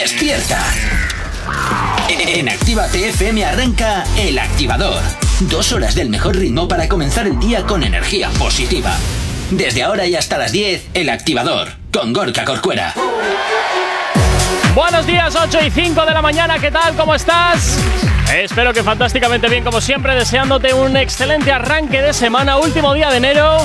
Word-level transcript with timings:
despierta. 0.00 0.58
En 2.08 2.48
Activa 2.48 2.86
TFM 2.88 3.44
arranca 3.44 4.04
El 4.16 4.38
Activador. 4.38 5.02
Dos 5.40 5.72
horas 5.72 5.94
del 5.94 6.08
mejor 6.08 6.36
ritmo 6.36 6.66
para 6.66 6.88
comenzar 6.88 7.26
el 7.26 7.38
día 7.38 7.64
con 7.64 7.82
energía 7.82 8.30
positiva. 8.38 8.96
Desde 9.50 9.82
ahora 9.82 10.06
y 10.06 10.16
hasta 10.16 10.38
las 10.38 10.52
10, 10.52 10.88
El 10.94 11.10
Activador, 11.10 11.68
con 11.92 12.14
Gorka 12.14 12.46
Corcuera. 12.46 12.94
Buenos 14.74 15.06
días, 15.06 15.36
8 15.36 15.58
y 15.66 15.70
5 15.70 16.06
de 16.06 16.14
la 16.14 16.22
mañana, 16.22 16.58
¿qué 16.58 16.70
tal? 16.70 16.96
¿Cómo 16.96 17.14
estás? 17.14 17.78
Espero 18.34 18.72
que 18.72 18.82
fantásticamente 18.82 19.50
bien, 19.50 19.64
como 19.64 19.82
siempre, 19.82 20.14
deseándote 20.14 20.72
un 20.72 20.96
excelente 20.96 21.52
arranque 21.52 22.00
de 22.00 22.14
semana, 22.14 22.56
último 22.56 22.94
día 22.94 23.10
de 23.10 23.18
enero. 23.18 23.58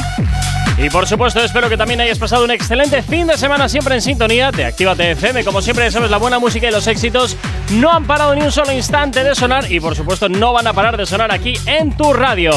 Y 0.77 0.89
por 0.89 1.07
supuesto, 1.07 1.41
espero 1.41 1.69
que 1.69 1.77
también 1.77 2.01
hayas 2.01 2.19
pasado 2.19 2.43
un 2.43 2.51
excelente 2.51 3.01
fin 3.01 3.27
de 3.27 3.37
semana 3.37 3.69
siempre 3.69 3.95
en 3.95 4.01
sintonía 4.01 4.51
de 4.51 4.65
Actívate 4.65 5.11
FM. 5.11 5.45
Como 5.45 5.61
siempre, 5.61 5.89
sabes, 5.89 6.11
la 6.11 6.17
buena 6.17 6.37
música 6.37 6.67
y 6.67 6.71
los 6.71 6.85
éxitos 6.87 7.37
no 7.71 7.91
han 7.91 8.05
parado 8.05 8.35
ni 8.35 8.41
un 8.41 8.51
solo 8.51 8.73
instante 8.73 9.23
de 9.23 9.35
sonar 9.35 9.71
y 9.71 9.79
por 9.79 9.95
supuesto 9.95 10.27
no 10.27 10.51
van 10.51 10.67
a 10.67 10.73
parar 10.73 10.97
de 10.97 11.05
sonar 11.05 11.31
aquí 11.31 11.53
en 11.65 11.95
tu 11.95 12.11
radio. 12.11 12.51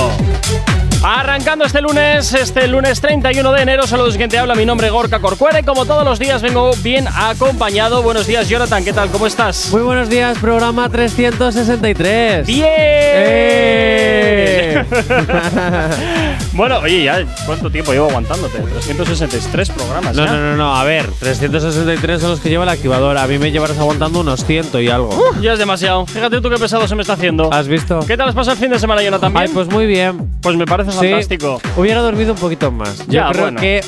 Arrancando 1.00 1.64
este 1.64 1.80
lunes, 1.80 2.34
este 2.34 2.66
lunes 2.66 3.00
31 3.00 3.52
de 3.52 3.62
enero, 3.62 3.86
saludos 3.86 4.16
quien 4.16 4.28
te 4.28 4.36
habla, 4.36 4.56
mi 4.56 4.66
nombre 4.66 4.88
es 4.88 4.92
Gorka 4.92 5.20
Corcuere. 5.20 5.62
Como 5.62 5.86
todos 5.86 6.04
los 6.04 6.18
días 6.18 6.42
vengo 6.42 6.72
bien 6.82 7.06
acompañado. 7.06 8.02
Buenos 8.02 8.26
días, 8.26 8.48
Jonathan, 8.48 8.84
¿qué 8.84 8.92
tal? 8.92 9.10
¿Cómo 9.10 9.28
estás? 9.28 9.70
Muy 9.70 9.82
buenos 9.82 10.08
días, 10.08 10.36
programa 10.38 10.88
363. 10.88 12.48
¡Bien! 12.48 12.64
¡Eh! 12.66 14.47
bueno, 16.52 16.78
oye, 16.78 17.04
ya, 17.04 17.24
¿cuánto 17.46 17.70
tiempo 17.70 17.92
llevo 17.92 18.08
aguantándote? 18.08 18.58
363 18.58 19.70
programas. 19.70 20.16
No, 20.16 20.24
ya. 20.24 20.32
no, 20.32 20.38
no, 20.40 20.56
no, 20.56 20.76
a 20.76 20.84
ver, 20.84 21.06
363 21.20 22.20
son 22.20 22.30
los 22.30 22.40
que 22.40 22.48
lleva 22.48 22.64
el 22.64 22.70
activador. 22.70 23.16
A 23.18 23.26
mí 23.26 23.38
me 23.38 23.50
llevarás 23.50 23.78
aguantando 23.78 24.20
unos 24.20 24.44
100 24.44 24.66
y 24.82 24.88
algo. 24.88 25.08
Uh, 25.08 25.40
ya 25.40 25.52
es 25.52 25.58
demasiado. 25.58 26.06
Fíjate 26.06 26.40
tú 26.40 26.50
qué 26.50 26.56
pesado 26.56 26.86
se 26.88 26.94
me 26.94 27.02
está 27.02 27.14
haciendo. 27.14 27.52
¿Has 27.52 27.68
visto? 27.68 28.00
¿Qué 28.06 28.16
tal 28.16 28.28
has 28.28 28.34
pasado 28.34 28.54
el 28.54 28.58
fin 28.58 28.70
de 28.70 28.78
semana, 28.78 29.02
Jonathan? 29.02 29.32
Ay, 29.36 29.48
pues 29.52 29.68
muy 29.68 29.86
bien. 29.86 30.30
Pues 30.42 30.56
me 30.56 30.66
parece 30.66 30.92
Sí, 30.92 30.98
fantástico. 30.98 31.60
Hubiera 31.76 32.00
dormido 32.00 32.32
un 32.32 32.38
poquito 32.38 32.70
más. 32.70 33.06
Ya, 33.06 33.26
Yo 33.26 33.32
creo 33.32 33.42
bueno. 33.44 33.60
que 33.60 33.80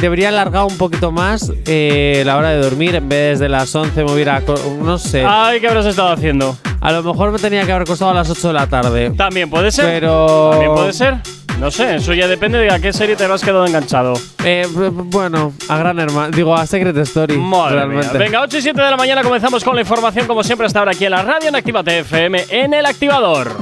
debería 0.00 0.28
alargar 0.28 0.64
un 0.64 0.76
poquito 0.78 1.12
más 1.12 1.52
eh, 1.66 2.22
la 2.24 2.36
hora 2.36 2.50
de 2.50 2.58
dormir. 2.60 2.94
En 2.94 3.08
vez 3.08 3.38
de 3.38 3.48
las 3.48 3.74
11 3.74 4.04
me 4.04 4.12
hubiera. 4.12 4.40
No 4.82 4.98
sé. 4.98 5.24
Ay, 5.26 5.60
¿qué 5.60 5.68
habrás 5.68 5.86
estado 5.86 6.08
haciendo? 6.10 6.56
A 6.80 6.92
lo 6.92 7.02
mejor 7.02 7.30
me 7.32 7.38
tenía 7.38 7.64
que 7.66 7.72
haber 7.72 7.86
costado 7.86 8.10
a 8.10 8.14
las 8.14 8.30
8 8.30 8.48
de 8.48 8.54
la 8.54 8.66
tarde. 8.66 9.10
También 9.10 9.50
puede 9.50 9.70
ser. 9.70 9.84
Pero- 9.86 10.48
También 10.52 10.72
puede 10.74 10.92
ser. 10.92 11.16
No 11.58 11.70
sé, 11.70 11.96
eso 11.96 12.14
ya 12.14 12.26
depende 12.26 12.56
de 12.56 12.70
a 12.72 12.78
qué 12.78 12.90
serie 12.90 13.16
te 13.16 13.24
has 13.26 13.42
quedado 13.42 13.66
enganchado. 13.66 14.14
Eh, 14.42 14.66
bueno, 14.72 15.52
a 15.68 15.76
Gran 15.76 15.98
Hermano. 15.98 16.30
Digo, 16.34 16.56
a 16.56 16.66
Secret 16.66 16.96
Story. 16.96 17.36
Madre 17.36 17.74
realmente. 17.76 18.08
mía. 18.12 18.18
Venga, 18.18 18.40
8 18.40 18.56
y 18.56 18.62
7 18.62 18.80
de 18.80 18.90
la 18.90 18.96
mañana 18.96 19.22
comenzamos 19.22 19.62
con 19.62 19.74
la 19.74 19.82
información, 19.82 20.26
como 20.26 20.42
siempre, 20.42 20.66
hasta 20.66 20.78
ahora 20.78 20.92
aquí 20.92 21.04
en 21.04 21.10
la 21.10 21.22
radio 21.22 21.50
en 21.50 21.56
Actívate 21.56 21.98
FM 21.98 22.46
en 22.48 22.72
el 22.72 22.86
activador. 22.86 23.54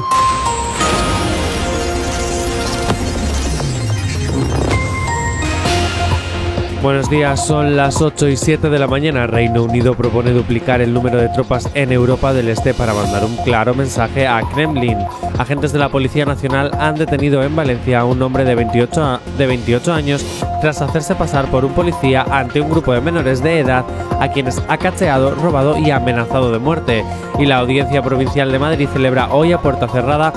Buenos 6.81 7.11
días, 7.11 7.45
son 7.45 7.77
las 7.77 8.01
8 8.01 8.29
y 8.29 8.37
7 8.37 8.71
de 8.71 8.79
la 8.79 8.87
mañana. 8.87 9.27
Reino 9.27 9.65
Unido 9.65 9.95
propone 9.95 10.31
duplicar 10.31 10.81
el 10.81 10.95
número 10.95 11.19
de 11.19 11.29
tropas 11.29 11.69
en 11.75 11.91
Europa 11.91 12.33
del 12.33 12.49
Este 12.49 12.73
para 12.73 12.95
mandar 12.95 13.25
un 13.25 13.35
claro 13.39 13.75
mensaje 13.75 14.29
a 14.29 14.43
Kremlin. 14.55 14.97
Agentes 15.39 15.73
de 15.73 15.81
la 15.81 15.89
Policía 15.89 16.25
Nacional 16.25 16.71
han 16.79 16.95
detenido 16.95 17.43
en 17.43 17.57
Valencia 17.57 18.01
a 18.01 18.05
un 18.05 18.23
hombre 18.23 18.45
de 18.45 18.55
28, 18.55 19.03
a- 19.03 19.21
de 19.37 19.47
28 19.49 19.93
años 19.93 20.25
tras 20.61 20.81
hacerse 20.81 21.17
pasar 21.17 21.47
por 21.47 21.65
un 21.65 21.73
policía 21.73 22.25
ante 22.31 22.61
un 22.61 22.71
grupo 22.71 22.93
de 22.93 23.01
menores 23.01 23.43
de 23.43 23.59
edad 23.59 23.85
a 24.21 24.29
quienes 24.29 24.63
ha 24.69 24.79
cacheado, 24.79 25.35
robado 25.35 25.77
y 25.79 25.91
amenazado 25.91 26.53
de 26.53 26.61
muerte. 26.61 27.05
Y 27.41 27.47
la 27.47 27.59
Audiencia 27.59 28.03
Provincial 28.03 28.53
de 28.53 28.59
Madrid 28.61 28.89
celebra 28.93 29.33
hoy 29.33 29.53
a 29.53 29.59
puerta 29.59 29.89
cerrada 29.89 30.33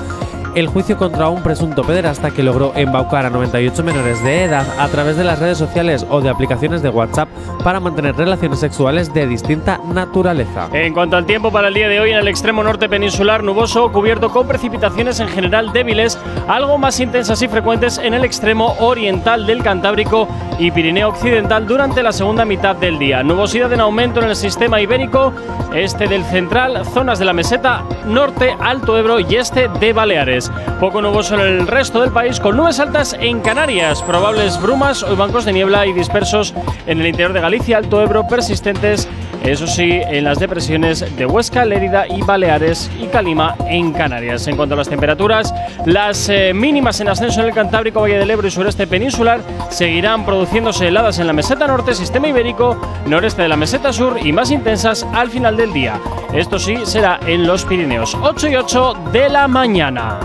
el 0.54 0.66
juicio 0.66 0.96
contra 0.96 1.28
un 1.28 1.42
presunto 1.42 1.82
pederasta 1.82 2.30
que 2.30 2.42
logró 2.42 2.72
embaucar 2.74 3.26
a 3.26 3.30
98 3.30 3.82
menores 3.82 4.22
de 4.22 4.44
edad 4.44 4.66
a 4.78 4.88
través 4.88 5.16
de 5.16 5.24
las 5.24 5.38
redes 5.38 5.58
sociales 5.58 6.06
o 6.10 6.20
de 6.20 6.28
aplicaciones 6.28 6.82
de 6.82 6.88
WhatsApp 6.88 7.28
para 7.62 7.80
mantener 7.80 8.16
relaciones 8.16 8.60
sexuales 8.60 9.12
de 9.14 9.26
distinta 9.26 9.80
naturaleza. 9.92 10.68
En 10.72 10.92
cuanto 10.92 11.16
al 11.16 11.26
tiempo 11.26 11.50
para 11.50 11.68
el 11.68 11.74
día 11.74 11.88
de 11.88 12.00
hoy, 12.00 12.10
en 12.10 12.18
el 12.18 12.28
extremo 12.28 12.62
norte 12.62 12.88
peninsular, 12.88 13.42
nuboso, 13.42 13.90
cubierto 13.92 14.30
con 14.30 14.46
precipitaciones 14.46 15.20
en 15.20 15.28
general 15.28 15.72
débiles, 15.72 16.18
algo 16.48 16.78
más 16.78 16.98
intensas 17.00 17.40
y 17.42 17.48
frecuentes 17.48 17.98
en 17.98 18.14
el 18.14 18.24
extremo 18.24 18.76
oriental 18.80 19.46
del 19.46 19.62
Cantábrico 19.62 20.28
y 20.58 20.70
Pirineo 20.70 21.08
Occidental 21.08 21.66
durante 21.66 22.02
la 22.02 22.12
segunda 22.12 22.44
mitad 22.44 22.76
del 22.76 22.98
día. 22.98 23.22
Nubosidad 23.22 23.72
en 23.72 23.80
aumento 23.80 24.20
en 24.20 24.30
el 24.30 24.36
sistema 24.36 24.80
ibérico, 24.80 25.32
este 25.74 26.06
del 26.06 26.24
central, 26.24 26.84
zonas 26.86 27.18
de 27.18 27.24
la 27.24 27.32
meseta, 27.32 27.82
norte, 28.06 28.54
Alto 28.60 28.98
Ebro 28.98 29.20
y 29.20 29.36
este 29.36 29.68
de 29.68 29.92
Baleares. 29.92 30.41
Poco 30.80 31.02
nuboso 31.02 31.34
en 31.34 31.40
el 31.40 31.66
resto 31.66 32.00
del 32.00 32.10
país, 32.10 32.40
con 32.40 32.56
nubes 32.56 32.80
altas 32.80 33.16
en 33.20 33.40
Canarias, 33.40 34.02
probables 34.02 34.60
brumas 34.60 35.02
o 35.02 35.14
bancos 35.14 35.44
de 35.44 35.52
niebla 35.52 35.86
y 35.86 35.92
dispersos 35.92 36.54
en 36.86 37.00
el 37.00 37.06
interior 37.06 37.32
de 37.32 37.40
Galicia, 37.40 37.76
Alto 37.76 38.02
Ebro, 38.02 38.26
persistentes 38.26 39.08
eso 39.44 39.66
sí, 39.66 40.00
en 40.04 40.24
las 40.24 40.38
depresiones 40.38 41.04
de 41.16 41.26
Huesca, 41.26 41.64
Lérida 41.64 42.06
y 42.06 42.22
Baleares 42.22 42.90
y 43.00 43.06
Calima 43.06 43.56
en 43.66 43.92
Canarias. 43.92 44.46
En 44.46 44.56
cuanto 44.56 44.74
a 44.74 44.78
las 44.78 44.88
temperaturas, 44.88 45.52
las 45.84 46.28
eh, 46.28 46.52
mínimas 46.54 47.00
en 47.00 47.08
ascenso 47.08 47.40
en 47.40 47.48
el 47.48 47.54
Cantábrico, 47.54 48.00
Valle 48.00 48.18
del 48.18 48.30
Ebro 48.30 48.46
y 48.46 48.50
sureste 48.50 48.86
peninsular 48.86 49.40
seguirán 49.70 50.24
produciéndose 50.24 50.88
heladas 50.88 51.18
en 51.18 51.26
la 51.26 51.32
meseta 51.32 51.66
norte, 51.66 51.94
sistema 51.94 52.28
ibérico, 52.28 52.80
noreste 53.06 53.42
de 53.42 53.48
la 53.48 53.56
meseta 53.56 53.92
sur 53.92 54.16
y 54.24 54.32
más 54.32 54.50
intensas 54.50 55.06
al 55.12 55.28
final 55.30 55.56
del 55.56 55.72
día. 55.72 56.00
Esto 56.32 56.58
sí 56.58 56.76
será 56.84 57.18
en 57.26 57.46
los 57.46 57.64
Pirineos, 57.64 58.16
8 58.20 58.48
y 58.48 58.56
8 58.56 58.94
de 59.12 59.28
la 59.28 59.48
mañana. 59.48 60.20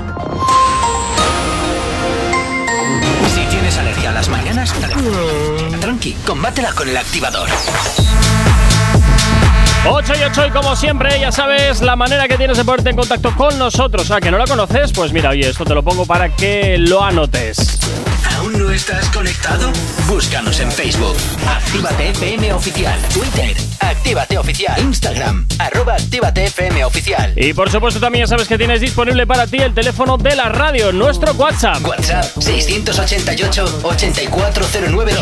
Si 3.34 3.42
tienes 3.50 3.78
alergia 3.78 4.10
a 4.12 4.14
las 4.14 4.30
mañanas, 4.30 4.74
tranqui, 5.82 6.14
combátela 6.26 6.72
con 6.74 6.88
El 6.88 6.98
Activador. 6.98 7.50
8 9.86 10.14
y 10.20 10.24
8 10.24 10.48
y 10.48 10.52
como 10.52 10.76
siempre, 10.76 11.20
ya 11.20 11.32
sabes 11.32 11.82
la 11.82 11.96
manera 11.96 12.28
que 12.28 12.38
tienes 12.38 12.58
de 12.58 12.66
ponerte 12.66 12.90
en 12.90 12.96
contacto 12.96 13.36
con 13.36 13.58
nosotros. 13.58 14.12
¿A 14.12 14.20
que 14.20 14.32
no 14.32 14.38
la 14.38 14.46
conoces? 14.46 14.92
Pues 14.92 15.14
mira, 15.14 15.30
oye, 15.30 15.50
esto 15.50 15.66
te 15.66 15.74
lo 15.74 15.84
pongo 15.84 16.06
para 16.06 16.36
que 16.36 16.78
lo 16.78 17.04
anotes. 17.04 17.80
¿Aún 18.68 18.68
no 18.68 18.76
estás 18.76 19.08
conectado? 19.12 19.72
Búscanos 20.10 20.60
en 20.60 20.70
Facebook. 20.70 21.16
Actívate 21.48 22.10
FM 22.10 22.52
Oficial. 22.52 23.00
Twitter. 23.14 23.56
Actívate 23.80 24.38
Oficial. 24.38 24.78
Instagram. 24.82 25.48
Arroba 25.58 25.94
Actívate 25.94 26.48
FM 26.48 26.84
Oficial. 26.84 27.32
Y 27.38 27.54
por 27.54 27.72
supuesto 27.72 28.02
también 28.02 28.26
ya 28.26 28.28
sabes 28.28 28.46
que 28.46 28.58
tienes 28.58 28.82
disponible 28.82 29.26
para 29.26 29.48
ti 29.48 29.56
el 29.58 29.74
teléfono 29.74 30.18
de 30.18 30.36
la 30.36 30.50
radio, 30.50 30.92
nuestro 30.92 31.32
WhatsApp. 31.34 31.82
WhatsApp 31.86 32.26
688-840912. 32.36 35.16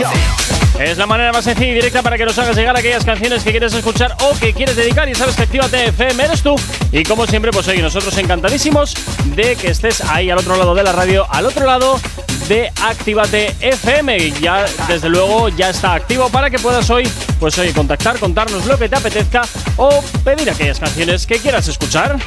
Es 0.80 0.98
la 0.98 1.06
manera 1.06 1.32
más 1.32 1.46
sencilla 1.46 1.72
y 1.72 1.76
directa 1.76 2.02
para 2.02 2.18
que 2.18 2.26
nos 2.26 2.40
hagas 2.40 2.56
llegar 2.56 2.76
aquellas 2.76 3.06
canciones 3.06 3.44
que 3.44 3.52
quieres 3.52 3.72
escuchar 3.74 4.18
o 4.22 4.36
que 4.40 4.54
quieres 4.54 4.76
dedicar. 4.76 5.08
Y 5.08 5.14
sabes 5.14 5.36
que 5.36 5.44
Actívate 5.44 5.90
FM 5.90 6.24
eres 6.24 6.42
tú. 6.42 6.56
Y 6.92 7.04
como 7.04 7.28
siempre, 7.28 7.52
pues 7.52 7.68
oye, 7.68 7.84
nosotros 7.84 8.18
encantadísimos 8.18 8.96
de 9.36 9.56
que 9.56 9.70
estés 9.70 10.02
ahí 10.02 10.32
al 10.32 10.40
otro 10.40 10.58
lado 10.58 10.74
de 10.74 10.82
la 10.82 10.94
radio, 10.94 11.28
al 11.30 11.46
otro 11.46 11.68
lado 11.68 12.00
de 12.48 12.72
Actívate 12.84 13.56
FM. 13.60 14.18
Y 14.18 14.32
ya, 14.34 14.66
desde 14.88 15.10
luego, 15.10 15.50
ya 15.50 15.70
está 15.70 15.94
activo 15.94 16.30
para 16.30 16.50
que 16.50 16.60
puedas 16.60 16.90
hoy, 16.90 17.08
pues 17.40 17.58
oye, 17.58 17.74
contactar, 17.74 18.18
contarnos 18.20 18.66
lo 18.66 18.78
que 18.78 18.88
te 18.90 18.96
apetezca 18.96 19.42
o 19.78 20.04
pedir 20.24 20.50
aquellas 20.50 20.80
canciones 20.80 21.26
que 21.26 21.38
quieras 21.40 21.68
escuchar. 21.68 22.18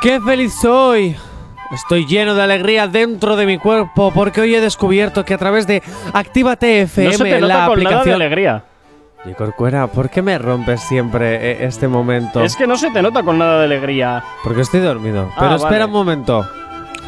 ¡Qué 0.00 0.20
feliz 0.20 0.52
soy! 0.60 1.16
Estoy 1.72 2.04
lleno 2.06 2.34
de 2.34 2.42
alegría 2.42 2.86
dentro 2.86 3.34
de 3.36 3.46
mi 3.46 3.56
cuerpo 3.56 4.12
porque 4.12 4.42
hoy 4.42 4.54
he 4.54 4.60
descubierto 4.60 5.24
que 5.24 5.32
a 5.34 5.38
través 5.38 5.66
de 5.66 5.82
Actívate 6.12 6.82
FM, 6.82 7.12
No 7.12 7.18
se 7.18 7.24
te 7.24 7.40
nota 7.40 7.46
la 7.46 7.54
con 7.54 7.54
nada 7.54 7.66
de 7.66 7.72
aplicación. 7.92 8.14
alegría. 8.14 8.64
Y 9.24 9.32
Corcuera, 9.34 9.86
¿por 9.86 10.10
qué 10.10 10.20
me 10.20 10.36
rompes 10.36 10.80
siempre 10.82 11.52
eh, 11.52 11.64
este 11.64 11.86
momento? 11.88 12.42
Es 12.42 12.56
que 12.56 12.66
no 12.66 12.76
se 12.76 12.90
te 12.90 13.00
nota 13.00 13.22
con 13.22 13.38
nada 13.38 13.60
de 13.60 13.64
alegría. 13.66 14.22
Porque 14.42 14.62
estoy 14.62 14.80
dormido. 14.80 15.30
Ah, 15.34 15.36
Pero 15.38 15.54
espera 15.54 15.70
vale. 15.70 15.84
un 15.86 15.92
momento. 15.92 16.46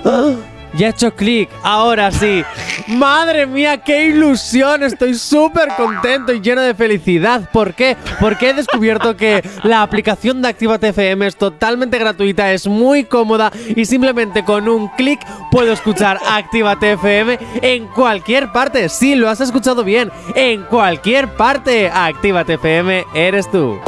Ya 0.76 0.88
he 0.88 0.90
hecho 0.90 1.14
clic, 1.14 1.48
ahora 1.62 2.10
sí. 2.10 2.42
Madre 2.88 3.46
mía, 3.46 3.78
qué 3.78 4.06
ilusión. 4.06 4.82
Estoy 4.82 5.14
súper 5.14 5.68
contento 5.76 6.32
y 6.32 6.40
lleno 6.40 6.60
de 6.62 6.74
felicidad. 6.74 7.48
¿Por 7.52 7.74
qué? 7.74 7.96
Porque 8.20 8.50
he 8.50 8.54
descubierto 8.54 9.16
que 9.16 9.42
la 9.62 9.82
aplicación 9.82 10.42
de 10.42 10.48
Actívate 10.48 10.88
FM 10.88 11.26
es 11.26 11.36
totalmente 11.36 11.98
gratuita, 11.98 12.52
es 12.52 12.66
muy 12.66 13.04
cómoda 13.04 13.52
y 13.74 13.84
simplemente 13.84 14.44
con 14.44 14.68
un 14.68 14.88
clic 14.88 15.20
puedo 15.50 15.72
escuchar 15.72 16.18
Actívate 16.28 16.92
FM 16.92 17.38
en 17.62 17.86
cualquier 17.86 18.50
parte. 18.52 18.88
Sí, 18.88 19.14
lo 19.14 19.28
has 19.28 19.40
escuchado 19.40 19.84
bien. 19.84 20.10
En 20.34 20.62
cualquier 20.64 21.28
parte. 21.28 21.88
Actívate 21.88 22.54
FM 22.54 23.04
eres 23.14 23.50
tú. 23.50 23.78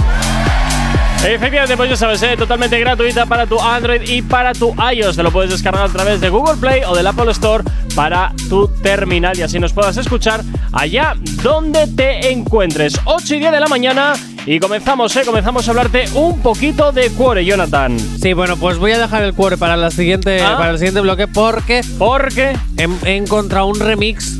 Efectivamente, 1.24 1.76
pues 1.76 1.90
ya 1.90 1.96
sabes, 1.96 2.22
¿eh? 2.22 2.36
totalmente 2.36 2.78
gratuita 2.78 3.26
para 3.26 3.46
tu 3.46 3.60
Android 3.60 4.00
y 4.08 4.22
para 4.22 4.52
tu 4.52 4.74
iOS. 4.92 5.16
Te 5.16 5.22
lo 5.24 5.32
puedes 5.32 5.50
descargar 5.50 5.84
a 5.84 5.88
través 5.88 6.20
de 6.20 6.28
Google 6.28 6.56
Play 6.56 6.82
o 6.86 6.94
del 6.94 7.06
Apple 7.06 7.30
Store 7.32 7.64
para 7.96 8.32
tu 8.48 8.68
terminal 8.68 9.36
y 9.36 9.42
así 9.42 9.58
nos 9.58 9.72
puedas 9.72 9.96
escuchar 9.96 10.42
allá 10.72 11.14
donde 11.42 11.88
te 11.88 12.30
encuentres. 12.30 12.94
8 13.06 13.34
y 13.34 13.38
10 13.40 13.52
de 13.52 13.60
la 13.60 13.66
mañana 13.66 14.12
Y 14.46 14.60
comenzamos, 14.60 15.16
¿eh? 15.16 15.22
Comenzamos 15.24 15.66
a 15.66 15.70
hablarte 15.72 16.04
un 16.14 16.40
poquito 16.40 16.92
de 16.92 17.10
Cuore, 17.10 17.44
Jonathan. 17.44 17.98
Sí, 17.98 18.32
bueno, 18.32 18.56
pues 18.56 18.78
voy 18.78 18.92
a 18.92 18.98
dejar 18.98 19.22
el 19.24 19.34
cuore 19.34 19.56
para, 19.56 19.76
la 19.76 19.90
siguiente, 19.90 20.40
Ah. 20.40 20.56
para 20.56 20.70
el 20.70 20.78
siguiente 20.78 21.00
bloque 21.00 21.26
porque 21.26 21.80
Porque. 21.98 22.56
he, 22.76 22.86
he 23.08 23.16
encontrado 23.16 23.66
un 23.66 23.80
remix 23.80 24.38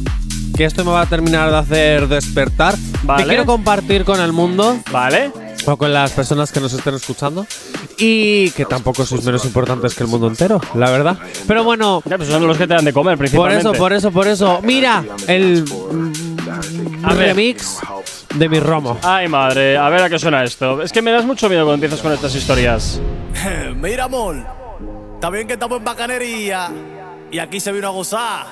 que 0.57 0.65
esto 0.65 0.85
me 0.85 0.93
va 0.93 1.03
a 1.03 1.07
terminar 1.07 1.51
de 1.51 1.57
hacer 1.57 2.09
despertar. 2.09 2.77
Vale. 3.03 3.25
Que 3.25 3.29
quiero 3.31 3.45
compartir 3.47 4.05
con 4.05 4.21
el 4.21 4.33
mundo 4.33 4.79
Vale. 4.93 5.31
O 5.67 5.77
con 5.77 5.93
las 5.93 6.13
personas 6.13 6.53
que 6.53 6.61
nos 6.61 6.73
estén 6.73 6.95
escuchando. 6.95 7.47
Y 7.99 8.51
que 8.51 8.67
tampoco 8.67 9.07
sois 9.07 9.25
menos 9.25 9.45
importantes 9.47 9.95
que 9.95 10.03
el 10.05 10.09
mundo 10.11 10.27
entero, 10.29 10.61
la 10.75 10.91
verdad. 10.91 11.17
Pero 11.47 11.65
bueno, 11.65 12.03
Ya, 12.05 12.19
pues 12.19 12.29
son 12.29 12.47
los 12.47 12.59
que 12.59 12.67
te 12.67 12.75
dan 12.75 12.85
de 12.85 12.93
comer, 12.93 13.15
por 13.15 13.21
principalmente. 13.21 13.61
eso, 13.61 13.73
por 13.73 13.93
eso, 13.93 14.11
por 14.11 14.29
eso. 14.29 14.61
Mira, 14.63 15.03
el 15.27 15.65
A 17.03 17.15
ver. 17.15 17.29
remix 17.35 17.79
de 18.35 18.49
mi 18.51 18.61
romo. 18.61 18.99
Ay, 19.03 19.29
madre, 19.29 19.79
a 19.79 19.89
ver 19.89 20.03
a 20.03 20.11
qué 20.11 20.19
suena 20.19 20.45
esto. 20.45 20.83
Es 20.83 20.93
que 20.93 21.01
me 21.01 21.11
das 21.11 21.25
mucho 21.25 21.49
miedo 21.49 21.63
cuando 21.65 21.75
empiezas 21.85 22.01
con 22.01 22.13
estas 22.13 22.35
historias. 22.35 23.01
Mira, 23.77 24.05
amor, 24.05 24.37
está 25.15 25.31
bien 25.31 25.47
que 25.47 25.55
estamos 25.55 25.79
en 25.79 25.85
bacanería 25.85 26.71
y 27.33 27.39
aquí 27.39 27.61
se 27.61 27.73
vino 27.73 27.89
a 27.89 27.91
gozar. 27.93 28.47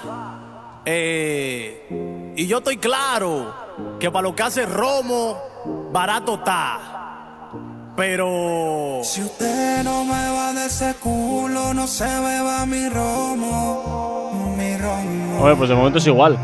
Eh, 0.87 2.33
y 2.37 2.47
yo 2.47 2.59
estoy 2.59 2.77
claro 2.79 3.55
que 3.99 4.11
para 4.11 4.23
lo 4.23 4.35
que 4.35 4.43
hace 4.43 4.67
Romo, 4.67 5.37
barato 5.93 6.35
está. 6.35 6.79
Pero. 7.97 9.01
Si 9.05 9.23
usted 9.23 9.85
no 9.85 10.05
me 10.05 10.31
va 10.31 10.53
de 10.53 10.67
ese 10.67 10.95
culo, 10.95 11.73
no 11.73 11.87
se 11.87 12.05
beba 12.05 12.67
mi 12.67 12.89
romo, 12.89 14.55
mi 14.57 14.77
romo. 14.77 15.45
Oye, 15.45 15.57
pues 15.57 15.69
de 15.69 15.77
momento 15.77 15.99
es 15.99 16.07
igual. 16.07 16.37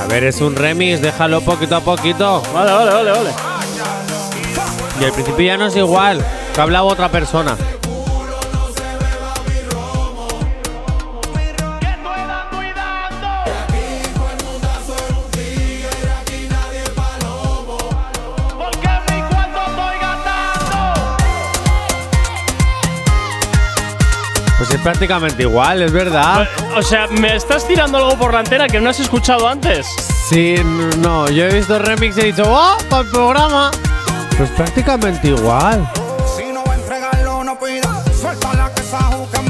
A 0.00 0.06
ver, 0.06 0.24
es 0.24 0.40
un 0.40 0.54
remix, 0.54 1.00
déjalo 1.00 1.40
poquito 1.40 1.76
a 1.76 1.80
poquito. 1.80 2.42
Vale, 2.54 2.72
vale, 2.72 2.90
vale, 2.92 3.10
vale. 3.10 3.30
Y 5.00 5.04
al 5.04 5.12
principio 5.12 5.44
ya 5.44 5.56
no 5.56 5.66
es 5.66 5.76
igual, 5.76 6.24
que 6.54 6.60
hablaba 6.60 6.86
otra 6.86 7.08
persona. 7.08 7.56
Pues 24.64 24.76
es 24.76 24.80
prácticamente 24.80 25.42
igual, 25.42 25.82
es 25.82 25.92
verdad. 25.92 26.48
O 26.74 26.80
sea, 26.80 27.06
me 27.08 27.36
estás 27.36 27.68
tirando 27.68 27.98
algo 27.98 28.16
por 28.16 28.32
la 28.32 28.38
antena 28.38 28.66
que 28.66 28.80
no 28.80 28.88
has 28.88 28.98
escuchado 28.98 29.46
antes. 29.46 29.86
Sí, 30.26 30.54
no, 31.00 31.28
yo 31.28 31.44
he 31.44 31.52
visto 31.52 31.76
el 31.76 31.82
remix 31.82 32.16
y 32.16 32.20
he 32.22 32.24
dicho, 32.24 32.44
¡oh! 32.46 32.74
¡Para 32.88 33.02
el 33.02 33.10
programa! 33.10 33.70
Pues 34.38 34.48
prácticamente 34.52 35.28
igual. 35.28 35.86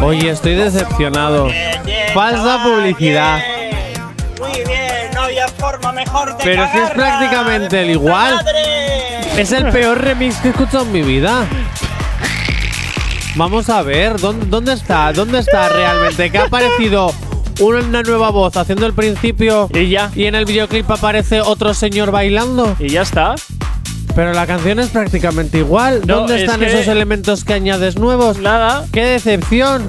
Oye, 0.02 0.30
estoy 0.30 0.56
decepcionado. 0.56 1.48
Falsa 2.12 2.64
publicidad. 2.64 3.38
Muy 4.40 4.64
bien, 4.64 5.10
no 5.14 5.22
había 5.22 5.46
forma 5.46 5.92
mejor 5.92 6.36
de 6.36 6.42
Pero 6.42 6.66
si 6.72 6.78
es 6.78 6.90
prácticamente 6.90 7.82
el 7.82 7.90
igual. 7.90 8.44
Es 9.36 9.52
el 9.52 9.68
peor 9.70 10.00
remix 10.00 10.38
que 10.38 10.48
he 10.48 10.50
escuchado 10.50 10.84
en 10.84 10.92
mi 10.92 11.02
vida. 11.02 11.46
Vamos 13.36 13.68
a 13.68 13.82
ver, 13.82 14.20
¿dónde, 14.20 14.46
dónde 14.46 14.72
está? 14.72 15.12
¿Dónde 15.12 15.40
está 15.40 15.68
realmente? 15.68 16.30
Que 16.30 16.38
ha 16.38 16.44
aparecido 16.44 17.12
una 17.60 18.02
nueva 18.02 18.30
voz 18.30 18.56
haciendo 18.56 18.86
el 18.86 18.92
principio 18.94 19.68
Y 19.72 19.88
ya. 19.88 20.10
y 20.14 20.24
en 20.26 20.34
el 20.36 20.44
videoclip 20.44 20.88
aparece 20.90 21.40
otro 21.40 21.74
señor 21.74 22.10
bailando. 22.12 22.76
Y 22.78 22.90
ya 22.90 23.02
está. 23.02 23.34
Pero 24.14 24.32
la 24.32 24.46
canción 24.46 24.78
es 24.78 24.90
prácticamente 24.90 25.58
igual. 25.58 26.02
No, 26.06 26.18
¿Dónde 26.18 26.36
es 26.36 26.42
están 26.42 26.60
que- 26.60 26.66
esos 26.66 26.86
elementos 26.86 27.44
que 27.44 27.54
añades 27.54 27.96
nuevos? 27.98 28.38
Nada. 28.38 28.84
¡Qué 28.92 29.04
decepción! 29.04 29.82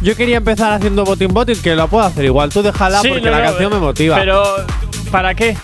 Yo 0.00 0.16
quería 0.16 0.38
empezar 0.38 0.72
haciendo 0.72 1.04
botín 1.04 1.28
botín, 1.34 1.60
que 1.60 1.74
lo 1.76 1.86
puedo 1.88 2.04
hacer 2.06 2.24
igual. 2.24 2.48
Tú 2.48 2.62
déjala 2.62 3.02
Sí, 3.02 3.08
porque 3.08 3.26
no, 3.26 3.30
la 3.32 3.38
no, 3.40 3.44
canción 3.50 3.72
me 3.74 3.78
motiva. 3.78 4.16
Pero, 4.16 4.42
¿para 5.10 5.34
qué? 5.34 5.54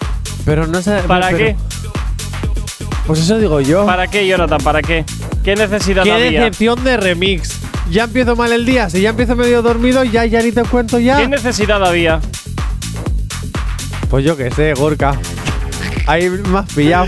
Pero 0.44 0.66
no 0.66 0.82
sé. 0.82 0.98
¿Para 1.06 1.28
pero- 1.28 1.38
qué? 1.38 1.56
Pues 3.06 3.20
eso 3.20 3.38
digo 3.38 3.60
yo. 3.60 3.86
¿Para 3.86 4.08
qué, 4.08 4.26
Jonathan? 4.26 4.58
¿Para 4.62 4.82
qué? 4.82 5.04
¿Qué 5.46 5.54
necesidad 5.54 6.02
¡Qué 6.02 6.10
había? 6.10 6.40
decepción 6.40 6.82
de 6.82 6.96
remix! 6.96 7.60
Ya 7.88 8.02
empiezo 8.02 8.34
mal 8.34 8.50
el 8.50 8.66
día. 8.66 8.90
Si 8.90 9.00
ya 9.00 9.10
empiezo 9.10 9.36
medio 9.36 9.62
dormido, 9.62 10.02
ya, 10.02 10.24
ya 10.24 10.42
ni 10.42 10.50
te 10.50 10.64
cuento 10.64 10.98
ya. 10.98 11.18
¿Qué 11.18 11.28
necesidad 11.28 11.86
había? 11.86 12.20
Pues 14.10 14.24
yo 14.24 14.36
qué 14.36 14.50
sé, 14.50 14.74
Gorka. 14.74 15.16
Ahí 16.08 16.28
me 16.28 16.58
has 16.58 16.72
pillado. 16.74 17.06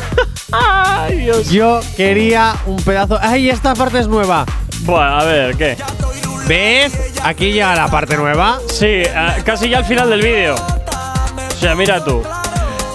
Ay, 0.50 1.18
Dios. 1.18 1.50
Yo 1.50 1.80
quería 1.94 2.56
un 2.64 2.76
pedazo. 2.76 3.18
¡Ay, 3.20 3.50
esta 3.50 3.74
parte 3.74 3.98
es 3.98 4.08
nueva! 4.08 4.46
Bueno, 4.84 5.18
a 5.20 5.24
ver, 5.24 5.54
¿qué? 5.54 5.76
¿Ves? 6.46 6.94
Aquí 7.22 7.52
llega 7.52 7.76
la 7.76 7.88
parte 7.88 8.16
nueva. 8.16 8.60
Sí, 8.72 9.02
ah, 9.14 9.36
casi 9.44 9.68
ya 9.68 9.76
al 9.76 9.84
final 9.84 10.08
del 10.08 10.22
vídeo. 10.22 10.54
O 10.54 11.60
sea, 11.60 11.74
mira 11.74 12.02
tú. 12.02 12.22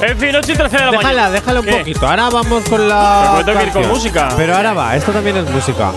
En 0.05 0.17
fin, 0.17 0.35
8 0.35 0.51
y 0.51 0.55
13 0.55 0.75
de 0.77 0.83
la 0.85 0.91
Déjala, 0.91 1.07
mañana. 1.09 1.29
déjala 1.31 1.59
un 1.61 1.65
¿Qué? 1.65 1.71
poquito. 1.77 2.07
Ahora 2.07 2.29
vamos 2.29 2.63
con 2.69 2.87
la. 2.89 3.41
Tengo 3.45 3.59
que 3.59 3.65
ir 3.65 3.71
con 3.71 3.87
música. 3.87 4.29
Pero 4.35 4.55
ahora 4.55 4.73
va, 4.73 4.95
esto 4.95 5.11
también 5.11 5.37
es 5.37 5.49
música. 5.49 5.91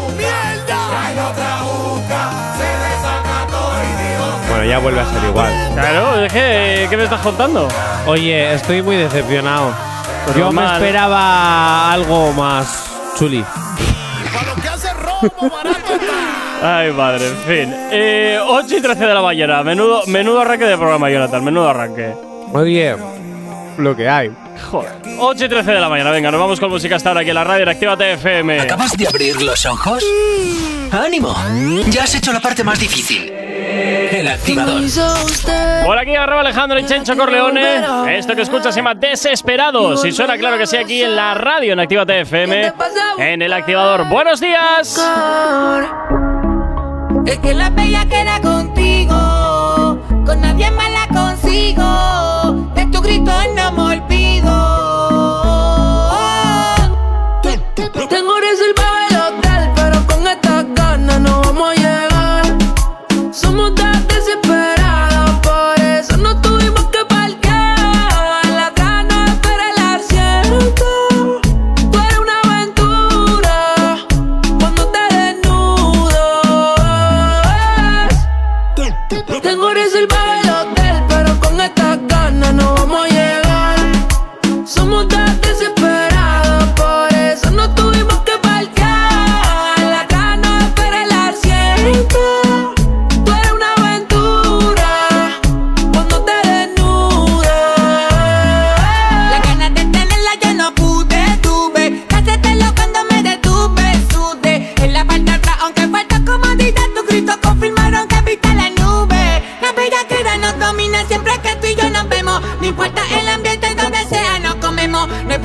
Bueno, 4.48 4.64
ya 4.64 4.78
vuelve 4.78 5.00
a 5.00 5.04
ser 5.06 5.24
igual. 5.24 5.52
Claro, 5.74 6.24
es 6.24 6.32
que, 6.32 6.86
¿qué 6.88 6.96
me 6.96 7.04
estás 7.04 7.20
contando? 7.20 7.68
Oye, 8.06 8.54
estoy 8.54 8.82
muy 8.82 8.96
decepcionado. 8.96 9.72
Pues 10.24 10.36
Yo 10.36 10.50
me 10.52 10.64
esperaba 10.64 11.92
algo 11.92 12.32
más 12.32 12.84
chuli. 13.18 13.44
Ay, 16.62 16.90
madre, 16.92 17.28
en 17.28 17.36
fin. 17.38 17.74
Eh, 17.90 18.38
8 18.44 18.76
y 18.76 18.80
13 18.80 19.06
de 19.06 19.14
la 19.14 19.22
mañana. 19.22 19.62
Menudo, 19.62 20.02
menudo 20.06 20.40
arranque 20.40 20.64
de 20.64 20.76
programa, 20.76 21.10
Jonathan. 21.10 21.44
Menudo 21.44 21.68
arranque. 21.68 22.14
Oye, 22.52 22.96
lo 23.78 23.96
que 23.96 24.08
hay. 24.08 24.30
Joder. 24.70 24.92
8 25.18 25.44
y 25.44 25.48
13 25.48 25.72
de 25.72 25.80
la 25.80 25.88
mañana. 25.88 26.10
Venga, 26.10 26.30
nos 26.30 26.40
vamos 26.40 26.60
con 26.60 26.70
música 26.70 26.96
hasta 26.96 27.10
ahora 27.10 27.20
aquí 27.20 27.30
en 27.30 27.34
la 27.34 27.44
radio 27.44 27.62
en 27.64 27.68
Actívate 27.68 28.12
FM. 28.14 28.60
¿Acabas 28.60 28.92
de 28.96 29.06
abrir 29.06 29.40
los 29.42 29.64
ojos? 29.66 30.04
¡Ánimo! 30.92 31.34
Ya 31.88 32.04
has 32.04 32.14
hecho 32.14 32.32
la 32.32 32.40
parte 32.40 32.64
más 32.64 32.78
difícil. 32.78 33.30
El 33.30 34.28
activador. 34.28 34.82
Por 35.84 35.98
aquí 35.98 36.14
agarraba 36.14 36.40
Alejandro 36.40 36.78
y 36.78 36.86
Chencho 36.86 37.16
Corleone. 37.16 38.16
Esto 38.16 38.34
que 38.34 38.42
escuchas 38.42 38.74
se 38.74 38.80
llama 38.80 38.94
Desesperados. 38.94 40.04
Y 40.04 40.12
suena 40.12 40.36
claro 40.38 40.58
que 40.58 40.66
sí 40.66 40.76
aquí 40.76 41.02
en 41.02 41.16
la 41.16 41.34
radio 41.34 41.72
en 41.72 41.80
Actívate 41.80 42.20
FM. 42.20 42.72
En 43.18 43.42
el 43.42 43.52
activador. 43.52 44.08
¡Buenos 44.08 44.40
días! 44.40 45.00
Es 47.26 47.38
que 47.38 47.54
la 47.54 47.70
bella 47.70 48.06
queda 48.06 48.40
contigo, 48.40 49.98
con 50.24 50.40
nadie 50.40 50.70
más 50.70 50.90
la 50.90 51.08
consigo. 51.08 52.35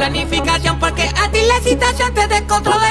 Planificación 0.02 0.80
porque 0.80 1.04
a 1.04 1.30
ti 1.30 1.42
la 1.48 1.60
situación 1.62 2.12
te 2.16 2.28
descontrola. 2.28 2.91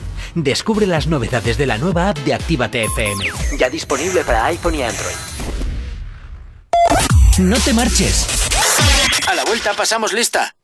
Descubre 0.35 0.87
las 0.87 1.07
novedades 1.07 1.57
de 1.57 1.65
la 1.65 1.77
nueva 1.77 2.09
app 2.09 2.17
de 2.19 2.33
Actívate 2.33 2.85
FM. 2.85 3.25
Ya 3.57 3.69
disponible 3.69 4.23
para 4.23 4.45
iPhone 4.45 4.75
y 4.75 4.83
Android. 4.83 5.15
No 7.39 7.57
te 7.57 7.73
marches. 7.73 8.27
A 9.27 9.35
la 9.35 9.43
vuelta 9.43 9.73
pasamos 9.73 10.13
lista. 10.13 10.55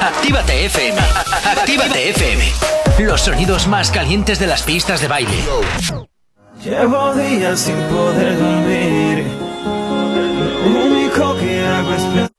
Actívate 0.00 0.66
FM. 0.66 0.98
Actívate 1.44 2.10
FM. 2.10 2.52
Los 3.00 3.22
sonidos 3.22 3.66
más 3.66 3.90
calientes 3.90 4.38
de 4.38 4.46
las 4.46 4.62
pistas 4.62 5.00
de 5.00 5.08
baile. 5.08 5.44
Llevo 6.62 7.14
días 7.14 7.60
sin 7.60 7.76
poder 7.88 8.38
dormir. 8.38 9.26
Lo 10.64 10.84
único 10.86 11.36
que 11.38 11.66
hago 11.66 11.92
es 11.92 12.33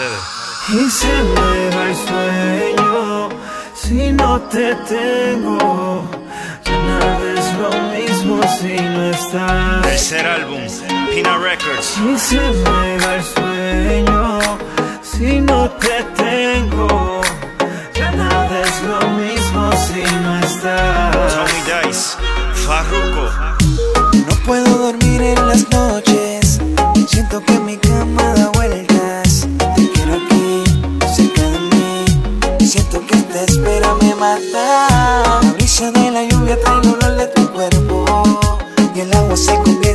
ustedes. 0.00 0.40
Y 0.68 0.90
se 0.90 1.06
me 1.06 1.76
va 1.76 1.88
el 1.88 1.96
sueño 1.96 3.28
si 3.74 4.12
no 4.12 4.40
te 4.42 4.74
tengo. 4.74 6.08
Ya 6.64 6.78
nada 6.78 7.32
es 7.36 7.54
lo 7.54 7.70
mismo 7.92 8.40
si 8.58 8.80
no 8.80 9.10
estás. 9.10 9.82
Tercer 9.82 10.26
álbum, 10.26 10.60
Pina 11.10 11.38
Records. 11.38 11.98
Y 11.98 12.18
se 12.18 12.40
me 12.40 12.98
va 12.98 13.14
el 13.16 13.24
sueño 13.24 14.38
si 15.02 15.40
no 15.40 15.70
te 15.70 16.04
tengo. 16.16 17.20
Ya 17.94 18.10
nada 18.12 18.60
es 18.60 18.82
lo 18.82 19.00
mismo 19.10 19.72
si 19.72 20.02
no 20.22 20.38
estás. 20.38 21.34
Tommy 21.34 21.86
Dice, 21.86 22.16
Farruko. 22.66 23.30
No 24.12 24.34
puedo 24.46 24.78
dormir 24.78 25.22
en 25.22 25.48
las 25.48 25.68
noches. 25.70 26.60
Siento 27.08 27.42
que 27.44 27.58
mi 27.58 27.76
cama 27.76 28.22
da 28.34 28.59
espera 34.20 34.40
me 34.44 34.50
mata. 34.50 35.40
La 35.42 35.52
brisa 35.52 35.90
de 35.90 36.10
la 36.10 36.24
lluvia 36.24 36.58
trae 36.60 36.80
el 36.80 36.88
olor 36.88 37.16
de 37.16 37.26
tu 37.28 37.50
cuerpo. 37.52 38.04
Y 38.94 39.00
el 39.00 39.12
agua 39.14 39.36
se 39.36 39.54
convierte 39.54 39.89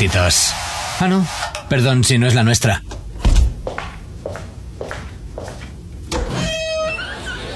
éxitos. 0.00 0.54
Ah, 0.98 1.08
no. 1.08 1.26
Perdón 1.68 2.04
si 2.04 2.16
no 2.18 2.26
es 2.26 2.34
la 2.34 2.42
nuestra. 2.42 2.82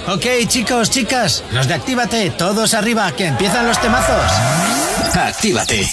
Ok, 0.07 0.27
chicos, 0.47 0.91
chicas, 0.91 1.43
los 1.53 1.67
de 1.67 1.75
Actívate, 1.75 2.31
todos 2.31 2.75
arriba, 2.75 3.11
que 3.13 3.27
empiezan 3.27 3.67
los 3.67 3.81
temazos. 3.81 4.31
Actívate. 5.15 5.91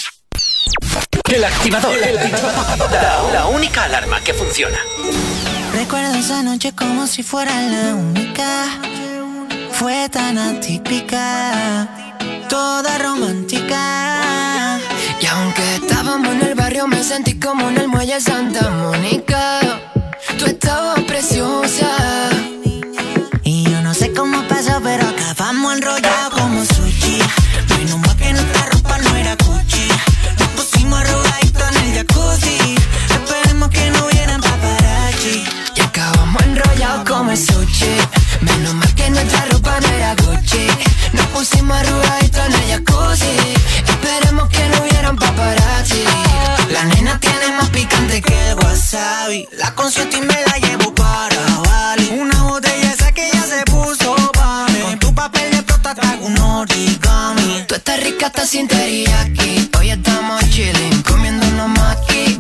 El 1.32 1.44
activador. 1.46 1.96
La, 2.92 3.32
la 3.32 3.46
única 3.46 3.86
alarma 3.86 4.20
que 4.20 4.34
funciona. 4.34 4.78
Recuerdo 5.74 6.16
esa 6.16 6.44
noche 6.44 6.74
como 6.74 7.08
si 7.08 7.24
fuera 7.24 7.62
la 7.62 7.96
única. 7.96 8.66
Fue 9.72 10.10
tan 10.10 10.38
atípica, 10.38 11.88
toda 12.50 12.98
romántica. 12.98 14.01
Y 16.82 16.84
aunque 16.84 17.00
estábamos 17.00 17.14
en 17.14 17.22
el 17.22 17.32
barrio, 17.32 17.32
me 17.32 17.32
sentí 17.32 17.40
como 17.40 17.70
en 17.70 17.78
el 17.78 17.88
muelle 17.88 18.22
Santa 18.22 18.70
Mónica. 18.72 19.60
Tú 20.40 20.46
estabas 20.46 21.00
preciosa. 21.02 22.30
Y 23.44 23.64
yo 23.70 23.82
no 23.82 23.94
sé 23.94 24.12
cómo 24.14 24.42
pasó, 24.48 24.80
pero 24.82 25.08
acabamos 25.08 25.74
enrollados 25.76 26.34
como 26.34 26.66
sushi. 26.66 27.20
Menos 27.70 28.00
mal 28.00 28.18
que 28.18 28.34
nuestra 28.34 28.66
ropa 28.66 28.98
no 28.98 29.16
era 29.16 29.36
Gucci. 29.36 29.88
Nos 30.40 30.48
pusimos 30.50 31.00
arrugaditos 31.00 31.64
en 31.70 31.84
el 31.84 31.94
jacuzzi. 31.98 32.76
Esperemos 33.12 33.70
que 33.70 33.92
no 33.92 34.06
hubieran 34.06 34.42
paparazzi. 34.42 35.44
Y 35.76 35.82
acabamos 35.82 36.42
enrollados 36.44 37.10
como 37.10 37.36
sushi. 37.36 37.96
Menos 38.42 38.74
mal 38.74 38.96
que 38.96 39.10
nuestra 39.12 39.46
ropa 39.52 39.80
no 39.82 39.88
era 39.88 40.16
Gucci. 40.16 40.91
Nos 41.22 41.30
pusimos 41.30 41.78
arrugaditos 41.78 42.46
en 42.48 42.54
el 42.54 42.70
jacuzzi. 42.72 43.54
Esperemos 43.88 44.50
que 44.50 44.68
no 44.70 44.82
hubieran 44.82 45.16
paparazzi. 45.16 46.04
La 46.72 46.84
nena 46.86 47.20
tiene 47.20 47.52
más 47.58 47.70
picante 47.70 48.22
que 48.22 48.50
el 48.50 48.56
wasabi. 48.56 49.48
La 49.58 49.74
consuelto 49.76 50.18
y 50.18 50.22
me 50.22 50.40
la 50.48 50.58
llevo 50.58 50.94
para 50.96 51.38
Bali. 51.64 52.10
Una 52.20 52.42
botella 52.44 52.92
esa 52.92 53.12
que 53.12 53.30
ya 53.32 53.44
se 53.44 53.64
puso 53.66 54.16
pa' 54.34 54.66
mí. 54.70 54.82
Con 54.82 55.00
tu 55.00 55.14
papel 55.14 55.52
de 55.52 55.62
plata 55.62 55.94
trago 55.94 56.26
un 56.26 56.38
origami. 56.40 57.66
Tú 57.68 57.76
estás 57.76 58.04
rica 58.04 58.28
hasta 58.28 58.46
sin 58.48 58.68
teriyaki. 58.68 59.70
Hoy 59.78 59.92
estamos 59.92 60.42
chilling, 60.50 61.04
comiéndonos 61.04 61.70
maki, 61.70 62.40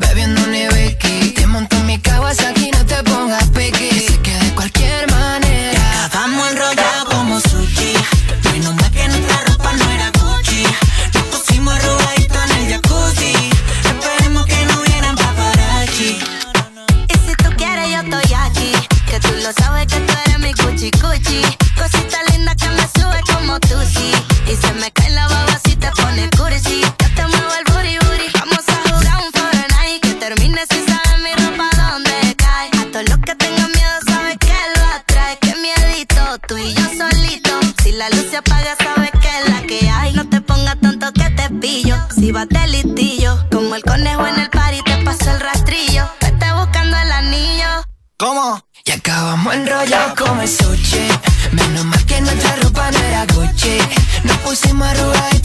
acabamos 49.11 49.53
enrollados 49.53 50.13
como 50.17 50.41
el 50.41 50.47
sushi. 50.47 51.07
Menos 51.51 51.83
mal 51.85 52.05
que 52.05 52.21
nuestra 52.21 52.55
ropa 52.57 52.91
no 52.91 52.99
era 52.99 53.25
Gucci. 53.33 53.77
Nos 54.23 54.37
pusimos 54.37 54.87
arrugaditos 54.87 55.40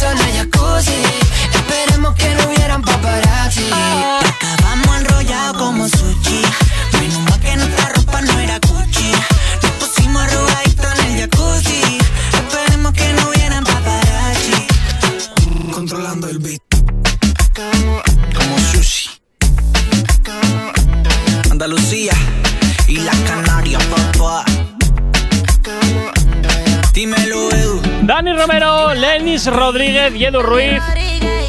Rodríguez 29.47 30.15
y 30.15 30.25
Edu 30.25 30.43
Ruiz. 30.43 30.83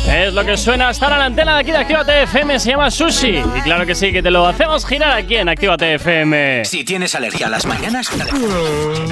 Es 0.08 0.34
lo 0.34 0.46
que 0.46 0.56
suena 0.56 0.90
estar 0.90 1.12
a 1.12 1.18
la 1.18 1.26
antena 1.26 1.56
de 1.56 1.62
aquí 1.62 1.72
de 1.72 1.78
Actívate 1.78 2.24
FM, 2.24 2.60
se 2.60 2.72
llama 2.72 2.90
Sushi. 2.90 3.44
Y 3.56 3.62
claro 3.62 3.86
que 3.86 3.94
sí, 3.94 4.12
que 4.12 4.24
te 4.24 4.32
lo 4.32 4.46
hacemos 4.46 4.86
girar 4.86 5.12
aquí 5.12 5.36
en 5.36 5.50
Actívate 5.50 5.96
FM. 5.96 6.66
Si 6.66 6.84
tienes 6.84 7.14
alergia 7.16 7.48
a 7.48 7.50
las 7.50 7.66
mañanas, 7.66 8.10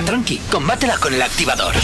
tranqui, 0.05 0.39
combátela 0.49 0.97
con 0.97 1.13
el 1.13 1.21
activador. 1.21 1.75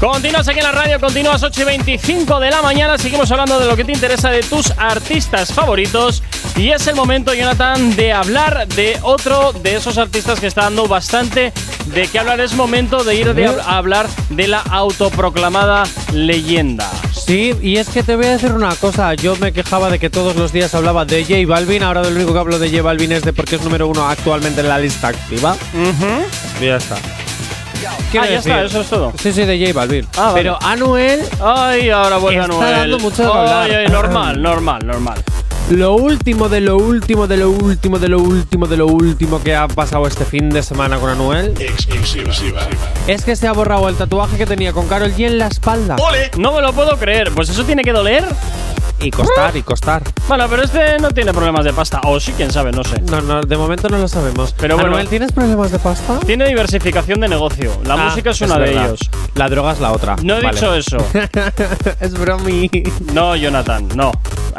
Continúas 0.00 0.46
aquí 0.46 0.58
en 0.58 0.64
la 0.64 0.72
radio, 0.72 1.00
continúas 1.00 1.42
8 1.42 1.62
y 1.62 1.64
25 1.64 2.38
de 2.38 2.50
la 2.50 2.60
mañana. 2.60 2.98
Seguimos 2.98 3.30
hablando 3.32 3.58
de 3.58 3.66
lo 3.66 3.76
que 3.76 3.84
te 3.84 3.92
interesa 3.92 4.30
de 4.30 4.42
tus 4.42 4.70
artistas 4.72 5.52
favoritos. 5.52 6.22
Y 6.54 6.70
es 6.70 6.86
el 6.86 6.94
momento, 6.94 7.32
Jonathan, 7.32 7.96
de 7.96 8.12
hablar 8.12 8.68
de 8.68 8.98
otro 9.02 9.52
de 9.52 9.76
esos 9.76 9.96
artistas 9.96 10.38
que 10.38 10.46
está 10.46 10.62
dando 10.62 10.86
bastante 10.86 11.52
de 11.86 12.06
qué 12.08 12.18
hablar. 12.18 12.40
Es 12.40 12.54
momento 12.54 13.04
de 13.04 13.14
ir 13.14 13.34
de 13.34 13.48
hab- 13.48 13.60
a 13.60 13.78
hablar 13.78 14.06
de 14.30 14.48
la 14.48 14.60
autoproclamada 14.60 15.84
leyenda. 16.12 16.90
Sí, 17.12 17.54
y 17.62 17.76
es 17.78 17.88
que 17.88 18.02
te 18.02 18.16
voy 18.16 18.26
a 18.26 18.30
decir 18.32 18.52
una 18.52 18.74
cosa. 18.76 19.14
Yo 19.14 19.36
me 19.36 19.52
quejaba 19.52 19.90
de 19.90 19.98
que 19.98 20.10
todos 20.10 20.36
los 20.36 20.52
días 20.52 20.74
hablaba 20.74 21.04
de 21.04 21.24
J 21.24 21.34
Balvin. 21.46 21.82
Ahora 21.82 22.02
lo 22.02 22.08
único 22.10 22.32
que 22.32 22.38
hablo 22.38 22.58
de 22.58 22.70
J 22.70 22.82
Balvin 22.82 23.12
es 23.12 23.22
de 23.22 23.32
porque 23.32 23.56
es 23.56 23.62
número 23.62 23.88
uno 23.88 24.06
actualmente 24.08 24.60
en 24.60 24.68
la 24.68 24.78
lista 24.78 25.08
activa. 25.08 25.56
Y 26.60 26.66
ya 26.66 26.76
está. 26.76 26.96
Quiero 28.10 28.26
Ah, 28.26 28.28
ya 28.30 28.36
decir- 28.36 28.52
está, 28.52 28.64
eso 28.64 28.80
es 28.82 28.86
todo. 28.88 29.12
Sí, 29.20 29.32
sí, 29.32 29.44
de 29.44 29.58
J 29.58 29.72
Balvin. 29.72 30.06
Ah, 30.16 30.26
vale. 30.26 30.34
Pero 30.34 30.58
Anuel, 30.62 31.20
Ay, 31.42 31.90
ahora 31.90 32.16
vuelve 32.18 32.40
Está 32.40 32.54
Anuel. 32.54 32.70
dando 32.76 32.98
mucho 33.00 33.22
de 33.22 33.28
hablar. 33.28 33.62
Ay, 33.64 33.72
ay, 33.72 33.86
normal, 33.88 34.40
normal, 34.42 34.86
normal. 34.86 35.22
Lo 35.70 35.94
último 35.94 36.48
de 36.48 36.60
lo 36.60 36.76
último 36.76 37.26
de 37.26 37.36
lo 37.36 37.50
último 37.50 37.98
de 37.98 38.08
lo 38.08 38.20
último 38.20 38.66
de 38.68 38.76
lo 38.76 38.86
último 38.86 39.42
que 39.42 39.56
ha 39.56 39.66
pasado 39.66 40.06
este 40.06 40.24
fin 40.24 40.48
de 40.48 40.62
semana 40.62 40.98
con 40.98 41.10
Anuel 41.10 41.54
es 43.06 43.24
que 43.24 43.34
se 43.34 43.48
ha 43.48 43.52
borrado 43.52 43.88
el 43.88 43.96
tatuaje 43.96 44.36
que 44.36 44.46
tenía 44.46 44.72
con 44.72 44.86
Carol 44.86 45.12
G 45.12 45.26
en 45.26 45.38
la 45.38 45.48
espalda. 45.48 45.96
No 46.38 46.52
me 46.52 46.60
lo 46.60 46.72
puedo 46.72 46.96
creer. 46.98 47.32
Pues 47.34 47.48
eso 47.48 47.64
tiene 47.64 47.82
que 47.82 47.92
doler. 47.92 48.24
Y 49.00 49.10
costar 49.10 49.56
y 49.56 49.62
costar. 49.62 50.02
Bueno, 50.28 50.46
pero 50.48 50.62
este 50.62 50.98
no 50.98 51.10
tiene 51.10 51.32
problemas 51.32 51.64
de 51.64 51.72
pasta. 51.72 52.00
O 52.04 52.18
sí, 52.18 52.32
quién 52.36 52.50
sabe, 52.50 52.72
no 52.72 52.82
sé. 52.84 53.00
No, 53.02 53.20
no, 53.20 53.42
de 53.42 53.56
momento 53.56 53.88
no 53.88 53.98
lo 53.98 54.08
sabemos. 54.08 54.54
Pero 54.58 54.74
bueno. 54.76 54.90
Anuel, 54.90 55.08
¿tienes 55.08 55.32
problemas 55.32 55.70
de 55.70 55.78
pasta? 55.78 56.18
Tiene 56.26 56.46
diversificación 56.48 57.20
de 57.20 57.28
negocio. 57.28 57.72
La 57.84 57.94
Ah, 57.94 58.08
música 58.08 58.30
es 58.30 58.40
una 58.40 58.58
de 58.58 58.70
ellos. 58.72 59.00
La 59.34 59.48
droga 59.48 59.72
es 59.72 59.80
la 59.80 59.92
otra. 59.92 60.16
No 60.22 60.36
he 60.38 60.42
Vale. 60.42 60.54
dicho 60.54 60.74
eso. 60.74 60.96
es 62.00 62.12
bromi. 62.18 62.70
No, 63.12 63.36
Jonathan, 63.36 63.88
no. 63.94 64.12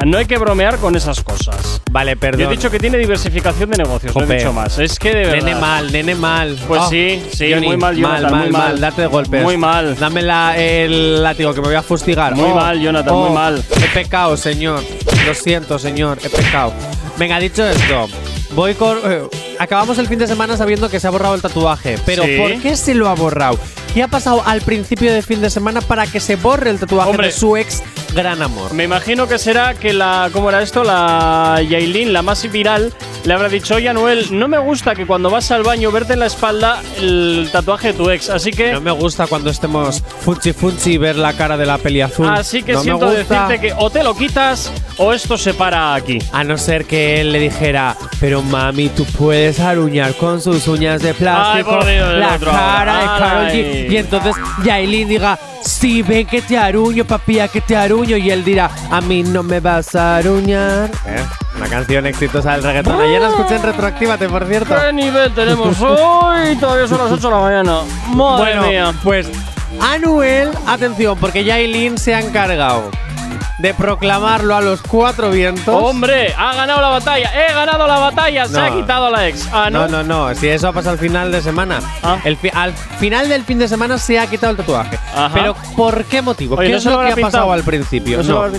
No 0.05 0.17
hay 0.19 0.25
que 0.27 0.37
bromear 0.37 0.77
con 0.77 0.95
esas 0.95 1.21
cosas. 1.23 1.81
Vale, 1.91 2.15
perdón. 2.15 2.41
Yo 2.41 2.47
he 2.47 2.51
dicho 2.51 2.69
que 2.69 2.77
tiene 2.79 2.97
diversificación 2.99 3.71
de 3.71 3.77
negocios, 3.77 4.15
no 4.15 4.21
he 4.31 4.37
dicho 4.37 4.53
más. 4.53 4.77
Es 4.77 4.99
que 4.99 5.09
de 5.09 5.25
verdad. 5.25 5.35
Nene 5.45 5.55
mal, 5.55 5.91
nene 5.91 6.15
mal. 6.15 6.57
Pues 6.67 6.81
Oh, 6.83 6.89
sí, 6.89 7.23
sí, 7.31 7.51
Johnny, 7.51 7.67
muy 7.67 7.77
mal, 7.77 7.93
mal, 7.97 8.01
Jonathan, 8.01 8.31
mal, 8.31 8.41
muy 8.43 8.51
mal. 8.51 8.79
Date 8.79 9.01
de 9.01 9.07
golpes. 9.07 9.41
Muy 9.43 9.57
mal. 9.57 9.97
Dame 9.97 10.21
la- 10.21 10.55
el 10.55 11.23
látigo 11.23 11.51
que 11.55 11.61
me 11.61 11.67
voy 11.67 11.75
a 11.75 11.81
fustigar. 11.81 12.35
Muy 12.35 12.51
Oh, 12.51 12.55
mal, 12.55 12.79
Jonathan, 12.79 13.13
oh, 13.15 13.25
muy 13.25 13.33
mal. 13.33 13.63
He 13.75 13.87
pecado, 13.93 14.26
señor. 14.35 14.83
Lo 15.25 15.33
siento, 15.33 15.79
señor. 15.79 16.17
He 16.23 16.29
pecado. 16.29 16.73
Venga, 17.17 17.39
dicho 17.39 17.63
esto, 17.67 18.09
voy 18.51 18.73
con. 18.73 18.97
eh, 19.05 19.21
acabamos 19.59 19.97
el 19.99 20.07
fin 20.07 20.19
de 20.19 20.27
semana 20.27 20.57
sabiendo 20.57 20.89
que 20.89 20.99
se 20.99 21.07
ha 21.07 21.09
borrado 21.11 21.35
el 21.35 21.41
tatuaje. 21.41 21.97
Pero 22.05 22.23
Sí. 22.23 22.37
¿por 22.37 22.61
qué 22.61 22.75
se 22.75 22.93
lo 22.93 23.07
ha 23.09 23.15
borrado? 23.15 23.57
¿Qué 23.93 24.03
ha 24.03 24.07
pasado 24.07 24.43
al 24.45 24.61
principio 24.61 25.11
del 25.13 25.23
fin 25.23 25.41
de 25.41 25.49
semana 25.49 25.81
para 25.81 26.05
que 26.05 26.19
se 26.19 26.35
borre 26.35 26.69
el 26.69 26.79
tatuaje 26.79 27.09
Hombre. 27.09 27.27
de 27.27 27.33
su 27.33 27.57
ex 27.57 27.81
gran 28.13 28.41
amor? 28.43 28.73
Me 28.73 28.83
imagino 28.83 29.27
que 29.27 29.39
será 29.39 29.73
que 29.73 29.93
la. 29.93 30.29
¿Cómo 30.33 30.49
era 30.49 30.61
esto? 30.61 30.83
La 30.83 31.61
Yailin, 31.67 32.13
la 32.13 32.21
más 32.21 32.49
viral, 32.51 32.93
le 33.27 33.33
habrá 33.33 33.49
dicho: 33.49 33.75
Oye, 33.75 33.89
Anuel, 33.89 34.27
no 34.31 34.47
me 34.47 34.57
gusta 34.57 34.95
que 34.95 35.05
cuando 35.05 35.29
vas 35.29 35.51
al 35.51 35.63
baño 35.63 35.91
verte 35.91 36.13
en 36.13 36.19
la 36.19 36.27
espalda 36.27 36.81
el 36.97 37.49
tatuaje 37.51 37.87
de 37.89 37.93
tu 37.93 38.09
ex. 38.09 38.29
Así 38.29 38.51
que. 38.51 38.71
No 38.71 38.79
me 38.79 38.91
gusta 38.91 39.27
cuando 39.27 39.49
estemos 39.49 40.01
funchi 40.21 40.53
funchi 40.53 40.93
y 40.93 40.97
ver 40.97 41.17
la 41.17 41.33
cara 41.33 41.57
de 41.57 41.65
la 41.65 41.77
peli 41.77 41.99
azul. 41.99 42.29
Así 42.29 42.63
que 42.63 42.71
No 42.73 42.83
siento 42.83 43.11
decirte 43.11 43.59
que 43.59 43.73
o 43.77 43.89
te 43.89 44.01
lo 44.01 44.15
quitas 44.15 44.71
o 44.95 45.11
esto 45.11 45.37
se 45.37 45.53
para 45.53 45.93
aquí. 45.93 46.19
A 46.31 46.45
no 46.45 46.57
ser 46.57 46.85
que 46.85 47.19
él 47.19 47.33
le 47.33 47.39
dijera, 47.39 47.97
pero 48.21 48.41
mami, 48.41 48.87
tú 48.87 49.03
puedes 49.03 49.59
aruñar 49.59 50.13
con 50.15 50.41
sus 50.41 50.65
uñas 50.69 51.01
de 51.01 51.13
plástico 51.13 51.83
Dios, 51.83 52.13
la 52.13 52.35
otro 52.35 52.51
cara 52.51 52.97
de. 52.97 53.05
Karol 53.05 53.47
G. 53.47 53.91
Y 53.91 53.97
entonces 53.97 54.35
Yailin 54.63 55.09
diga, 55.09 55.37
sí, 55.61 56.01
ven 56.01 56.27
que 56.27 56.41
te 56.41 56.57
aruño, 56.57 57.03
papi, 57.03 57.39
a 57.39 57.49
que 57.49 57.59
te 57.59 57.75
aruño. 57.75 58.15
Y 58.15 58.31
él 58.31 58.45
dirá, 58.45 58.71
a 58.89 59.01
mí 59.01 59.21
no 59.21 59.43
me 59.43 59.59
vas 59.59 59.95
a 59.95 60.15
aruñar. 60.15 60.89
¿Eh? 61.05 61.25
Una 61.57 61.67
canción 61.69 62.05
exitosa 62.05 62.51
del 62.53 62.63
reggaetón. 62.63 63.01
Ayer 63.01 63.19
la 63.21 63.29
escuché 63.29 63.55
en 63.55 63.63
Retroactívate, 63.63 64.29
por 64.29 64.45
cierto. 64.45 64.75
¿Qué 64.75 64.93
nivel 64.93 65.33
tenemos 65.33 65.81
hoy? 65.81 66.55
Todavía 66.59 66.87
son 66.87 66.99
las 66.99 67.11
8 67.11 67.27
de 67.27 67.35
la 67.35 67.41
mañana. 67.41 67.79
Madre 68.13 68.55
bueno, 68.57 68.67
mía. 68.67 68.93
pues 69.03 69.29
Anuel, 69.81 70.49
atención, 70.67 71.17
porque 71.19 71.43
Yailin 71.43 71.97
se 71.97 72.13
ha 72.15 72.19
encargado 72.21 72.89
de 73.57 73.73
proclamarlo 73.73 74.55
a 74.55 74.61
los 74.61 74.81
cuatro 74.83 75.31
vientos. 75.31 75.73
Hombre, 75.81 76.33
ha 76.37 76.53
ganado 76.55 76.79
la 76.81 76.89
batalla. 76.89 77.31
He 77.33 77.53
ganado 77.53 77.87
la 77.87 77.97
batalla. 77.99 78.45
Se 78.47 78.59
ha 78.59 78.71
quitado 78.73 79.09
la 79.09 79.27
ex. 79.27 79.47
Ah, 79.51 79.69
No, 79.71 79.87
no. 79.87 80.03
no, 80.03 80.27
no. 80.29 80.35
Si 80.35 80.47
eso 80.47 80.71
pasa 80.73 80.91
al 80.91 80.99
final 80.99 81.31
de 81.31 81.41
semana. 81.41 81.79
Ah. 82.03 82.17
El 82.23 82.37
fi- 82.37 82.51
al 82.53 82.73
final 82.73 83.29
del 83.29 83.43
fin 83.43 83.57
de 83.59 83.67
semana 83.67 83.97
se 83.97 84.19
ha 84.19 84.27
quitado 84.27 84.51
el 84.51 84.57
tatuaje. 84.57 84.97
Ajá. 85.15 85.31
Pero 85.33 85.55
¿por 85.75 86.03
qué 86.05 86.21
motivo? 86.21 86.55
Oye, 86.55 86.67
¿Qué 86.67 86.71
¿no 86.73 86.77
es 86.77 86.85
lo 86.85 86.91
lo 86.91 86.97
que 86.99 87.11
ha 87.11 87.15
pintado? 87.15 87.31
pasado 87.31 87.51
al 87.53 87.63
principio? 87.63 88.17
¿No 88.17 88.23
se 88.23 88.29
lo? 88.29 88.51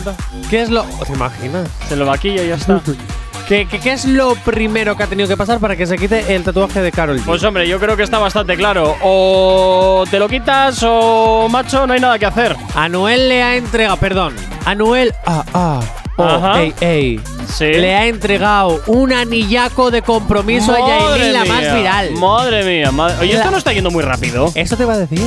¿Qué 0.51 0.63
es 0.63 0.71
lo. 0.71 0.83
¿Te 0.83 1.13
imaginas? 1.13 1.69
Se 1.89 1.95
lo 1.97 2.05
maquilla 2.07 2.43
y 2.43 2.49
ya 2.49 2.55
está. 2.57 2.81
¿Qué, 3.49 3.67
qué, 3.67 3.79
qué 3.81 3.93
es 3.93 4.05
lo 4.05 4.35
primero 4.35 4.95
que 4.95 5.05
ha 5.05 5.07
tenido 5.07 5.27
que 5.27 5.37
pasar 5.37 5.59
para 5.59 5.75
que 5.75 5.87
se 5.87 5.97
quite 5.97 6.35
el 6.35 6.45
tatuaje 6.45 6.83
de 6.83 6.93
Carol 6.93 7.19
G? 7.19 7.25
Pues 7.25 7.43
hombre, 7.45 7.67
yo 7.67 7.81
creo 7.81 7.97
que 7.97 8.03
está 8.03 8.19
bastante 8.19 8.57
claro. 8.57 8.95
O 9.03 10.05
te 10.11 10.19
lo 10.19 10.29
quitas 10.29 10.81
o, 10.87 11.49
macho, 11.49 11.87
no 11.87 11.95
hay 11.95 12.01
nada 12.01 12.19
que 12.19 12.27
hacer. 12.27 12.55
Anuel 12.75 13.27
le 13.31 13.43
ha 13.43 13.57
entregado. 13.57 13.97
Perdón. 13.97 14.35
Anuel. 14.67 15.15
Ah, 15.25 15.45
ah. 15.55 15.81
Oh, 16.19 16.25
Ajá. 16.25 16.61
ey, 16.63 16.75
ey. 16.81 17.21
Sí. 17.49 17.65
Le 17.65 17.95
ha 17.95 18.07
entregado 18.07 18.83
un 18.87 19.13
anillaco 19.15 19.91
de 19.91 20.03
compromiso 20.03 20.75
a 20.75 20.81
Yailin, 21.17 21.33
la 21.33 21.45
más 21.47 21.61
mía, 21.63 21.75
viral. 21.75 22.11
Madre 22.17 22.65
mía, 22.65 22.91
madre. 22.91 23.17
Oye, 23.21 23.33
La- 23.33 23.39
esto 23.39 23.51
no 23.53 23.57
está 23.57 23.73
yendo 23.73 23.91
muy 23.91 24.03
rápido. 24.03 24.51
Eso 24.57 24.77
te 24.77 24.85
va 24.85 24.95
a 24.95 24.99
decir. 24.99 25.21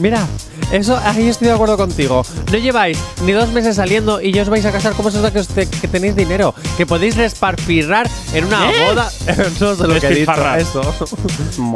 Mira, 0.00 0.26
eso 0.72 0.98
ahí 1.04 1.28
estoy 1.28 1.48
de 1.48 1.54
acuerdo 1.54 1.76
contigo. 1.76 2.24
No 2.50 2.58
lleváis 2.58 2.98
ni 3.24 3.32
dos 3.32 3.50
meses 3.50 3.76
saliendo 3.76 4.20
y 4.20 4.32
ya 4.32 4.42
os 4.42 4.48
vais 4.48 4.64
a 4.64 4.72
casar. 4.72 4.94
¿Cómo 4.94 5.10
se 5.10 5.18
nota 5.18 5.32
que, 5.32 5.88
tenéis 5.88 6.16
dinero? 6.16 6.54
Que 6.76 6.86
podéis 6.86 7.16
desparfirrar 7.16 8.08
en 8.32 8.44
una 8.46 8.70
¿Eh? 8.70 8.84
boda. 8.88 9.10
no 9.60 9.74
sé 9.74 9.82
lo 9.86 9.88
que 9.88 9.94
he 9.94 9.94
dicho. 9.94 10.08
Despilfarrar. 10.08 10.58
Eso. 10.60 11.08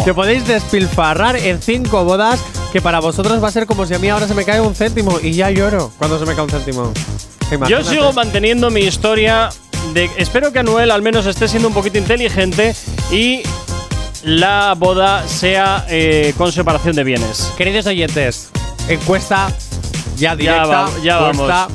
Que 0.05 0.15
podéis 0.15 0.47
despilfarrar 0.47 1.37
en 1.37 1.61
cinco 1.61 2.05
bodas. 2.05 2.41
Que 2.73 2.81
para 2.81 3.01
vosotros 3.01 3.43
va 3.43 3.49
a 3.49 3.53
ser 3.53 3.67
como 3.67 3.87
si 3.87 3.95
a 3.95 3.99
mí 3.99 4.09
ahora 4.09 4.29
se 4.29 4.35
me 4.35 4.45
cae 4.45 4.61
un 4.61 4.75
céntimo 4.75 5.19
y 5.23 5.33
ya 5.33 5.51
lloro 5.51 5.91
cuando 5.99 6.19
se 6.19 6.27
me 6.27 6.35
cae 6.35 6.45
un 6.45 6.51
céntimo. 6.51 6.93
Yo 7.69 7.83
sigo 7.83 8.13
manteniendo 8.13 8.71
mi 8.71 8.81
historia 8.81 9.49
de. 9.95 10.11
Espero 10.17 10.53
que 10.53 10.59
Anuel 10.59 10.91
al 10.91 11.03
menos 11.03 11.27
esté 11.27 11.49
siendo 11.49 11.69
un 11.69 11.75
poquito 11.75 11.99
inteligente 11.99 12.75
y 13.11 13.43
la 14.23 14.75
boda 14.77 15.27
sea 15.27 15.87
eh, 15.89 16.35
con 16.37 16.53
separación 16.53 16.95
de 16.95 17.05
bienes. 17.05 17.53
Queridos 17.57 17.87
oyentes, 17.87 18.51
encuesta 18.89 19.49
ya 20.17 20.31
Ya 20.31 20.37
directa. 20.37 20.67
va- 20.67 20.89
ya. 21.03 21.19
Encuesta. 21.31 21.69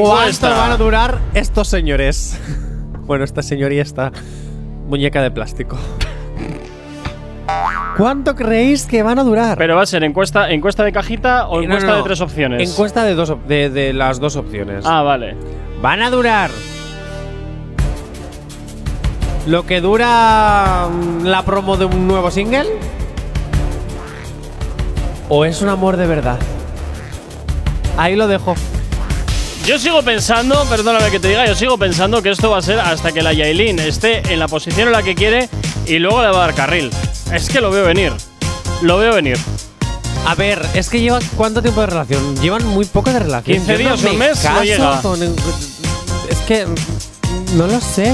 ¿Cuánto 0.00 0.50
van 0.50 0.70
a 0.72 0.76
durar 0.76 1.18
estos 1.34 1.68
señores? 1.68 2.38
bueno, 3.06 3.24
esta 3.24 3.42
señor 3.42 3.72
y 3.72 3.78
esta 3.80 4.12
muñeca 4.88 5.22
de 5.22 5.30
plástico. 5.30 5.76
¿Cuánto 7.96 8.34
creéis 8.34 8.86
que 8.86 9.02
van 9.02 9.18
a 9.18 9.24
durar? 9.24 9.56
Pero 9.58 9.76
va 9.76 9.82
a 9.82 9.86
ser 9.86 10.02
encuesta, 10.02 10.50
encuesta 10.50 10.82
de 10.82 10.90
cajita 10.92 11.46
o 11.48 11.58
no, 11.58 11.62
encuesta 11.64 11.86
no, 11.88 11.92
no. 11.92 11.98
de 11.98 12.04
tres 12.04 12.20
opciones. 12.20 12.70
Encuesta 12.70 13.04
de, 13.04 13.14
dos, 13.14 13.30
op- 13.30 13.46
de, 13.46 13.70
de 13.70 13.92
las 13.92 14.18
dos 14.18 14.36
opciones. 14.36 14.84
Ah, 14.86 15.02
vale. 15.02 15.36
Van 15.82 16.00
a 16.02 16.10
durar 16.10 16.50
lo 19.46 19.66
que 19.66 19.80
dura 19.80 20.88
mm, 20.90 21.24
la 21.26 21.42
promo 21.44 21.76
de 21.76 21.84
un 21.84 22.08
nuevo 22.08 22.30
single. 22.30 22.66
¿O 25.28 25.44
es 25.44 25.62
un 25.62 25.68
amor 25.68 25.96
de 25.96 26.06
verdad? 26.06 26.38
Ahí 27.96 28.16
lo 28.16 28.26
dejo. 28.28 28.54
Yo 29.66 29.78
sigo 29.78 30.02
pensando, 30.02 30.62
perdóname 30.68 31.10
que 31.10 31.18
te 31.18 31.28
diga, 31.28 31.46
yo 31.46 31.54
sigo 31.54 31.78
pensando 31.78 32.20
que 32.22 32.30
esto 32.30 32.50
va 32.50 32.58
a 32.58 32.62
ser 32.62 32.78
hasta 32.80 33.12
que 33.12 33.22
la 33.22 33.32
Yailin 33.32 33.78
esté 33.78 34.32
en 34.32 34.38
la 34.38 34.46
posición 34.48 34.88
en 34.88 34.92
la 34.92 35.02
que 35.02 35.14
quiere 35.14 35.48
y 35.86 35.98
luego 35.98 36.20
le 36.22 36.28
va 36.28 36.36
a 36.36 36.46
dar 36.46 36.54
carril. 36.54 36.90
Es 37.32 37.48
que 37.48 37.60
lo 37.62 37.70
veo 37.70 37.84
venir. 37.86 38.12
Lo 38.82 38.98
veo 38.98 39.14
venir. 39.14 39.38
A 40.26 40.34
ver, 40.34 40.64
es 40.74 40.90
que 40.90 41.00
llevan 41.00 41.22
cuánto 41.36 41.62
tiempo 41.62 41.80
de 41.80 41.86
relación? 41.86 42.36
Llevan 42.42 42.66
muy 42.66 42.84
poco 42.84 43.10
de 43.10 43.20
relación. 43.20 43.56
15 43.58 43.72
Yo 43.72 43.78
días 43.78 44.02
no 44.02 44.10
un 44.10 44.18
me 44.18 44.28
mes, 44.28 44.44
no 44.44 44.62
llega. 44.62 45.00
con- 45.02 45.22
es 45.22 46.38
que 46.46 46.66
no 47.54 47.66
lo 47.66 47.80
sé. 47.80 48.12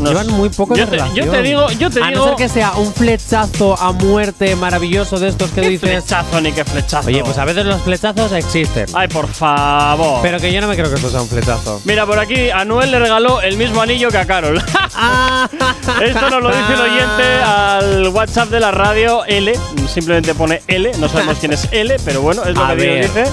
No 0.00 0.08
Llevan 0.10 0.26
muy 0.28 0.48
poco 0.48 0.74
Yo 0.74 0.86
de 0.86 0.90
te- 0.90 0.96
yo 0.98 1.04
relación. 1.04 1.30
te 1.30 1.42
digo- 1.42 1.70
yo 1.78 1.88
te 1.90 2.02
a 2.02 2.08
digo- 2.08 2.18
no 2.20 2.24
ser 2.26 2.34
que 2.36 2.48
sea 2.48 2.72
un 2.72 2.92
flechazo 2.92 3.76
a 3.80 3.92
muerte 3.92 4.56
maravilloso 4.56 5.18
de 5.20 5.28
estos 5.28 5.50
que 5.52 5.60
¿Qué 5.60 5.68
dices. 5.70 5.88
flechazo 5.88 6.40
ni 6.40 6.50
qué 6.52 6.64
flechazo? 6.64 7.08
Oye, 7.08 7.22
pues 7.22 7.38
a 7.38 7.44
veces 7.44 7.64
los 7.64 7.80
flechazos 7.82 8.32
existen. 8.32 8.86
Ay, 8.92 9.06
por 9.08 9.28
favor. 9.28 10.20
Pero 10.22 10.38
que 10.40 10.52
yo 10.52 10.60
no 10.60 10.66
me 10.68 10.74
creo 10.76 10.88
que 10.88 10.96
esto 10.96 11.10
sea 11.10 11.22
un 11.22 11.28
flechazo. 11.28 11.80
Mira, 11.84 12.06
por 12.06 12.18
aquí 12.18 12.50
Anuel 12.50 12.90
le 12.90 12.98
regaló 12.98 13.40
el 13.40 13.56
mismo 13.56 13.80
anillo 13.82 14.08
que 14.10 14.18
a 14.18 14.26
Carol. 14.26 14.60
Esto 16.02 16.30
nos 16.30 16.42
lo 16.42 16.48
dice 16.48 16.72
el 16.74 16.80
oyente 16.80 17.22
al 17.44 18.08
WhatsApp 18.08 18.48
de 18.50 18.60
la 18.60 18.70
radio 18.70 19.24
L. 19.26 19.52
Simplemente 19.92 20.34
pone 20.34 20.62
L. 20.66 20.90
No 20.98 21.08
sabemos 21.08 21.38
quién 21.38 21.52
es 21.52 21.68
L, 21.70 21.96
pero 22.04 22.20
bueno, 22.22 22.42
es 22.44 22.54
lo 22.54 22.64
A 22.64 22.74
que 22.76 22.82
Dios 22.82 23.14
dice. 23.14 23.24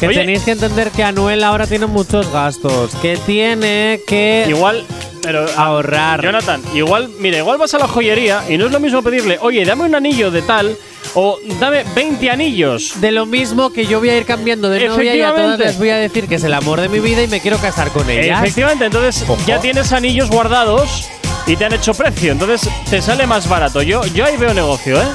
Que 0.00 0.06
Oye. 0.08 0.20
tenéis 0.20 0.42
que 0.42 0.52
entender 0.52 0.90
que 0.90 1.02
Anuel 1.02 1.42
ahora 1.42 1.66
tiene 1.66 1.86
muchos 1.86 2.30
gastos. 2.32 2.92
Que 3.02 3.16
tiene 3.16 4.00
que 4.06 4.46
Igual, 4.48 4.84
pero 5.22 5.46
ahorrar. 5.56 6.22
Jonathan, 6.22 6.62
igual, 6.74 7.10
mira, 7.18 7.38
igual 7.38 7.58
vas 7.58 7.74
a 7.74 7.78
la 7.78 7.88
joyería 7.88 8.44
y 8.48 8.56
no 8.56 8.66
es 8.66 8.72
lo 8.72 8.80
mismo 8.80 9.02
pedirle, 9.02 9.38
oye, 9.40 9.64
dame 9.64 9.84
un 9.84 9.94
anillo 9.94 10.30
de 10.30 10.42
tal 10.42 10.76
o 11.14 11.38
dame 11.60 11.84
20 11.94 12.30
anillos. 12.30 13.00
De 13.00 13.12
lo 13.12 13.26
mismo 13.26 13.70
que 13.70 13.86
yo 13.86 13.98
voy 13.98 14.10
a 14.10 14.16
ir 14.18 14.24
cambiando 14.24 14.68
de 14.68 14.88
novia 14.88 15.14
y 15.14 15.22
a 15.22 15.30
todas 15.30 15.38
Efectivamente. 15.40 15.64
les 15.64 15.78
voy 15.78 15.90
a 15.90 15.96
decir 15.96 16.28
que 16.28 16.34
es 16.36 16.44
el 16.44 16.54
amor 16.54 16.80
de 16.80 16.88
mi 16.88 17.00
vida 17.00 17.22
y 17.22 17.28
me 17.28 17.40
quiero 17.40 17.58
casar 17.58 17.90
con 17.90 18.08
ellas. 18.10 18.42
Efectivamente, 18.42 18.86
entonces 18.86 19.22
Ojo. 19.28 19.38
ya 19.46 19.60
tienes 19.60 19.92
anillos 19.92 20.28
guardados 20.30 21.08
y 21.46 21.56
te 21.56 21.64
han 21.64 21.72
hecho 21.72 21.94
precio, 21.94 22.32
entonces 22.32 22.68
te 22.90 23.00
sale 23.00 23.26
más 23.26 23.48
barato. 23.48 23.80
Yo, 23.82 24.04
yo 24.06 24.24
ahí 24.24 24.36
veo 24.36 24.52
negocio, 24.52 25.00
¿eh? 25.00 25.06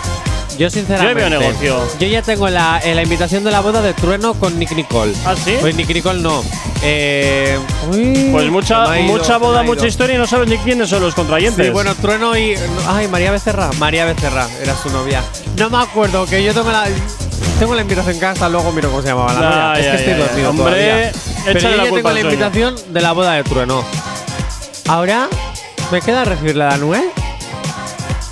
Yo 0.58 0.70
sinceramente. 0.70 1.22
Yo 1.24 1.30
veo 1.30 1.40
negocio. 1.40 1.88
Yo 2.00 2.08
ya 2.08 2.22
tengo 2.22 2.50
la, 2.50 2.80
eh, 2.84 2.94
la 2.94 3.04
invitación 3.04 3.44
de 3.44 3.52
la 3.52 3.60
boda 3.62 3.82
de 3.82 3.94
Trueno 3.94 4.34
con 4.36 4.58
Nick 4.60 4.72
Nicole. 4.74 5.14
¿Ah, 5.26 5.36
sí? 5.36 5.56
Pues 5.60 5.76
Nick 5.76 5.90
Nicole 5.94 6.22
no. 6.22 6.44
Eh, 6.84 7.58
uy, 7.92 8.30
Pues 8.32 8.50
mucha, 8.50 9.00
ido, 9.00 9.14
mucha 9.14 9.38
boda, 9.38 9.64
mucha 9.64 9.88
historia 9.88 10.16
y 10.16 10.18
no 10.18 10.28
sabes 10.28 10.48
ni 10.50 10.58
quiénes 10.58 10.90
son 10.90 11.02
los 11.02 11.16
contrayentes. 11.16 11.66
Sí, 11.66 11.72
bueno, 11.72 11.96
Trueno 11.96 12.38
y. 12.38 12.56
Ay, 12.88 13.08
María 13.08 13.32
Becerra. 13.32 13.72
María 13.80 14.06
Becerra 14.06 14.48
era 14.62 14.76
su 14.76 14.90
novia. 14.90 15.24
No 15.58 15.70
me 15.70 15.78
acuerdo, 15.78 16.26
que 16.26 16.44
yo 16.44 16.54
tengo 16.54 16.72
la. 16.72 16.86
Tengo 17.60 17.76
la 17.76 17.82
invitación 17.82 18.16
en 18.16 18.20
casa, 18.20 18.50
luego 18.50 18.72
miro 18.72 18.90
cómo 18.90 19.02
se 19.02 19.10
llamaba 19.10 19.34
la 19.34 19.40
novia. 19.40 19.74
es 19.80 19.86
ya, 19.86 19.92
que 19.92 19.98
estoy 19.98 20.14
ya, 20.14 20.18
ya. 20.20 20.26
dormido 20.26 20.50
Hombre, 20.50 20.66
todavía. 20.66 21.12
Pero 21.46 21.60
yo 21.60 21.70
la 21.70 21.84
ya 21.86 21.92
tengo 21.92 22.12
la 22.12 22.20
invitación 22.20 22.76
de 22.90 23.02
la 23.02 23.12
boda 23.14 23.34
de 23.34 23.44
Trueno. 23.44 23.86
Ahora, 24.88 25.30
¿me 25.92 26.02
queda 26.02 26.26
recibir 26.26 26.56
la 26.56 26.70
de 26.70 26.74
Anuel? 26.76 27.04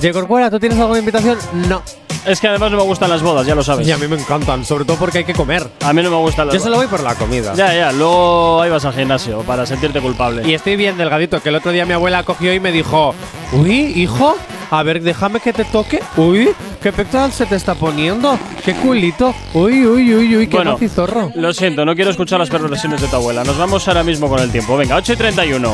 J. 0.02 0.12
Corcuera, 0.14 0.50
¿tú 0.50 0.60
tienes 0.60 0.78
alguna 0.80 1.00
invitación? 1.00 1.38
No. 1.70 1.82
Es 2.26 2.40
que 2.40 2.48
además 2.48 2.72
no 2.72 2.78
me 2.78 2.84
gustan 2.84 3.10
las 3.10 3.22
bodas, 3.22 3.46
ya 3.48 3.56
lo 3.56 3.64
sabes. 3.64 3.88
Y 3.88 3.92
a 3.92 3.98
mí 3.98 4.08
me 4.08 4.16
encantan, 4.16 4.64
sobre 4.64 4.86
todo 4.86 4.98
porque 4.98 5.20
hay 5.20 5.24
que 5.24 5.34
comer. 5.34 5.68
A 5.82 5.92
mí 5.92 6.04
no 6.04 6.12
me 6.12 6.18
gustan 6.18 6.48
las 6.48 6.56
Yo 6.56 6.60
solo 6.60 6.78
voy 6.78 6.88
por 6.88 7.02
la 7.02 7.16
comida. 7.16 7.54
Ya, 7.56 7.74
ya, 7.74 7.92
luego 7.92 8.62
ahí 8.62 8.70
vas 8.70 8.86
al 8.86 8.94
gimnasio 8.94 9.40
para 9.40 9.66
sentirte 9.66 10.00
culpable. 10.02 10.48
Y 10.48 10.54
estoy 10.54 10.76
bien 10.76 10.98
delgadito, 10.98 11.42
que 11.42 11.50
el 11.50 11.56
otro 11.56 11.72
día 11.72 11.86
mi 11.86 11.94
abuela 11.94 12.24
cogió 12.24 12.54
y 12.54 12.60
me 12.60 12.72
dijo, 12.72 13.16
uy, 13.54 13.94
hijo, 13.96 14.36
a 14.70 14.84
ver, 14.84 15.02
déjame 15.02 15.40
que 15.40 15.52
te 15.52 15.66
toque. 15.66 16.00
Uy, 16.16 16.52
qué 16.82 16.94
pectoral 16.94 17.32
se 17.32 17.46
te 17.46 17.56
está 17.56 17.76
poniendo. 17.76 18.38
Qué 18.64 18.76
culito. 18.76 19.34
Uy, 19.54 19.86
uy, 19.86 20.14
uy, 20.14 20.38
uy, 20.38 20.48
qué 20.48 20.58
Bueno, 20.58 20.74
macizorro. 20.74 21.32
Lo 21.36 21.54
siento, 21.54 21.86
no 21.86 21.96
quiero 21.96 22.12
escuchar 22.12 22.40
las 22.40 22.50
perversiones 22.50 23.02
de 23.02 23.08
tu 23.08 23.16
abuela. 23.16 23.44
Nos 23.44 23.58
vamos 23.58 23.88
ahora 23.88 24.04
mismo 24.04 24.30
con 24.30 24.40
el 24.40 24.52
tiempo. 24.52 24.78
Venga, 24.78 24.96
8 24.96 25.14
y 25.14 25.16
31. 25.16 25.74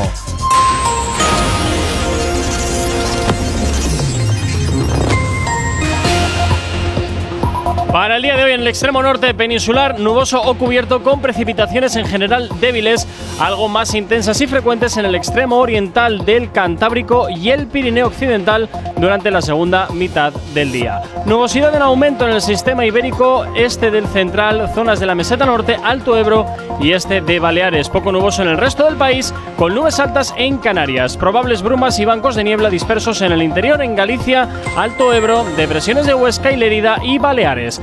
Para 7.92 8.16
el 8.16 8.22
día 8.22 8.36
de 8.36 8.44
hoy 8.44 8.52
en 8.52 8.60
el 8.60 8.68
extremo 8.68 9.02
norte 9.02 9.32
peninsular, 9.32 9.98
nuboso 9.98 10.42
o 10.42 10.54
cubierto 10.54 11.02
con 11.02 11.22
precipitaciones 11.22 11.96
en 11.96 12.04
general 12.06 12.50
débiles, 12.60 13.08
algo 13.40 13.66
más 13.68 13.94
intensas 13.94 14.38
y 14.42 14.46
frecuentes 14.46 14.98
en 14.98 15.06
el 15.06 15.14
extremo 15.14 15.56
oriental 15.56 16.26
del 16.26 16.52
Cantábrico 16.52 17.30
y 17.30 17.48
el 17.48 17.66
Pirineo 17.66 18.08
occidental 18.08 18.68
durante 18.98 19.30
la 19.30 19.40
segunda 19.40 19.88
mitad 19.94 20.34
del 20.52 20.70
día. 20.70 21.00
Nubosidad 21.24 21.74
en 21.74 21.80
aumento 21.80 22.26
en 22.26 22.34
el 22.34 22.42
sistema 22.42 22.84
ibérico, 22.84 23.46
este 23.56 23.90
del 23.90 24.06
central, 24.06 24.70
zonas 24.74 25.00
de 25.00 25.06
la 25.06 25.14
meseta 25.14 25.46
norte, 25.46 25.78
Alto 25.82 26.18
Ebro 26.18 26.44
y 26.80 26.92
este 26.92 27.22
de 27.22 27.38
Baleares. 27.38 27.88
Poco 27.88 28.12
nuboso 28.12 28.42
en 28.42 28.48
el 28.48 28.58
resto 28.58 28.84
del 28.84 28.96
país, 28.96 29.32
con 29.56 29.74
nubes 29.74 29.98
altas 29.98 30.34
en 30.36 30.58
Canarias. 30.58 31.16
Probables 31.16 31.62
brumas 31.62 31.98
y 31.98 32.04
bancos 32.04 32.36
de 32.36 32.44
niebla 32.44 32.68
dispersos 32.68 33.22
en 33.22 33.32
el 33.32 33.42
interior, 33.42 33.80
en 33.80 33.96
Galicia, 33.96 34.46
Alto 34.76 35.12
Ebro, 35.14 35.44
depresiones 35.56 36.06
de 36.06 36.14
Huesca 36.14 36.52
y 36.52 36.56
Lerida 36.56 36.98
y 37.02 37.18
Baleares. 37.18 37.77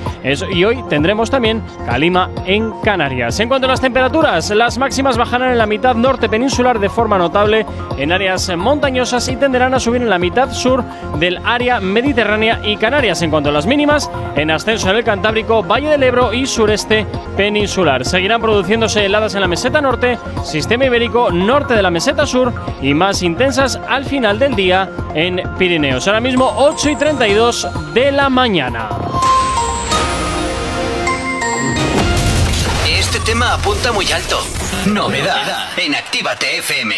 Y 0.52 0.64
hoy 0.64 0.84
tendremos 0.90 1.30
también 1.30 1.62
calima 1.86 2.30
en 2.46 2.72
Canarias. 2.84 3.40
En 3.40 3.48
cuanto 3.48 3.68
a 3.68 3.72
las 3.72 3.82
temperaturas, 3.82 4.50
las 4.52 4.78
máximas 4.78 5.18
bajarán 5.18 5.52
en 5.52 5.58
la 5.58 5.66
mitad 5.66 5.96
norte 5.96 6.30
peninsular 6.30 6.80
de 6.80 6.90
forma 6.90 7.18
notable 7.18 7.66
en 7.98 8.12
áreas 8.12 8.56
montañosas 8.56 9.28
y 9.28 9.36
tenderán 9.36 9.74
a 9.74 9.80
subir 9.80 10.02
en 10.02 10.10
la 10.10 10.20
mitad 10.20 10.52
sur 10.52 10.84
del 11.20 11.40
área 11.46 11.80
mediterránea 11.80 12.60
y 12.64 12.78
Canarias. 12.78 13.22
En 13.22 13.30
cuanto 13.30 13.50
a 13.50 13.54
las 13.54 13.66
mínimas, 13.66 14.10
en 14.36 14.52
ascenso 14.52 14.90
en 14.90 14.98
el 14.98 15.04
Cantábrico, 15.04 15.64
Valle 15.64 15.90
del 15.90 16.04
Ebro 16.04 16.34
y 16.34 16.46
sureste 16.46 17.06
peninsular. 17.38 18.06
Seguirán 18.06 18.42
produciéndose 18.42 19.06
heladas 19.06 19.36
en 19.36 19.42
la 19.42 19.48
meseta 19.48 19.82
norte, 19.82 20.18
sistema 20.44 20.86
ibérico 20.86 21.32
norte 21.32 21.76
de 21.76 21.82
la 21.82 21.92
meseta 21.92 22.26
sur 22.26 22.54
y 22.82 22.94
más 22.94 23.22
intensas 23.22 23.80
al 23.88 24.06
final 24.06 24.40
del 24.40 24.56
día 24.56 24.90
en 25.14 25.42
Pirineos. 25.58 26.08
Ahora 26.08 26.20
mismo 26.20 26.52
8 26.58 26.90
y 26.90 26.96
32 26.96 27.68
de 27.94 28.12
la 28.12 28.30
mañana. 28.30 28.90
Tema 33.26 33.54
apunta 33.54 33.92
muy 33.92 34.10
alto. 34.12 34.40
Novedad 34.86 35.70
en 35.78 35.96
Actívate 35.96 36.60
FM. 36.60 36.96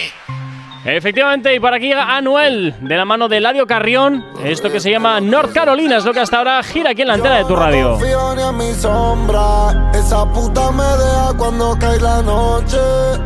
Efectivamente, 0.84 1.54
y 1.56 1.60
para 1.60 1.78
aquí 1.78 1.88
llega 1.88 2.16
Anuel, 2.16 2.76
de 2.82 2.96
la 2.96 3.06
mano 3.06 3.28
de 3.28 3.38
Eladio 3.38 3.66
Carrión, 3.66 4.26
esto 4.44 4.70
que 4.70 4.80
se 4.80 4.92
llama 4.92 5.20
North 5.22 5.54
Carolina, 5.54 5.98
es 5.98 6.06
lo 6.06 6.14
que 6.14 6.20
hasta 6.20 6.38
ahora 6.38 6.62
gira 6.64 6.92
aquí 6.92 7.02
en 7.02 7.10
la 7.10 7.14
antena 7.16 7.38
de 7.38 7.46
tu 7.46 7.56
radio. 7.56 7.84
No 7.84 7.92
confío 7.92 8.36
ni 8.36 8.42
en 8.42 8.58
mi 8.58 8.74
sombra. 8.74 9.92
Esa 9.94 10.26
puta 10.32 10.72
me 10.72 10.84
deja 10.84 11.34
cuando 11.38 11.78
cae 11.80 12.00
la 12.00 12.22
noche. 12.22 12.78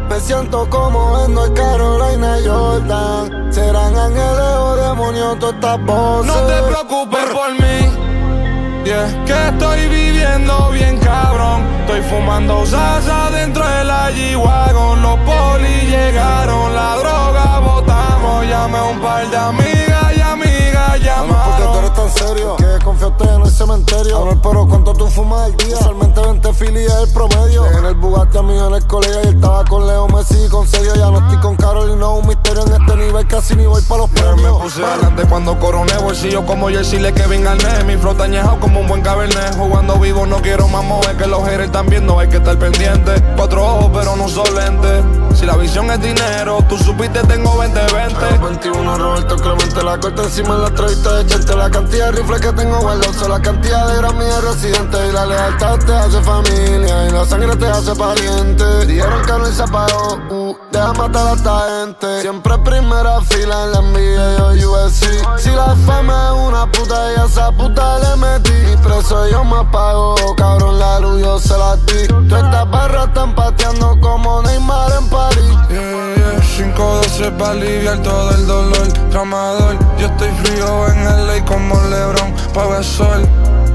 Me 0.09 0.19
siento 0.19 0.69
como 0.69 1.25
en 1.25 1.33
North 1.33 1.55
Carolina 1.55 2.37
Jordan. 2.45 3.53
Serán 3.53 3.95
ángeles 3.95 4.55
o 4.57 4.75
demonios 4.75 5.39
todas 5.39 5.55
estas 5.55 5.85
voces. 5.85 6.33
No 6.33 6.47
te 6.47 6.63
preocupes 6.63 7.25
por 7.25 7.51
mí. 7.53 8.85
Yeah, 8.85 9.25
que 9.25 9.47
estoy 9.49 9.87
viviendo 9.89 10.69
bien 10.71 10.97
cabrón. 10.99 11.80
Estoy 11.91 12.09
fumando 12.09 12.65
salsa 12.65 13.29
dentro 13.31 13.67
de 13.67 13.83
la 13.83 14.09
G-Wagon. 14.11 15.01
Los 15.01 15.17
polis 15.19 15.89
llegaron, 15.89 16.73
la 16.73 16.95
droga 16.95 17.59
botamos. 17.59 18.47
Llamé 18.47 18.77
a 18.77 18.83
un 18.83 19.01
par 19.01 19.29
de 19.29 19.35
amigas 19.35 20.15
y 20.15 20.21
amigas 20.21 20.91
¿Por 20.91 21.01
qué 21.01 21.09
tú 21.09 21.27
llamaron. 21.27 21.77
eres 21.79 21.93
tan 21.93 22.09
serio? 22.09 22.60
Confiaste 22.83 23.23
en 23.23 23.41
el 23.41 23.49
cementerio. 23.51 24.21
Anuel, 24.21 24.39
pero 24.41 24.67
¿cuánto 24.67 24.93
tú 24.93 25.07
fumas 25.07 25.41
al 25.45 25.57
día? 25.57 25.75
Usualmente 25.77 26.19
20 26.21 26.53
filis 26.53 26.87
es 26.87 27.07
el 27.07 27.13
promedio. 27.13 27.65
En 27.77 27.85
el 27.85 27.95
Bugatti 27.95 28.37
a 28.37 28.41
mí 28.41 28.57
en 28.57 28.73
el 28.73 28.85
colegio 28.87 29.19
y 29.23 29.27
estaba 29.27 29.63
con 29.65 29.85
Leo 29.87 30.07
Messi 30.07 30.45
y 30.45 30.49
con 30.49 30.67
Sergio. 30.67 30.95
Ya 30.95 31.11
no 31.11 31.19
estoy 31.19 31.37
con 31.37 31.55
Carol 31.55 31.91
y 31.91 31.95
no 31.95 32.15
es 32.17 32.21
un 32.23 32.27
misterio 32.27 32.65
en 32.65 32.81
este 32.81 32.95
nivel. 32.97 33.27
Casi 33.27 33.55
ni 33.55 33.65
voy 33.65 33.81
para 33.83 34.01
los 34.01 34.11
Me 34.11 34.21
premios. 34.21 34.61
puse 34.61 34.83
adelante 34.83 35.23
cuando 35.29 35.59
coroné 35.59 35.95
bolsillo 35.99 36.45
como 36.45 36.69
Jersey 36.69 36.99
le 36.99 37.13
Kevin 37.13 37.43
Garnett 37.43 37.85
Mi 37.85 37.93
añejado 38.23 38.59
como 38.59 38.79
un 38.79 38.87
buen 38.87 39.01
cabernet 39.01 39.55
Jugando 39.57 39.95
vivo 39.99 40.25
no 40.25 40.37
quiero 40.41 40.67
más 40.67 40.83
mover 40.83 41.15
que 41.17 41.27
los 41.27 41.43
haters 41.43 41.65
están 41.65 41.87
viendo 41.87 42.19
Hay 42.19 42.27
que 42.27 42.37
estar 42.37 42.57
pendiente 42.57 43.13
Cuatro 43.35 43.63
ojos 43.63 43.91
pero 43.93 44.15
no 44.15 44.27
son 44.27 44.53
lentes 44.55 45.03
Si 45.37 45.45
la 45.45 45.55
visión 45.55 45.89
es 45.91 46.01
dinero 46.01 46.63
Tú 46.67 46.77
supiste 46.77 47.21
tengo 47.23 47.55
20-20 47.63 48.41
21 48.41 48.97
Roberto 48.97 49.35
Clemente 49.37 49.83
la 49.83 49.99
corta 49.99 50.23
encima 50.23 50.55
en 50.55 50.61
la 50.61 50.67
entrevista 50.69 51.13
de 51.15 51.25
Chente 51.27 51.55
La 51.55 51.69
cantidad 51.69 52.05
de 52.07 52.11
rifles 52.13 52.41
que 52.41 52.51
tengo 52.53 52.70
guardados 52.79 53.27
La 53.27 53.41
cantidad 53.41 53.87
de 53.87 53.97
Grammy 53.97 54.25
de 54.25 54.41
residentes 54.41 55.09
Y 55.09 55.11
la 55.11 55.25
lealtad 55.25 55.79
te 55.79 55.93
hace 55.93 56.21
familia 56.21 57.07
Y 57.07 57.11
la 57.11 57.25
sangre 57.25 57.55
te 57.55 57.67
hace 57.67 57.95
pariente. 57.95 58.85
Dijeron 58.85 59.25
que 59.25 59.31
no 59.33 59.45
se 59.45 59.63
apagó 59.63 60.19
uh, 60.29 60.57
Deja 60.71 60.93
matar 60.93 61.27
a 61.27 61.33
esta 61.33 61.59
gente. 61.69 62.21
Siempre 62.21 62.57
primera 62.59 63.21
fila 63.21 63.63
en 63.65 63.71
la 63.71 63.81
NBA 63.81 64.55
y 64.55 64.65
USC 64.65 65.39
Si 65.39 65.49
la 65.49 65.75
fama 65.85 66.31
es 66.33 66.47
una 66.47 66.71
puta 66.71 67.13
Y 67.13 67.19
a 67.19 67.25
esa 67.25 67.51
puta 67.51 67.99
le 67.99 68.15
metí. 68.17 68.73
Y 68.73 68.77
preso 68.77 69.27
yo 69.27 69.43
me 69.43 69.63
pago 69.71 70.15
Cabrón 70.35 70.79
la 70.79 70.99
luz 70.99 71.21
yo 71.21 71.39
se 71.39 71.57
la 71.57 71.75
di. 71.75 72.07
Todas 72.29 72.43
estas 72.43 72.69
barras 72.71 73.07
están 73.07 73.35
pateando 73.35 73.99
Como 73.99 74.41
Neymar 74.43 74.91
en 74.99 75.09
París 75.09 76.20
512 76.61 77.31
para 77.31 77.51
aliviar 77.51 77.97
todo 78.03 78.31
el 78.35 78.45
dolor. 78.45 78.87
Tramador, 79.09 79.77
yo 79.97 80.05
estoy 80.05 80.29
frío 80.43 80.87
en 80.89 81.07
el 81.07 81.27
ley 81.27 81.41
como 81.41 81.75
Lebron 81.89 82.33
Pa' 82.53 82.67
ver 82.67 82.83
sol. 82.83 83.27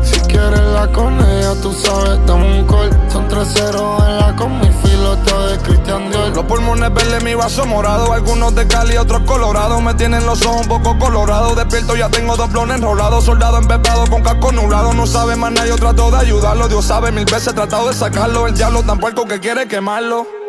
Si 0.03 0.21
quieres 0.21 0.61
la 0.61 0.87
con 0.93 1.19
ella, 1.19 1.55
tú 1.61 1.73
sabes, 1.73 2.25
dame 2.27 2.61
un 2.61 2.67
call. 2.67 2.91
Son 3.11 3.29
3-0 3.29 4.07
en 4.07 4.19
la 4.19 4.37
con 4.37 4.61
mi 4.61 4.69
filoteo 4.85 5.47
de 5.49 5.59
Christian 5.59 6.11
Dior. 6.11 6.29
Los 6.29 6.45
pulmones 6.45 6.95
verdes, 6.95 7.25
mi 7.25 7.35
vaso 7.35 7.67
morado. 7.67 8.13
Algunos 8.13 8.55
de 8.55 8.69
Cali, 8.69 8.97
otros 8.97 9.23
colorados. 9.23 9.83
Me 9.83 9.95
tienen 9.95 10.25
los 10.25 10.47
ojos 10.47 10.63
un 10.63 10.69
poco 10.69 10.97
colorados. 10.97 11.57
Despierto, 11.57 11.97
ya 11.97 12.09
tengo 12.09 12.37
dos 12.37 12.53
blones 12.53 12.77
enrolados. 12.77 13.25
Soldado 13.25 13.59
empepado 13.59 14.07
con 14.07 14.23
casco 14.23 14.53
nublado. 14.53 14.93
No 14.93 15.09
sabe 15.09 15.35
más 15.35 15.51
nadie, 15.51 15.71
yo 15.71 15.77
trato 15.77 16.13
de 16.13 16.19
ayudarlo. 16.19 16.69
Dios 16.69 16.85
sabe, 16.85 17.11
mil 17.11 17.25
veces 17.25 17.49
he 17.49 17.53
tratado 17.53 17.89
de 17.89 17.95
sacarlo. 17.95 18.47
El 18.47 18.55
diablo 18.55 18.85
tan 18.85 19.01
puerco 19.01 19.25
que 19.27 19.41
quiere 19.41 19.67
quemarlo 19.67 20.46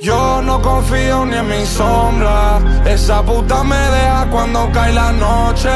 yo 0.00 0.40
no 0.42 0.62
confío 0.62 1.24
ni 1.26 1.36
en 1.36 1.48
mi 1.48 1.66
sombra. 1.66 2.60
Esa 2.84 3.22
puta 3.22 3.64
me 3.64 3.76
deja 3.76 4.26
cuando 4.30 4.70
cae 4.72 4.92
la 4.92 5.12
noche. 5.12 5.70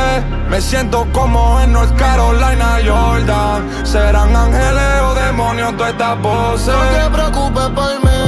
Me 0.48 0.60
siento 0.60 1.06
como 1.12 1.60
en 1.60 1.72
North 1.72 1.96
Carolina, 1.96 2.78
Jordan. 2.86 3.86
Serán 3.86 4.34
ángeles 4.34 5.02
o 5.02 5.14
demonios 5.14 5.76
todas 5.76 5.92
estas 5.92 6.20
voces. 6.20 6.74
No 6.74 7.04
te 7.04 7.10
preocupes 7.10 7.68
por 7.70 8.04
mí 8.04 8.22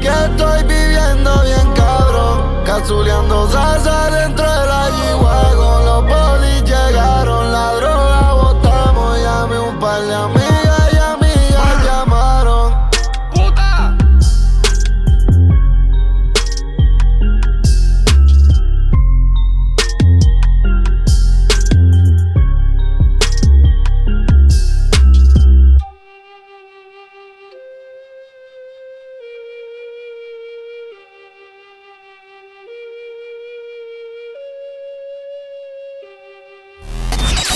Que 0.00 0.08
estoy 0.08 0.62
viviendo 0.64 1.42
bien 1.42 1.72
cabrón 1.74 2.62
Cazuleando 2.64 3.50
salsa 3.50 4.10
dentro 4.10 4.44
de 4.44 4.66
la 4.66 4.90
G-Wagon 4.90 5.84
Los 5.86 6.02
polis 6.04 6.62
llegaron, 6.64 7.52
la 7.52 7.72
droga 7.74 8.32
botamos 8.34 9.18
Llamé 9.18 9.58
un 9.58 9.78
par 9.78 10.02
de 10.02 10.14
amigas 10.14 10.43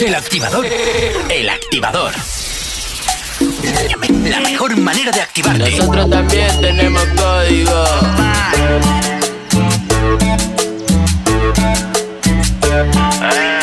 El 0.00 0.14
activador. 0.14 0.64
El 1.28 1.48
activador. 1.48 2.12
La 4.28 4.40
mejor 4.40 4.76
manera 4.76 5.10
de 5.10 5.20
activarte. 5.20 5.70
Nosotros 5.70 6.08
también 6.08 6.60
tenemos 6.60 7.04
código. 7.16 7.84
Bizarrap, 12.60 13.57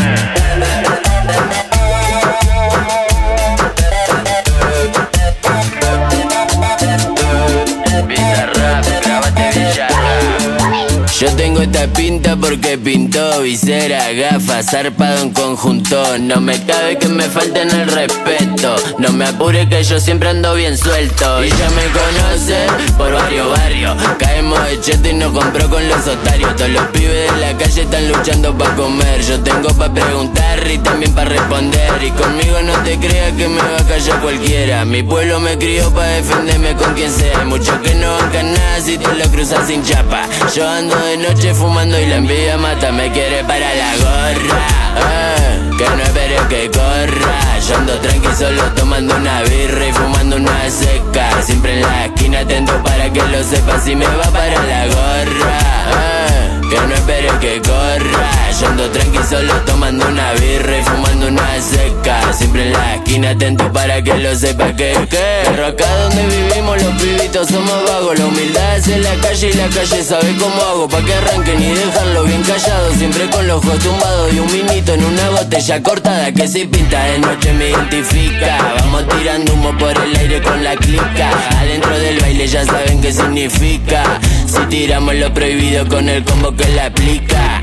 pinta 11.88 12.36
porque 12.36 12.78
pintó 12.78 13.42
visera, 13.42 14.12
gafas, 14.14 14.68
zarpado 14.72 15.22
en 15.22 15.32
conjunto. 15.32 16.18
No 16.20 16.42
me 16.42 16.60
cabe 16.66 16.98
que 16.98 17.08
me 17.08 17.24
falten 17.24 17.70
el 17.70 17.88
respeto. 17.88 18.76
No 18.98 19.12
me 19.12 19.26
apure 19.26 19.68
que 19.70 19.84
yo 19.84 20.00
siempre 20.00 20.30
ando 20.30 20.56
bien 20.56 20.78
suelto. 20.78 21.44
Y 21.44 21.50
ya 21.50 21.70
me 21.70 21.84
conocen 21.92 22.96
por 22.98 23.14
varios 23.14 23.50
barrios. 23.50 23.96
Caemos 24.18 24.60
de 24.66 24.82
cheto 24.82 25.10
y 25.10 25.14
nos 25.14 25.32
compró 25.32 25.70
con 25.70 25.88
los 25.88 26.08
otarios. 26.08 26.56
Todos 26.56 26.72
los 26.72 26.84
pibes 26.88 27.32
de 27.32 27.38
la 27.40 27.58
calle 27.58 27.82
están 27.82 28.08
luchando 28.08 28.58
pa' 28.58 28.76
comer. 28.76 29.22
Yo 29.22 29.40
tengo 29.42 29.70
pa' 29.70 29.94
preguntar 29.94 30.72
y 30.72 30.78
también 30.80 31.14
pa' 31.14 31.26
responder. 31.26 32.04
Y 32.04 32.12
conmigo 32.12 32.62
no 32.64 32.74
te 32.84 32.98
creas 32.98 33.34
que 33.34 33.48
me 33.48 33.62
va 33.62 33.78
a 33.80 33.88
callar 33.88 34.22
cualquiera. 34.22 34.86
Mi 34.86 35.04
pueblo 35.04 35.40
me 35.40 35.58
crió 35.58 35.94
pa' 35.94 36.08
defenderme 36.08 36.74
con 36.76 36.94
quien 36.94 37.12
sea. 37.12 37.40
Hay 37.40 37.46
muchos 37.46 37.78
que 37.80 37.94
no 37.96 38.16
bancan 38.16 38.54
nada 38.54 38.82
si 38.82 38.98
te 38.98 39.14
lo 39.14 39.30
cruzas 39.30 39.68
sin 39.68 39.84
chapa. 39.84 40.28
Yo 40.56 40.68
ando 40.68 40.96
de 40.96 41.18
noche 41.18 41.54
fumando 41.54 41.75
y 41.84 42.06
la 42.06 42.16
envidia 42.16 42.58
mata. 42.58 42.92
Me 42.92 43.12
quiere 43.12 43.44
para 43.44 43.60
la 43.76 43.98
gorra. 43.98 44.68
eh, 44.98 45.70
que 45.78 45.84
no 45.90 46.04
espere 46.04 46.38
que 46.50 46.72
corra. 46.72 47.60
Yo 47.68 47.76
ando 47.76 48.00
tranqui 48.00 48.34
solo 48.38 48.64
tomando 48.76 49.16
una 49.16 49.42
birra 49.42 49.86
y 49.88 49.92
fumando 49.92 50.38
una 50.38 50.70
seca. 50.70 51.42
Siempre 51.42 51.74
en 51.74 51.82
la 51.82 52.06
esquina 52.06 52.40
atento 52.40 52.82
para 52.82 53.12
que 53.12 53.22
lo 53.22 53.44
sepa 53.44 53.80
si 53.80 53.96
me 53.96 54.06
va 54.06 54.24
para 54.32 54.64
la 54.64 54.86
gorra. 54.88 55.58
eh, 55.92 56.25
que 56.70 56.76
no 56.88 56.94
espere 56.94 57.30
que 57.40 57.62
corra. 57.62 58.52
Yo 58.60 58.68
ando 58.68 58.90
tranqui 58.90 59.20
solo 59.30 59.54
tomando 59.66 60.08
una 60.08 60.34
birra 60.34 60.80
y 60.80 60.84
fumando 60.84 61.28
una 61.28 61.62
seca. 61.62 62.34
Siempre 62.34 62.68
en 62.68 62.74
la 62.74 62.96
esquina 62.96 63.30
atento 63.32 63.72
para 63.72 64.02
que 64.02 64.14
lo 64.18 64.36
sepa 64.36 64.68
que 64.76 64.96
que. 65.10 65.64
Acá 65.66 65.86
donde 66.04 66.26
vivimos 66.28 66.82
los 66.82 67.02
pibitos 67.02 67.48
somos 67.48 67.84
vagos. 67.88 68.18
La 68.20 68.26
humildad 68.26 68.78
es 68.78 68.88
en 68.88 69.04
la 69.04 69.16
calle 69.16 69.50
y 69.50 69.54
la 69.54 69.68
calle 69.70 70.04
sabe 70.04 70.36
cómo 70.40 70.62
hago. 70.62 70.88
Pa' 70.88 71.02
que 71.02 71.14
arranquen 71.14 71.62
y 71.62 71.74
dejarlo 71.74 72.24
bien 72.24 72.44
callado. 72.44 72.94
Siempre 72.94 73.30
con 73.30 73.48
los 73.48 73.58
ojos 73.58 73.80
tumbados 73.80 74.34
y 74.34 74.40
un 74.40 74.52
vinito 74.52 74.94
en 74.94 75.04
una 75.06 75.30
botella 75.32 75.84
cortada 75.84 76.32
que 76.32 76.48
si 76.48 76.66
pinta 76.66 77.04
de 77.04 77.20
noche 77.20 77.54
me 77.54 77.70
identifica. 77.70 78.58
Vamos 78.80 79.08
tirando 79.10 79.54
humo 79.54 79.78
por 79.78 79.92
el 79.92 80.16
aire 80.16 80.42
con 80.42 80.64
la 80.64 80.76
clica. 80.76 81.30
Adentro 81.60 81.98
del 82.00 82.20
baile 82.20 82.48
ya 82.48 82.66
saben 82.66 83.02
qué 83.02 83.12
significa. 83.12 84.20
Si 84.56 84.66
tiramos 84.68 85.16
lo 85.16 85.34
prohibido 85.34 85.86
con 85.88 86.08
el 86.08 86.24
combo 86.24 86.56
que 86.56 86.68
la 86.70 86.86
aplica. 86.86 87.62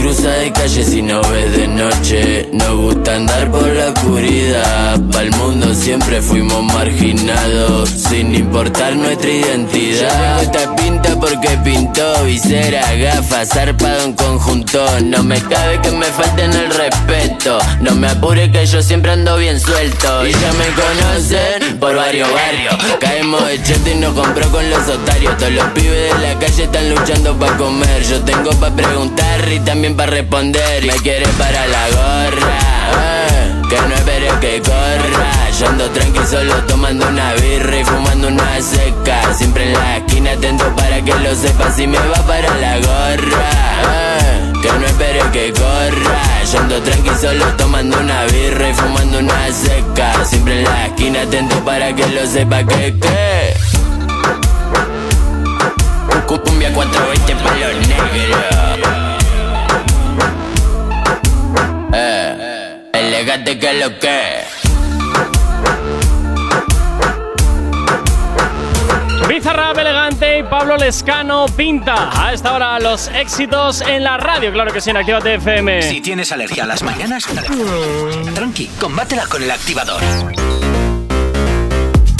Cruza 0.00 0.30
de 0.30 0.50
calle 0.50 0.82
si 0.82 1.02
no 1.02 1.20
ves 1.20 1.52
de 1.52 1.68
noche. 1.68 2.48
Nos 2.54 2.74
gusta 2.74 3.16
andar 3.16 3.50
por 3.50 3.66
la 3.66 3.90
oscuridad. 3.90 4.98
Pa'l 5.12 5.30
mundo 5.32 5.74
siempre 5.74 6.22
fuimos 6.22 6.62
marginados. 6.72 7.90
Sin 7.90 8.34
importar 8.34 8.96
nuestra 8.96 9.30
identidad. 9.30 10.36
Yo 10.36 10.42
esta 10.42 10.74
pinta 10.76 11.20
porque 11.20 11.50
pintó 11.62 12.24
visera, 12.24 12.82
gafas, 12.94 13.50
zarpado 13.50 14.04
en 14.04 14.14
conjunto. 14.14 14.82
No 15.04 15.22
me 15.22 15.38
cabe 15.38 15.78
que 15.82 15.90
me 15.90 16.06
falten 16.06 16.50
el 16.50 16.70
respeto. 16.70 17.58
No 17.82 17.94
me 17.94 18.08
apure 18.08 18.50
que 18.50 18.64
yo 18.64 18.82
siempre 18.82 19.12
ando 19.12 19.36
bien 19.36 19.60
suelto. 19.60 20.26
Y 20.26 20.32
ya 20.32 20.52
me 20.54 20.66
conocen 20.80 21.78
por 21.78 21.94
varios 21.94 22.28
barrios. 22.32 22.74
Caemos 23.00 23.46
de 23.46 23.62
cheto 23.62 23.90
y 23.90 23.96
nos 23.96 24.14
compró 24.14 24.50
con 24.50 24.68
los 24.70 24.88
otarios. 24.88 25.36
Todos 25.36 25.52
los 25.52 25.66
pibes 25.72 26.14
de 26.14 26.26
la 26.26 26.38
calle 26.38 26.64
están 26.64 26.88
luchando 26.88 27.38
pa' 27.38 27.54
comer. 27.58 28.02
Yo 28.08 28.18
tengo 28.22 28.50
pa' 28.52 28.70
preguntar 28.70 29.52
y 29.52 29.60
también 29.60 29.89
pa' 29.96 30.06
responder. 30.06 30.84
Me 30.84 30.94
quiere 30.94 31.26
para 31.38 31.66
la 31.66 31.88
gorra. 31.90 32.58
eh, 33.02 33.62
que 33.68 33.76
no 33.88 33.94
espere 33.94 34.28
que 34.40 34.60
corra. 34.62 35.50
Yo 35.58 35.66
ando 35.68 35.90
tranqui 35.90 36.20
solo 36.28 36.54
tomando 36.66 37.06
una 37.08 37.32
birra 37.34 37.78
y 37.80 37.84
fumando 37.84 38.28
una 38.28 38.60
seca. 38.60 39.34
Siempre 39.34 39.64
en 39.66 39.72
la 39.74 39.96
esquina 39.98 40.32
atento 40.32 40.64
para 40.76 41.00
que 41.02 41.14
lo 41.14 41.34
sepa 41.34 41.70
si 41.72 41.86
me 41.86 41.98
va 41.98 42.22
para 42.26 42.54
la 42.56 42.76
gorra. 42.78 43.50
eh, 43.92 44.52
que 44.62 44.72
no 44.72 44.86
espere 44.86 45.20
que 45.32 45.52
corra. 45.52 46.20
Yo 46.50 46.58
ando 46.60 46.80
tranqui 46.82 47.10
solo 47.20 47.44
tomando 47.56 47.98
una 47.98 48.24
birra 48.24 48.68
y 48.70 48.74
fumando 48.74 49.18
una 49.18 49.52
seca. 49.52 50.24
Siempre 50.24 50.58
en 50.60 50.64
la 50.64 50.86
esquina 50.86 51.22
atento 51.22 51.56
para 51.64 51.94
que 51.94 52.06
lo 52.08 52.26
sepa 52.26 52.62
que 52.64 52.94
que. 52.98 53.54
Cu- 56.26 56.40
Cumbia 56.42 56.72
420 56.72 57.34
pa' 57.36 57.54
los. 57.56 58.59
Elegante 63.30 63.58
que 63.60 63.72
lo 63.74 63.96
que. 64.00 64.42
Bizarrap 69.28 69.78
elegante 69.78 70.40
y 70.40 70.42
Pablo 70.42 70.76
Lescano 70.76 71.46
pinta 71.46 72.10
a 72.12 72.32
esta 72.32 72.52
hora 72.52 72.80
los 72.80 73.06
éxitos 73.06 73.82
en 73.82 74.02
la 74.02 74.16
radio, 74.16 74.52
claro 74.52 74.72
que 74.72 74.80
sí, 74.80 74.90
en 74.90 74.96
Actívate 74.96 75.34
FM. 75.34 75.80
Si 75.82 76.00
tienes 76.00 76.32
alergia 76.32 76.64
a 76.64 76.66
las 76.66 76.82
mañanas, 76.82 77.24
tranqui, 78.34 78.66
combátela 78.80 79.28
con 79.28 79.44
el 79.44 79.50
activador. 79.52 80.02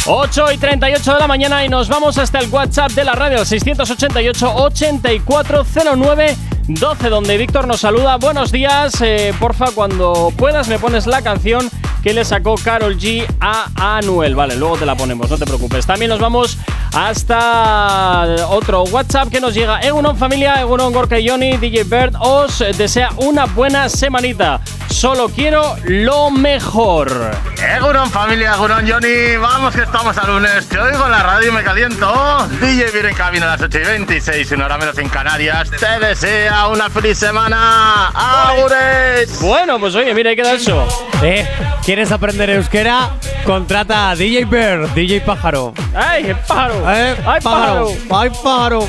8 0.06 0.52
y 0.52 0.58
38 0.58 1.14
de 1.14 1.18
la 1.18 1.26
mañana 1.26 1.64
y 1.64 1.68
nos 1.68 1.88
vamos 1.88 2.18
hasta 2.18 2.38
el 2.38 2.48
WhatsApp 2.50 2.92
de 2.92 3.02
la 3.02 3.14
radio, 3.14 3.38
688-8409. 3.38 6.36
12, 6.74 7.08
donde 7.08 7.36
Víctor 7.36 7.66
nos 7.66 7.80
saluda. 7.80 8.16
Buenos 8.16 8.52
días, 8.52 9.00
eh, 9.00 9.34
porfa, 9.38 9.66
cuando 9.74 10.32
puedas 10.36 10.68
me 10.68 10.78
pones 10.78 11.06
la 11.06 11.22
canción 11.22 11.68
que 12.02 12.14
le 12.14 12.24
sacó 12.24 12.54
Carol 12.54 12.98
G 12.98 13.26
a 13.40 13.96
Anuel. 13.98 14.34
Vale, 14.34 14.56
luego 14.56 14.78
te 14.78 14.86
la 14.86 14.94
ponemos, 14.94 15.30
no 15.30 15.38
te 15.38 15.44
preocupes. 15.44 15.86
También 15.86 16.10
nos 16.10 16.20
vamos 16.20 16.58
hasta 16.94 18.46
otro 18.48 18.84
WhatsApp 18.84 19.28
que 19.28 19.40
nos 19.40 19.54
llega. 19.54 19.80
Egunon 19.80 20.16
familia, 20.16 20.60
Egunon 20.60 20.92
Gorka 20.92 21.18
y 21.18 21.28
Johnny, 21.28 21.56
DJ 21.56 21.84
Bird 21.84 22.14
os 22.20 22.64
desea 22.76 23.10
una 23.16 23.46
buena 23.46 23.88
semanita. 23.88 24.60
Solo 24.88 25.28
quiero 25.28 25.76
lo 25.84 26.30
mejor. 26.30 27.30
Egunon 27.76 28.10
familia, 28.10 28.54
Egunon 28.54 28.88
Johnny, 28.88 29.36
vamos 29.40 29.74
que 29.74 29.82
estamos 29.82 30.16
a 30.18 30.26
lunes, 30.26 30.66
te 30.66 30.78
oigo 30.78 31.04
en 31.04 31.10
la 31.10 31.22
radio 31.22 31.48
y 31.48 31.52
me 31.52 31.62
caliento. 31.62 32.48
DJ 32.60 32.90
viene 32.92 33.10
en 33.10 33.14
cabina 33.14 33.46
a 33.46 33.56
las 33.56 33.62
8 33.62 33.78
y 33.78 33.84
26, 33.84 34.52
una 34.52 34.64
hora 34.66 34.78
menos 34.78 34.98
en 34.98 35.08
Canarias, 35.08 35.70
te 35.70 36.06
desea 36.06 36.59
una 36.68 36.90
feliz 36.90 37.18
semana. 37.18 38.08
¡Augures! 38.14 39.40
Bueno, 39.40 39.78
pues 39.78 39.94
oye, 39.94 40.12
mira, 40.14 40.30
ahí 40.30 40.36
queda 40.36 40.52
eso. 40.52 40.86
Eh, 41.22 41.46
¿quieres 41.84 42.12
aprender 42.12 42.50
euskera? 42.50 43.10
Contrata 43.44 44.10
a 44.10 44.16
DJ 44.16 44.44
Bear, 44.44 44.94
DJ 44.94 45.20
Pájaro. 45.22 45.72
¡Ay, 45.94 46.34
pájaro! 46.46 46.74
Eh, 46.90 47.16
¡Ay, 47.26 47.40
pájaro! 47.42 47.88
¡Ay, 48.10 48.30
pájaro! 48.42 48.88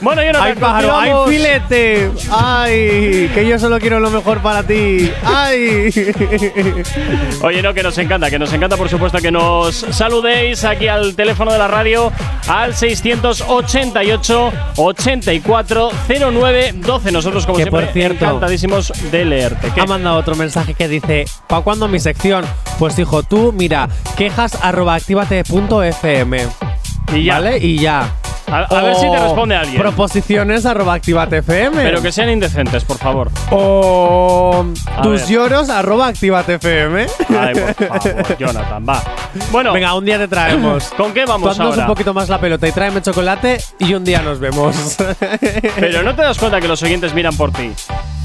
Bueno, 0.00 0.22
yo 0.22 0.32
no 0.32 0.42
¡Ay, 0.42 0.54
pájaro! 0.54 0.96
¡Ay, 0.96 1.12
filete! 1.28 2.10
¡Ay! 2.30 3.30
Que 3.34 3.46
yo 3.46 3.58
solo 3.58 3.78
quiero 3.78 4.00
lo 4.00 4.10
mejor 4.10 4.40
para 4.40 4.62
ti. 4.62 5.10
¡Ay! 5.22 5.90
Oye, 7.42 7.62
no, 7.62 7.74
que 7.74 7.82
nos 7.82 7.98
encanta, 7.98 8.30
que 8.30 8.38
nos 8.38 8.52
encanta, 8.52 8.76
por 8.76 8.88
supuesto, 8.88 9.18
que 9.18 9.30
nos 9.30 9.76
saludéis 9.90 10.64
aquí 10.64 10.88
al 10.88 11.14
teléfono 11.14 11.52
de 11.52 11.58
la 11.58 11.68
radio 11.68 12.10
al 12.48 12.74
688 12.74 14.52
84 14.76 15.90
09 16.08 16.74
12. 16.76 17.09
Nosotros, 17.12 17.46
como 17.46 17.56
Que, 17.56 17.64
siempre, 17.64 17.84
por 17.86 17.92
cierto, 17.92 18.24
encantadísimos 18.24 18.92
de 19.10 19.24
leerte. 19.24 19.70
¿Qué? 19.74 19.80
Ha 19.80 19.86
mandado 19.86 20.16
otro 20.16 20.34
mensaje 20.36 20.74
que 20.74 20.88
dice: 20.88 21.24
¿Pa' 21.46 21.60
cuándo 21.62 21.88
mi 21.88 22.00
sección? 22.00 22.44
Pues 22.78 22.98
hijo, 22.98 23.22
tú, 23.22 23.52
mira, 23.52 23.88
quejas 24.16 24.56
arroba 24.62 24.94
activate.fm. 24.94 26.48
Y 27.14 27.24
ya. 27.24 27.34
¿Vale? 27.34 27.58
Y 27.58 27.78
ya. 27.78 28.12
A, 28.50 28.64
a 28.64 28.82
ver 28.82 28.96
si 28.96 29.10
te 29.10 29.18
responde 29.18 29.56
alguien. 29.56 29.80
Proposiciones 29.80 30.66
arroba 30.66 30.94
activate.fm. 30.94 31.82
Pero 31.82 32.02
que 32.02 32.12
sean 32.12 32.30
indecentes, 32.30 32.84
por 32.84 32.98
favor. 32.98 33.30
O 33.50 34.64
A 34.96 35.02
tus 35.02 35.20
ver. 35.22 35.28
lloros 35.30 35.70
arroba 35.70 36.08
activate.fm. 36.08 37.06
Ay, 37.38 37.54
por 37.54 37.74
favor, 37.88 38.38
Jonathan, 38.38 38.86
va. 38.88 39.02
Bueno, 39.52 39.72
Venga, 39.72 39.94
un 39.94 40.04
día 40.04 40.18
te 40.18 40.28
traemos. 40.28 40.84
¿con 40.96 41.12
qué 41.12 41.24
vamos 41.24 41.58
ahora? 41.60 41.82
un 41.82 41.86
poquito 41.86 42.12
más 42.14 42.28
la 42.28 42.40
pelota 42.40 42.66
y 42.66 42.72
tráeme 42.72 43.02
chocolate 43.02 43.60
y 43.78 43.94
un 43.94 44.04
día 44.04 44.22
nos 44.22 44.38
vemos. 44.40 44.96
Pero 45.76 46.02
no 46.02 46.14
te 46.14 46.22
das 46.22 46.38
cuenta 46.38 46.60
que 46.60 46.68
los 46.68 46.82
oyentes 46.82 47.14
miran 47.14 47.36
por 47.36 47.52
ti. 47.52 47.70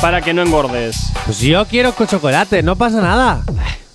Para 0.01 0.21
que 0.21 0.34
no 0.34 0.41
engordes. 0.41 1.11
Pues 1.26 1.39
yo 1.39 1.65
quiero 1.65 1.93
chocolate, 2.07 2.63
no 2.63 2.76
pasa 2.76 3.01
nada. 3.01 3.41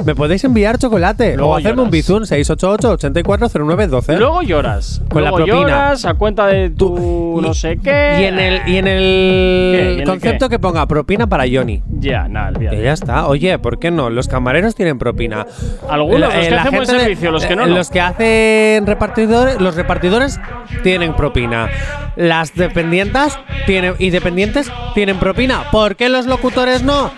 Me 0.05 0.15
podéis 0.15 0.43
enviar 0.45 0.79
chocolate 0.79 1.37
Luego 1.37 1.53
o 1.53 1.57
hacerme 1.57 1.83
un 1.83 1.91
bizun 1.91 2.23
688-840912. 2.25 4.19
Luego 4.19 4.43
lloras. 4.43 5.01
Con 5.11 5.25
la 5.25 5.33
propina. 5.33 5.55
lloras 5.57 6.05
a 6.05 6.15
cuenta 6.15 6.47
de 6.47 6.71
tu 6.71 7.39
no 7.43 7.55
sé 7.55 7.79
qué. 7.79 8.19
Y 8.21 8.25
en 8.25 8.39
el, 8.39 8.61
y 8.69 8.77
en 8.77 8.87
el 8.87 8.99
¿Qué? 9.01 9.83
¿Y 9.91 9.93
en 9.95 10.01
el 10.01 10.05
concepto 10.07 10.49
que 10.49 10.59
ponga 10.59 10.87
propina 10.87 11.27
para 11.27 11.45
Johnny. 11.51 11.83
Ya, 11.99 12.29
nada, 12.29 12.51
Y 12.53 12.57
olvídate. 12.57 12.83
ya 12.83 12.93
está. 12.93 13.27
Oye, 13.27 13.59
¿por 13.59 13.79
qué 13.79 13.91
no? 13.91 14.11
Los 14.11 14.29
camareros 14.29 14.75
tienen 14.75 14.99
propina. 14.99 15.47
Algunos, 15.89 16.21
los 16.21 16.31
que 16.35 16.51
la 16.51 16.61
hacen 16.63 16.73
buen 16.75 16.87
gente 16.87 16.93
de- 16.97 17.01
servicio, 17.03 17.31
los 17.31 17.45
que 17.47 17.57
no, 17.57 17.65
eh, 17.65 17.69
no. 17.69 17.75
Los 17.77 17.91
que 17.91 18.01
hacen 18.01 18.87
repartidores, 18.87 19.61
los 19.61 19.75
repartidores 19.77 20.41
tienen 20.83 21.15
propina. 21.15 21.69
Las 22.17 22.55
dependientas 22.55 23.39
tienen 23.67 23.95
y 23.99 24.11
dependientes 24.11 24.71
tienen 24.95 25.19
propina. 25.19 25.71
¿Por 25.71 25.97
qué 25.97 26.09
los 26.09 26.27
locutores 26.27 26.83
no? 26.83 27.11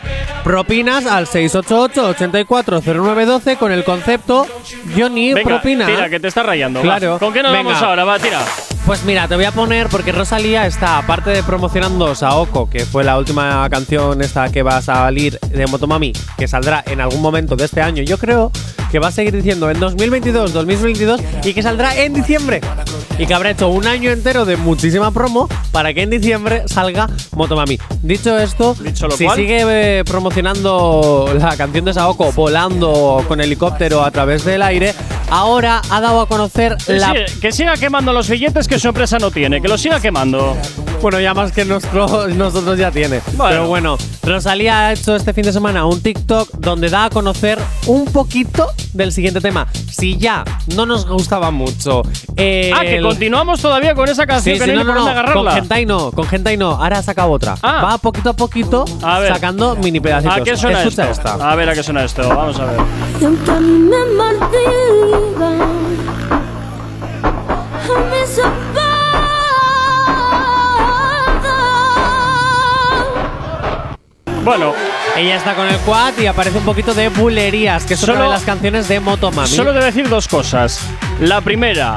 Propinas 0.45 1.07
al 1.07 1.27
688-840912 2.81 3.57
con 3.59 3.73
el 3.73 3.85
concepto 3.85 4.47
Johnny 4.97 5.35
Venga, 5.35 5.49
propina. 5.49 5.87
tira, 5.87 6.09
que 6.09 6.21
te 6.21 6.29
está 6.29 6.43
rayando. 6.43 6.81
va. 6.81 6.85
Claro. 6.85 7.19
¿Con 7.19 7.33
qué 7.33 7.43
nos 7.43 7.53
Venga. 7.53 7.65
vamos 7.71 7.83
ahora? 7.83 8.05
Va, 8.05 8.19
tira. 8.19 8.41
Pues 8.87 9.05
mira, 9.05 9.29
te 9.29 9.37
voy 9.37 9.45
a 9.45 9.53
poner 9.53 9.89
porque 9.89 10.11
Rosalía 10.11 10.67
está, 10.67 10.99
aparte 10.99 11.31
de 11.31 11.43
promocionando 11.45 12.15
Saoko, 12.17 12.69
que 12.69 12.85
fue 12.85 13.05
la 13.05 13.17
última 13.17 13.69
canción 13.71 14.21
esta 14.23 14.51
que 14.51 14.63
va 14.65 14.79
a 14.79 14.83
salir 14.83 15.39
de 15.39 15.67
Motomami, 15.69 16.13
que 16.37 16.49
saldrá 16.49 16.83
en 16.87 17.01
algún 17.01 17.21
momento 17.21 17.55
de 17.55 17.65
este 17.67 17.81
año, 17.81 18.03
yo 18.03 18.19
creo 18.19 18.51
que 18.91 18.99
va 18.99 19.09
a 19.09 19.13
seguir 19.13 19.35
diciendo 19.37 19.71
en 19.71 19.79
2022, 19.79 20.53
2022 20.53 21.21
y 21.45 21.55
que 21.55 21.63
saldrá 21.63 21.95
en 21.97 22.13
diciembre. 22.13 22.61
Y 23.19 23.27
que 23.27 23.35
habrá 23.35 23.51
hecho 23.51 23.69
un 23.69 23.87
año 23.87 24.11
entero 24.11 24.45
de 24.45 24.57
muchísima 24.57 25.13
promo 25.13 25.49
para 25.73 25.93
que 25.95 26.03
en 26.03 26.11
diciembre 26.11 26.63
salga 26.67 27.09
Motomami. 27.35 27.79
Dicho 28.03 28.39
esto, 28.39 28.75
Dicho 28.75 29.09
lo 29.09 29.17
si 29.17 29.25
cual. 29.25 29.37
sigue 29.37 29.99
eh, 29.99 30.05
promocionando 30.05 31.33
la 31.39 31.57
canción 31.57 31.85
de 31.85 31.95
Saoko 31.95 32.31
volando 32.33 33.25
con 33.27 33.41
helicóptero 33.41 34.03
a 34.05 34.11
través 34.11 34.45
del 34.45 34.63
aire, 34.63 34.95
ahora 35.33 35.81
ha 35.91 36.01
dado 36.01 36.21
a 36.21 36.27
conocer 36.29 36.77
Que, 36.85 36.95
la 36.95 37.09
siga, 37.13 37.25
que 37.41 37.53
siga 37.53 37.77
quemando 37.77 38.13
los 38.13 38.29
billetes 38.29 38.69
que 38.69 38.79
su 38.79 38.89
empresa 38.89 39.19
no 39.19 39.31
tiene, 39.31 39.61
que 39.63 39.69
los 39.69 39.81
siga 39.81 39.99
quemando. 40.01 40.57
Bueno, 41.01 41.19
ya 41.19 41.35
más 41.35 41.51
que 41.51 41.65
nuestro, 41.65 42.29
nosotros 42.29 42.79
ya 42.79 42.91
tiene. 42.93 43.21
Pero 43.37 43.67
bueno, 43.67 43.97
Rosalía 44.23 44.87
ha 44.89 44.93
hecho 44.93 45.17
este 45.17 45.33
fin 45.33 45.45
de 45.45 45.53
semana 45.53 45.85
un 45.87 46.01
TikTok 46.01 46.49
donde 46.59 46.91
da 46.91 47.07
a 47.07 47.11
conocer 47.11 47.59
un 47.87 48.05
poquito 48.05 48.69
del 48.93 49.11
siguiente 49.11 49.41
tema. 49.41 49.67
Si 49.91 50.17
ya 50.17 50.45
no 50.77 50.87
nos 50.87 51.07
gustaba 51.09 51.51
mucho. 51.51 52.03
eh, 52.37 52.71
Ah, 52.75 52.83
que 52.83 52.97
el- 52.97 53.03
continuamos 53.03 53.61
todavía 53.61 53.95
con 53.95 54.09
esa 54.09 54.27
canción 54.27 54.55
Sí, 54.57 54.61
que 54.61 54.71
sí, 54.71 54.77
no, 54.77 54.85
no, 54.85 54.95
no, 54.95 55.07
agarrarla. 55.09 55.43
Con 55.51 55.53
Gentai 55.61 55.87
no, 55.87 56.13
con 56.13 56.27
Gentai 56.27 56.57
no. 56.57 56.71
Ahora 56.73 56.99
ha 56.99 57.03
sacado 57.03 57.31
otra. 57.31 57.57
Ah. 57.63 57.83
Va 57.85 57.99
poquito 57.99 58.31
a 58.31 58.35
poquito 58.35 58.85
A 59.03 59.19
ver. 59.19 59.33
sacando 59.33 59.75
mini 59.77 59.99
pedacitos. 59.99 60.37
¿A 60.39 60.45
qué 60.45 60.57
suena 60.57 60.83
Escucha 60.83 61.11
esto? 61.11 61.29
esta. 61.29 61.51
A 61.51 61.55
ver 61.57 61.69
a 61.71 61.75
qué 61.75 61.83
suena 61.83 62.05
esto. 62.05 62.29
Vamos 62.29 62.59
a 62.61 62.65
ver. 62.67 62.81
Bueno, 74.45 74.73
ella 75.17 75.37
está 75.37 75.55
con 75.55 75.67
el 75.69 75.77
quad 75.79 76.15
y 76.19 76.27
aparece 76.27 76.59
un 76.59 76.65
poquito 76.65 76.95
de 76.95 77.09
bulerías, 77.11 77.85
que 77.85 77.95
es 77.95 78.03
otra 78.03 78.15
Solo- 78.15 78.25
de 78.27 78.31
las 78.35 78.43
canciones 78.43 78.89
de 78.89 78.99
Motomami. 78.99 79.49
Solo 79.49 79.73
debo 79.73 79.85
decir 79.85 80.09
dos 80.09 80.27
cosas. 80.27 80.81
La 81.21 81.41
primera, 81.41 81.97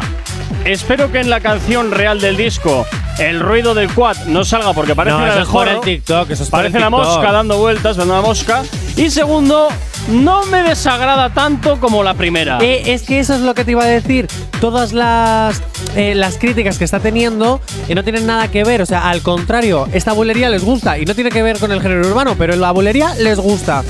espero 0.64 1.12
que 1.12 1.20
en 1.22 1.30
la 1.32 1.40
canción 1.40 1.92
real 1.92 2.22
del 2.22 2.38
disco 2.38 2.86
el 3.18 3.40
ruido 3.40 3.74
del 3.74 3.92
quad 3.94 4.18
no 4.28 4.44
salga 4.46 4.74
porque 4.74 4.94
parece 4.94 5.18
No, 5.18 5.24
una 5.24 5.28
eso 5.30 5.36
del 5.40 5.44
es 5.44 5.50
por 5.50 5.66
jorro. 5.68 5.72
el 5.80 5.82
TikTok, 5.86 6.30
eso 6.30 6.44
es 6.44 6.50
por 6.50 6.60
Parece 6.60 6.78
el 6.78 6.84
TikTok. 6.84 7.06
mosca 7.06 7.32
dando 7.32 7.58
vueltas, 7.58 7.98
dando 7.98 8.14
la 8.14 8.22
mosca. 8.22 8.64
Y 8.96 9.10
segundo, 9.10 9.70
no 10.08 10.46
me 10.46 10.62
desagrada 10.64 11.34
tanto 11.34 11.80
como 11.80 12.04
la 12.04 12.14
primera. 12.14 12.60
Eh, 12.62 12.94
es 12.94 13.04
que 13.04 13.20
eso 13.20 13.34
es 13.36 13.42
lo 13.42 13.54
que 13.56 13.66
te 13.66 13.72
iba 13.72 13.84
a 13.84 13.88
decir. 13.88 14.28
Todas 14.62 14.94
las, 14.94 15.62
eh, 15.96 16.16
las 16.16 16.38
críticas 16.38 16.78
que 16.78 16.86
está 16.86 17.00
teniendo 17.00 17.60
eh, 17.88 17.96
no 17.96 18.04
tienen 18.04 18.26
nada 18.26 18.50
que 18.50 18.64
ver. 18.64 18.82
O 18.82 18.86
sea, 18.86 19.10
al 19.10 19.22
contrario, 19.22 19.88
esta 19.94 20.14
bulería 20.14 20.50
les 20.50 20.64
gusta 20.64 20.98
y 20.98 21.06
no 21.06 21.16
tiene 21.16 21.32
que 21.32 21.42
ver 21.44 21.60
con 21.60 21.72
el 21.72 21.82
género 21.82 22.08
urbano, 22.08 22.36
pero 22.38 22.56
la 22.56 22.72
bulería 22.72 23.14
les 23.16 23.40
gusta. 23.40 23.84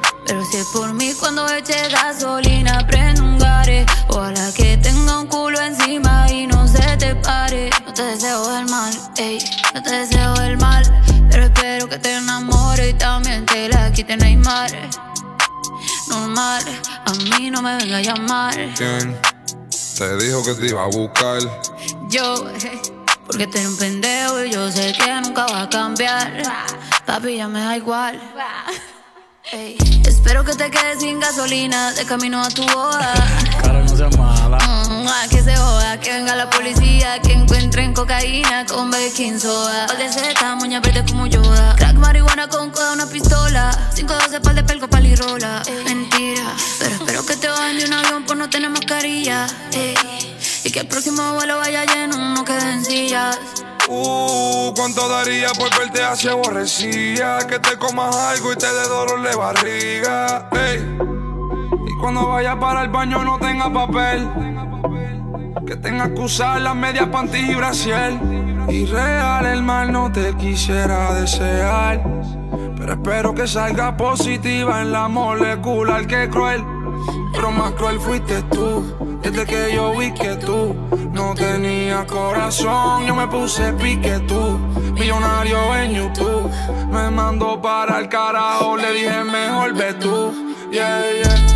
Pero 0.31 0.45
si 0.45 0.55
es 0.55 0.67
por 0.67 0.93
mí 0.93 1.13
cuando 1.19 1.45
eche 1.49 1.89
gasolina, 1.89 2.87
prendo 2.87 3.21
un 3.21 3.37
gare. 3.37 3.85
Ojalá 4.07 4.49
que 4.53 4.77
tenga 4.77 5.19
un 5.19 5.27
culo 5.27 5.59
encima 5.59 6.25
y 6.31 6.47
no 6.47 6.65
se 6.69 6.95
te 6.95 7.13
pare. 7.15 7.69
No 7.85 7.93
te 7.93 8.01
deseo 8.01 8.57
el 8.57 8.65
mal, 8.69 8.93
ey, 9.17 9.39
no 9.73 9.83
te 9.83 9.91
deseo 9.91 10.33
el 10.35 10.57
mal. 10.57 10.83
Pero 11.29 11.43
espero 11.43 11.89
que 11.89 11.97
te 11.97 12.13
enamore 12.13 12.91
y 12.91 12.93
también 12.93 13.45
te 13.45 13.67
la 13.67 13.91
quite 13.91 14.15
Neymar. 14.15 14.71
Normal, 16.07 16.63
a 17.05 17.11
mí 17.11 17.51
no 17.51 17.61
me 17.61 17.75
venga 17.75 17.97
a 17.97 18.01
llamar. 18.01 18.55
¿Quién 18.77 19.19
te 19.97 20.15
dijo 20.15 20.45
que 20.45 20.53
te 20.53 20.67
iba 20.67 20.85
a 20.85 20.87
buscar? 20.87 21.41
Yo, 22.07 22.45
porque 23.27 23.47
tengo 23.47 23.67
un 23.67 23.77
pendejo 23.77 24.45
y 24.45 24.51
yo 24.51 24.71
sé 24.71 24.93
que 24.93 25.13
nunca 25.13 25.45
va 25.47 25.63
a 25.63 25.69
cambiar. 25.69 26.41
Papi, 27.05 27.35
ya 27.35 27.49
me 27.49 27.59
da 27.59 27.75
igual. 27.75 28.17
Ey, 29.53 29.75
Espero 30.07 30.45
que 30.45 30.53
te 30.53 30.71
quedes 30.71 30.99
sin 31.01 31.19
gasolina 31.19 31.91
de 31.91 32.05
camino 32.05 32.41
a 32.41 32.47
tu 32.49 32.63
boda. 32.67 33.13
Cara, 33.61 33.81
no 33.81 33.97
seas 33.97 34.17
mala. 34.17 34.57
Mm, 34.57 35.07
ah, 35.07 35.25
que 35.29 35.41
se 35.43 35.53
joda, 35.57 35.99
que 35.99 36.13
venga 36.13 36.35
la 36.37 36.49
policía, 36.49 37.19
que 37.21 37.33
encuentren 37.33 37.93
cocaína 37.93 38.65
con 38.65 38.89
baking 38.89 39.39
soda. 39.41 39.87
Pal 39.87 39.97
de 39.97 40.11
seta, 40.13 40.55
moña 40.55 40.79
verde 40.79 41.03
como 41.05 41.27
Yoda. 41.27 41.75
Crack, 41.75 41.95
marihuana 41.95 42.47
con 42.47 42.69
coda, 42.69 42.93
una 42.93 43.05
pistola. 43.07 43.71
512 43.95 44.39
pal 44.39 44.55
de 44.55 44.63
pelco, 44.63 44.87
palirola. 44.87 45.61
Mentira, 45.83 46.55
pero 46.79 46.95
espero 46.95 47.25
que 47.25 47.35
te 47.35 47.47
bajen 47.49 47.77
de 47.77 47.85
un 47.85 47.93
avión 47.93 48.23
por 48.23 48.37
no 48.37 48.49
tener 48.49 48.69
mascarilla. 48.69 49.47
ey. 49.73 49.95
Y 50.63 50.71
que 50.71 50.79
el 50.79 50.87
próximo 50.87 51.33
vuelo 51.33 51.57
vaya 51.57 51.83
lleno, 51.85 52.17
no 52.17 52.45
queden 52.45 52.85
sillas. 52.85 53.37
Uh, 53.89 54.73
¿cuánto 54.75 55.07
daría 55.09 55.49
por 55.49 55.69
verte 55.77 56.03
así 56.03 56.27
aborrecida? 56.27 57.39
Que 57.47 57.59
te 57.59 57.77
comas 57.77 58.15
algo 58.15 58.53
y 58.53 58.55
te 58.55 58.67
dé 58.67 58.87
dolor 58.87 59.21
de 59.21 59.35
barriga. 59.35 60.49
Ey. 60.51 60.97
Y 61.87 61.99
cuando 61.99 62.27
vayas 62.27 62.55
para 62.57 62.83
el 62.83 62.89
baño 62.89 63.23
no 63.23 63.37
tenga 63.39 63.71
papel. 63.71 64.29
Que 65.65 65.75
tengas 65.75 66.09
que 66.09 66.19
usar 66.19 66.61
las 66.61 66.75
medias 66.75 67.07
panties 67.07 67.49
y 67.49 67.55
brasier. 67.55 68.19
Y 68.69 68.85
real 68.85 69.45
el 69.45 69.63
mal 69.63 69.91
no 69.91 70.11
te 70.11 70.35
quisiera 70.35 71.13
desear. 71.13 72.03
Pero 72.77 72.93
espero 72.93 73.35
que 73.35 73.47
salga 73.47 73.97
positiva 73.97 74.81
en 74.81 74.91
la 74.91 75.07
molecular 75.07 76.07
que 76.07 76.29
cruel. 76.29 76.80
Pero 77.33 77.51
más 77.51 77.71
cruel 77.73 77.99
fuiste 77.99 78.41
tú. 78.43 78.83
Desde 79.21 79.45
que 79.45 79.73
yo 79.73 79.95
vi 79.97 80.11
que 80.13 80.35
tú 80.35 80.75
no 81.11 81.33
tenías 81.35 82.05
corazón, 82.05 83.05
yo 83.05 83.15
me 83.15 83.27
puse 83.27 83.73
pique 83.73 84.19
tú. 84.27 84.57
Millonario 84.93 85.75
en 85.77 85.91
YouTube. 85.93 86.49
Me 86.91 87.09
mandó 87.09 87.61
para 87.61 87.99
el 87.99 88.09
carajo, 88.09 88.77
le 88.77 88.93
dije 88.93 89.23
mejor 89.23 89.73
ve 89.73 89.93
tú. 89.93 90.33
Yeah, 90.71 91.01
yeah. 91.23 91.50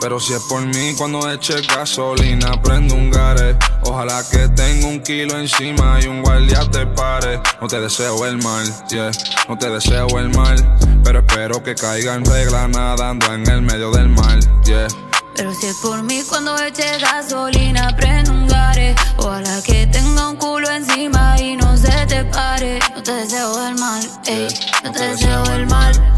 Pero 0.00 0.20
si 0.20 0.32
es 0.32 0.42
por 0.42 0.64
mí, 0.64 0.94
cuando 0.96 1.30
eche 1.30 1.60
gasolina, 1.62 2.60
prendo 2.62 2.94
un 2.94 3.10
gare. 3.10 3.56
Ojalá 3.82 4.22
que 4.30 4.48
tenga 4.48 4.86
un 4.86 5.00
kilo 5.00 5.38
encima 5.38 5.98
y 6.00 6.06
un 6.06 6.22
guardia 6.22 6.60
te 6.70 6.86
pare. 6.86 7.40
No 7.60 7.66
te 7.66 7.80
deseo 7.80 8.24
el 8.26 8.38
mal, 8.38 8.66
yeah, 8.88 9.10
no 9.48 9.58
te 9.58 9.68
deseo 9.68 10.06
el 10.18 10.28
mal. 10.30 10.56
Pero 11.02 11.18
espero 11.20 11.62
que 11.62 11.74
caiga 11.74 12.14
en 12.14 12.24
regla 12.24 12.68
nadando 12.68 13.32
en 13.32 13.48
el 13.50 13.62
medio 13.62 13.90
del 13.90 14.08
mar, 14.08 14.38
yeah. 14.64 14.86
Pero 15.34 15.54
si 15.54 15.66
es 15.66 15.76
por 15.76 16.02
mí 16.02 16.22
cuando 16.28 16.56
eche 16.58 16.98
gasolina, 16.98 17.94
prendo 17.96 18.32
un 18.32 18.46
gare. 18.46 18.94
Ojalá 19.18 19.62
que 19.62 19.86
tenga 19.86 20.30
un 20.30 20.36
culo 20.36 20.68
encima 20.70 21.36
y 21.40 21.56
no 21.56 21.76
se 21.76 22.06
te 22.06 22.24
pare. 22.24 22.78
No 22.94 23.02
te 23.02 23.12
deseo 23.12 23.68
el 23.68 23.74
mal, 23.76 24.02
ey, 24.26 24.48
no 24.84 24.92
te 24.92 25.08
deseo 25.08 25.44
el 25.54 25.66
mal. 25.66 26.17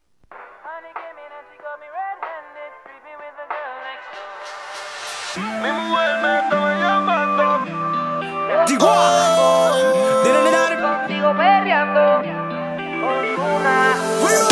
Sigo 11.07 11.37
perreando. 11.37 12.21
Mi 12.23 12.87
mujer 12.97 14.50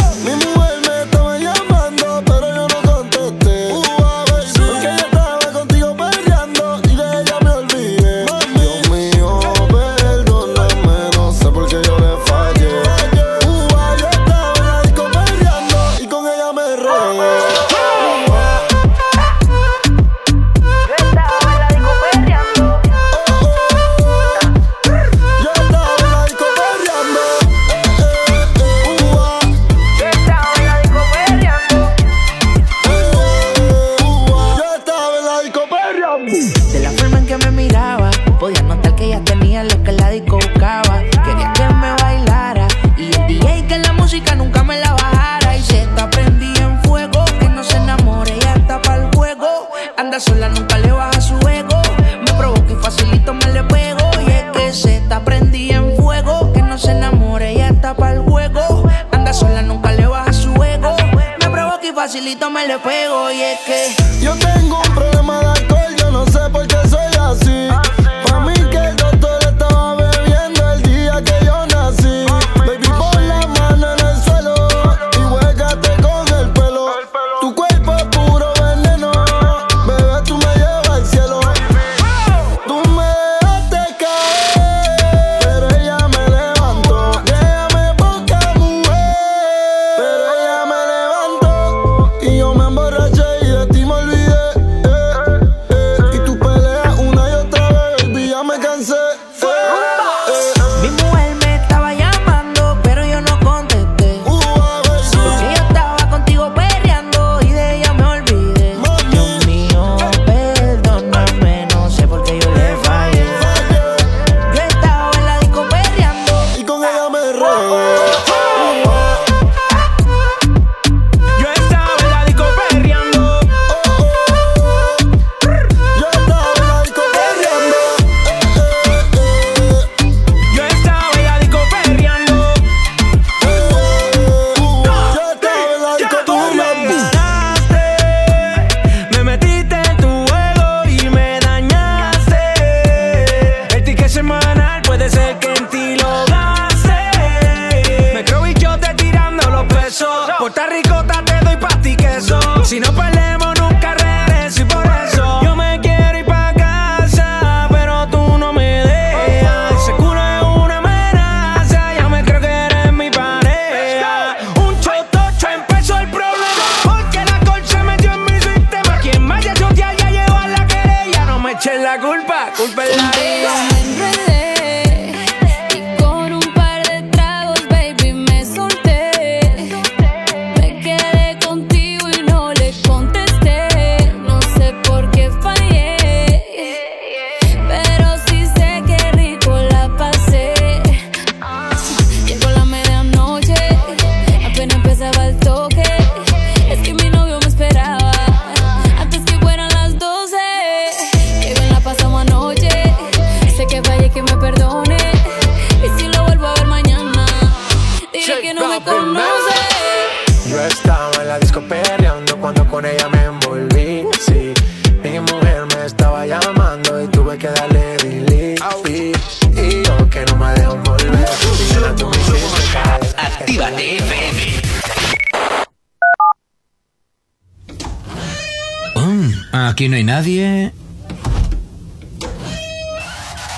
aquí 229.79 229.87
no 229.87 229.95
hay 229.95 230.03
nadie. 230.03 230.73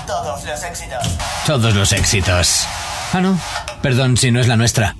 Todos 0.06 0.44
los 0.44 0.62
éxitos. 0.62 1.08
Todos 1.44 1.74
los 1.74 1.90
éxitos. 1.90 2.64
Ah, 3.12 3.20
no. 3.20 3.40
Perdón 3.82 4.16
si 4.16 4.30
no 4.30 4.38
es 4.38 4.46
la 4.46 4.54
nuestra. 4.56 4.94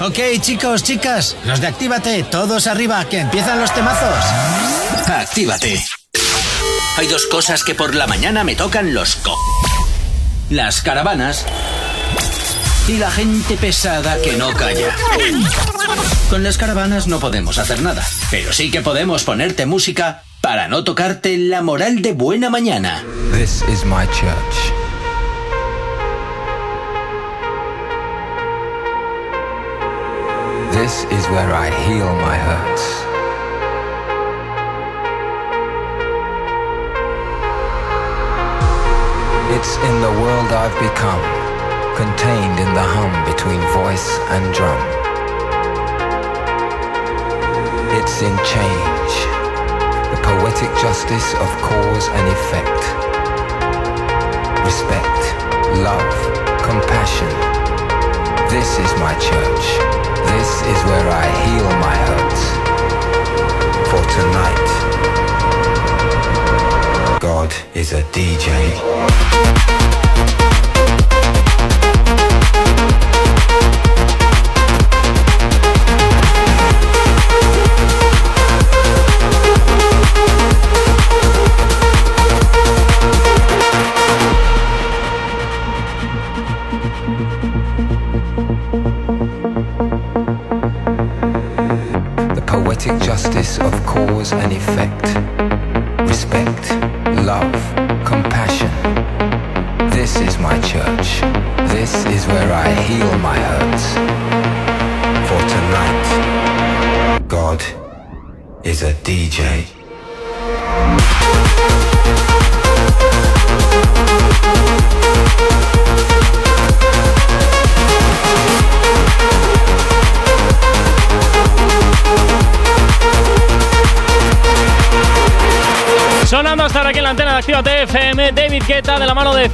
Ok, 0.00 0.18
chicos, 0.40 0.84
chicas, 0.84 1.36
los 1.46 1.60
de 1.60 1.66
Actívate, 1.66 2.22
todos 2.22 2.68
arriba, 2.68 3.04
que 3.06 3.18
empiezan 3.18 3.58
los 3.58 3.74
temazos. 3.74 4.24
Actívate. 5.08 5.84
Hay 6.96 7.08
dos 7.08 7.26
cosas 7.26 7.64
que 7.64 7.74
por 7.74 7.96
la 7.96 8.06
mañana 8.06 8.44
me 8.44 8.54
tocan 8.54 8.94
los 8.94 9.16
co. 9.16 9.36
Las 10.50 10.80
caravanas 10.80 11.44
y 12.88 12.98
la 12.98 13.10
gente 13.10 13.56
pesada 13.56 14.20
que 14.22 14.34
no 14.34 14.52
calla. 14.52 14.94
Con 16.30 16.42
las 16.42 16.58
caravanas 16.58 17.06
no 17.06 17.18
podemos 17.20 17.58
hacer 17.58 17.82
nada, 17.82 18.06
pero 18.30 18.52
sí 18.52 18.70
que 18.70 18.80
podemos 18.80 19.24
ponerte 19.24 19.66
música 19.66 20.22
para 20.40 20.68
no 20.68 20.84
tocarte 20.84 21.36
la 21.38 21.62
moral 21.62 22.02
de 22.02 22.12
buena 22.12 22.50
mañana. 22.50 23.04
This 23.32 23.62
is 23.68 23.84
my 23.84 24.06
church. 24.06 24.72
This 30.72 31.06
is 31.10 31.26
where 31.30 31.52
I 31.54 31.70
heal 31.86 32.14
my 32.16 32.36
hurts. 32.36 33.06
It's 39.56 39.76
in 39.78 40.00
the 40.02 40.10
world 40.20 40.52
I've 40.52 40.78
become, 40.78 41.22
contained 41.96 42.60
in 42.60 42.74
the 42.76 42.84
hum 42.84 43.08
between 43.24 43.56
voice 43.72 44.20
and 44.28 44.44
drum. 44.52 44.76
It's 47.96 48.20
in 48.20 48.36
change, 48.44 49.12
the 50.12 50.20
poetic 50.20 50.68
justice 50.76 51.32
of 51.40 51.48
cause 51.64 52.06
and 52.12 52.28
effect. 52.36 52.82
Respect, 54.68 55.22
love, 55.80 56.16
compassion. 56.68 57.32
This 58.52 58.76
is 58.76 58.92
my 59.00 59.16
church. 59.16 59.66
This 60.36 60.50
is 60.68 60.78
where 60.84 61.08
I 61.08 61.26
heal 61.48 61.68
my 61.80 61.96
hurts. 62.04 62.42
For 63.88 64.04
tonight, 64.20 64.68
God 67.20 67.54
is 67.72 67.94
a 67.94 68.02
DJ. 68.12 69.85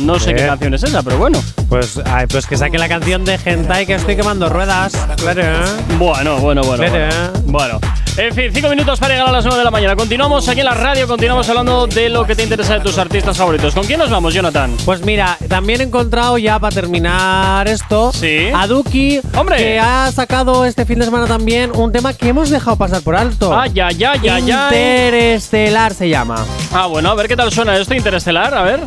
No 0.01 0.19
sé 0.19 0.33
qué 0.33 0.43
Eh. 0.43 0.47
canción 0.47 0.73
es 0.73 0.83
esa, 0.83 1.03
pero 1.03 1.17
bueno. 1.17 1.41
Pues, 1.67 1.99
ay, 2.05 2.25
pues 2.27 2.45
que 2.45 2.57
saque 2.57 2.77
la 2.77 2.87
canción 2.87 3.25
de 3.25 3.37
Hentai 3.43 3.85
que 3.85 3.95
estoy 3.95 4.15
quemando 4.15 4.49
ruedas. 4.49 4.93
Claro. 5.17 5.43
Bueno, 5.97 6.37
bueno, 6.37 6.61
bueno. 6.63 6.83
Claro. 6.83 7.09
Bueno. 7.45 7.79
Bueno. 7.79 7.98
En 8.19 8.35
fin, 8.35 8.51
cinco 8.53 8.67
minutos 8.67 8.99
para 8.99 9.13
llegar 9.13 9.29
a 9.29 9.31
las 9.31 9.45
9 9.45 9.59
de 9.59 9.63
la 9.63 9.71
mañana. 9.71 9.95
Continuamos 9.95 10.49
aquí 10.49 10.59
en 10.59 10.65
la 10.65 10.73
radio, 10.73 11.07
continuamos 11.07 11.47
hablando 11.47 11.87
de 11.87 12.09
lo 12.09 12.25
que 12.25 12.35
te 12.35 12.43
interesa 12.43 12.73
de 12.73 12.81
tus 12.81 12.97
artistas 12.97 13.37
favoritos. 13.37 13.73
¿Con 13.73 13.85
quién 13.85 13.97
nos 13.97 14.09
vamos, 14.09 14.33
Jonathan? 14.33 14.75
Pues 14.83 15.05
mira, 15.05 15.37
también 15.47 15.79
he 15.79 15.85
encontrado 15.85 16.37
ya 16.37 16.59
para 16.59 16.75
terminar 16.75 17.65
esto 17.69 18.11
a 18.53 18.67
Duki, 18.67 19.21
¡Hombre! 19.37 19.55
que 19.55 19.79
ha 19.79 20.11
sacado 20.11 20.65
este 20.65 20.85
fin 20.85 20.99
de 20.99 21.05
semana 21.05 21.27
también 21.27 21.71
un 21.73 21.93
tema 21.93 22.13
que 22.13 22.27
hemos 22.27 22.49
dejado 22.49 22.75
pasar 22.75 23.01
por 23.03 23.15
alto. 23.15 23.57
Ay, 23.57 23.79
ay, 23.79 24.03
ay, 24.03 24.27
ay, 24.27 24.51
ay. 24.51 25.05
Interestelar 25.05 25.93
se 25.93 26.09
llama. 26.09 26.43
Ah, 26.73 26.87
bueno, 26.87 27.11
a 27.11 27.15
ver 27.15 27.29
qué 27.29 27.37
tal 27.37 27.53
suena 27.53 27.77
esto 27.77 27.95
interestelar, 27.95 28.53
a 28.53 28.63
ver. 28.63 28.81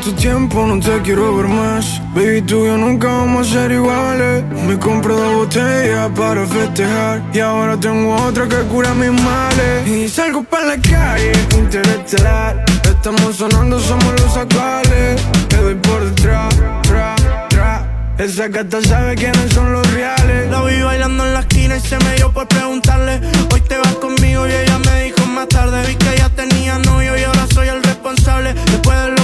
Tu 0.00 0.12
tiempo, 0.12 0.66
no 0.66 0.80
te 0.80 1.00
quiero 1.02 1.36
ver 1.36 1.48
más. 1.48 2.00
Baby, 2.14 2.42
tú 2.42 2.64
y 2.64 2.68
yo 2.68 2.76
nunca 2.78 3.08
vamos 3.08 3.48
a 3.48 3.52
ser 3.52 3.72
iguales. 3.72 4.44
Me 4.66 4.78
compré 4.78 5.14
dos 5.14 5.34
botellas 5.34 6.10
para 6.16 6.46
festejar. 6.46 7.22
Y 7.32 7.40
ahora 7.40 7.78
tengo 7.78 8.14
otra 8.16 8.48
que 8.48 8.56
cura 8.68 8.94
mis 8.94 9.12
males. 9.22 9.86
Y 9.86 10.08
salgo 10.08 10.42
para 10.44 10.66
la 10.66 10.76
calle, 10.80 11.32
interestelar. 11.56 12.64
Estamos 12.84 13.36
sonando, 13.36 13.78
somos 13.78 14.12
los 14.20 14.36
actuales. 14.36 15.20
Te 15.48 15.56
doy 15.56 15.74
por 15.74 16.04
detrás, 16.04 16.54
tra, 16.82 17.14
tra. 17.48 18.14
Esa 18.18 18.48
gata 18.48 18.80
sabe 18.82 19.16
quiénes 19.16 19.52
son 19.52 19.72
los 19.72 19.86
reales. 19.92 20.50
La 20.50 20.62
vi 20.62 20.80
bailando 20.82 21.26
en 21.26 21.34
la 21.34 21.40
esquina 21.40 21.76
y 21.76 21.80
se 21.80 21.98
me 21.98 22.14
dio 22.14 22.32
por 22.32 22.48
preguntarle. 22.48 23.20
Hoy 23.52 23.60
te 23.62 23.76
vas 23.76 23.94
conmigo 23.96 24.46
y 24.46 24.52
ella 24.52 24.78
me 24.78 25.04
dijo 25.04 25.26
más 25.26 25.48
tarde. 25.48 25.86
Vi 25.86 25.94
que 25.96 26.14
ella 26.14 26.30
tenía 26.34 26.78
novio 26.78 27.18
y 27.18 27.22
ahora 27.24 27.46
soy 27.52 27.68
el 27.68 27.82
responsable. 27.82 28.54
Después 28.54 28.96
de 28.98 29.19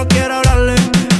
no 0.00 0.08
quiere 0.08 0.32
hablarle. 0.32 0.74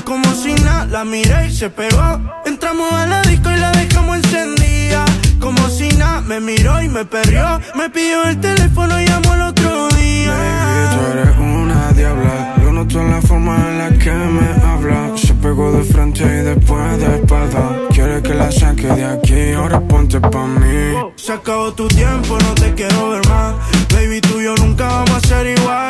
Como 0.04 0.34
si 0.34 0.54
nada, 0.54 0.86
la 0.86 1.04
miré 1.04 1.48
y 1.48 1.54
se 1.54 1.68
pegó. 1.68 2.20
Entramos 2.46 2.90
a 2.92 3.06
la 3.06 3.22
disco 3.22 3.50
y 3.50 3.56
la 3.56 3.70
dejamos 3.72 4.16
encendida. 4.16 5.04
Como 5.38 5.68
si 5.68 5.88
nada, 5.90 6.22
me 6.22 6.40
miró 6.40 6.82
y 6.82 6.88
me 6.88 7.04
perrió. 7.04 7.60
Me 7.74 7.90
pidió 7.90 8.24
el 8.24 8.40
teléfono 8.40 9.00
y 9.00 9.06
llamó 9.06 9.34
el 9.34 9.42
otro 9.42 9.88
día. 9.90 10.32
Baby, 10.32 10.84
tú 10.94 11.00
eres 11.12 11.36
una 11.38 11.92
diabla. 11.92 12.54
Lo 12.62 12.72
noto 12.72 13.00
en 13.00 13.10
la 13.10 13.20
forma 13.20 13.56
en 13.68 13.78
la 13.78 13.90
que 14.02 14.12
me 14.12 14.48
habla. 14.66 15.12
Se 15.14 15.34
pegó 15.34 15.72
de 15.72 15.84
frente 15.84 16.22
y 16.24 16.42
después 16.50 16.98
de 16.98 17.16
espalda. 17.16 17.62
Quiere 17.92 18.22
que 18.22 18.34
la 18.34 18.50
saque 18.50 18.86
de 18.86 19.04
aquí, 19.04 19.52
ahora 19.52 19.80
ponte 19.80 20.20
pa' 20.20 20.46
mí. 20.46 21.12
Se 21.16 21.32
acabó 21.32 21.72
tu 21.74 21.86
tiempo, 21.88 22.38
no 22.38 22.54
te 22.54 22.72
quiero 22.74 23.10
ver 23.10 23.28
más. 23.28 23.54
Baby, 23.92 24.20
tú 24.22 24.40
y 24.40 24.44
yo 24.44 24.54
nunca 24.54 24.86
vamos 24.86 25.16
a 25.22 25.28
ser 25.28 25.46
iguales. 25.48 25.89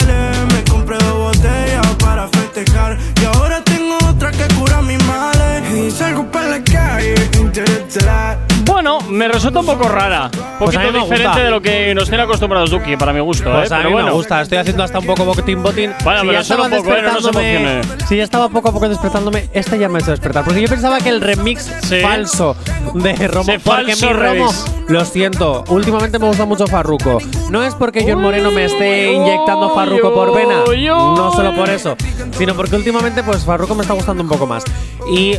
Bueno, 8.65 9.01
me 9.09 9.29
resulta 9.29 9.61
un 9.61 9.67
poco 9.67 9.89
rara. 9.89 10.31
Un 10.33 10.59
Pues 10.67 10.77
poquito 10.77 10.93
diferente 10.93 11.27
gusta. 11.27 11.43
de 11.45 11.51
lo 11.51 11.61
que 11.63 11.95
nos 11.95 12.09
tiene 12.09 12.23
acostumbrados 12.25 12.71
Duki, 12.71 12.97
para 12.97 13.13
mi 13.13 13.21
gusto, 13.21 13.51
Pues 13.51 13.71
¿eh? 13.71 13.75
a 13.75 13.79
Pero 13.79 13.89
mí 13.89 13.93
bueno. 13.95 14.09
me 14.09 14.13
gusta, 14.15 14.41
estoy 14.43 14.59
haciendo 14.59 14.83
hasta 14.85 14.99
un 14.99 15.07
poco 15.07 15.25
botín 15.25 15.63
botín. 15.63 15.93
Bueno, 16.05 16.21
Si 16.21 16.27
pero 16.27 16.33
ya 16.33 16.41
estaba 16.41 16.65
un 16.65 16.71
poco, 16.71 16.95
¿eh? 16.95 17.03
No 17.03 17.15
despertándome-. 17.21 18.07
Si 18.07 18.17
ya 18.17 18.23
estaba 18.25 18.49
poco 18.49 18.69
a 18.69 18.73
poco 18.73 18.89
despertándome, 18.89 19.49
este 19.53 19.79
ya 19.79 19.89
me 19.89 19.99
ha 19.99 20.01
hecho 20.03 20.11
despertar. 20.11 20.45
Porque 20.45 20.61
yo 20.61 20.69
pensaba 20.69 20.99
que 20.99 21.09
el 21.09 21.21
remix 21.21 21.71
falso 22.03 22.57
de 22.95 23.15
Romo. 23.29 23.45
Sí, 23.53 23.59
porque 23.65 23.97
falso 23.97 24.07
mi 24.07 24.13
Romo, 24.13 24.53
lo 24.89 25.05
siento, 25.05 25.65
últimamente 25.69 26.19
me 26.19 26.27
gusta 26.27 26.45
mucho 26.45 26.67
Farruko. 26.67 27.19
No 27.51 27.63
es 27.65 27.75
porque 27.75 28.05
John 28.07 28.21
Moreno 28.23 28.51
me 28.51 28.67
esté 28.67 29.13
inyectando 29.13 29.75
Farruko 29.75 30.13
por 30.15 30.35
vena. 30.35 30.63
No 30.87 31.33
solo 31.33 31.55
por 31.55 31.69
eso. 31.71 31.97
Sino 32.37 32.55
porque 32.55 32.77
últimamente, 32.77 33.23
pues 33.23 33.45
Farruko 33.45 33.75
me 33.75 33.83
está 33.83 33.95
gustando 33.95 34.23
un 34.23 34.29
poco 34.29 34.47
más. 34.47 34.63
Y. 35.13 35.37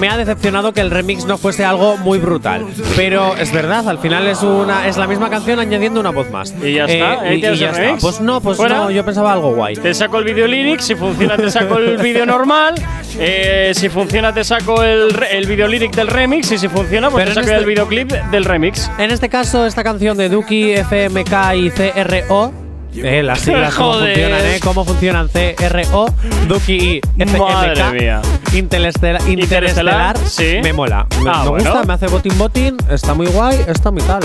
Me 0.00 0.08
ha 0.08 0.16
decepcionado 0.16 0.72
que 0.72 0.80
el 0.80 0.90
remix 0.90 1.24
no 1.24 1.38
fuese 1.38 1.64
algo 1.64 1.96
muy 1.96 2.18
brutal. 2.18 2.66
Pero 2.96 3.36
es 3.36 3.52
verdad, 3.52 3.88
al 3.88 3.98
final 3.98 4.26
es 4.26 4.42
una 4.42 4.86
es 4.88 4.96
la 4.96 5.06
misma 5.06 5.30
canción 5.30 5.58
añadiendo 5.58 6.00
una 6.00 6.10
voz 6.10 6.30
más. 6.30 6.54
Y 6.62 6.74
ya 6.74 6.84
Eh, 6.86 6.92
está, 6.98 7.32
y- 7.34 7.40
ya 7.58 7.70
está. 7.70 7.96
Pues 8.00 8.20
no, 8.20 8.40
pues 8.40 8.56
Fuera. 8.56 8.76
no, 8.76 8.90
yo 8.90 9.04
pensaba 9.04 9.32
algo 9.32 9.54
guay. 9.54 9.74
Te 9.76 9.92
saco 9.94 10.18
el 10.18 10.24
vídeo 10.24 10.46
lyric, 10.46 10.80
si 10.80 10.94
funciona 10.94 11.36
te 11.36 11.50
saco 11.50 11.78
el 11.78 11.96
vídeo 11.98 12.24
normal, 12.26 12.74
eh, 13.18 13.72
si 13.74 13.88
funciona 13.88 14.32
te 14.32 14.44
saco 14.44 14.82
el, 14.82 15.14
el 15.30 15.46
vídeo 15.46 15.66
lyric 15.68 15.94
del 15.94 16.08
remix 16.08 16.52
y 16.52 16.58
si 16.58 16.68
funciona 16.68 17.10
pues 17.10 17.22
Pero 17.24 17.34
te 17.34 17.40
saco 17.42 17.46
este- 17.52 17.60
el 17.60 17.66
videoclip 17.66 18.10
del 18.12 18.44
remix. 18.44 18.90
En 18.98 19.10
este 19.10 19.28
caso, 19.28 19.66
esta 19.66 19.82
canción 19.84 20.16
de 20.16 20.28
Duki, 20.28 20.72
FMK 20.72 21.54
y 21.56 21.70
CRO. 21.70 22.63
Eh, 22.96 23.22
las 23.22 23.40
siglas 23.40 23.74
cómo 23.74 23.92
Joder. 23.94 24.12
funcionan, 24.14 24.40
¿eh? 24.46 24.60
Cómo 24.62 24.84
funcionan 24.84 25.28
CRO, 25.28 26.06
Duki 26.48 26.72
y 26.74 27.00
FMK. 27.18 27.38
Madre 27.40 27.90
mía. 28.00 28.22
Interestelar, 28.52 29.28
interestelar, 29.28 30.16
sí. 30.18 30.58
me 30.62 30.72
mola. 30.72 31.06
Me, 31.22 31.30
Ah, 31.30 31.42
me 31.44 31.50
bueno. 31.50 31.70
gusta, 31.70 31.84
me 31.86 31.92
hace 31.94 32.06
botín 32.06 32.38
botín, 32.38 32.76
está 32.90 33.14
muy 33.14 33.26
guay, 33.26 33.58
está 33.66 33.90
muy 33.90 34.02
tal. 34.02 34.22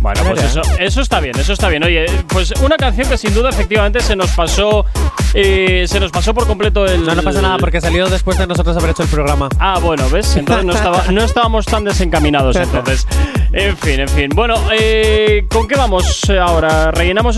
Bueno, 0.00 0.20
pues 0.22 0.36
Mira. 0.36 0.46
eso, 0.46 0.62
eso 0.78 1.00
está 1.00 1.18
bien, 1.20 1.38
eso 1.38 1.54
está 1.54 1.68
bien. 1.68 1.82
Oye, 1.82 2.04
pues 2.28 2.52
una 2.62 2.76
canción 2.76 3.08
que 3.08 3.16
sin 3.16 3.32
duda 3.32 3.48
efectivamente 3.48 4.00
se 4.00 4.14
nos 4.14 4.30
pasó, 4.32 4.84
eh, 5.32 5.86
se 5.88 5.98
nos 5.98 6.10
pasó 6.12 6.34
por 6.34 6.46
completo 6.46 6.84
el. 6.84 7.06
No, 7.06 7.14
no 7.14 7.22
pasa 7.22 7.40
nada 7.40 7.56
porque 7.56 7.80
salió 7.80 8.06
después 8.08 8.36
de 8.36 8.46
nosotros 8.46 8.76
haber 8.76 8.90
hecho 8.90 9.02
el 9.02 9.08
programa. 9.08 9.48
Ah, 9.58 9.78
bueno, 9.80 10.08
¿ves? 10.10 10.36
Entonces 10.36 10.64
no, 10.66 10.74
estaba, 10.74 11.04
no 11.10 11.22
estábamos 11.24 11.64
tan 11.66 11.84
desencaminados 11.84 12.54
entonces. 12.56 13.06
En 13.56 13.76
fin, 13.76 14.00
en 14.00 14.08
fin. 14.08 14.30
Bueno, 14.34 14.56
eh, 14.72 15.46
¿con 15.48 15.68
qué 15.68 15.76
vamos 15.76 16.24
ahora? 16.28 16.90
¿Rellenamos 16.90 17.36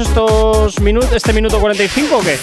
estos 0.66 0.82
minutos, 0.82 1.12
este 1.12 1.32
minuto 1.32 1.60
45 1.60 2.16
o 2.16 2.20
qué? 2.20 2.36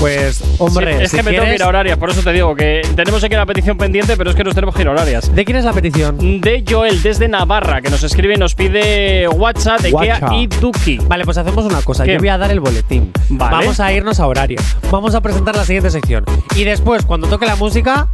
Pues, 0.00 0.42
hombre, 0.58 0.96
Sí, 0.98 1.02
es 1.04 1.10
si 1.10 1.16
que 1.16 1.22
me 1.24 1.30
tengo 1.32 1.42
que 1.42 1.46
quieres- 1.48 1.60
ir 1.60 1.64
a 1.64 1.68
horarias, 1.68 1.98
por 1.98 2.08
eso 2.10 2.22
te 2.22 2.32
digo 2.32 2.54
que 2.54 2.82
tenemos 2.94 3.22
aquí 3.24 3.34
una 3.34 3.46
petición 3.46 3.76
pendiente, 3.76 4.16
pero 4.16 4.30
es 4.30 4.36
que 4.36 4.44
nos 4.44 4.54
tenemos 4.54 4.74
que 4.74 4.82
ir 4.82 4.88
a 4.88 4.92
horarias. 4.92 5.34
¿De 5.34 5.44
quién 5.44 5.58
es 5.58 5.64
la 5.64 5.72
petición? 5.72 6.40
De 6.40 6.64
Joel, 6.68 7.02
desde 7.02 7.26
Navarra, 7.28 7.82
que 7.82 7.90
nos 7.90 8.02
escribe 8.04 8.34
y 8.34 8.36
nos 8.38 8.54
pide 8.54 9.26
WhatsApp 9.28 9.80
de 9.80 9.90
y 10.36 10.46
Duki. 10.46 10.98
Vale, 10.98 11.24
pues 11.24 11.36
hacemos 11.36 11.64
una 11.64 11.82
cosa. 11.82 12.04
¿Qué? 12.04 12.12
Yo 12.14 12.18
voy 12.20 12.28
a 12.28 12.38
dar 12.38 12.50
el 12.52 12.60
boletín. 12.60 13.12
Vale. 13.28 13.56
Vamos 13.56 13.80
a 13.80 13.92
irnos 13.92 14.20
a 14.20 14.26
horario. 14.28 14.60
Vamos 14.90 15.14
a 15.16 15.20
presentar 15.20 15.56
la 15.56 15.64
siguiente 15.64 15.90
sección. 15.90 16.24
Y 16.54 16.62
después, 16.64 17.04
cuando 17.04 17.26
toque 17.26 17.46
la 17.46 17.56
música, 17.56 18.06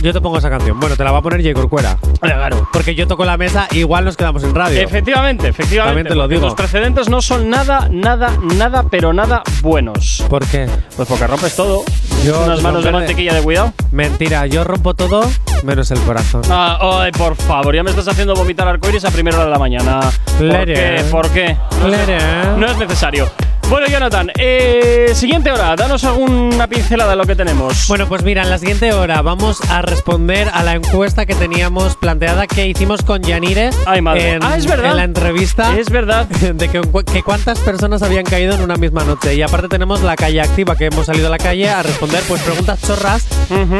yo 0.00 0.12
te 0.12 0.20
pongo 0.20 0.38
esa 0.38 0.48
canción. 0.48 0.78
Bueno, 0.78 0.96
te 0.96 1.02
la 1.02 1.10
va 1.10 1.18
a 1.18 1.22
poner 1.22 1.42
J. 1.42 1.54
Corcuera. 1.54 1.98
Claro. 2.20 2.68
Porque 2.72 2.94
yo 2.94 3.08
toco 3.08 3.24
la 3.24 3.36
mesa, 3.36 3.66
igual 3.72 4.04
nos 4.04 4.16
quedamos 4.16 4.44
en 4.44 4.54
radio. 4.54 4.80
Efectivamente, 4.80 5.48
efectivamente. 5.48 5.88
También 5.88 6.06
te 6.06 6.14
lo 6.14 6.28
digo. 6.28 6.42
Los 6.46 6.54
precedentes 6.54 7.08
no 7.08 7.20
son 7.20 7.50
nada, 7.50 7.88
nada, 7.90 8.30
nada, 8.56 8.84
pero 8.88 9.01
nada 9.10 9.42
buenos. 9.62 10.22
¿Por 10.28 10.46
qué? 10.46 10.68
Pues 10.96 11.08
porque 11.08 11.26
rompes 11.26 11.56
todo. 11.56 11.82
Yo 12.24 12.44
unas 12.44 12.62
manos 12.62 12.84
de 12.84 12.92
mantequilla 12.92 13.32
de 13.34 13.42
cuidado. 13.42 13.72
Mentira, 13.90 14.46
yo 14.46 14.62
rompo 14.64 14.94
todo 14.94 15.24
menos 15.64 15.90
el 15.90 15.98
corazón. 16.00 16.42
Ah, 16.50 16.78
ay, 17.00 17.12
por 17.12 17.34
favor, 17.36 17.74
ya 17.74 17.82
me 17.82 17.90
estás 17.90 18.08
haciendo 18.08 18.34
vomitar 18.34 18.68
arcoíris 18.68 19.04
a 19.04 19.10
primera 19.10 19.36
hora 19.38 19.46
de 19.46 19.50
la 19.50 19.58
mañana. 19.58 20.00
¿Por 20.38 20.64
qué? 20.66 21.04
¿Por 21.10 21.30
qué? 21.30 21.56
No, 21.80 21.88
Lere. 21.88 22.16
es, 22.16 22.46
no 22.58 22.66
es 22.66 22.76
necesario. 22.76 23.30
Bueno, 23.72 23.86
Jonathan, 23.86 24.30
eh, 24.38 25.12
siguiente 25.14 25.50
hora, 25.50 25.74
danos 25.76 26.04
alguna 26.04 26.66
pincelada 26.66 27.12
de 27.12 27.16
lo 27.16 27.24
que 27.24 27.34
tenemos. 27.34 27.88
Bueno, 27.88 28.06
pues 28.06 28.22
mira, 28.22 28.42
en 28.42 28.50
la 28.50 28.58
siguiente 28.58 28.92
hora 28.92 29.22
vamos 29.22 29.62
a 29.70 29.80
responder 29.80 30.50
a 30.52 30.62
la 30.62 30.74
encuesta 30.74 31.24
que 31.24 31.34
teníamos 31.34 31.96
planteada 31.96 32.46
que 32.46 32.66
hicimos 32.66 33.00
con 33.00 33.22
Yanire 33.22 33.70
Ay, 33.86 34.02
madre. 34.02 34.32
en, 34.32 34.42
Ah, 34.42 34.58
es 34.58 34.66
verdad. 34.66 34.90
en 34.90 34.96
la 34.98 35.04
entrevista. 35.04 35.78
Es 35.78 35.88
verdad. 35.88 36.26
De 36.54 36.68
que, 36.68 36.82
que 37.10 37.22
cuántas 37.22 37.60
personas 37.60 38.02
habían 38.02 38.24
caído 38.26 38.54
en 38.54 38.60
una 38.60 38.76
misma 38.76 39.04
noche. 39.04 39.34
Y 39.36 39.40
aparte 39.40 39.68
tenemos 39.70 40.02
la 40.02 40.16
calle 40.16 40.42
activa, 40.42 40.76
que 40.76 40.84
hemos 40.86 41.06
salido 41.06 41.28
a 41.28 41.30
la 41.30 41.38
calle 41.38 41.70
a 41.70 41.82
responder 41.82 42.22
pues 42.28 42.42
preguntas 42.42 42.78
chorras 42.82 43.26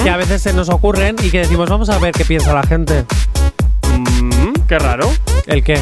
que 0.03 0.09
a 0.09 0.16
veces 0.16 0.40
se 0.40 0.55
nos 0.55 0.70
ocurren 0.70 1.16
y 1.22 1.30
que 1.30 1.40
decimos, 1.40 1.68
vamos 1.68 1.90
a 1.90 1.99
ver 1.99 2.12
qué 2.12 2.24
piensa 2.24 2.55
la 2.55 2.62
gente. 2.62 3.05
Mm, 3.88 4.53
qué 4.66 4.78
raro. 4.78 5.12
¿El 5.47 5.62
qué? 5.62 5.78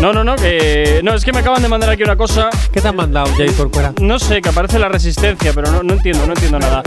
No, 0.00 0.12
no, 0.12 0.22
no, 0.22 0.36
que. 0.36 1.00
No, 1.02 1.14
es 1.14 1.24
que 1.24 1.32
me 1.32 1.40
acaban 1.40 1.60
de 1.60 1.68
mandar 1.68 1.90
aquí 1.90 2.04
una 2.04 2.14
cosa. 2.16 2.50
¿Qué 2.72 2.80
te 2.80 2.86
han 2.86 2.94
mandado, 2.94 3.26
Jay 3.36 3.48
Corcuera? 3.50 3.92
No 4.00 4.18
sé, 4.20 4.40
que 4.40 4.48
aparece 4.50 4.78
la 4.78 4.88
resistencia, 4.88 5.52
pero 5.52 5.72
no, 5.72 5.82
no 5.82 5.94
entiendo, 5.94 6.24
no 6.24 6.34
entiendo 6.34 6.58
nada. 6.60 6.82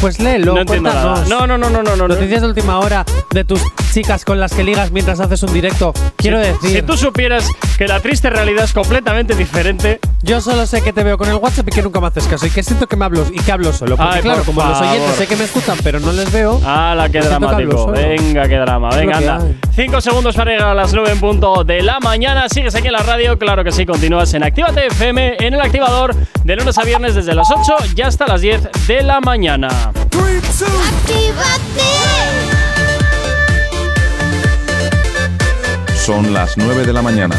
Pues 0.00 0.20
léelo, 0.20 0.54
No 0.54 0.60
entiendo 0.60 0.92
nada. 0.92 1.24
No, 1.28 1.46
no, 1.46 1.56
no, 1.56 1.70
no, 1.70 1.82
no, 1.82 1.96
no. 1.96 2.06
Noticias 2.08 2.42
de 2.42 2.48
última 2.48 2.78
hora 2.80 3.06
de 3.32 3.44
tus 3.44 3.62
chicas 3.94 4.26
con 4.26 4.38
las 4.38 4.52
que 4.52 4.62
ligas 4.62 4.90
mientras 4.90 5.20
haces 5.20 5.42
un 5.42 5.52
directo. 5.54 5.94
Quiero 6.16 6.38
si, 6.42 6.48
decir, 6.50 6.70
Si 6.76 6.82
tú 6.82 6.96
supieras 6.98 7.48
que 7.78 7.88
la 7.88 8.00
triste 8.00 8.28
realidad 8.28 8.64
es 8.64 8.74
completamente 8.74 9.34
diferente. 9.34 9.98
yo 10.22 10.42
solo 10.42 10.66
sé 10.66 10.82
que 10.82 10.92
te 10.92 11.02
veo 11.02 11.16
con 11.16 11.28
el 11.30 11.36
WhatsApp 11.36 11.66
y 11.68 11.70
que 11.70 11.82
nunca 11.82 11.98
me 12.00 12.08
haces 12.08 12.26
caso 12.26 12.44
y 12.46 12.50
que 12.50 12.62
siento 12.62 12.86
que 12.86 12.96
me 12.96 13.06
hablo 13.06 13.24
y 13.32 13.40
que 13.40 13.52
hablo 13.52 13.72
solo. 13.72 13.96
Porque 13.96 14.16
Ay, 14.16 14.20
claro, 14.22 14.42
por 14.42 14.54
como 14.54 14.68
los 14.68 14.78
oyentes 14.80 15.00
favor. 15.02 15.16
sé 15.16 15.26
que 15.26 15.36
me 15.36 15.44
escuchan 15.44 15.78
pero 15.82 15.98
no 15.98 16.12
les 16.12 16.30
veo. 16.30 16.60
¡Hala, 16.64 17.06
qué 17.08 17.12
Pues 17.20 17.24
que 17.24 17.28
dramático! 17.30 17.72
solo. 17.78 17.92
Venga, 17.92 18.46
qué 18.46 18.56
drama. 18.56 18.90
Venga, 18.94 19.18
que 19.18 19.28
anda. 19.28 19.46
hay. 19.46 19.58
Cinco 19.74 20.00
segundos 20.02 20.36
para 20.36 20.50
llegar 20.50 20.68
a 20.68 20.74
las 20.74 20.92
9 20.92 21.10
en 21.12 21.20
punto 21.20 21.64
de 21.64 21.80
la 21.82 22.00
mañana. 22.00 22.48
Sigues 22.52 22.74
aquí 22.74 22.88
en 22.88 22.94
la 22.94 23.02
radio, 23.04 23.38
claro 23.38 23.62
que 23.62 23.70
sí. 23.70 23.86
Continúas 23.86 24.34
en 24.34 24.42
Actívate 24.42 24.88
FM, 24.88 25.36
en 25.38 25.54
el 25.54 25.60
activador, 25.60 26.16
de 26.42 26.56
lunes 26.56 26.76
a 26.78 26.82
viernes 26.82 27.14
desde 27.14 27.32
las 27.32 27.48
8 27.48 27.76
y 27.94 28.02
hasta 28.02 28.26
las 28.26 28.40
10 28.40 28.68
de 28.88 29.02
la 29.04 29.20
mañana. 29.20 29.68
Son 35.94 36.32
las 36.32 36.56
9 36.56 36.86
de 36.86 36.92
la 36.92 37.02
mañana. 37.02 37.36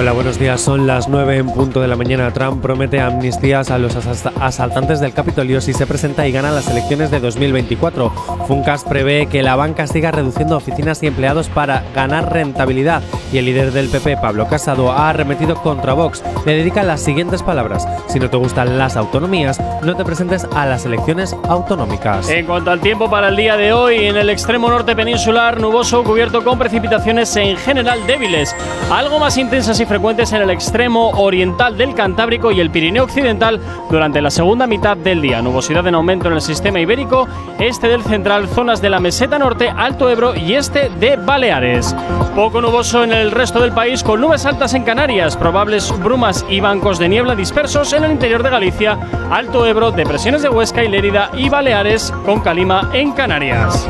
Hola, 0.00 0.12
buenos 0.12 0.38
días. 0.38 0.62
Son 0.62 0.86
las 0.86 1.10
9 1.10 1.36
en 1.36 1.50
punto 1.50 1.82
de 1.82 1.86
la 1.86 1.94
mañana. 1.94 2.32
Trump 2.32 2.62
promete 2.62 3.02
amnistías 3.02 3.70
a 3.70 3.76
los 3.76 3.94
asaltantes 3.96 4.98
del 4.98 5.12
Capitolio 5.12 5.60
si 5.60 5.74
se 5.74 5.86
presenta 5.86 6.26
y 6.26 6.32
gana 6.32 6.50
las 6.50 6.70
elecciones 6.70 7.10
de 7.10 7.20
2024. 7.20 8.08
Funcas 8.48 8.84
prevé 8.84 9.26
que 9.26 9.42
la 9.42 9.56
banca 9.56 9.86
siga 9.86 10.10
reduciendo 10.10 10.56
oficinas 10.56 11.02
y 11.02 11.08
empleados 11.08 11.50
para 11.50 11.84
ganar 11.94 12.32
rentabilidad. 12.32 13.02
Y 13.30 13.36
el 13.36 13.44
líder 13.44 13.72
del 13.72 13.90
PP, 13.90 14.16
Pablo 14.16 14.48
Casado, 14.48 14.90
ha 14.90 15.10
arremetido 15.10 15.56
contra 15.56 15.92
Vox. 15.92 16.24
Le 16.46 16.54
dedica 16.54 16.82
las 16.82 17.02
siguientes 17.02 17.42
palabras. 17.42 17.86
Si 18.08 18.18
no 18.18 18.30
te 18.30 18.38
gustan 18.38 18.78
las 18.78 18.96
autonomías, 18.96 19.60
no 19.82 19.96
te 19.96 20.04
presentes 20.06 20.46
a 20.56 20.64
las 20.64 20.86
elecciones 20.86 21.36
autonómicas. 21.46 22.30
En 22.30 22.46
cuanto 22.46 22.70
al 22.70 22.80
tiempo 22.80 23.10
para 23.10 23.28
el 23.28 23.36
día 23.36 23.58
de 23.58 23.74
hoy, 23.74 24.06
en 24.06 24.16
el 24.16 24.30
extremo 24.30 24.70
norte 24.70 24.96
peninsular, 24.96 25.60
nuboso, 25.60 26.02
cubierto 26.02 26.42
con 26.42 26.58
precipitaciones 26.58 27.36
en 27.36 27.58
general 27.58 28.06
débiles, 28.06 28.56
algo 28.90 29.18
más 29.18 29.36
intensas 29.36 29.78
y 29.78 29.89
frecuentes 29.90 30.32
en 30.32 30.40
el 30.42 30.50
extremo 30.50 31.10
oriental 31.16 31.76
del 31.76 31.96
Cantábrico 31.96 32.52
y 32.52 32.60
el 32.60 32.70
Pirineo 32.70 33.02
occidental 33.02 33.60
durante 33.90 34.22
la 34.22 34.30
segunda 34.30 34.68
mitad 34.68 34.96
del 34.96 35.20
día. 35.20 35.42
Nubosidad 35.42 35.84
en 35.88 35.96
aumento 35.96 36.28
en 36.28 36.34
el 36.34 36.40
sistema 36.40 36.78
ibérico, 36.78 37.26
este 37.58 37.88
del 37.88 38.04
central, 38.04 38.46
zonas 38.46 38.80
de 38.80 38.88
la 38.88 39.00
meseta 39.00 39.36
norte, 39.36 39.68
Alto 39.68 40.08
Ebro 40.08 40.36
y 40.36 40.54
este 40.54 40.90
de 41.00 41.16
Baleares. 41.16 41.92
Poco 42.36 42.60
nuboso 42.60 43.02
en 43.02 43.12
el 43.12 43.32
resto 43.32 43.60
del 43.60 43.72
país, 43.72 44.04
con 44.04 44.20
nubes 44.20 44.46
altas 44.46 44.74
en 44.74 44.84
Canarias, 44.84 45.36
probables 45.36 45.92
brumas 45.98 46.46
y 46.48 46.60
bancos 46.60 47.00
de 47.00 47.08
niebla 47.08 47.34
dispersos 47.34 47.92
en 47.92 48.04
el 48.04 48.12
interior 48.12 48.44
de 48.44 48.50
Galicia, 48.50 48.96
Alto 49.28 49.66
Ebro, 49.66 49.90
depresiones 49.90 50.42
de 50.42 50.50
Huesca 50.50 50.84
y 50.84 50.88
Lérida 50.88 51.32
y 51.34 51.48
Baleares, 51.48 52.12
con 52.24 52.38
calima 52.42 52.90
en 52.92 53.10
Canarias. 53.10 53.88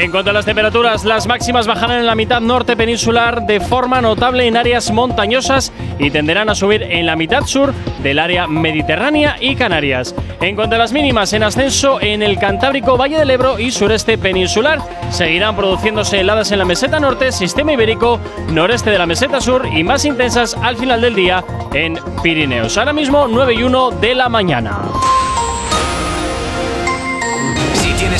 En 0.00 0.10
cuanto 0.10 0.30
a 0.30 0.32
las 0.32 0.46
temperaturas, 0.46 1.04
las 1.04 1.26
máximas 1.26 1.66
bajarán 1.66 1.98
en 1.98 2.06
la 2.06 2.14
mitad 2.14 2.40
norte 2.40 2.74
peninsular 2.74 3.42
de 3.42 3.60
forma 3.60 4.00
notable 4.00 4.46
en 4.46 4.56
áreas 4.56 4.90
montañosas 4.90 5.74
y 5.98 6.10
tenderán 6.10 6.48
a 6.48 6.54
subir 6.54 6.84
en 6.84 7.04
la 7.04 7.16
mitad 7.16 7.44
sur 7.44 7.74
del 8.02 8.18
área 8.18 8.46
mediterránea 8.46 9.36
y 9.38 9.56
Canarias. 9.56 10.14
En 10.40 10.56
cuanto 10.56 10.76
a 10.76 10.78
las 10.78 10.94
mínimas, 10.94 11.34
en 11.34 11.42
ascenso 11.42 12.00
en 12.00 12.22
el 12.22 12.38
Cantábrico, 12.38 12.96
Valle 12.96 13.18
del 13.18 13.30
Ebro 13.30 13.58
y 13.58 13.70
sureste 13.72 14.16
peninsular, 14.16 14.78
seguirán 15.10 15.54
produciéndose 15.54 16.20
heladas 16.20 16.50
en 16.50 16.60
la 16.60 16.64
meseta 16.64 16.98
norte, 16.98 17.30
sistema 17.30 17.74
ibérico, 17.74 18.18
noreste 18.48 18.88
de 18.88 18.98
la 18.98 19.04
meseta 19.04 19.38
sur 19.38 19.68
y 19.70 19.84
más 19.84 20.06
intensas 20.06 20.56
al 20.62 20.78
final 20.78 21.02
del 21.02 21.14
día 21.14 21.44
en 21.74 21.98
Pirineos. 22.22 22.78
Ahora 22.78 22.94
mismo 22.94 23.28
9 23.28 23.52
y 23.52 23.62
1 23.64 23.90
de 23.90 24.14
la 24.14 24.30
mañana. 24.30 24.78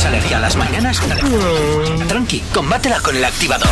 Si 0.01 0.07
tienes 0.07 0.24
¿Tienes 0.24 0.30
alergia 0.30 0.36
a 0.38 0.40
las 0.40 0.57
mañanas? 0.57 1.01
Tranqui, 2.09 2.40
combátela 2.55 3.01
con 3.01 3.16
el 3.16 3.24
activador. 3.24 3.68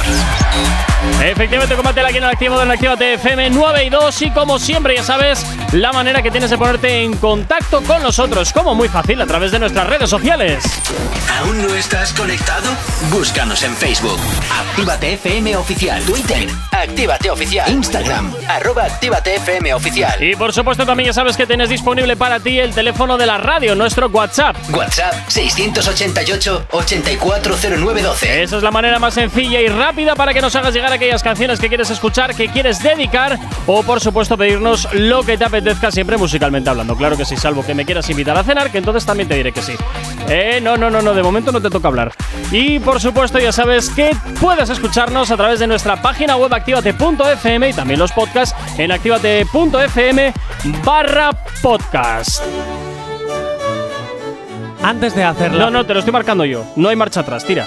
Efectivamente, 1.25 1.75
combátela 1.75 2.09
aquí 2.09 2.19
en 2.19 2.25
el 2.25 2.31
activo 2.31 2.59
del 2.59 2.71
Actívate 2.71 3.15
FM 3.15 3.51
9 3.51 3.85
y 3.85 3.89
2. 3.89 4.23
Y 4.23 4.31
como 4.33 4.59
siempre, 4.59 4.97
ya 4.97 5.03
sabes, 5.03 5.47
la 5.73 5.93
manera 5.93 6.21
que 6.23 6.31
tienes 6.31 6.51
de 6.51 6.59
ponerte 6.59 7.03
en 7.03 7.17
contacto 7.17 7.83
con 7.83 8.03
nosotros, 8.03 8.53
como 8.53 8.75
muy 8.75 8.89
fácil, 8.89 9.21
a 9.21 9.27
través 9.27 9.53
de 9.53 9.59
nuestras 9.59 9.87
redes 9.87 10.11
sociales. 10.11 10.65
¿Aún 11.39 11.63
no 11.63 11.75
estás 11.75 12.13
conectado? 12.13 12.71
Búscanos 13.11 13.63
en 13.63 13.75
Facebook. 13.75 14.19
Actívate 14.71 15.15
FM 15.15 15.57
Oficial. 15.57 16.03
Twitter. 16.03 16.49
Actívate 16.73 17.31
Oficial. 17.31 17.71
Instagram. 17.71 18.35
Arroba 18.49 18.85
Actívate 18.85 19.37
FM 19.37 19.73
Oficial. 19.75 20.23
Y 20.23 20.37
por 20.37 20.53
supuesto, 20.53 20.85
también 20.85 21.09
ya 21.09 21.13
sabes 21.13 21.37
que 21.37 21.47
tienes 21.47 21.69
disponible 21.69 22.17
para 22.17 22.41
ti 22.41 22.59
el 22.59 22.75
teléfono 22.75 23.17
de 23.17 23.27
la 23.27 23.39
radio, 23.39 23.75
nuestro 23.75 24.09
WhatsApp. 24.09 24.57
WhatsApp 24.71 25.15
688-840912. 26.25 28.27
Esa 28.27 28.57
es 28.57 28.63
la 28.63 28.71
manera 28.71 28.99
más 28.99 29.15
sencilla 29.15 29.61
y 29.61 29.69
rápida 29.69 30.15
para 30.15 30.35
que 30.35 30.41
nos 30.41 30.55
hagas 30.57 30.75
llegar 30.75 30.93
aquellas 30.93 31.23
canciones 31.23 31.61
que 31.61 31.69
quieres 31.69 31.91
escuchar, 31.91 32.35
que 32.35 32.49
quieres 32.49 32.83
dedicar 32.83 33.39
o 33.67 33.83
por 33.83 34.01
supuesto 34.01 34.37
pedirnos 34.37 34.89
lo 34.93 35.23
que 35.23 35.39
te 35.39 35.45
apetezca 35.45 35.91
siempre 35.91 36.17
musicalmente 36.17 36.71
hablando. 36.71 36.97
Claro 36.97 37.17
que 37.17 37.25
sí, 37.25 37.37
salvo 37.37 37.65
que 37.65 37.75
me 37.75 37.85
quieras 37.85 38.09
invitar 38.11 38.37
a 38.37 38.43
cenar, 38.43 38.71
que 38.71 38.79
entonces 38.79 39.07
también 39.07 39.29
te 39.29 39.37
diré 39.37 39.53
que 39.53 39.63
sí. 39.63 39.75
Eh, 40.29 40.61
no, 40.63 40.77
no, 40.77 40.91
no, 40.91 41.03
no, 41.03 41.15
de 41.15 41.23
momento 41.23 41.53
no 41.53 41.61
te 41.61 41.71
toca 41.71 41.89
hablar. 41.89 42.13
Y 42.51 42.79
por 42.81 43.01
supuesto 43.01 43.39
ya 43.39 43.53
sabes 43.53 43.91
que 43.91 44.17
puedes 44.41 44.71
escucharnos 44.71 45.31
a 45.31 45.37
través 45.37 45.61
de 45.61 45.67
nuestra 45.67 46.01
página 46.03 46.37
web 46.37 46.53
activate.fm 46.53 47.69
y 47.69 47.73
también 47.73 48.01
los 48.01 48.13
podcasts 48.13 48.55
en 48.79 48.93
activate.fm 48.93 50.33
barra 50.85 51.31
podcast. 51.63 52.43
Antes 54.83 55.15
de 55.15 55.25
hacerla. 55.25 55.65
No, 55.65 55.71
no, 55.71 55.85
te 55.87 55.93
lo 55.93 55.99
estoy 56.01 56.13
marcando 56.13 56.45
yo. 56.45 56.65
No 56.77 56.89
hay 56.89 56.97
marcha 56.97 57.21
atrás, 57.21 57.45
tira. 57.45 57.67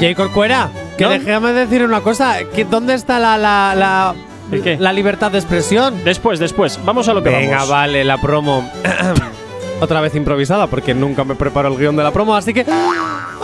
J. 0.00 0.14
Corcuera, 0.14 0.68
que 0.96 1.04
¿No? 1.04 1.10
déjame 1.10 1.52
decir 1.52 1.82
una 1.84 2.00
cosa. 2.00 2.36
que 2.54 2.64
¿Dónde 2.64 2.94
está 2.94 3.18
la, 3.18 3.36
la, 3.36 3.74
la, 3.76 4.14
¿El 4.50 4.62
qué? 4.62 4.76
la 4.78 4.92
libertad 4.92 5.30
de 5.32 5.38
expresión? 5.38 6.02
Después, 6.04 6.38
después. 6.38 6.78
Vamos 6.84 7.08
a 7.08 7.14
lo 7.14 7.22
que 7.22 7.30
Venga, 7.30 7.56
vamos. 7.56 7.70
vale, 7.70 8.04
la 8.04 8.18
promo. 8.18 8.70
Otra 9.80 10.00
vez 10.00 10.14
improvisada, 10.14 10.68
porque 10.68 10.94
nunca 10.94 11.24
me 11.24 11.34
preparo 11.34 11.68
el 11.68 11.76
guion 11.76 11.96
de 11.96 12.04
la 12.04 12.12
promo, 12.12 12.36
así 12.36 12.54
que. 12.54 12.64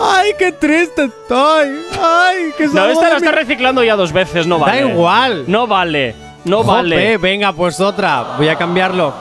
¡Ay, 0.01 0.31
qué 0.39 0.53
triste 0.53 1.03
estoy! 1.05 1.67
¡Ay, 2.01 2.51
que 2.57 2.67
No, 2.67 2.85
esta 2.85 3.09
la 3.09 3.17
está 3.17 3.31
reciclando 3.33 3.83
ya 3.83 3.97
dos 3.97 4.13
veces, 4.13 4.47
no 4.47 4.57
Da 4.57 4.67
vale. 4.67 4.87
igual. 4.87 5.43
No 5.47 5.67
vale. 5.67 6.15
No 6.45 6.59
Jope, 6.63 6.71
vale. 6.71 7.17
venga, 7.17 7.51
pues 7.51 7.81
otra. 7.81 8.35
Voy 8.37 8.47
a 8.47 8.55
cambiarlo. 8.55 9.13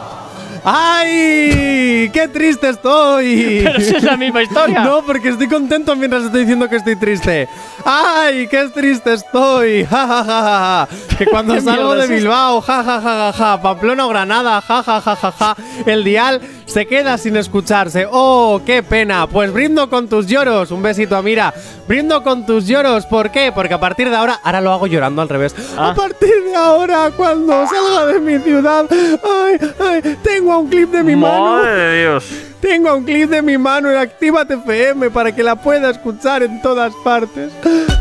¡Ay! 0.71 2.11
¡Qué 2.13 2.29
triste 2.31 2.69
estoy! 2.69 3.61
Pero 3.65 3.81
si 3.81 3.97
es 3.97 4.03
la 4.03 4.19
misma 4.19 4.43
historia. 4.43 4.81
No, 4.81 5.03
porque 5.03 5.31
estoy 5.31 5.49
contento 5.49 5.97
mientras 5.97 6.25
estoy 6.25 6.41
diciendo 6.41 6.69
que 6.69 6.77
estoy 6.77 6.95
triste. 6.97 7.49
¡Ay! 7.87 8.47
¡Qué 8.49 8.69
triste 8.69 9.15
estoy! 9.15 9.85
¡Ja, 9.91 10.07
ja, 10.07 10.25
ja, 10.25 10.43
ja! 10.43 11.17
Que 11.17 11.25
cuando 11.31 11.55
¿Qué 11.55 11.63
salgo 11.63 11.95
de? 11.95 12.07
Bilbao, 12.07 12.61
ja, 12.61 12.85
ja, 12.85 13.01
ja, 13.01 13.01
ja, 13.01 13.33
ja, 13.33 13.63
Pamplona 13.63 14.05
o 14.05 14.09
Granada, 14.11 14.61
ja, 14.61 14.83
ja, 14.83 15.01
ja, 15.01 15.17
ja, 15.17 15.33
ja, 15.33 15.57
el 15.87 16.05
dial 16.05 16.41
se 16.69 16.87
queda 16.87 17.19
sin 17.19 17.37
escucharse. 17.37 18.07
¡Oh, 18.11 18.61
qué 18.65 18.83
pena! 18.83 19.27
Pues 19.27 19.53
brindo 19.53 19.89
con 19.91 20.09
tus 20.09 20.27
lloros. 20.27 20.71
Un 20.71 20.83
besito 20.83 21.17
a 21.17 21.23
Mira. 21.23 21.53
Brindo 21.89 22.23
con 22.23 22.47
tus 22.47 22.67
lloros. 22.67 23.07
¿Por 23.07 23.31
qué? 23.31 23.51
Porque 23.53 23.75
a 23.75 23.81
partir 23.81 24.11
de 24.11 24.17
ahora, 24.17 24.39
ahora 24.45 24.61
lo 24.61 24.73
hago 24.73 24.87
llorando 24.87 25.23
al 25.23 25.29
revés. 25.29 25.55
Ah. 25.77 25.91
A 25.91 25.95
partir 25.95 26.45
de 26.45 26.55
ahora, 26.55 27.11
cuando 27.17 27.67
salga 27.67 28.07
de 28.07 28.21
mi 28.21 28.39
ciudad, 28.39 28.87
ay, 28.91 29.59
ay, 29.81 30.19
tengo 30.23 30.53
a 30.53 30.59
un 30.59 30.69
clip 30.69 30.91
de 30.91 31.03
mi 31.03 31.17
mano. 31.17 31.45
Madre 31.45 31.75
de 31.75 32.01
Dios. 32.03 32.25
Tengo 32.61 32.93
un 32.97 33.05
clip 33.05 33.31
de 33.31 33.41
mi 33.41 33.57
mano 33.57 33.89
en 33.91 33.97
Actívate 33.97 34.55
FM 34.55 35.11
para 35.11 35.33
que 35.35 35.45
la 35.45 35.57
pueda 35.57 35.91
escuchar 35.91 36.43
en 36.43 36.61
todas 36.61 36.93
partes. 37.05 37.53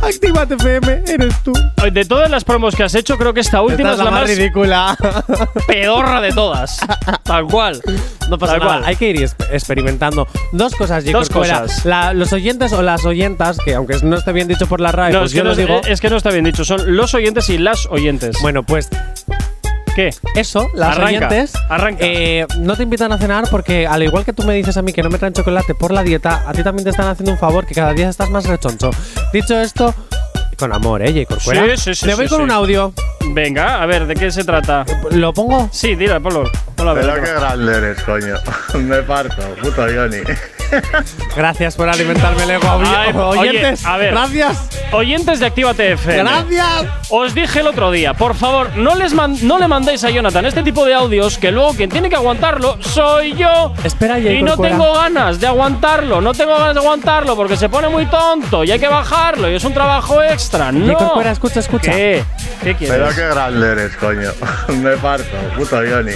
Actívate 0.01 0.55
FM, 0.55 1.03
eres 1.07 1.43
tú. 1.43 1.53
De 1.93 2.05
todas 2.05 2.29
las 2.31 2.43
promos 2.43 2.75
que 2.75 2.83
has 2.83 2.95
hecho, 2.95 3.17
creo 3.17 3.33
que 3.35 3.41
esta 3.41 3.61
última 3.61 3.91
Esta 3.91 4.01
es 4.01 4.05
la 4.05 4.11
más 4.11 4.27
ridícula. 4.27 4.97
pedorra 5.67 6.21
de 6.21 6.31
todas. 6.31 6.79
Tal 7.23 7.45
cual. 7.45 7.79
No 8.29 8.37
pasa 8.39 8.53
Tal 8.53 8.59
nada, 8.61 8.71
cual. 8.79 8.85
hay 8.85 8.95
que 8.95 9.09
ir 9.09 9.17
exp- 9.17 9.45
experimentando. 9.51 10.27
Dos 10.51 10.73
cosas, 10.75 11.03
J. 11.05 11.15
Dos 11.17 11.29
cosas. 11.29 11.85
La- 11.85 12.13
los 12.13 12.33
oyentes 12.33 12.73
o 12.73 12.81
las 12.81 13.05
oyentas, 13.05 13.57
que 13.63 13.75
aunque 13.75 13.97
no 14.03 14.17
esté 14.17 14.33
bien 14.33 14.47
dicho 14.47 14.65
por 14.67 14.81
la 14.81 14.91
RAE, 14.91 15.13
No, 15.13 15.19
pues 15.19 15.31
es 15.31 15.33
que 15.33 15.37
yo 15.37 15.43
no, 15.43 15.49
lo 15.51 15.55
digo. 15.55 15.81
es 15.87 16.01
que 16.01 16.09
no 16.09 16.17
está 16.17 16.31
bien 16.31 16.45
dicho. 16.45 16.65
Son 16.65 16.95
los 16.95 17.13
oyentes 17.13 17.47
y 17.49 17.57
las 17.59 17.85
oyentes. 17.85 18.37
Bueno, 18.41 18.63
pues 18.63 18.89
¿Qué? 19.97 20.11
eso, 20.35 20.69
las 20.75 20.89
Arranca, 20.97 21.07
oyentes, 21.27 21.53
arranca. 21.69 22.05
eh, 22.05 22.45
no 22.59 22.75
te 22.77 22.83
invitan 22.83 23.11
a 23.11 23.17
cenar 23.17 23.45
porque 23.49 23.87
al 23.87 24.03
igual 24.03 24.23
que 24.23 24.31
tú 24.31 24.43
me 24.43 24.53
dices 24.53 24.77
a 24.77 24.83
mí 24.83 24.93
que 24.93 25.01
no 25.01 25.09
me 25.09 25.17
traen 25.17 25.33
chocolate 25.33 25.73
por 25.73 25.91
la 25.91 26.03
dieta, 26.03 26.43
a 26.47 26.53
ti 26.53 26.61
también 26.63 26.83
te 26.83 26.91
están 26.91 27.07
haciendo 27.07 27.31
un 27.31 27.39
favor 27.39 27.65
que 27.65 27.73
cada 27.73 27.93
día 27.93 28.07
estás 28.07 28.29
más 28.29 28.45
rechoncho. 28.45 28.91
Dicho 29.33 29.59
esto, 29.59 29.95
con 30.59 30.71
amor, 30.71 31.01
¿eh, 31.01 31.11
J. 31.25 31.25
Corcuera? 31.25 31.75
Sí, 31.75 31.81
sí, 31.81 31.95
sí, 31.95 32.05
Me 32.05 32.13
voy 32.13 32.25
sí, 32.25 32.29
con 32.29 32.37
sí. 32.39 32.43
un 32.43 32.51
audio. 32.51 32.93
Venga, 33.33 33.81
a 33.81 33.85
ver, 33.87 34.05
¿de 34.05 34.13
qué 34.13 34.31
se 34.31 34.43
trata? 34.43 34.85
¿Lo 35.11 35.33
pongo? 35.33 35.67
Sí, 35.71 35.95
tira, 35.95 36.19
ponlo. 36.19 36.43
Pero 36.75 37.15
qué 37.15 37.33
grande 37.33 37.75
eres, 37.77 38.01
coño. 38.03 38.35
Me 38.75 39.01
parto, 39.01 39.41
puto 39.61 39.81
Johnny. 39.81 40.17
Gracias 41.35 41.75
por 41.75 41.89
alimentarme 41.89 42.43
el 42.43 42.51
ego. 42.51 42.67
Ay, 42.85 43.11
oyentes, 43.15 43.85
oye, 43.85 43.93
a 43.93 43.97
ver. 43.97 44.11
gracias. 44.11 44.69
Oyentes 44.91 45.39
de 45.39 45.45
Actívate 45.45 45.91
FM. 45.93 46.23
Gracias. 46.23 46.85
Os 47.09 47.33
dije 47.35 47.59
el 47.59 47.67
otro 47.67 47.91
día, 47.91 48.13
por 48.13 48.35
favor, 48.35 48.75
no 48.77 48.95
les 48.95 49.13
man- 49.13 49.37
no 49.43 49.59
le 49.59 49.67
mandéis 49.67 50.03
a 50.03 50.09
Jonathan 50.09 50.45
este 50.45 50.63
tipo 50.63 50.85
de 50.85 50.93
audios 50.93 51.37
que 51.37 51.51
luego 51.51 51.73
quien 51.73 51.89
tiene 51.89 52.09
que 52.09 52.15
aguantarlo 52.15 52.77
soy 52.81 53.33
yo. 53.35 53.73
Espera. 53.83 54.17
Y 54.19 54.41
no 54.41 54.57
tengo 54.57 54.93
ganas 54.93 55.39
de 55.39 55.47
aguantarlo, 55.47 56.21
no 56.21 56.33
tengo 56.33 56.57
ganas 56.57 56.73
de 56.73 56.79
aguantarlo 56.79 57.35
porque 57.35 57.55
se 57.57 57.69
pone 57.69 57.89
muy 57.89 58.05
tonto 58.07 58.63
y 58.63 58.71
hay 58.71 58.79
que 58.79 58.87
bajarlo 58.87 59.49
y 59.51 59.55
es 59.55 59.63
un 59.63 59.73
trabajo 59.73 60.21
extra. 60.23 60.71
No. 60.71 60.93
Corcuera, 60.97 61.31
escucha, 61.31 61.59
escucha. 61.59 61.91
¿Qué? 61.91 62.23
¿Qué 62.63 62.75
quieres? 62.75 62.97
Pero 62.97 63.09
qué 63.15 63.33
grande 63.35 63.71
eres, 63.71 63.95
coño. 63.97 64.31
Me 64.81 64.91
parto, 64.97 65.25
puto 65.55 65.77
Johnny. 65.77 66.11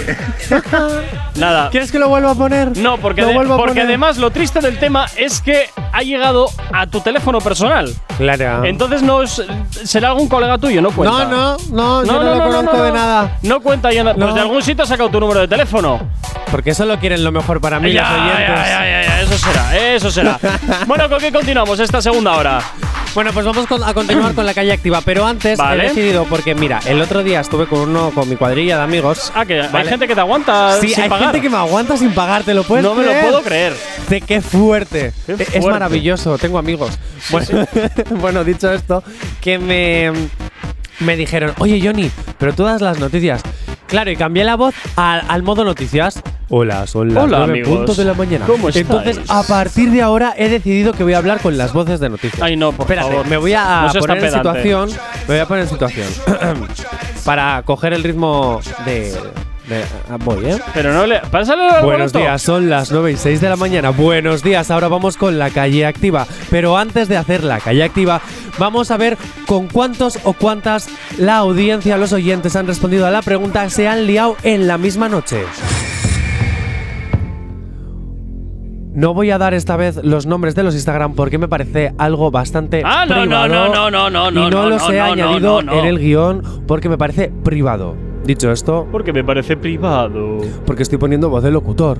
Nada. 1.36 1.68
¿Quieres 1.70 1.90
que 1.92 1.98
lo 1.98 2.08
vuelva 2.08 2.32
a 2.32 2.34
poner? 2.34 2.76
No, 2.78 2.98
porque, 2.98 3.22
Lo 3.22 3.28
de- 3.28 3.34
vuelvo 3.34 3.54
a 3.54 3.56
porque 3.56 3.72
poner. 3.74 3.86
además 3.86 4.18
lo 4.18 4.30
triste 4.30 4.41
del 4.42 4.76
tema 4.78 5.06
es 5.16 5.40
que 5.40 5.70
ha 5.92 6.02
llegado 6.02 6.48
a 6.72 6.86
tu 6.88 7.00
teléfono 7.00 7.38
personal. 7.38 7.94
Claro. 8.18 8.64
Entonces 8.64 9.00
no 9.00 9.22
es, 9.22 9.40
será 9.84 10.08
algún 10.08 10.28
colega 10.28 10.58
tuyo, 10.58 10.82
no 10.82 10.90
cuenta. 10.90 11.24
no, 11.26 11.56
no, 11.70 12.02
no, 12.02 12.04
yo 12.04 12.12
no, 12.22 12.34
lo 12.34 12.42
conozco 12.44 12.76
no, 12.76 12.82
de 12.82 12.88
no. 12.90 12.94
nada. 12.96 13.38
No 13.42 13.60
cuenta 13.60 13.92
ya 13.92 14.02
nada. 14.02 14.16
Pues 14.16 14.26
No. 14.28 14.34
de 14.34 14.40
algún 14.40 14.62
sitio 14.62 14.82
ha 14.82 14.86
sacado 14.86 15.10
tu 15.10 15.20
número 15.20 15.40
de 15.40 15.48
teléfono. 15.48 16.00
Porque 16.50 16.74
solo 16.74 16.98
quieren 16.98 17.22
lo 17.24 17.30
mejor 17.32 17.60
para 17.60 17.78
mí, 17.78 17.92
ya, 17.92 18.02
los 18.02 18.10
oyentes. 18.20 18.46
ya, 18.48 18.66
ya, 18.66 19.02
ya, 19.06 19.20
eso 19.22 19.38
será, 19.38 19.78
eso 19.78 20.10
será. 20.10 20.38
bueno, 20.86 21.08
¿con 21.08 21.18
qué 21.20 21.30
continuamos 21.32 21.78
esta 21.80 22.02
segunda 22.02 22.32
hora? 22.36 22.60
Bueno, 23.14 23.30
pues 23.32 23.44
vamos 23.44 23.66
a 23.84 23.92
continuar 23.94 24.34
con 24.34 24.44
la 24.46 24.54
calle 24.54 24.72
activa. 24.72 25.00
Pero 25.04 25.26
antes 25.26 25.58
Vale. 25.58 25.84
he 25.84 25.88
decidido, 25.88 26.24
porque 26.24 26.54
mira, 26.54 26.80
el 26.86 27.00
otro 27.00 27.22
día 27.22 27.40
estuve 27.40 27.66
con 27.66 27.80
uno, 27.80 28.10
con 28.14 28.26
mi 28.28 28.36
cuadrilla 28.36 28.78
de 28.78 28.82
amigos. 28.84 29.30
Ah, 29.34 29.44
que 29.44 29.60
hay 29.62 29.68
Vale. 29.68 29.88
gente 29.90 30.08
que 30.08 30.14
te 30.14 30.20
aguanta 30.20 30.78
Sí, 30.80 30.88
sin 30.88 31.04
hay 31.04 31.08
pagar. 31.10 31.26
gente 31.26 31.40
que 31.42 31.50
me 31.50 31.58
aguanta 31.58 31.96
sin 31.98 32.12
pagar, 32.14 32.42
¿te 32.42 32.54
lo 32.54 32.64
puedes 32.64 32.82
no 32.84 32.94
me 32.94 33.02
lo 33.04 33.10
creer? 33.10 33.24
puedo 33.24 33.42
creer. 33.42 33.76
De 34.08 34.20
qué 34.34 34.40
fuerte. 34.40 35.12
Qué 35.26 35.46
Es 35.54 35.64
maravilloso, 35.64 36.38
tengo 36.38 36.58
amigos. 36.58 36.98
Bueno, 37.30 37.66
bueno, 38.20 38.44
dicho 38.44 38.72
esto, 38.72 39.02
que 39.40 39.58
me, 39.58 40.12
me 41.00 41.16
dijeron, 41.16 41.52
oye 41.58 41.80
Johnny, 41.82 42.10
pero 42.38 42.54
tú 42.54 42.64
das 42.64 42.80
las 42.80 42.98
noticias. 42.98 43.42
Claro, 43.86 44.10
y 44.10 44.16
cambié 44.16 44.42
la 44.44 44.56
voz 44.56 44.74
al, 44.96 45.22
al 45.28 45.42
modo 45.42 45.64
noticias. 45.64 46.22
Hola, 46.48 46.86
son 46.86 47.12
las 47.12 47.24
Hola, 47.24 47.38
nueve 47.38 47.52
amigos. 47.60 47.76
puntos 47.76 47.96
de 47.98 48.04
la 48.06 48.14
mañana. 48.14 48.46
¿Cómo 48.46 48.68
estáis? 48.68 48.86
Entonces, 48.88 49.18
a 49.28 49.42
partir 49.42 49.90
de 49.90 50.00
ahora 50.00 50.34
he 50.36 50.48
decidido 50.48 50.92
que 50.94 51.02
voy 51.04 51.12
a 51.12 51.18
hablar 51.18 51.40
con 51.40 51.58
las 51.58 51.74
voces 51.74 52.00
de 52.00 52.08
noticias. 52.08 52.40
Ay, 52.42 52.56
no, 52.56 52.72
por 52.72 52.84
Espérate, 52.84 53.08
favor. 53.10 53.26
me 53.26 53.36
voy 53.36 53.52
a 53.52 53.90
No 53.92 54.00
poner 54.00 54.24
en 54.24 54.32
situación. 54.32 54.90
Me 55.28 55.34
voy 55.34 55.38
a 55.38 55.46
poner 55.46 55.64
en 55.64 55.70
situación. 55.70 56.06
para 57.24 57.62
coger 57.64 57.92
el 57.92 58.02
ritmo 58.02 58.60
de. 58.86 59.14
Ah, 60.10 60.18
voy, 60.18 60.46
¿eh? 60.46 60.58
Pero 60.74 60.92
no 60.92 61.06
le. 61.06 61.20
Pásale 61.20 61.68
al 61.68 61.84
Buenos 61.84 62.12
días, 62.12 62.40
son 62.42 62.68
las 62.68 62.90
9 62.90 63.12
y 63.12 63.16
6 63.16 63.40
de 63.40 63.48
la 63.48 63.56
mañana. 63.56 63.90
Buenos 63.90 64.42
días, 64.42 64.70
ahora 64.70 64.88
vamos 64.88 65.16
con 65.16 65.38
la 65.38 65.50
calle 65.50 65.86
activa. 65.86 66.26
Pero 66.50 66.76
antes 66.76 67.08
de 67.08 67.16
hacer 67.16 67.44
la 67.44 67.60
calle 67.60 67.82
activa, 67.82 68.20
vamos 68.58 68.90
a 68.90 68.96
ver 68.96 69.16
con 69.46 69.68
cuántos 69.68 70.18
o 70.24 70.32
cuántas 70.32 70.88
la 71.18 71.36
audiencia, 71.38 71.96
los 71.96 72.12
oyentes 72.12 72.56
han 72.56 72.66
respondido 72.66 73.06
a 73.06 73.10
la 73.10 73.22
pregunta, 73.22 73.68
se 73.70 73.88
han 73.88 74.06
liado 74.06 74.36
en 74.42 74.66
la 74.66 74.78
misma 74.78 75.08
noche. 75.08 75.42
No 78.94 79.14
voy 79.14 79.30
a 79.30 79.38
dar 79.38 79.54
esta 79.54 79.76
vez 79.76 80.00
los 80.02 80.26
nombres 80.26 80.54
de 80.54 80.62
los 80.62 80.74
Instagram 80.74 81.14
porque 81.14 81.38
me 81.38 81.48
parece 81.48 81.94
algo 81.96 82.30
bastante 82.30 82.82
Ah, 82.84 83.06
no, 83.06 83.24
no, 83.24 83.48
privado 83.48 83.68
no, 83.68 83.90
no, 83.90 84.10
no, 84.10 84.30
no, 84.30 84.30
y 84.30 84.34
no, 84.34 84.50
no 84.50 84.62
no, 84.64 84.68
los 84.68 84.82
no, 84.82 84.92
he 84.92 84.98
no, 84.98 85.04
añadido 85.04 85.62
no, 85.62 85.72
no. 85.72 85.78
en 85.78 85.86
el 85.86 85.98
guion 85.98 86.42
porque 86.66 86.90
me 86.90 86.98
parece 86.98 87.32
privado. 87.42 88.11
Dicho 88.26 88.52
esto, 88.52 88.86
Porque 88.92 89.12
me 89.12 89.24
parece 89.24 89.56
privado. 89.56 90.38
porque 90.64 90.82
estoy 90.84 90.98
poniendo 90.98 91.28
voz 91.28 91.42
de 91.42 91.50
locutor. 91.50 91.98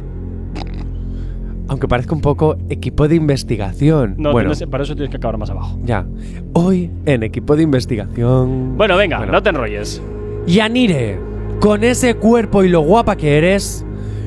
Aunque 1.68 1.89
parezca 1.89 2.14
un 2.14 2.20
poco 2.20 2.57
equipo 2.68 3.09
de 3.09 3.14
investigación. 3.16 4.14
No, 4.18 4.33
bueno, 4.33 4.51
tienes- 4.51 4.68
para 4.70 4.85
eso 4.85 4.95
tienes 4.95 5.11
que 5.11 5.16
acabar 5.16 5.39
más 5.39 5.51
abajo. 5.51 5.79
ya. 5.85 6.07
Hoy 6.53 6.91
en 7.07 7.23
equipo 7.23 7.57
de 7.57 7.62
investigación. 7.62 8.77
Bueno, 8.77 8.97
venga, 8.97 9.16
Bueno. 9.18 9.33
no 9.33 9.43
te 9.43 9.51
enrolles. 9.51 10.03
Yanire, 10.47 11.18
con 11.61 11.83
ese 11.83 12.14
cuerpo 12.14 12.62
y 12.62 12.68
lo 12.68 12.81
guapa 12.83 13.16
que 13.16 13.39
eres, 13.39 13.85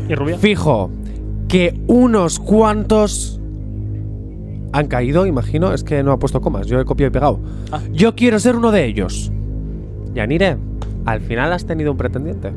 ¿Y 0.09 0.15
rubia? 0.15 0.37
fijo 0.37 0.89
que 1.47 1.79
unos 1.87 2.39
cuantos 2.39 3.39
han 4.73 4.87
caído, 4.87 5.25
imagino. 5.25 5.71
Es 5.73 5.83
que 5.83 6.01
no 6.03 6.11
ha 6.13 6.19
puesto 6.19 6.41
comas, 6.41 6.67
yo 6.67 6.79
he 6.79 6.85
copiado 6.85 7.09
y 7.09 7.13
pegado. 7.13 7.39
Ah. 7.71 7.79
Yo 7.93 8.15
quiero 8.15 8.39
ser 8.39 8.55
uno 8.55 8.71
de 8.71 8.85
ellos. 8.85 9.31
Yanire, 10.15 10.57
al 11.05 11.21
final 11.21 11.53
has 11.53 11.65
tenido 11.65 11.91
un 11.91 11.97
pretendiente. 11.97 12.51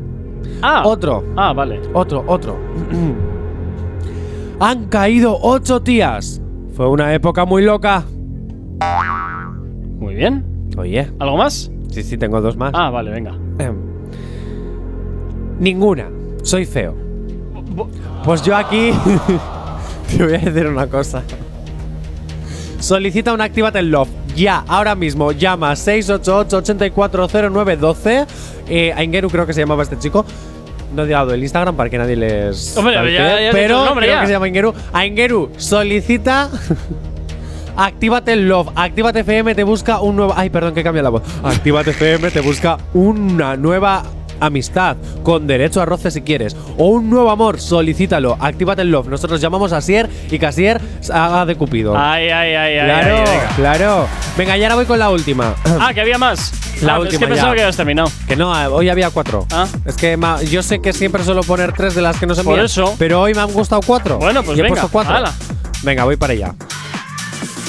Ah. 0.63 0.83
Otro. 0.85 1.25
Ah, 1.37 1.53
vale. 1.53 1.81
Otro, 1.93 2.25
otro. 2.27 2.57
Han 4.61 4.87
caído 4.87 5.39
ocho 5.41 5.81
tías. 5.83 6.41
Fue 6.75 6.89
una 6.89 7.15
época 7.15 7.45
muy 7.45 7.63
loca. 7.63 8.05
Muy 9.99 10.15
bien. 10.15 10.45
Oye. 10.77 11.11
¿Algo 11.19 11.37
más? 11.37 11.71
Sí, 11.91 12.03
sí, 12.03 12.17
tengo 12.19 12.41
dos 12.41 12.57
más. 12.57 12.73
Ah, 12.75 12.91
vale, 12.91 13.11
venga. 13.11 13.37
Em. 13.59 13.77
Ninguna. 15.59 16.09
Soy 16.43 16.65
feo. 16.65 16.95
Pues 18.25 18.43
yo 18.43 18.57
aquí 18.57 18.91
te 20.17 20.25
voy 20.25 20.35
a 20.35 20.39
decir 20.39 20.67
una 20.67 20.87
cosa. 20.87 21.23
Solicita 22.81 23.33
un 23.33 23.41
Actívate 23.41 23.81
en 23.81 23.91
Love. 23.91 24.09
Ya, 24.39 24.65
ahora 24.69 24.95
mismo. 24.95 25.33
Llama 25.33 25.73
688-840912. 25.73 28.27
Eh, 28.69 28.93
Aingeru 28.97 29.29
creo 29.31 29.47
que 29.47 29.53
se 29.53 29.61
llamaba 29.61 29.83
este 29.83 29.99
chico. 29.99 30.25
No 30.95 31.03
he 31.05 31.09
dado 31.09 31.35
el 31.35 31.43
Instagram 31.43 31.75
para 31.77 31.91
que 31.91 31.99
nadie 31.99 32.17
les. 32.17 32.77
Hombre, 32.77 32.95
ya- 32.95 33.05
ya 33.11 33.35
has 33.35 33.41
dicho 33.41 33.53
pero 33.53 33.85
nombre, 33.85 34.07
creo 34.07 34.17
ya. 34.17 34.21
que 34.23 34.27
se 34.27 34.33
llama 34.33 34.47
Aingeru. 34.47 34.75
Aingeru, 34.93 35.51
solicita. 35.57 36.51
Actívate 37.77 38.35
Love. 38.37 38.71
Actívate 38.75 39.21
FM 39.21 39.55
te 39.55 39.63
busca 39.65 40.01
un 40.01 40.17
nuevo. 40.17 40.33
Ay, 40.37 40.51
perdón, 40.51 40.75
que 40.75 40.83
cambia 40.83 41.03
la 41.03 41.11
voz. 41.11 41.23
Actívate 41.45 41.91
FM 41.91 42.31
te 42.31 42.41
busca 42.41 42.79
una 42.95 43.57
nueva 43.57 44.03
amistad 44.41 44.97
con 45.23 45.47
derecho 45.47 45.81
a 45.81 45.87
roce 45.87 46.11
si 46.11 46.23
quieres. 46.23 46.57
O 46.77 46.89
un 46.89 47.11
nuevo 47.11 47.31
amor, 47.31 47.61
solicítalo. 47.61 48.37
Actívate 48.41 48.83
en 48.83 48.91
Love. 48.91 49.09
Nosotros 49.09 49.41
llamamos 49.41 49.73
a 49.73 49.81
Sier 49.81 50.09
y 50.31 50.39
que 50.39 50.47
Asier 50.47 50.81
haga 51.13 51.47
de 51.47 51.57
Cupido. 51.57 51.95
Ay, 51.97 52.29
ay, 52.31 52.55
ay, 52.55 52.85
claro, 52.85 53.17
ay, 53.17 53.25
venga. 53.25 53.49
claro. 53.57 54.07
Venga, 54.37 54.57
y 54.59 54.63
ahora 54.63 54.75
voy 54.77 54.85
con 54.87 54.99
la 54.99 55.11
última. 55.11 55.55
Ah, 55.81 55.93
que 55.95 56.01
había 56.01 56.19
más. 56.19 56.53
La 56.83 56.95
Ah, 56.95 57.01
última 57.01 57.15
Es 57.15 57.19
que 57.19 57.27
pensaba 57.27 57.51
ya. 57.51 57.55
que 57.57 57.61
habías 57.63 57.77
terminado. 57.77 58.11
Que 58.27 58.37
no, 58.37 58.61
eh, 58.61 58.67
hoy 58.67 58.89
había 58.89 59.11
cuatro. 59.11 59.47
Ah. 59.53 59.67
Es 59.85 59.97
que 59.97 60.19
yo 60.51 60.63
sé 60.63 60.81
que 60.81 60.93
siempre 60.93 61.25
suelo 61.25 61.43
poner 61.43 61.73
tres 61.73 61.95
de 61.95 62.03
las 62.03 62.19
que 62.19 62.27
no 62.27 62.35
se 62.35 62.43
Por 62.45 62.53
envían, 62.55 62.67
eso. 62.67 62.95
Pero 62.99 63.21
hoy 63.23 63.35
me 63.35 63.41
han 63.41 63.53
gustado 63.53 63.81
cuatro. 63.85 64.19
Bueno, 64.19 64.43
pues 64.43 64.57
y 64.57 64.61
he 64.61 64.63
venga, 64.63 64.75
puesto 64.83 64.89
cuatro. 64.93 65.15
Venga, 65.83 66.05
voy 66.05 66.17
para 66.17 66.33
allá. 66.33 66.55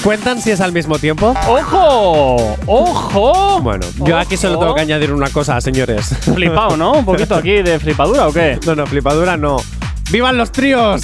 ¿Cuentan 0.02 0.40
si 0.40 0.50
es 0.50 0.62
al 0.62 0.72
mismo 0.72 0.98
tiempo? 0.98 1.34
¡Ojo! 1.46 2.56
¡Ojo! 2.66 3.60
Bueno, 3.60 3.86
yo 3.98 4.16
aquí 4.16 4.36
solo 4.36 4.58
tengo 4.58 4.74
que 4.74 4.80
añadir 4.80 5.12
una 5.12 5.28
cosa, 5.28 5.60
señores. 5.60 6.14
Flipado, 6.22 6.76
¿no? 6.76 6.92
Un 6.92 7.04
poquito 7.04 7.34
aquí 7.34 7.62
de 7.62 7.78
flipadura 7.78 8.28
o 8.28 8.32
qué? 8.32 8.58
No, 8.66 8.74
no, 8.74 8.86
flipadura 8.86 9.36
no. 9.36 9.58
¡Vivan 10.10 10.36
los 10.36 10.50
tríos! 10.50 11.02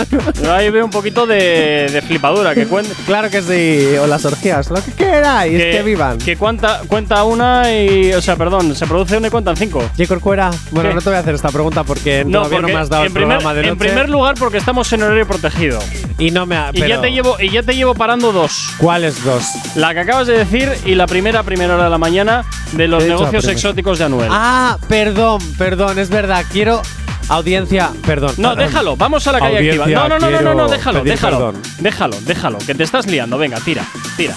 Ahí 0.50 0.70
veo 0.70 0.84
un 0.84 0.90
poquito 0.90 1.26
de, 1.26 1.88
de 1.92 2.02
flipadura. 2.02 2.54
Que, 2.54 2.66
cuen- 2.66 2.86
claro 3.06 3.28
que 3.30 3.42
sí, 3.42 3.96
o 3.98 4.06
las 4.06 4.24
orgías, 4.24 4.70
lo 4.70 4.82
que 4.82 4.92
queráis, 4.92 5.52
que, 5.62 5.82
vivan. 5.82 6.18
Que 6.18 6.36
cuenta, 6.36 6.80
cuenta 6.88 7.22
una 7.24 7.70
y. 7.72 8.12
O 8.14 8.22
sea, 8.22 8.36
perdón, 8.36 8.74
se 8.74 8.86
produce 8.86 9.16
una 9.18 9.28
y 9.28 9.30
cuentan 9.30 9.56
cinco. 9.56 9.80
J. 9.96 10.06
Corcuera, 10.06 10.50
bueno, 10.70 10.88
¿Qué? 10.90 10.94
no 10.94 11.00
te 11.02 11.08
voy 11.10 11.16
a 11.16 11.20
hacer 11.20 11.34
esta 11.34 11.48
pregunta 11.50 11.84
porque 11.84 12.24
todavía 12.24 12.58
no 12.58 12.62
porque 12.62 12.72
me 12.72 12.80
has 12.80 12.88
dado 12.88 13.02
en 13.02 13.06
el 13.08 13.12
primer, 13.12 13.38
programa 13.38 13.54
de 13.54 13.60
En 13.60 13.66
noche. 13.74 13.78
primer 13.88 14.08
lugar, 14.08 14.34
porque 14.38 14.58
estamos 14.58 14.90
en 14.92 15.02
horario 15.02 15.26
protegido. 15.26 15.78
y 16.18 16.30
no 16.30 16.46
me 16.46 16.56
ha, 16.56 16.70
Y 16.72 16.80
ya, 16.80 17.00
te 17.00 17.10
llevo, 17.12 17.36
y 17.40 17.50
ya 17.50 17.62
te 17.62 17.74
llevo 17.76 17.94
parando 17.94 18.32
dos. 18.32 18.70
¿Cuáles 18.78 19.22
dos? 19.22 19.44
La 19.74 19.92
que 19.92 20.00
acabas 20.00 20.26
de 20.26 20.38
decir 20.38 20.70
y 20.86 20.94
la 20.94 21.06
primera 21.06 21.42
primera 21.42 21.74
hora 21.74 21.84
de 21.84 21.90
la 21.90 21.98
mañana 21.98 22.44
de 22.72 22.88
los 22.88 23.04
negocios 23.04 23.46
exóticos 23.48 23.98
de 23.98 24.04
Anuel. 24.04 24.28
Ah, 24.32 24.78
perdón, 24.88 25.40
perdón, 25.58 25.98
es 25.98 26.08
verdad. 26.08 26.44
Quiero 26.50 26.80
audiencia, 27.28 27.90
perdón. 28.06 28.34
No, 28.38 28.54
déjalo, 28.56 28.96
vamos 28.96 29.26
a 29.26 29.32
la 29.32 29.40
calle 29.40 29.58
activa. 29.58 29.86
No, 29.86 30.08
no, 30.08 30.18
no, 30.18 30.30
no, 30.30 30.40
no, 30.40 30.54
no, 30.54 30.68
déjalo, 30.68 31.02
déjalo. 31.04 31.36
perdón. 31.38 31.62
Déjalo, 31.80 32.16
déjalo, 32.22 32.58
que 32.58 32.74
te 32.74 32.82
estás 32.84 33.06
liando. 33.06 33.38
Venga, 33.38 33.58
tira, 33.60 33.84
tira. 34.16 34.34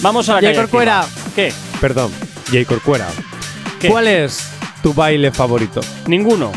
Vamos 0.00 0.28
a 0.28 0.32
la 0.34 0.38
J. 0.40 0.46
calle 0.48 0.56
Corcuera. 0.60 1.00
activa. 1.00 1.26
¿Qué? 1.36 1.52
Perdón, 1.80 2.10
J. 2.50 2.64
Corcuera. 2.66 3.06
¿Qué? 3.80 3.88
¿Cuál 3.88 4.08
es 4.08 4.48
tu 4.82 4.92
baile 4.94 5.30
favorito? 5.32 5.80
Ninguno. 6.06 6.52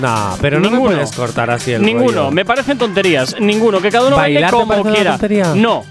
Nah, 0.00 0.36
pero 0.40 0.58
no 0.58 0.70
Ninguno. 0.70 0.90
me 0.90 0.96
puedes 0.96 1.12
cortar 1.12 1.50
así 1.50 1.72
el 1.72 1.82
Ninguno, 1.82 2.06
rollo. 2.06 2.30
me 2.30 2.44
parecen 2.44 2.78
tonterías. 2.78 3.36
Ninguno, 3.38 3.80
que 3.80 3.90
cada 3.90 4.06
uno 4.06 4.16
baile 4.16 4.36
¿Bailar 4.36 4.50
te 4.50 4.56
como 4.56 4.68
parece 4.68 4.82
una 4.88 4.94
quiera. 4.94 5.10
tontería? 5.12 5.52
No. 5.54 5.84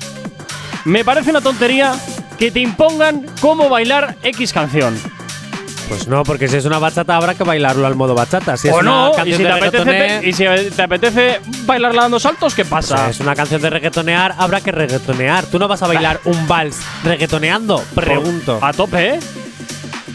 Me 0.86 1.06
parece 1.06 1.30
una 1.30 1.42
tontería 1.42 1.96
que 2.38 2.52
te 2.52 2.60
impongan 2.60 3.26
cómo 3.40 3.70
bailar 3.70 4.16
X 4.24 4.52
canción. 4.52 4.98
Pues 5.90 6.08
no, 6.08 6.24
porque 6.24 6.48
si 6.48 6.58
es 6.58 6.66
una 6.66 6.80
bachata 6.80 7.16
habrá 7.16 7.36
que 7.36 7.44
bailarlo 7.44 7.86
al 7.86 7.96
modo 7.96 8.16
bachata. 8.16 8.58
Si 8.58 8.68
es 8.68 8.74
o 8.74 8.78
una 8.80 8.92
no, 8.92 9.12
y 9.12 9.16
canción 9.16 9.38
si, 9.38 9.44
de 9.44 9.50
te 9.50 9.56
apetece, 9.56 10.28
y 10.28 10.34
si 10.34 10.46
te 10.76 10.82
apetece 10.82 11.40
bailarla 11.66 12.04
dando 12.04 12.20
saltos, 12.20 12.56
¿qué 12.56 12.66
pasa? 12.66 12.98
sea, 12.98 13.10
es 13.10 13.20
una 13.20 13.36
canción 13.36 13.62
de 13.62 13.70
reggaetonear, 13.70 14.34
habrá 14.38 14.62
que 14.62 14.72
reggaetonear. 14.72 15.46
¿Tú 15.46 15.60
no 15.60 15.68
vas 15.68 15.82
a 15.84 15.88
bailar 15.88 16.20
un 16.26 16.48
vals 16.48 16.80
reggaetoneando? 17.04 17.84
Pregunto. 17.96 18.60
A 18.62 18.74
tope, 18.74 19.16
¿eh? 19.16 19.20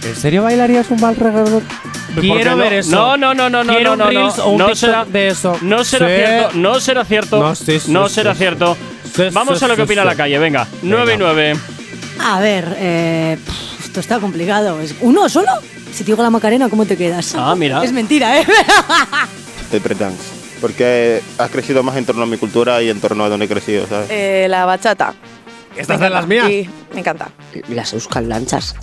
¿En 0.04 0.16
serio 0.16 0.42
bailarías 0.42 0.90
un 0.90 1.00
vals 1.00 1.18
reggaetoneando? 1.18 1.68
¿Por 2.14 2.22
qué 2.22 2.28
Quiero 2.32 2.50
no? 2.52 2.56
ver 2.56 2.72
eso. 2.72 2.90
No, 2.90 3.16
no, 3.16 3.34
no, 3.34 3.50
no, 3.50 3.62
no, 3.62 3.74
Quiero 3.74 3.94
no, 3.96 4.08
un 4.08 4.14
no, 4.58 4.68
no 4.68 4.74
será 4.74 5.04
de 5.04 5.28
eso. 5.28 5.56
No 5.60 5.84
será 5.84 6.06
Sí. 6.08 6.14
cierto, 6.16 6.50
no 6.58 6.80
será 6.80 7.04
cierto. 7.04 7.38
No, 7.40 7.54
sí, 7.54 7.78
sí, 7.78 7.92
no 7.92 8.08
sí, 8.08 8.14
será 8.16 8.32
sí. 8.32 8.38
cierto. 8.38 8.76
Sí, 9.14 9.24
Vamos 9.32 9.58
sí, 9.58 9.64
a 9.64 9.68
lo 9.68 9.76
que 9.76 9.82
opina 9.82 10.02
sí. 10.02 10.08
la 10.08 10.14
calle, 10.14 10.38
venga. 10.38 10.66
9 10.82 11.14
y 11.14 11.16
9. 11.18 11.56
A 12.24 12.40
ver, 12.40 12.76
eh, 12.78 13.38
esto 13.98 14.14
está 14.14 14.20
complicado. 14.20 14.80
¿Es 14.80 14.94
¿Uno 15.00 15.28
solo? 15.28 15.50
Si 15.92 16.04
te 16.04 16.12
digo 16.12 16.22
la 16.22 16.30
Macarena, 16.30 16.68
¿cómo 16.68 16.86
te 16.86 16.96
quedas? 16.96 17.34
Ah, 17.36 17.54
mira. 17.56 17.82
Es 17.82 17.92
mentira, 17.92 18.40
¿eh? 18.40 18.46
de 19.72 19.78
breakdance. 19.80 20.22
Porque 20.60 21.20
has 21.36 21.50
crecido 21.50 21.82
más 21.82 21.96
en 21.96 22.04
torno 22.04 22.22
a 22.22 22.26
mi 22.26 22.36
cultura 22.36 22.80
y 22.82 22.90
en 22.90 23.00
torno 23.00 23.24
a 23.24 23.28
donde 23.28 23.46
he 23.46 23.48
crecido, 23.48 23.86
¿sabes? 23.88 24.08
Eh, 24.10 24.46
la 24.48 24.64
bachata. 24.66 25.14
¿Estas 25.76 26.00
de 26.00 26.10
las 26.10 26.26
mías? 26.26 26.46
Sí, 26.46 26.68
me 26.94 27.00
encanta. 27.00 27.30
Las 27.68 27.92
euskaldanzas. 27.92 28.76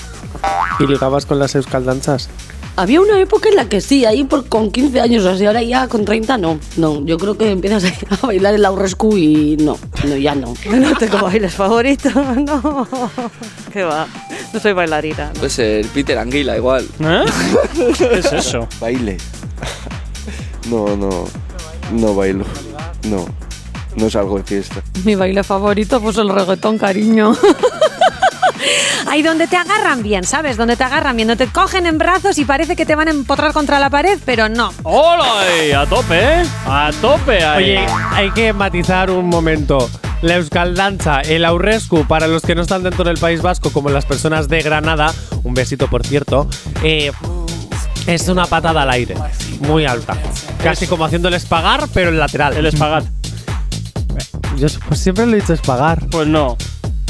¿Y 0.80 0.88
ligabas 0.88 1.26
con 1.26 1.39
las 1.39 1.55
euskaldanzas? 1.55 2.30
Había 2.78 2.99
una 2.99 3.18
época 3.22 3.47
en 3.47 3.55
la 3.55 3.70
que 3.70 3.80
sí, 3.80 4.03
ahí 4.03 4.26
por, 4.26 4.49
con 4.49 4.70
15 4.70 4.99
años 4.99 5.26
así, 5.26 5.45
ahora 5.45 5.63
ya 5.63 5.88
con 5.88 6.03
30 6.03 6.38
no. 6.38 6.59
No, 6.76 7.05
yo 7.05 7.18
creo 7.18 7.38
que 7.38 7.51
empiezas 7.51 7.86
a 8.22 8.28
bailar 8.28 8.53
el 8.53 8.63
Laurescu 8.63 9.16
y 9.16 9.55
no, 9.57 9.78
no, 10.03 10.18
ya 10.18 10.36
no. 10.36 10.53
No 10.70 10.93
tengo 10.97 11.20
bailes 11.20 11.53
favoritos, 11.53 12.13
no. 12.13 12.86
¿Qué 13.72 13.84
va? 13.84 14.07
No 14.56 14.62
soy 14.62 14.72
bailarina. 14.72 15.34
Puede 15.34 15.49
ser 15.49 15.86
Peter 15.88 16.18
Anguila 16.18 16.56
igual. 16.56 16.88
¿Eh? 17.01 17.26
¿Qué 17.97 18.20
es 18.20 18.32
eso? 18.32 18.70
Baile. 18.80 19.18
No, 20.70 20.95
no. 20.95 21.26
No 21.91 22.16
bailo. 22.16 22.45
No. 23.03 23.26
No 23.97 24.10
salgo 24.10 24.38
de 24.38 24.45
fiesta. 24.45 24.82
Mi 25.03 25.16
baile 25.16 25.43
favorito 25.43 25.99
pues 25.99 26.16
el 26.16 26.30
reggaetón, 26.30 26.78
cariño. 26.78 27.36
Ahí 29.08 29.22
donde 29.22 29.47
te 29.47 29.58
agarran 29.58 30.01
bien, 30.01 30.24
¿sabes? 30.24 30.56
Donde 30.56 30.78
te 30.78 30.86
agarran 30.86 31.18
bien, 31.18 31.28
donde 31.28 31.47
te 31.47 31.51
cogen 31.51 31.86
en 31.86 31.97
brazos 31.97 32.38
y 32.38 32.45
parece 32.45 32.78
que 32.78 32.86
te 32.86 32.95
van 32.95 33.10
a 33.10 33.12
empotrar 33.12 33.51
contra 33.51 33.78
la 33.82 33.89
pared, 33.89 34.18
pero 34.26 34.47
no. 34.47 34.74
¡Hola! 34.84 35.82
A 35.82 35.86
tope, 35.86 36.18
¿eh? 36.18 36.45
A 36.66 36.91
tope 37.01 37.43
ahí. 37.43 37.76
Oye, 37.76 37.86
hay 38.14 38.32
que 38.32 38.53
matizar 38.53 39.12
un 39.12 39.28
momento. 39.28 39.89
La 40.26 40.38
euskaldanza, 40.38 41.22
el 41.22 41.46
aurrescu, 41.46 42.08
para 42.08 42.26
los 42.26 42.42
que 42.42 42.56
no 42.56 42.64
están 42.64 42.82
dentro 42.82 43.04
del 43.04 43.20
País 43.20 43.44
Vasco, 43.44 43.70
como 43.70 43.92
las 43.92 44.08
personas 44.08 44.48
de 44.48 44.64
Granada, 44.64 45.14
un 45.44 45.54
besito 45.54 45.88
por 45.88 46.04
cierto, 46.04 46.50
eh, 46.84 47.12
es 48.08 48.28
una 48.28 48.48
patada 48.48 48.82
al 48.82 48.90
aire, 48.90 49.14
muy 49.60 49.86
alta. 49.86 50.18
Casi 50.64 50.88
como 50.88 51.06
haciendo 51.06 51.28
el 51.28 51.36
espagar, 51.36 51.88
pero 51.94 52.10
el 52.10 52.18
lateral. 52.18 52.58
El 52.58 52.66
espagat. 52.66 53.06
Yo 54.58 54.68
pues 54.88 55.00
siempre 55.00 55.28
lo 55.28 55.34
he 55.34 55.42
dicho 55.42 55.54
espagar. 55.54 56.08
Pues 56.10 56.28
no. 56.28 56.58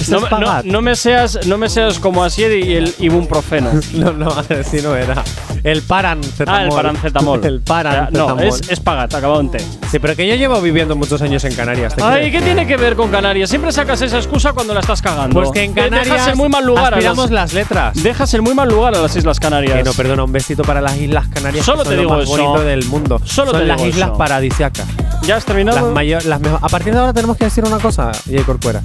No, 0.09 0.19
me- 0.21 0.29
no, 0.29 0.61
no 0.63 0.81
me 0.81 0.95
seas, 0.95 1.39
no 1.47 1.57
me 1.57 1.67
seas 1.69 1.99
como 1.99 2.23
Asier 2.23 2.51
y 2.63 2.75
el 2.75 2.93
ibuprofeno. 2.99 3.71
No, 3.95 4.11
no, 4.11 4.27
así 4.29 4.81
no 4.83 4.95
era. 4.95 5.23
El 5.63 5.81
parancetamol. 5.81 6.59
Ah, 6.59 6.63
el 6.63 6.69
parancetamol. 6.69 7.39
El 7.45 7.55
No, 7.59 7.63
parancetamol. 7.65 8.43
es 8.43 8.69
espagat, 8.69 9.13
acabado 9.15 9.39
en 9.41 9.51
T. 9.51 9.59
Sí, 9.89 9.97
pero 9.99 10.15
que 10.15 10.27
yo 10.27 10.35
llevo 10.35 10.61
viviendo 10.61 10.95
muchos 10.95 11.21
años 11.21 11.43
en 11.45 11.55
Canarias. 11.55 11.95
¿te 11.95 12.03
Ay? 12.03 12.31
¿qué 12.31 12.41
tiene 12.41 12.67
que 12.67 12.77
ver 12.77 12.95
con 12.95 13.09
Canarias? 13.09 13.49
Siempre 13.49 13.71
sacas 13.71 14.01
esa 14.01 14.17
excusa 14.17 14.53
cuando 14.53 14.73
la 14.73 14.81
estás 14.81 15.01
cagando. 15.01 15.33
Pues 15.39 15.49
que 15.51 15.63
en 15.63 15.73
Canarias 15.73 16.05
Dejas 16.09 16.27
en 16.27 16.37
muy 16.37 16.49
mal 16.49 16.65
lugar 16.65 16.93
a 16.93 16.97
aspiramos 16.97 17.31
las, 17.31 17.51
las 17.51 17.53
letras. 17.53 18.03
Dejas 18.03 18.33
en 18.35 18.43
muy 18.43 18.53
mal 18.53 18.67
lugar 18.69 18.93
a 18.95 19.01
las 19.01 19.15
Islas 19.15 19.39
Canarias. 19.39 19.77
Que 19.77 19.83
no, 19.83 19.93
perdona, 19.93 20.23
un 20.23 20.31
besito 20.31 20.63
para 20.63 20.81
las 20.81 20.97
Islas 20.97 21.27
Canarias. 21.29 21.65
Solo 21.65 21.79
que 21.79 21.85
son 21.85 21.89
te 21.91 21.95
lo 21.95 22.01
digo 22.01 22.13
más 22.17 22.23
eso. 22.23 22.31
bonito 22.43 22.61
del 22.63 22.85
mundo. 22.85 23.21
Solo 23.23 23.51
son 23.51 23.59
te 23.61 23.65
las 23.65 23.77
digo 23.77 23.89
islas 23.89 24.09
eso. 24.09 24.17
paradisiacas. 24.17 24.85
¿Ya 25.23 25.37
has 25.37 25.45
terminado? 25.45 25.93
Las 25.93 26.25
las 26.25 26.41
A 26.61 26.69
partir 26.69 26.93
de 26.93 26.99
ahora 26.99 27.13
tenemos 27.13 27.37
que 27.37 27.45
decir 27.45 27.63
una 27.65 27.79
cosa, 27.79 28.11
J. 28.29 28.43
Corcuera. 28.45 28.81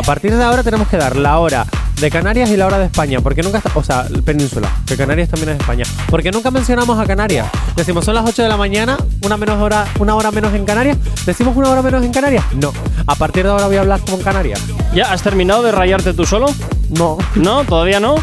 A 0.00 0.02
partir 0.02 0.34
de 0.34 0.42
ahora 0.42 0.62
tenemos 0.62 0.88
que 0.88 0.96
dar 0.96 1.14
la 1.16 1.38
hora 1.38 1.66
de 2.00 2.10
Canarias 2.10 2.48
y 2.48 2.56
la 2.56 2.66
hora 2.66 2.78
de 2.78 2.86
España. 2.86 3.20
Porque 3.20 3.42
nunca. 3.42 3.58
está- 3.58 3.70
O 3.74 3.84
sea, 3.84 4.06
península. 4.24 4.66
Que 4.86 4.96
Canarias 4.96 5.28
también 5.28 5.50
es 5.50 5.60
España. 5.60 5.84
Porque 6.08 6.30
nunca 6.32 6.50
mencionamos 6.50 6.98
a 6.98 7.04
Canarias. 7.06 7.46
Decimos 7.76 8.06
son 8.06 8.14
las 8.14 8.24
8 8.26 8.42
de 8.42 8.48
la 8.48 8.56
mañana, 8.56 8.96
una, 9.26 9.36
menos 9.36 9.60
hora, 9.60 9.84
una 9.98 10.14
hora 10.14 10.30
menos 10.30 10.54
en 10.54 10.64
Canarias. 10.64 10.96
¿Decimos 11.26 11.54
una 11.54 11.68
hora 11.68 11.82
menos 11.82 12.02
en 12.02 12.12
Canarias? 12.14 12.42
No. 12.54 12.72
A 13.06 13.14
partir 13.14 13.44
de 13.44 13.50
ahora 13.50 13.66
voy 13.66 13.76
a 13.76 13.80
hablar 13.80 14.00
con 14.00 14.22
Canarias. 14.22 14.58
¿Ya 14.94 15.12
has 15.12 15.20
terminado 15.22 15.62
de 15.62 15.70
rayarte 15.72 16.14
tú 16.14 16.24
solo? 16.24 16.46
No. 16.88 17.18
¿No? 17.34 17.64
¿Todavía 17.64 18.00
no? 18.00 18.14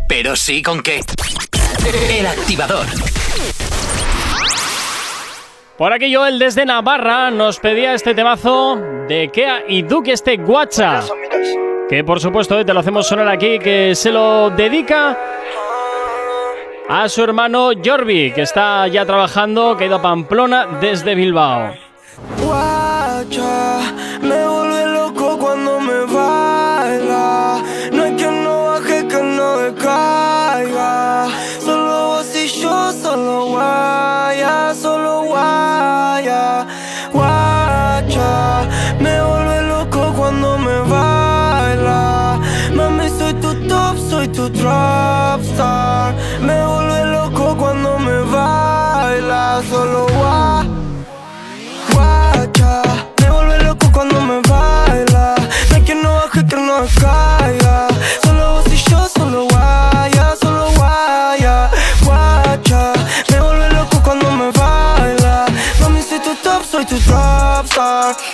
pero 0.08 0.36
sí 0.36 0.62
con 0.62 0.82
qué. 0.82 1.00
El 2.10 2.26
activador. 2.26 2.86
Por 5.78 5.92
aquí 5.92 6.14
Joel 6.14 6.38
desde 6.38 6.64
Navarra 6.64 7.30
nos 7.30 7.58
pedía 7.58 7.94
este 7.94 8.14
temazo 8.14 8.76
de 9.08 9.30
Kea 9.32 9.64
y 9.68 9.82
Duque 9.82 10.12
este 10.12 10.36
Guacha. 10.36 11.00
Que 11.88 12.04
por 12.04 12.20
supuesto 12.20 12.58
eh, 12.60 12.64
te 12.64 12.72
lo 12.72 12.80
hacemos 12.80 13.06
sonar 13.06 13.28
aquí, 13.28 13.58
que 13.58 13.94
se 13.94 14.12
lo 14.12 14.50
dedica 14.50 15.18
a 16.88 17.08
su 17.08 17.22
hermano 17.22 17.70
Jorbi, 17.84 18.32
que 18.32 18.42
está 18.42 18.86
ya 18.86 19.04
trabajando, 19.06 19.76
que 19.76 19.84
ha 19.84 19.86
ido 19.86 19.96
a 19.96 20.02
Pamplona 20.02 20.78
desde 20.80 21.14
Bilbao. 21.14 21.74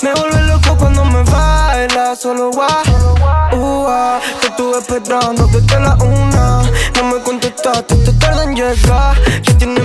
Me 0.02 0.12
vuelve 0.14 0.42
loco 0.48 0.76
cuando 0.76 1.04
me 1.04 1.22
baila, 1.22 2.16
solo 2.16 2.50
guaya. 2.50 3.54
Ua, 3.56 4.20
te 4.40 4.48
estuve 4.48 4.78
esperando 4.78 5.46
desde 5.46 5.78
la 5.78 5.94
una. 5.94 6.62
No 6.96 7.04
me 7.04 7.22
contestaste, 7.22 7.94
te 7.94 8.12
tarda 8.14 8.42
en 8.42 8.56
llegar. 8.56 9.16
Ya 9.42 9.58
tienes 9.58 9.84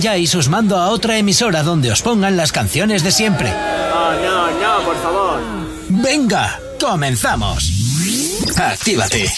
ya 0.00 0.16
y 0.16 0.26
sus 0.26 0.48
mando 0.48 0.78
a 0.78 0.88
otra 0.88 1.18
emisora 1.18 1.62
donde 1.62 1.92
os 1.92 2.02
pongan 2.02 2.36
las 2.36 2.52
canciones 2.52 3.04
de 3.04 3.12
siempre. 3.12 3.52
Oh, 3.52 4.12
no, 4.22 4.50
no, 4.50 4.84
por 4.84 4.96
favor. 5.02 5.40
Venga, 5.88 6.58
comenzamos. 6.78 7.70
Actívate. 8.56 9.30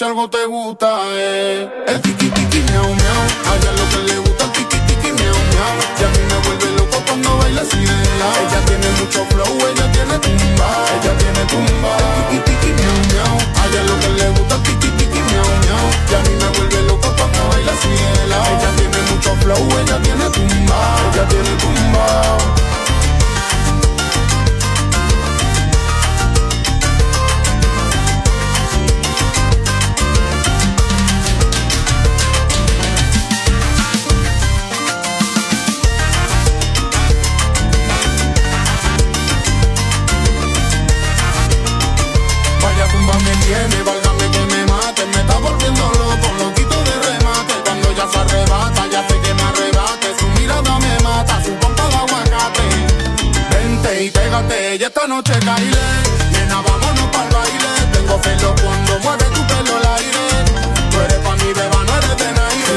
si 0.00 0.06
algo 0.06 0.30
te 0.30 0.46
gusta 0.46 0.88
es 1.08 1.68
eh. 1.68 1.70
el 1.88 2.00
tiki 2.00 2.30
tiki 2.30 2.60
miau 2.72 2.88
miau. 2.88 3.22
Allá 3.52 3.70
lo 3.76 3.84
que 3.90 3.98
le 4.08 4.16
gusta 4.20 4.44
el 4.46 4.52
tiki 4.52 4.78
tiki 4.88 5.12
miau 5.12 5.38
miau. 5.52 5.76
Y 6.00 6.04
a 6.04 6.08
mí 6.08 6.22
me 6.30 6.36
vuelve 6.44 6.68
loco 6.78 7.02
cuando 7.06 7.36
baila 7.36 7.60
así 7.60 7.76
de 7.76 8.18
lado. 8.18 8.40
Ella 8.40 8.60
tiene 8.64 8.88
mucho 8.98 9.26
flow, 9.28 9.54
ella 9.68 9.92
tiene 9.92 10.16
tumba, 10.24 10.68
ella 10.96 11.12
tiene 11.20 11.42
tumba. 11.52 11.92
El 12.00 12.24
tiki 12.30 12.38
tiki 12.48 12.70
miau 12.80 12.96
miau. 13.12 13.36
Allá 13.60 13.82
lo 13.88 14.00
que 14.00 14.08
le 14.08 14.30
gusta 14.30 14.54
el 14.54 14.62
tiki 14.62 14.88
tiki 14.96 15.20
miau 15.20 15.48
miau. 15.64 15.86
Y 16.08 16.14
a 16.16 16.20
mí 16.24 16.32
me 16.40 16.48
vuelve 16.56 16.82
loco 16.88 17.08
cuando 17.18 17.40
baila 17.50 17.72
así 17.72 17.90
de 17.92 18.26
lado. 18.32 18.56
Ella 18.56 18.70
tiene 18.78 19.00
mucho 19.10 19.36
flow, 19.42 19.68
ella 19.84 20.00
tiene 20.00 20.26
tumba, 20.30 20.80
ella 21.12 21.28
tiene 21.28 21.52
tumba. 21.60 22.39
mirada 50.50 50.78
me 50.78 50.98
mata, 51.02 51.42
su 51.44 51.52
pompa 51.54 51.88
de 51.88 51.96
aguacate. 51.96 52.62
Vente 53.50 54.04
y 54.04 54.10
pégate, 54.10 54.76
y 54.76 54.82
esta 54.82 55.06
noche 55.06 55.32
caeré. 55.44 55.90
Nena, 56.32 56.62
vámonos 56.62 57.08
para 57.12 57.24
el 57.24 57.34
baile. 57.34 57.72
Tengo 57.92 58.20
pelo 58.20 58.54
cuando 58.62 58.98
mueve 59.00 59.24
tu 59.34 59.46
pelo 59.46 59.76
al 59.76 59.86
aire. 59.96 60.26
Tú 60.90 61.00
eres 61.00 61.18
pa' 61.18 61.36
mi 61.36 61.52
beba, 61.52 61.84
no 61.86 61.96
eres 61.98 62.16
de 62.16 62.32
nadie. 62.38 62.72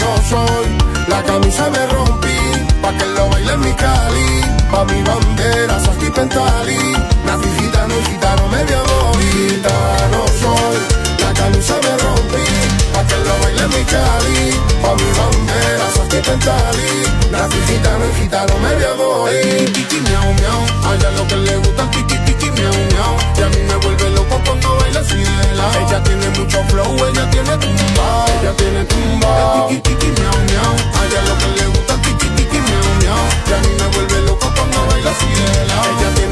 no 0.00 0.12
soy, 0.30 0.66
la 1.08 1.22
camisa 1.22 1.70
me 1.70 1.86
rompí. 1.86 2.36
Pa' 2.82 2.92
que 2.92 3.06
lo 3.06 3.28
baile 3.28 3.52
en 3.52 3.60
mi 3.60 3.72
cali. 3.72 4.40
Pa' 4.70 4.84
mi 4.84 5.02
bandera, 5.02 5.78
Sassi 5.80 6.10
Pentali. 6.10 6.78
Nací 7.26 7.48
gitano 7.58 7.94
y 7.98 8.04
gitano 8.10 8.48
medio 8.48 8.80
bonita. 8.84 9.74
No 10.12 10.24
soy, 10.40 10.78
la 11.20 11.32
camisa 11.34 11.74
me 11.82 11.96
rompí. 12.02 12.46
Pa' 12.92 13.04
que 13.08 13.16
lo 13.26 13.34
baile 13.42 13.62
en 13.62 13.70
mi 13.70 13.84
cali. 13.84 14.60
Pa' 14.82 14.94
mi 14.94 15.08
bandera, 15.18 15.86
Pentali. 16.24 17.04
Nací 17.30 17.58
gitano 17.66 18.04
y 18.06 18.22
gitano 18.22 18.58
medio 18.58 18.96
bonita. 18.96 19.72
Tiki 19.72 20.00
miau 20.00 20.32
miau, 20.40 20.60
a 20.88 20.94
ella 20.94 21.10
lo 21.16 21.26
que 21.26 21.36
le 21.36 21.56
gusta 21.58 21.90
tiki 21.90 22.16
tiki 22.24 22.50
miau 22.50 22.72
miau. 22.92 23.14
Y 23.36 23.42
a 23.42 23.48
mí 23.50 23.60
me 23.68 23.76
vuelve 23.76 24.10
loco 24.10 24.40
cuando 24.44 24.76
baila 24.78 25.00
así 25.00 25.16
de 25.18 25.54
lado. 25.54 25.78
Ella 25.80 26.02
tiene 26.02 26.28
mucho 26.30 26.64
flow, 26.68 26.96
ella 27.08 27.30
tiene 27.30 27.56
tumba. 27.58 28.24
Ella 28.40 28.52
tiene 28.56 28.84
tumba. 28.84 29.66
El 29.68 29.76
tiki 29.76 29.94
tiki 29.94 30.20
miau 30.20 30.38
miau, 30.48 30.74
a 30.96 31.04
ella 31.04 31.20
lo 31.28 31.38
que 31.38 31.48
le 31.60 31.66
gusta 31.66 31.94
tiki 32.02 32.28
tiki 32.36 32.58
miau 32.58 32.88
miau. 33.00 33.24
Y 33.48 33.52
a 33.52 33.58
mí 33.60 33.68
me 33.78 33.86
vuelve 33.94 34.20
loco 34.26 34.50
cuando 34.56 34.86
baila 34.86 35.10
así 35.10 35.26
de 35.26 35.66
lado. 35.68 36.23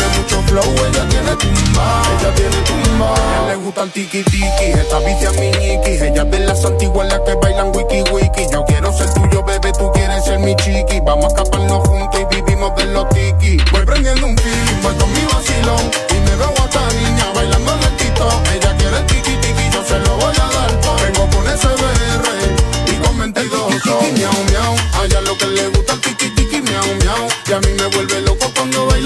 Flow, 0.52 0.64
ella 0.86 1.08
tiene 1.08 1.34
tumba. 1.36 2.02
Ella 2.20 2.34
tiene 2.34 2.56
tumba. 2.66 3.14
A 3.14 3.16
ella 3.16 3.46
le 3.48 3.54
gusta 3.56 3.84
el 3.84 3.90
tiki 3.90 4.22
tiki, 4.22 4.66
esta 4.76 4.98
vicia 4.98 5.30
mi 5.40 5.48
ñiqui. 5.48 5.92
Ella 5.92 6.22
es 6.24 6.30
de 6.30 6.38
las 6.40 6.62
antiguas 6.66 7.08
las 7.08 7.20
que 7.20 7.34
bailan 7.36 7.74
wiki 7.74 8.02
wiki. 8.12 8.44
Yo 8.52 8.62
quiero 8.66 8.92
ser 8.92 9.08
tuyo, 9.14 9.42
bebé, 9.44 9.72
tú 9.72 9.90
quieres 9.94 10.22
ser 10.26 10.40
mi 10.40 10.54
chiqui. 10.56 11.00
Vamos 11.06 11.24
a 11.24 11.28
escaparnos 11.28 11.88
juntos 11.88 12.20
y 12.20 12.34
vivimos 12.34 12.76
de 12.76 12.84
los 12.84 13.08
tiki. 13.08 13.56
Voy 13.72 13.86
prendiendo 13.86 14.26
un 14.26 14.36
feeling, 14.36 14.82
voy 14.82 14.94
con 14.96 15.10
mi 15.14 15.24
vacilón. 15.24 15.90
Y 16.10 16.20
me 16.20 16.36
veo 16.36 16.48
a 16.48 16.64
esta 16.66 16.86
niña 17.00 17.32
bailando 17.34 17.72
lentito. 17.76 18.28
Ella 18.52 18.76
quiere 18.76 18.98
el 18.98 19.06
tiki 19.06 19.34
tiki, 19.36 19.70
yo 19.72 19.82
se 19.88 19.98
lo 20.00 20.16
voy 20.16 20.34
a 20.36 20.48
dar. 20.52 20.80
todo. 20.82 20.96
Vengo 20.96 21.30
con 21.30 21.46
SBR 21.46 22.92
y 22.92 22.94
con 23.00 23.18
22 23.18 23.68
tiki 23.68 24.12
miau 24.20 24.44
miau. 24.50 24.76
A 25.00 25.04
ella 25.06 25.20
lo 25.22 25.34
que 25.38 25.46
le 25.46 25.68
gusta 25.68 25.94
el 25.94 26.00
tiki 26.02 26.28
tiki 26.34 26.60
miau 26.60 26.84
miau. 27.00 27.28
Y 27.48 27.52
a 27.54 27.60
mí 27.60 27.68
me 27.72 27.86
vuelve 27.86 28.20
loco 28.20 28.31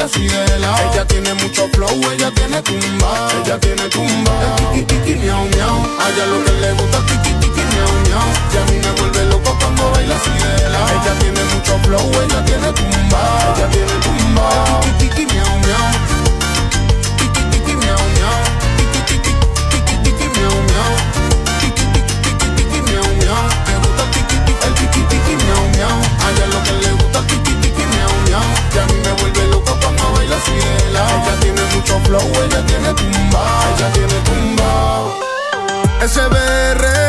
así 0.06 0.26
de 0.28 0.58
lado. 0.58 0.92
Ella 0.92 1.04
tiene 1.04 1.34
mucho 1.34 1.68
flow, 1.74 2.00
ella 2.12 2.30
tiene 2.30 2.62
tumba. 2.62 3.28
Ella 3.44 3.58
tiene 3.58 3.88
tumba. 3.88 4.32
El 4.72 4.86
tiki 4.86 4.94
tiki 4.94 5.14
miau 5.16 5.44
miau. 5.54 5.76
A 6.00 6.10
ella 6.10 6.26
lo 6.26 6.44
que 6.44 6.52
le 6.52 6.72
gusta 6.72 6.98
tiki 7.06 7.32
tiki 7.40 7.62
miau 7.72 7.92
miau. 8.06 8.28
Y 8.52 8.56
a 8.56 8.64
mí 8.70 8.76
me 8.84 8.90
vuelve 9.00 9.24
loco 9.26 9.56
cuando 9.58 9.90
baila 9.90 10.16
así 10.16 10.30
de 10.30 10.70
lado. 10.70 10.88
Ella 10.96 11.12
tiene 11.18 11.42
mucho 11.52 11.78
flow, 11.84 12.10
ella 12.22 12.44
tiene 12.44 12.72
tumba. 12.72 13.20
Ella 13.56 13.68
tiene 13.70 13.94
tumba. 14.04 14.48
El 14.84 14.96
tiki 14.98 15.14
tiki 15.16 15.34
miau 15.34 15.58
miau. 15.66 16.15
De. 30.52 30.98
Ella 30.98 31.40
tiene 31.40 31.62
mucho 31.74 32.00
flow, 32.00 32.32
ella 32.44 32.66
tiene 32.66 32.94
tumba. 32.94 33.44
Ella 33.76 33.92
tiene 33.92 34.14
tumba. 34.24 35.26
SBR. 36.06 37.06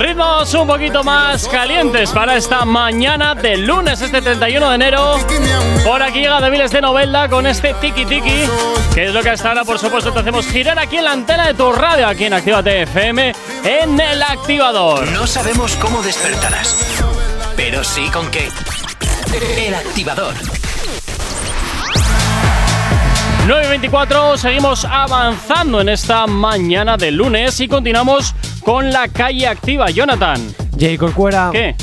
Ritmos 0.00 0.54
un 0.54 0.66
poquito 0.66 1.04
más 1.04 1.46
calientes 1.48 2.10
para 2.10 2.36
esta 2.36 2.64
mañana 2.64 3.34
del 3.34 3.66
lunes, 3.66 4.00
este 4.00 4.22
31 4.22 4.70
de 4.70 4.74
enero. 4.74 5.18
Por 5.84 6.02
aquí 6.02 6.20
llega 6.20 6.40
de 6.40 6.80
Novelda 6.80 7.28
con 7.28 7.46
este 7.46 7.74
Tiki 7.74 8.06
Tiki, 8.06 8.48
que 8.94 9.06
es 9.06 9.12
lo 9.12 9.22
que 9.22 9.30
hasta 9.30 9.48
ahora, 9.48 9.64
por 9.64 9.78
supuesto, 9.78 10.10
te 10.12 10.20
hacemos 10.20 10.46
girar 10.46 10.78
aquí 10.78 10.96
en 10.96 11.04
la 11.04 11.12
antena 11.12 11.46
de 11.48 11.54
tu 11.54 11.70
radio, 11.70 12.08
aquí 12.08 12.24
en 12.24 12.32
Actívate 12.32 12.82
FM, 12.82 13.34
en 13.64 14.00
el 14.00 14.22
activador. 14.22 15.06
No 15.08 15.26
sabemos 15.26 15.74
cómo 15.76 16.02
despertarás, 16.02 16.76
pero 17.56 17.84
sí 17.84 18.08
con 18.08 18.30
qué. 18.30 18.48
El 19.58 19.74
activador. 19.74 20.59
9 23.50 23.64
y 23.66 23.68
24, 23.68 24.36
seguimos 24.36 24.84
avanzando 24.84 25.80
en 25.80 25.88
esta 25.88 26.24
mañana 26.28 26.96
de 26.96 27.10
lunes 27.10 27.58
y 27.58 27.66
continuamos 27.66 28.32
con 28.62 28.92
la 28.92 29.08
calle 29.08 29.48
activa. 29.48 29.90
Jonathan. 29.90 30.40
Jay 30.78 30.96
Corcuera. 30.96 31.50
¿Qué? 31.50 31.74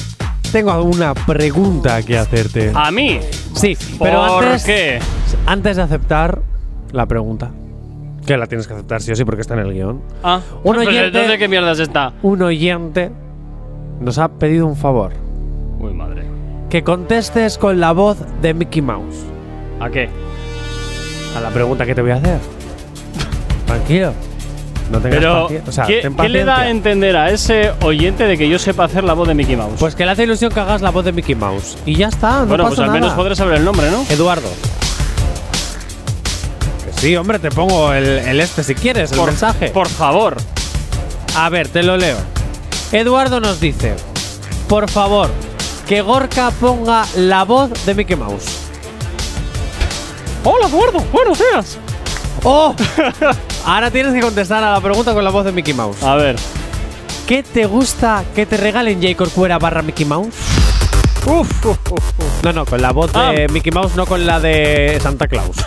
Tengo 0.50 0.82
una 0.82 1.14
pregunta 1.14 2.02
que 2.04 2.18
hacerte. 2.18 2.72
¿A 2.74 2.90
mí? 2.90 3.20
Sí, 3.54 3.78
pero 4.00 4.26
¿Por 4.28 4.46
antes, 4.46 4.64
qué? 4.64 5.00
antes 5.46 5.76
de 5.76 5.82
aceptar 5.82 6.42
la 6.94 7.06
pregunta, 7.06 7.52
que 8.26 8.38
la 8.38 8.48
tienes 8.48 8.66
que 8.66 8.74
aceptar 8.74 9.02
sí 9.02 9.12
o 9.12 9.16
sí 9.18 9.26
porque 9.26 9.42
está 9.42 9.56
en 9.56 9.60
el 9.60 9.74
guion. 9.74 10.02
Ah, 10.24 10.40
Un 10.64 10.78
oyente- 10.78 11.08
entonces, 11.08 11.38
¿qué 11.38 11.50
mierdas 11.50 11.80
está? 11.80 12.14
Un 12.24 12.44
oyente 12.44 13.12
nos 14.00 14.18
ha 14.20 14.30
pedido 14.30 14.68
un 14.68 14.78
favor. 14.78 15.12
Uy, 15.82 15.92
madre. 15.94 16.24
Que 16.70 16.82
contestes 16.86 17.58
con 17.58 17.82
la 17.82 17.92
voz 17.92 18.20
de 18.42 18.54
Mickey 18.54 18.82
Mouse. 18.82 19.26
¿A 19.82 19.90
qué? 19.90 20.10
A 21.38 21.40
la 21.40 21.50
pregunta 21.52 21.86
que 21.86 21.94
te 21.94 22.02
voy 22.02 22.10
a 22.10 22.16
hacer. 22.16 22.40
Tranquilo. 23.68 24.12
No 24.92 25.00
tengas 25.00 25.20
Pero. 25.20 25.46
O 25.68 25.72
sea, 25.72 25.86
¿qué, 25.86 26.02
ten 26.02 26.16
qué 26.16 26.30
le 26.30 26.44
da 26.44 26.62
a 26.62 26.70
entender 26.70 27.16
a 27.16 27.30
ese 27.30 27.74
oyente 27.84 28.24
de 28.24 28.40
que 28.40 28.50
yo 28.50 28.58
sepa 28.58 28.86
hacer 28.86 29.04
la 29.04 29.14
voz 29.14 29.28
de 29.28 29.36
Mickey 29.36 29.56
Mouse? 29.56 29.76
Pues 29.78 29.94
que 29.94 30.04
le 30.04 30.14
hace 30.14 30.24
ilusión 30.24 30.52
que 30.52 30.60
hagas 30.60 30.82
la 30.82 30.90
voz 30.90 31.06
de 31.06 31.12
Mickey 31.12 31.36
Mouse. 31.36 31.78
Y 31.86 31.96
ya 31.96 32.08
está, 32.08 32.40
no 32.40 32.48
bueno, 32.48 32.64
pasa 32.64 32.78
pues 32.78 32.88
al 32.88 32.92
menos 32.92 33.14
podré 33.14 33.36
saber 33.36 33.58
el 33.58 33.66
nombre, 33.66 33.92
¿no? 33.92 34.04
Eduardo. 34.10 34.50
Que 36.86 37.02
sí, 37.02 37.16
hombre, 37.16 37.38
te 37.38 37.52
pongo 37.52 37.94
el, 37.94 38.06
el 38.06 38.40
este 38.40 38.64
si 38.64 38.74
quieres, 38.74 39.12
el 39.12 39.22
mensaje. 39.22 39.70
Por 39.70 39.90
favor. 39.90 40.38
A 41.36 41.50
ver, 41.50 41.68
te 41.68 41.84
lo 41.84 41.98
leo. 41.98 42.18
Eduardo 42.92 43.40
nos 43.40 43.60
dice: 43.60 43.94
Por 44.68 44.90
favor, 44.90 45.30
que 45.88 46.02
Gorka 46.02 46.50
ponga 46.50 47.06
la 47.16 47.44
voz 47.44 47.86
de 47.86 47.94
Mickey 47.94 48.16
Mouse. 48.16 48.67
Hola, 50.50 50.68
Eduardo. 50.68 51.00
Buenos 51.12 51.38
días. 51.40 51.78
¡Oh! 52.44 52.74
Ahora 53.66 53.92
tienes 53.92 54.14
que 54.14 54.22
contestar 54.22 54.64
a 54.64 54.72
la 54.72 54.80
pregunta 54.80 55.14
con 55.14 55.22
la 55.22 55.30
voz 55.30 55.44
de 55.44 55.52
Mickey 55.52 55.74
Mouse. 55.74 56.02
A 56.04 56.16
ver. 56.16 56.38
¿Qué 57.28 57.44
te 57.44 57.66
gusta 57.66 58.24
que 58.34 58.46
te 58.46 58.56
regalen 58.56 59.02
J. 59.02 59.14
Corcuera 59.18 59.60
barra 59.60 59.82
Mickey 59.82 60.06
Mouse? 60.06 60.34
Uf, 61.26 61.66
uf, 61.66 61.78
uf, 61.92 61.92
uf. 61.92 62.44
No, 62.44 62.54
no, 62.54 62.66
con 62.66 62.82
la 62.82 62.94
voz 62.94 63.12
de 63.12 63.20
Ah. 63.20 63.52
Mickey 63.52 63.74
Mouse, 63.74 63.96
no 63.98 64.06
con 64.06 64.26
la 64.26 64.40
de 64.40 64.98
Santa 65.04 65.28
Claus. 65.28 65.58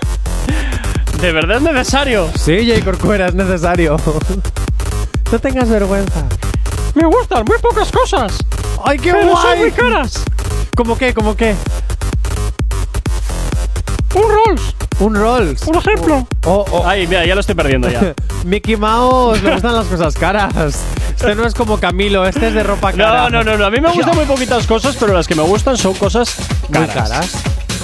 ¿De 1.21 1.31
verdad 1.31 1.59
es 1.59 1.63
necesario? 1.63 2.31
Sí, 2.35 2.67
J. 2.67 2.83
Corcuera, 2.83 3.27
es 3.27 3.35
necesario. 3.35 3.99
no 5.31 5.39
tengas 5.39 5.69
vergüenza. 5.69 6.25
Me 6.95 7.05
gustan 7.05 7.45
muy 7.47 7.59
pocas 7.59 7.93
cosas. 7.93 8.39
¡Ay, 8.83 8.99
qué 8.99 9.13
pero 9.13 9.33
son 9.33 9.43
guay! 9.43 9.59
muy 9.59 9.71
caras. 9.73 10.25
¿Cómo 10.75 10.97
qué? 10.97 11.13
¿Cómo 11.13 11.37
qué? 11.37 11.55
Un 14.15 14.23
Rolls, 14.23 14.75
Un 14.99 15.15
Rolls. 15.15 15.63
por 15.63 15.77
ejemplo. 15.77 16.27
Oh, 16.45 16.65
oh. 16.73 16.87
Ay, 16.87 17.07
mira, 17.07 17.25
ya 17.25 17.35
lo 17.35 17.41
estoy 17.41 17.55
perdiendo 17.55 17.89
ya. 17.89 18.15
Mickey 18.45 18.77
Mouse 18.77 19.43
le 19.43 19.53
gustan 19.53 19.75
las 19.75 19.87
cosas 19.87 20.15
caras. 20.15 20.53
Este 21.15 21.35
no 21.35 21.47
es 21.47 21.55
como 21.55 21.79
Camilo, 21.79 22.27
este 22.27 22.49
es 22.49 22.55
de 22.55 22.63
ropa 22.63 22.93
cara. 22.93 23.29
No, 23.29 23.31
no, 23.31 23.45
no, 23.45 23.57
no. 23.59 23.65
A 23.67 23.71
mí 23.71 23.81
me 23.81 23.91
gustan 23.93 24.17
muy 24.17 24.25
poquitas 24.25 24.67
cosas, 24.67 24.97
pero 24.99 25.13
las 25.13 25.29
que 25.29 25.35
me 25.35 25.43
gustan 25.43 25.77
son 25.77 25.95
cosas 25.95 26.35
Muy 26.69 26.87
caras. 26.87 27.09
caras. 27.11 27.31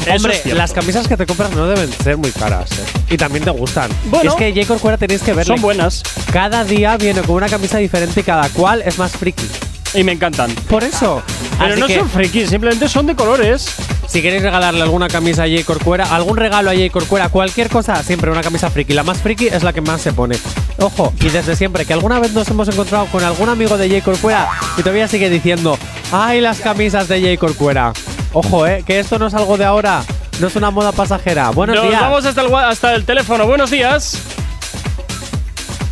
Eso 0.07 0.17
Hombre, 0.17 0.41
es 0.45 0.55
las 0.55 0.73
camisas 0.73 1.09
que 1.09 1.17
te 1.17 1.27
compras 1.27 1.51
no 1.53 1.67
deben 1.67 1.91
ser 1.93 2.17
muy 2.17 2.31
caras. 2.31 2.71
¿eh? 2.73 2.85
Y 3.11 3.17
también 3.17 3.45
te 3.45 3.51
gustan. 3.51 3.91
Bueno, 4.05 4.31
es 4.31 4.37
que 4.37 4.53
J. 4.55 4.67
Corcuera 4.67 4.97
tenéis 4.97 5.21
que 5.23 5.33
verle. 5.33 5.53
Son 5.55 5.61
buenas 5.61 6.03
Cada 6.33 6.65
día 6.65 6.97
viene 6.97 7.23
con 7.23 7.37
una 7.37 7.49
camisa 7.49 7.79
diferente 7.79 8.21
y 8.21 8.23
cada 8.23 8.49
cual 8.51 8.83
es 8.83 8.99
más 8.99 9.13
friki. 9.13 9.47
Y 9.95 10.05
me 10.05 10.13
encantan. 10.13 10.51
Por 10.69 10.85
eso. 10.85 11.23
Pero 11.59 11.73
Así 11.73 11.81
no 11.81 11.87
que, 11.87 11.99
son 11.99 12.11
frikis, 12.11 12.51
simplemente 12.51 12.89
son 12.89 13.07
de 13.07 13.15
colores. 13.17 13.75
Si 14.07 14.23
queréis 14.23 14.43
regalarle 14.43 14.83
alguna 14.83 15.09
camisa 15.09 15.45
a 15.45 15.49
J. 15.49 15.65
Corcuera, 15.65 16.15
algún 16.15 16.37
regalo 16.37 16.71
a 16.71 16.75
J. 16.75 16.91
Corcuera, 16.91 17.29
cualquier 17.29 17.69
cosa, 17.69 18.03
siempre 18.03 18.31
una 18.31 18.43
camisa 18.43 18.71
friki. 18.71 18.93
La 18.93 19.03
más 19.03 19.19
friki 19.19 19.49
es 19.49 19.63
la 19.63 19.73
que 19.73 19.81
más 19.81 20.01
se 20.01 20.13
pone. 20.13 20.37
Ojo, 20.79 21.13
y 21.21 21.29
desde 21.29 21.57
siempre, 21.57 21.85
que 21.85 21.93
alguna 21.93 22.21
vez 22.21 22.33
nos 22.33 22.49
hemos 22.49 22.69
encontrado 22.69 23.07
con 23.07 23.25
algún 23.25 23.49
amigo 23.49 23.77
de 23.77 23.89
J. 23.89 24.05
Corcuera 24.05 24.49
y 24.77 24.83
todavía 24.83 25.09
sigue 25.09 25.29
diciendo, 25.29 25.79
¡ay, 26.13 26.41
las 26.41 26.61
camisas 26.61 27.09
de 27.09 27.21
J. 27.21 27.37
Corcuera! 27.39 27.93
Ojo, 28.33 28.67
eh, 28.67 28.85
que 28.87 29.01
esto 29.01 29.19
no 29.19 29.27
es 29.27 29.35
algo 29.35 29.57
de 29.57 29.65
ahora, 29.65 30.05
no 30.41 30.47
es 30.47 30.57
una 30.57 30.71
moda 30.71 30.93
pasajera. 30.93 31.51
Buenos 31.51 31.77
Nos 31.77 31.89
días. 31.89 32.01
vamos 32.01 32.25
hasta 32.27 32.43
el, 32.43 32.55
hasta 32.55 32.95
el 32.95 33.05
teléfono. 33.05 33.47
Buenos 33.47 33.71
días. 33.71 34.19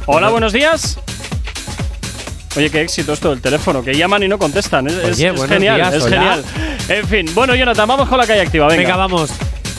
Hola, 0.07 0.29
buenos 0.29 0.53
días. 0.53 0.99
Oye, 2.57 2.71
qué 2.71 2.83
éxito 2.83 3.13
esto 3.13 3.31
del 3.31 3.41
teléfono, 3.41 3.83
que 3.83 3.95
llaman 3.95 4.23
y 4.23 4.29
no 4.29 4.39
contestan. 4.39 4.87
Es, 4.87 4.95
Oye, 5.19 5.35
genial, 5.49 5.77
días, 5.77 5.95
es 5.95 6.03
hola. 6.05 6.17
genial. 6.17 6.45
En 6.89 7.09
fin, 7.09 7.27
bueno, 7.35 7.55
Jonathan, 7.55 7.89
vamos 7.89 8.09
con 8.09 8.17
la 8.19 8.27
calle 8.27 8.43
activa. 8.43 8.69
Venga. 8.69 8.83
Venga, 8.83 8.97
vamos. 8.97 9.31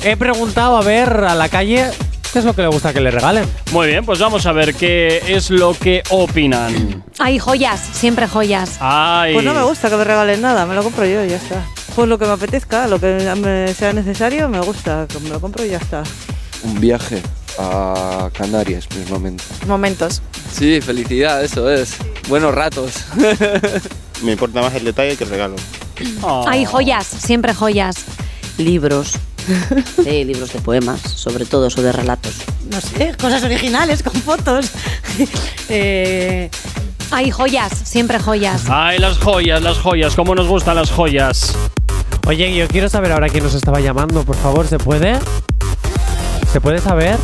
He 0.04 0.18
preguntado 0.18 0.78
a 0.78 0.82
ver 0.84 1.10
a 1.10 1.36
la 1.36 1.48
calle 1.48 1.90
qué 2.34 2.40
es 2.40 2.46
lo 2.46 2.54
que 2.54 2.64
le 2.64 2.68
gusta 2.68 2.92
que 2.92 3.00
le 3.00 3.12
regalen. 3.12 3.46
Muy 3.72 3.88
bien, 3.88 4.06
pues 4.06 4.20
vamos 4.20 4.46
a 4.46 4.52
ver 4.52 4.76
qué 4.76 5.24
es 5.26 5.52
lo 5.52 5.74
que 5.74 6.04
opinan. 6.10 7.04
Ay, 7.18 7.40
joyas, 7.40 7.80
siempre 7.80 8.28
joyas. 8.28 8.76
Ay. 8.82 9.34
Pues 9.34 9.46
no 9.46 9.54
me 9.54 9.64
gusta 9.64 9.90
que 9.90 9.96
me 9.96 10.04
regalen 10.04 10.42
nada, 10.42 10.66
me 10.66 10.76
lo 10.76 10.84
compro 10.84 11.06
yo 11.06 11.24
y 11.24 11.30
ya 11.30 11.38
está. 11.38 11.64
Pues 11.96 12.10
lo 12.10 12.20
que 12.20 12.26
me 12.26 12.34
apetezca, 12.34 12.88
lo 12.88 13.00
que 13.00 13.34
me 13.38 13.74
sea 13.74 13.94
necesario, 13.94 14.50
me 14.50 14.60
gusta, 14.60 15.08
me 15.24 15.30
lo 15.30 15.40
compro 15.40 15.66
y 15.66 15.70
ya 15.70 15.78
está. 15.78 16.04
Un 16.64 16.82
viaje 16.82 17.22
a 17.58 18.30
Canarias 18.34 18.88
mismamente. 18.98 19.44
Momentos. 19.68 20.22
Sí, 20.52 20.82
felicidad, 20.82 21.44
eso 21.44 21.70
es. 21.70 21.96
Buenos 22.28 22.54
ratos. 22.54 22.94
Me 24.24 24.34
importa 24.34 24.62
más 24.62 24.74
el 24.76 24.86
detalle 24.86 25.18
que 25.18 25.24
el 25.24 25.30
regalo. 25.30 25.56
Hay 26.48 26.66
joyas, 26.66 27.06
siempre 27.06 27.54
joyas. 27.54 27.96
Libros. 28.58 29.14
Sí, 30.04 30.24
libros 30.24 30.52
de 30.54 30.60
poemas, 30.60 31.00
sobre 31.02 31.46
todo, 31.46 31.68
o 31.68 31.82
de 31.82 31.92
relatos. 31.92 32.34
No 32.72 32.82
sé, 32.82 33.16
cosas 33.20 33.44
originales 33.44 34.02
con 34.02 34.14
fotos. 34.14 34.72
eh, 35.70 36.50
hay 37.12 37.32
joyas, 37.32 37.72
siempre 37.84 38.20
joyas. 38.20 38.64
Ay, 38.68 38.98
las 38.98 39.20
joyas, 39.20 39.62
las 39.62 39.78
joyas, 39.78 40.16
cómo 40.16 40.34
nos 40.36 40.48
gustan 40.48 40.76
las 40.76 40.92
joyas. 40.92 41.56
Oye, 42.28 42.56
yo 42.56 42.68
quiero 42.68 42.90
saber 42.90 43.12
ahora 43.12 43.30
quién 43.30 43.44
nos 43.44 43.54
estaba 43.54 43.80
llamando, 43.80 44.24
por 44.24 44.36
favor, 44.36 44.68
¿se 44.68 44.80
puede? 44.80 45.20
¿Se 46.52 46.60
puede 46.60 46.80
saber? 46.80 47.18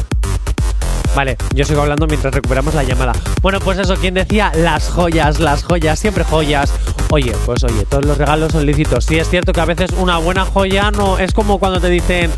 Vale, 1.15 1.37
yo 1.53 1.65
sigo 1.65 1.81
hablando 1.81 2.07
mientras 2.07 2.33
recuperamos 2.33 2.73
la 2.73 2.83
llamada. 2.83 3.11
Bueno, 3.41 3.59
pues 3.59 3.77
eso, 3.79 3.95
quien 3.95 4.13
decía 4.13 4.51
las 4.55 4.89
joyas, 4.89 5.39
las 5.39 5.63
joyas, 5.63 5.99
siempre 5.99 6.23
joyas. 6.23 6.73
Oye, 7.09 7.33
pues 7.45 7.63
oye, 7.63 7.85
todos 7.85 8.05
los 8.05 8.17
regalos 8.17 8.53
son 8.53 8.65
lícitos. 8.65 9.05
Sí, 9.05 9.19
es 9.19 9.29
cierto 9.29 9.51
que 9.51 9.59
a 9.59 9.65
veces 9.65 9.91
una 9.97 10.17
buena 10.17 10.45
joya 10.45 10.89
no 10.91 11.17
es 11.17 11.33
como 11.33 11.59
cuando 11.59 11.81
te 11.81 11.89
dicen 11.89 12.31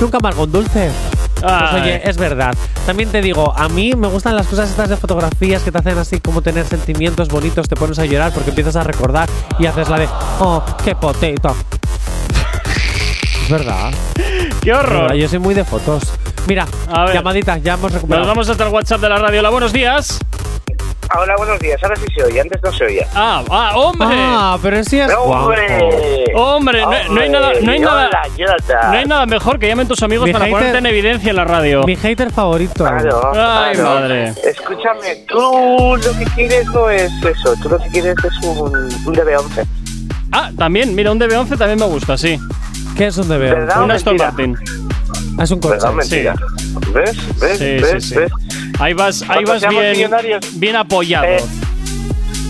nunca 0.00 0.18
más 0.20 0.34
con 0.34 0.50
dulce. 0.50 0.90
Pues 1.40 1.72
oye, 1.74 2.08
es 2.08 2.16
verdad. 2.16 2.54
También 2.86 3.10
te 3.10 3.20
digo, 3.20 3.52
a 3.54 3.68
mí 3.68 3.92
me 3.94 4.08
gustan 4.08 4.34
las 4.34 4.46
cosas 4.46 4.70
estas 4.70 4.88
de 4.88 4.96
fotografías 4.96 5.62
que 5.62 5.70
te 5.70 5.78
hacen 5.78 5.98
así 5.98 6.18
como 6.18 6.40
tener 6.40 6.64
sentimientos 6.64 7.28
bonitos, 7.28 7.68
te 7.68 7.76
pones 7.76 7.98
a 7.98 8.06
llorar 8.06 8.32
porque 8.32 8.50
empiezas 8.50 8.76
a 8.76 8.82
recordar 8.82 9.28
y 9.58 9.66
haces 9.66 9.90
la 9.90 9.98
de, 9.98 10.08
oh, 10.40 10.64
qué 10.82 10.94
potato. 10.94 11.54
Es 13.42 13.52
verdad. 13.52 13.92
¡Qué 14.60 14.72
horror! 14.72 15.14
Yo 15.14 15.28
soy 15.28 15.38
muy 15.38 15.54
de 15.54 15.64
fotos. 15.64 16.02
Mira, 16.46 16.66
A 16.92 17.04
ver. 17.06 17.14
llamadita, 17.14 17.58
ya 17.58 17.74
hemos 17.74 17.92
recuperado. 17.92 18.26
Nos 18.26 18.34
vamos 18.34 18.48
hasta 18.48 18.64
el 18.66 18.72
WhatsApp 18.72 19.00
de 19.00 19.08
la 19.08 19.18
radio. 19.18 19.40
Hola, 19.40 19.50
buenos 19.50 19.72
días. 19.72 20.18
Hola, 21.16 21.34
buenos 21.36 21.58
días. 21.60 21.80
Ahora 21.82 21.94
sí 21.96 22.04
se 22.16 22.24
oye, 22.24 22.40
antes 22.40 22.60
no 22.62 22.72
se 22.72 22.84
oía. 22.84 23.06
Ah, 23.14 23.42
ah, 23.48 23.72
hombre. 23.76 24.08
Ah, 24.10 24.58
pero 24.60 24.82
sí 24.82 24.98
es 24.98 25.08
¡Hombre! 25.14 26.24
Hombre, 26.34 26.82
no, 26.82 26.90
no 27.14 27.20
hay 27.20 27.28
nada, 27.30 27.52
no 27.62 27.70
hay 27.72 27.78
nada, 27.78 28.10
no 28.90 28.90
hay 28.98 29.04
nada 29.06 29.24
mejor 29.26 29.58
que 29.60 29.68
llamen 29.68 29.86
tus 29.86 30.02
amigos 30.02 30.26
Mi 30.26 30.32
para 30.32 30.46
hater- 30.46 30.52
ponerte 30.58 30.78
en 30.78 30.86
evidencia 30.86 31.30
en 31.30 31.36
la 31.36 31.44
radio. 31.44 31.84
Mi 31.84 31.94
hater 31.96 32.32
favorito. 32.32 32.74
Claro, 32.84 33.30
Ay, 33.34 33.74
claro. 33.76 34.00
madre. 34.00 34.34
Escúchame, 34.44 35.24
tú 35.28 35.96
lo 35.96 36.18
que 36.18 36.24
quieres 36.34 36.66
no 36.66 36.90
es 36.90 37.10
eso. 37.24 37.54
Tú 37.62 37.68
lo 37.68 37.78
que 37.78 37.88
quieres 37.90 38.16
es 38.24 38.46
un, 38.46 38.74
un 38.74 39.14
DB11. 39.14 39.64
Ah, 40.32 40.50
también, 40.58 40.92
mira, 40.94 41.12
un 41.12 41.20
DB11 41.20 41.56
también 41.56 41.78
me 41.78 41.86
gusta, 41.86 42.18
sí. 42.18 42.38
¿Qué 42.96 43.06
es 43.06 43.16
un 43.16 43.28
DB? 43.28 43.38
¿Verdad 43.38 43.80
o 43.80 43.84
Un 43.84 43.90
Aston 43.92 44.16
mentira? 44.16 44.32
Martin. 44.32 44.95
Es 45.40 45.50
un 45.50 45.60
coche. 45.60 45.74
¿Verdad 45.74 45.90
o 45.90 45.94
mentira? 45.94 46.34
¿Ves? 46.94 47.16
¿Ves? 47.40 47.58
Sí, 47.58 47.64
¿Ves? 47.64 47.90
sí, 48.04 48.08
sí. 48.08 48.14
¿Ves? 48.16 48.32
Ahí 48.78 48.92
vas, 48.94 49.22
ahí 49.28 49.44
vas 49.44 49.66
bien, 49.68 50.10
bien 50.54 50.76
apoyado. 50.76 51.26
eh, 51.26 51.42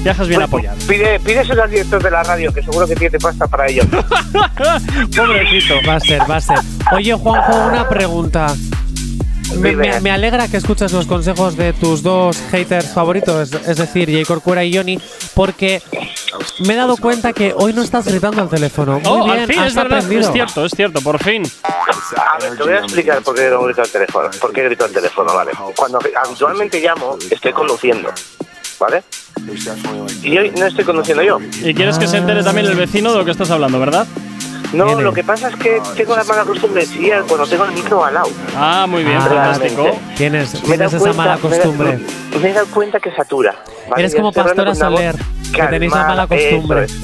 Viajas 0.03 0.29
bien 0.29 0.39
Pues, 0.41 0.49
apoyado. 0.49 0.77
Pide, 0.87 1.19
pídeselo 1.21 1.63
al 1.65 1.71
director 1.71 2.01
de 2.03 2.11
la 2.13 2.23
radio, 2.23 2.53
que 2.53 2.63
seguro 2.63 2.87
que 2.87 2.95
tiene 2.95 3.19
pasta 3.19 3.47
para 3.49 3.67
ello. 3.67 3.83
Pobrecito. 5.17 5.75
Va 5.89 5.97
a 5.97 6.01
ser, 6.01 6.21
va 6.31 6.37
a 6.37 6.41
ser. 6.41 6.59
Oye, 6.93 7.13
Juanjo, 7.15 7.67
una 7.69 7.89
pregunta. 7.89 8.55
Me, 9.59 9.73
me- 9.77 10.01
me 10.01 10.11
alegra 10.11 10.49
que 10.49 10.57
escuches 10.57 10.93
los 10.93 11.07
consejos 11.07 11.57
de 11.57 11.73
tus 11.73 12.03
dos 12.03 12.37
haters 12.51 12.93
favoritos, 12.93 13.53
es, 13.53 13.77
decir, 13.77 14.11
J. 14.13 14.25
Corcuera 14.27 14.65
y 14.65 14.75
Johnny, 14.77 14.99
porque 15.35 15.81
me 16.67 16.75
he 16.75 16.77
dado 16.77 16.97
cuenta 16.97 17.33
que 17.33 17.55
hoy 17.57 17.73
no 17.73 17.83
estás 17.83 18.07
gritando 18.07 18.43
al 18.43 18.49
teléfono. 18.49 18.95
Muy 19.01 19.03
Oh, 19.07 19.25
bien, 19.25 19.39
al 19.41 19.47
fin, 19.47 19.63
es 19.63 19.75
verdad, 19.75 19.99
aprendido. 19.99 20.23
es 20.23 20.33
cierto, 20.33 20.65
es 20.67 20.73
cierto, 20.75 21.01
por 21.01 21.23
fin. 21.23 21.43
A 21.63 22.39
ver, 22.43 22.57
te 22.57 22.63
voy 22.65 22.73
a 22.75 22.79
explicar 22.81 23.23
por 23.23 23.35
qué 23.35 23.49
no 23.49 23.63
grito 23.63 23.83
al 23.83 23.89
teléfono. 23.89 24.29
¿Por 24.41 24.53
qué 24.53 24.63
grito 24.65 24.85
al 24.85 24.91
teléfono? 24.93 25.33
Vale. 25.35 25.53
Cuando 25.77 25.99
habitualmente 26.25 26.81
llamo, 26.81 27.17
estoy 27.31 27.53
conduciendo. 27.53 28.11
¿Vale? 28.79 29.05
Y 30.23 30.37
hoy 30.37 30.51
no 30.59 30.67
estoy 30.67 30.85
conduciendo 30.85 31.23
yo. 31.23 31.39
Y 31.63 31.73
quieres 31.73 31.99
que 31.99 32.07
se 32.07 32.19
entere 32.19 32.43
también 32.43 32.67
el 32.67 32.75
vecino 32.75 33.11
de 33.13 33.19
lo 33.19 33.25
que 33.25 33.31
estás 33.31 33.51
hablando, 33.51 33.79
¿verdad? 33.81 34.07
No, 34.73 35.01
lo 35.01 35.13
que 35.13 35.23
pasa 35.25 35.49
es 35.49 35.57
que 35.57 35.81
tengo 35.97 36.17
la 36.17 36.25
mala 36.25 36.45
costumbre 36.45 36.83
de 36.87 36.89
chillar 36.93 37.23
cuando 37.27 37.47
tengo 37.47 37.65
el 37.65 37.73
micro 37.73 38.05
al 38.05 38.15
lado. 38.15 38.29
Ah, 38.57 38.87
muy 38.89 39.05
bien, 39.05 39.17
Ah, 39.19 39.21
fantástico. 39.23 39.99
Tienes, 40.17 40.55
Me 40.55 40.61
tienes 40.61 40.89
esa 40.93 40.99
cuenta- 40.99 41.17
mala 41.17 41.37
me 41.37 41.39
he 41.39 41.51
dado- 41.51 41.63
costumbre. 41.63 41.99
Me, 42.43 42.51
he 42.51 42.53
dado 42.53 42.67
cuenta 42.69 43.01
que 43.01 43.13
satura. 43.13 43.55
¿vale? 43.89 44.03
Eres 44.03 44.15
como 44.15 44.33
Pastora 44.33 44.75
Soler, 44.75 45.15
que 45.53 45.63
tenéis 45.63 45.93
esa 45.93 46.07
mala 46.07 46.27
costumbre. 46.27 46.85
Eso 46.85 46.95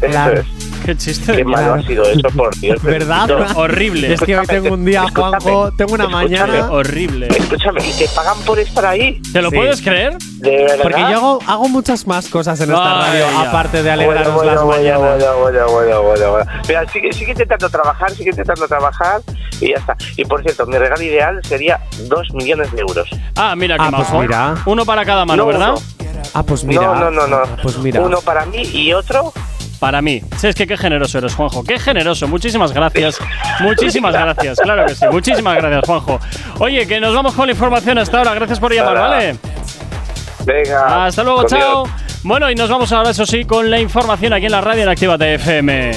es. 0.00 0.10
Claro. 0.10 0.40
Eso 0.40 0.42
es. 0.58 0.63
Qué 0.86 0.96
chiste 0.96 1.32
Qué 1.36 1.44
malo 1.44 1.74
ha 1.74 1.82
sido 1.82 2.04
eso, 2.04 2.28
por 2.36 2.54
Dios. 2.56 2.82
¿Verdad? 2.82 3.28
Horrible. 3.56 4.12
Es 4.14 4.20
que 4.20 4.36
hoy 4.38 4.46
tengo 4.46 4.74
un 4.74 4.84
día, 4.84 5.04
Escúchame, 5.04 5.40
Juanjo, 5.40 5.72
tengo 5.72 5.94
una 5.94 6.04
escúchame. 6.04 6.28
mañana. 6.30 6.70
Horrible. 6.72 7.28
Escúchame, 7.28 7.80
¿y 7.88 7.92
te 7.92 8.08
pagan 8.08 8.38
por 8.44 8.58
estar 8.58 8.84
ahí? 8.86 9.20
¿Te 9.32 9.40
lo 9.42 9.50
Sí. 9.50 9.56
puedes 9.56 9.80
creer? 9.82 10.18
¿De 10.18 10.50
verdad? 10.50 10.78
Porque 10.82 11.00
yo 11.00 11.06
hago, 11.06 11.38
hago 11.46 11.68
muchas 11.68 12.06
más 12.06 12.28
cosas 12.28 12.60
en 12.60 12.70
esta 12.70 13.04
Ay, 13.06 13.20
radio, 13.20 13.26
ya. 13.42 13.48
aparte 13.48 13.82
de 13.82 13.90
alegrarnos 13.90 14.34
Bueno, 14.34 14.52
las 14.52 14.62
bueno, 14.64 14.82
mañanas. 14.82 15.00
Bueno, 15.00 15.36
bueno, 15.38 15.66
bueno, 15.72 16.02
bueno, 16.02 16.30
bueno. 16.32 16.50
Mira, 16.68 16.88
sigue, 16.92 17.12
sigue 17.12 17.30
intentando 17.32 17.68
trabajar, 17.70 18.10
sigue 18.12 18.30
intentando 18.30 18.68
trabajar 18.68 19.22
y 19.60 19.70
ya 19.70 19.76
está. 19.76 19.96
Y 20.16 20.24
por 20.26 20.42
cierto, 20.42 20.66
mi 20.66 20.76
regalo 20.76 21.02
ideal 21.02 21.40
sería 21.48 21.80
2 22.08 22.28
millones 22.34 22.70
de 22.72 22.80
euros. 22.82 23.08
Ah, 23.36 23.54
mira 23.56 23.76
qué 23.76 23.84
Ah, 23.86 23.90
pues 23.96 24.12
mira. 24.20 24.54
Uno 24.66 24.84
para 24.84 25.04
cada 25.04 25.24
mano, 25.24 25.44
No, 25.44 25.46
¿verdad? 25.48 25.70
uno. 25.70 25.80
Ah, 26.34 26.42
pues 26.42 26.64
mira. 26.64 26.82
No, 26.82 26.94
no, 26.94 27.10
no, 27.10 27.26
no. 27.26 27.38
Pues 27.62 27.78
mira. 27.78 28.00
Uno 28.00 28.20
para 28.20 28.44
mí 28.46 28.62
y 28.72 28.92
otro. 28.92 29.32
Para 29.84 30.00
mí. 30.00 30.22
Sí, 30.38 30.46
es 30.46 30.54
que 30.54 30.66
qué 30.66 30.78
generoso 30.78 31.18
eres, 31.18 31.34
Juanjo. 31.34 31.62
Qué 31.62 31.78
generoso. 31.78 32.26
Muchísimas 32.26 32.72
gracias. 32.72 33.18
Muchísimas 33.60 34.14
gracias. 34.14 34.58
Claro 34.58 34.86
que 34.86 34.94
sí. 34.94 35.04
Muchísimas 35.12 35.56
gracias, 35.58 35.82
Juanjo. 35.84 36.18
Oye, 36.58 36.86
que 36.86 36.98
nos 36.98 37.14
vamos 37.14 37.34
con 37.34 37.44
la 37.48 37.52
información 37.52 37.98
hasta 37.98 38.16
ahora. 38.16 38.32
Gracias 38.32 38.58
por 38.58 38.72
llamar. 38.72 38.94
¿vale? 38.94 39.36
Venga. 40.46 41.04
Hasta 41.04 41.22
luego, 41.22 41.44
chao. 41.44 41.86
Bueno, 42.22 42.50
y 42.50 42.54
nos 42.54 42.70
vamos 42.70 42.90
ahora, 42.92 43.10
eso 43.10 43.26
sí, 43.26 43.44
con 43.44 43.70
la 43.70 43.78
información 43.78 44.32
aquí 44.32 44.46
en 44.46 44.52
la 44.52 44.62
radio 44.62 44.84
en 44.84 44.88
Actívate 44.88 45.34
FM. 45.34 45.92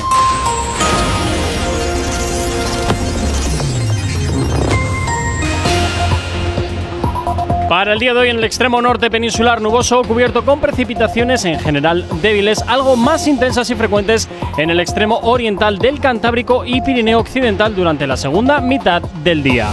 Para 7.69 7.91
el 7.91 7.99
día 7.99 8.13
de 8.13 8.21
hoy 8.21 8.29
en 8.29 8.37
el 8.37 8.45
extremo 8.45 8.81
norte 8.81 9.11
peninsular 9.11 9.61
nuboso, 9.61 10.01
cubierto 10.03 10.45
con 10.45 10.61
precipitaciones 10.61 11.43
en 11.43 11.59
general 11.59 12.05
débiles, 12.21 12.61
algo 12.61 12.95
más 12.95 13.27
intensas 13.27 13.69
y 13.69 13.75
frecuentes 13.75 14.29
en 14.57 14.69
el 14.69 14.79
extremo 14.79 15.19
oriental 15.23 15.77
del 15.77 15.99
Cantábrico 15.99 16.63
y 16.65 16.79
Pirineo 16.79 17.19
Occidental 17.19 17.75
durante 17.75 18.07
la 18.07 18.15
segunda 18.15 18.61
mitad 18.61 19.01
del 19.01 19.43
día. 19.43 19.67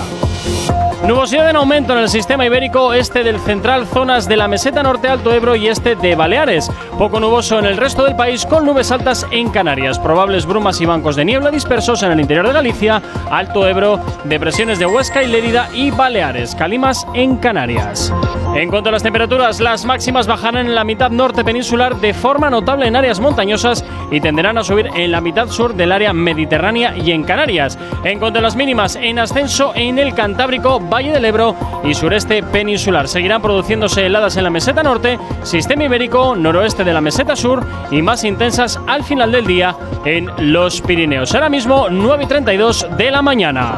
Nubosidad 1.07 1.51
en 1.51 1.57
aumento 1.57 1.93
en 1.93 1.99
el 1.99 2.09
sistema 2.09 2.47
ibérico 2.47 2.95
este 2.95 3.23
del 3.23 3.39
central, 3.39 3.87
zonas 3.87 4.27
de 4.27 4.39
la 4.39 4.49
meseta 4.49 4.83
norte 4.83 5.07
Alto 5.07 5.35
Ebro 5.35 5.55
y 5.55 5.69
este 5.69 5.97
de 5.97 6.15
Baleares. 6.15 6.71
Poco 6.99 7.21
nuboso 7.21 7.59
en 7.59 7.67
el 7.67 7.77
resto 7.77 8.05
del 8.05 8.17
país 8.17 8.47
con 8.47 8.65
nubes 8.65 8.91
altas 8.91 9.27
en 9.31 9.51
Canarias. 9.51 9.99
Probables 9.99 10.47
brumas 10.47 10.81
y 10.81 10.87
bancos 10.87 11.15
de 11.15 11.27
niebla 11.27 11.51
dispersos 11.51 12.03
en 12.03 12.13
el 12.13 12.21
interior 12.21 12.47
de 12.47 12.55
Galicia, 12.55 13.03
Alto 13.31 13.69
Ebro, 13.69 14.01
depresiones 14.25 14.79
de 14.79 14.87
Huesca 14.87 15.23
y 15.23 15.27
Lérida 15.27 15.69
y 15.75 15.91
Baleares. 15.91 16.55
Calimas 16.55 17.07
en 17.13 17.37
Canarias. 17.37 18.11
En 18.55 18.71
cuanto 18.71 18.89
a 18.89 18.93
las 18.93 19.03
temperaturas, 19.03 19.61
las 19.61 19.85
máximas 19.85 20.29
bajarán 20.29 20.69
en 20.69 20.75
la 20.77 20.85
mitad 20.85 21.11
norte 21.11 21.45
peninsular 21.45 21.97
de 21.97 22.15
forma 22.15 22.49
notable 22.49 22.87
en 22.87 22.95
áreas 22.95 23.19
montañosas 23.19 23.85
y 24.13 24.21
tenderán 24.21 24.57
a 24.59 24.65
subir 24.65 24.89
en 24.95 25.11
la 25.11 25.21
mitad 25.21 25.49
sur 25.49 25.75
del 25.75 25.91
área 25.91 26.13
mediterránea 26.13 26.97
y 26.97 27.11
en 27.11 27.25
Canarias. 27.25 27.77
En 28.05 28.21
cuanto 28.21 28.39
a 28.39 28.43
las 28.43 28.55
mínimas, 28.55 28.95
en 28.95 29.19
ascenso 29.19 29.73
en 29.75 29.99
el 29.99 30.15
Cantábrico, 30.15 30.79
Valle 30.95 31.11
del 31.11 31.25
Ebro 31.25 31.57
y 31.83 31.93
sureste 31.93 32.41
peninsular. 32.45 33.09
Seguirán 33.09 33.43
produciéndose 33.43 34.07
heladas 34.07 34.37
en 34.37 34.45
la 34.45 34.51
meseta 34.51 34.81
norte, 34.81 35.19
sistema 35.43 35.83
ibérico, 35.83 36.37
noroeste 36.37 36.85
de 36.85 36.93
la 36.93 37.01
meseta 37.01 37.35
sur 37.35 37.67
y 37.91 38.01
más 38.01 38.23
intensas 38.23 38.79
al 38.87 39.03
final 39.03 39.33
del 39.33 39.45
día 39.45 39.75
en 40.05 40.31
los 40.53 40.81
Pirineos. 40.81 41.35
Ahora 41.35 41.49
mismo 41.49 41.89
9 41.91 42.23
y 42.23 42.27
32 42.29 42.87
de 42.97 43.11
la 43.11 43.23
mañana. 43.23 43.75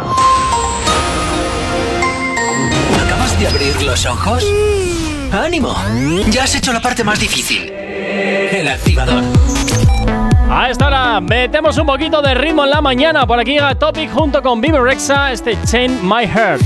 ¿Acabas 3.06 3.40
de 3.40 3.46
abrir 3.46 3.82
los 3.82 4.04
ojos? 4.04 4.44
¡Ánimo! 5.32 5.74
Ya 6.28 6.44
has 6.44 6.54
hecho 6.54 6.70
la 6.70 6.82
parte 6.82 7.02
más 7.02 7.18
difícil. 7.18 7.72
El 7.72 8.68
activador. 8.68 9.22
A 10.48 10.70
esta 10.70 10.86
hora 10.86 11.20
metemos 11.20 11.76
un 11.76 11.86
poquito 11.86 12.22
de 12.22 12.34
ritmo 12.34 12.64
en 12.64 12.70
la 12.70 12.80
mañana. 12.80 13.26
Por 13.26 13.38
aquí 13.38 13.52
llega 13.52 13.74
Topic 13.74 14.10
junto 14.12 14.40
con 14.42 14.60
Vivi 14.60 14.78
Rexa, 14.78 15.32
este 15.32 15.58
Chain 15.64 15.98
My 16.02 16.26
Heart. 16.26 16.62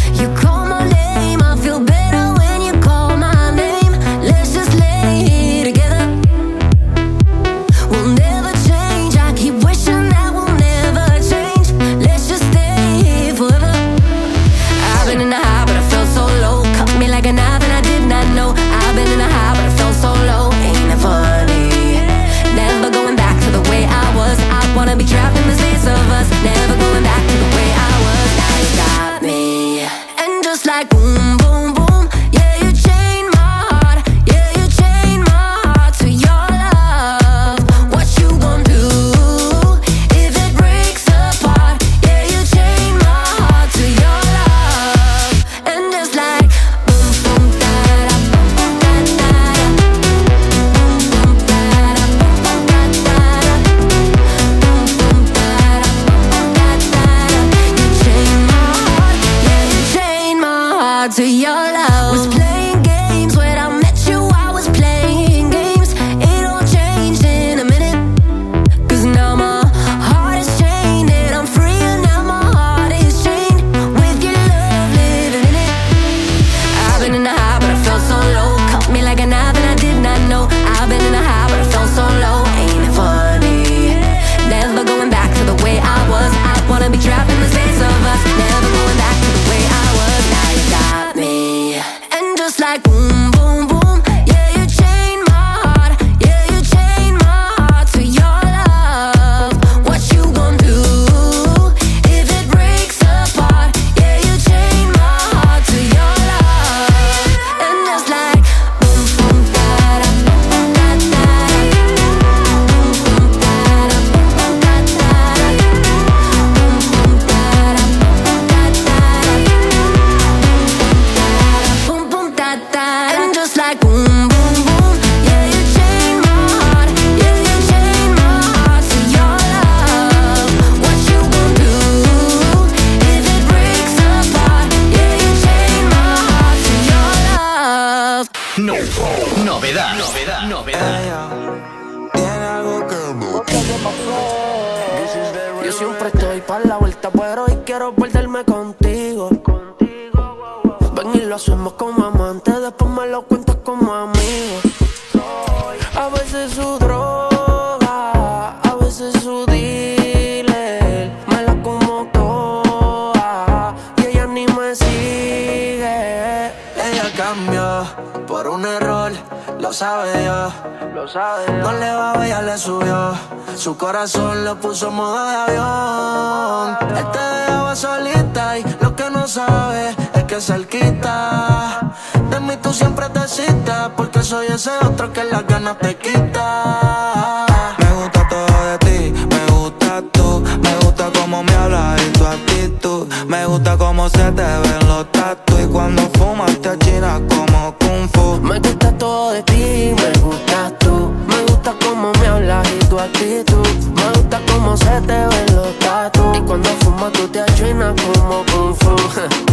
Y 195.62 195.66
cuando 195.66 196.02
fumas 196.18 196.60
te 196.60 196.70
achinas 196.70 197.20
como 197.28 197.74
kung 197.78 198.09
fu. 198.12 198.40
Me 198.40 198.59
gusta 198.59 198.90
todo 198.98 199.32
de 199.32 199.43
ti, 199.43 199.94
me 199.97 200.20
gustas 200.20 200.78
tú. 200.81 201.12
Me 201.27 201.40
gusta 201.43 201.74
cómo 201.85 202.12
me 202.20 202.27
hablas 202.27 202.66
y 202.68 202.85
tu 202.86 202.98
actitud. 202.98 203.66
Me 203.94 204.06
gusta 204.14 204.40
cómo 204.48 204.77
se 204.77 205.01
te 205.02 205.27
ven 205.27 205.56
los 205.56 205.78
tatu. 205.78 206.32
Y 206.35 206.40
cuando 206.40 206.68
fumas 206.81 207.12
tú 207.12 207.28
te 207.28 207.40
achinas 207.40 207.94
como 208.01 208.44
kung 208.47 208.74
fu. 208.74 209.40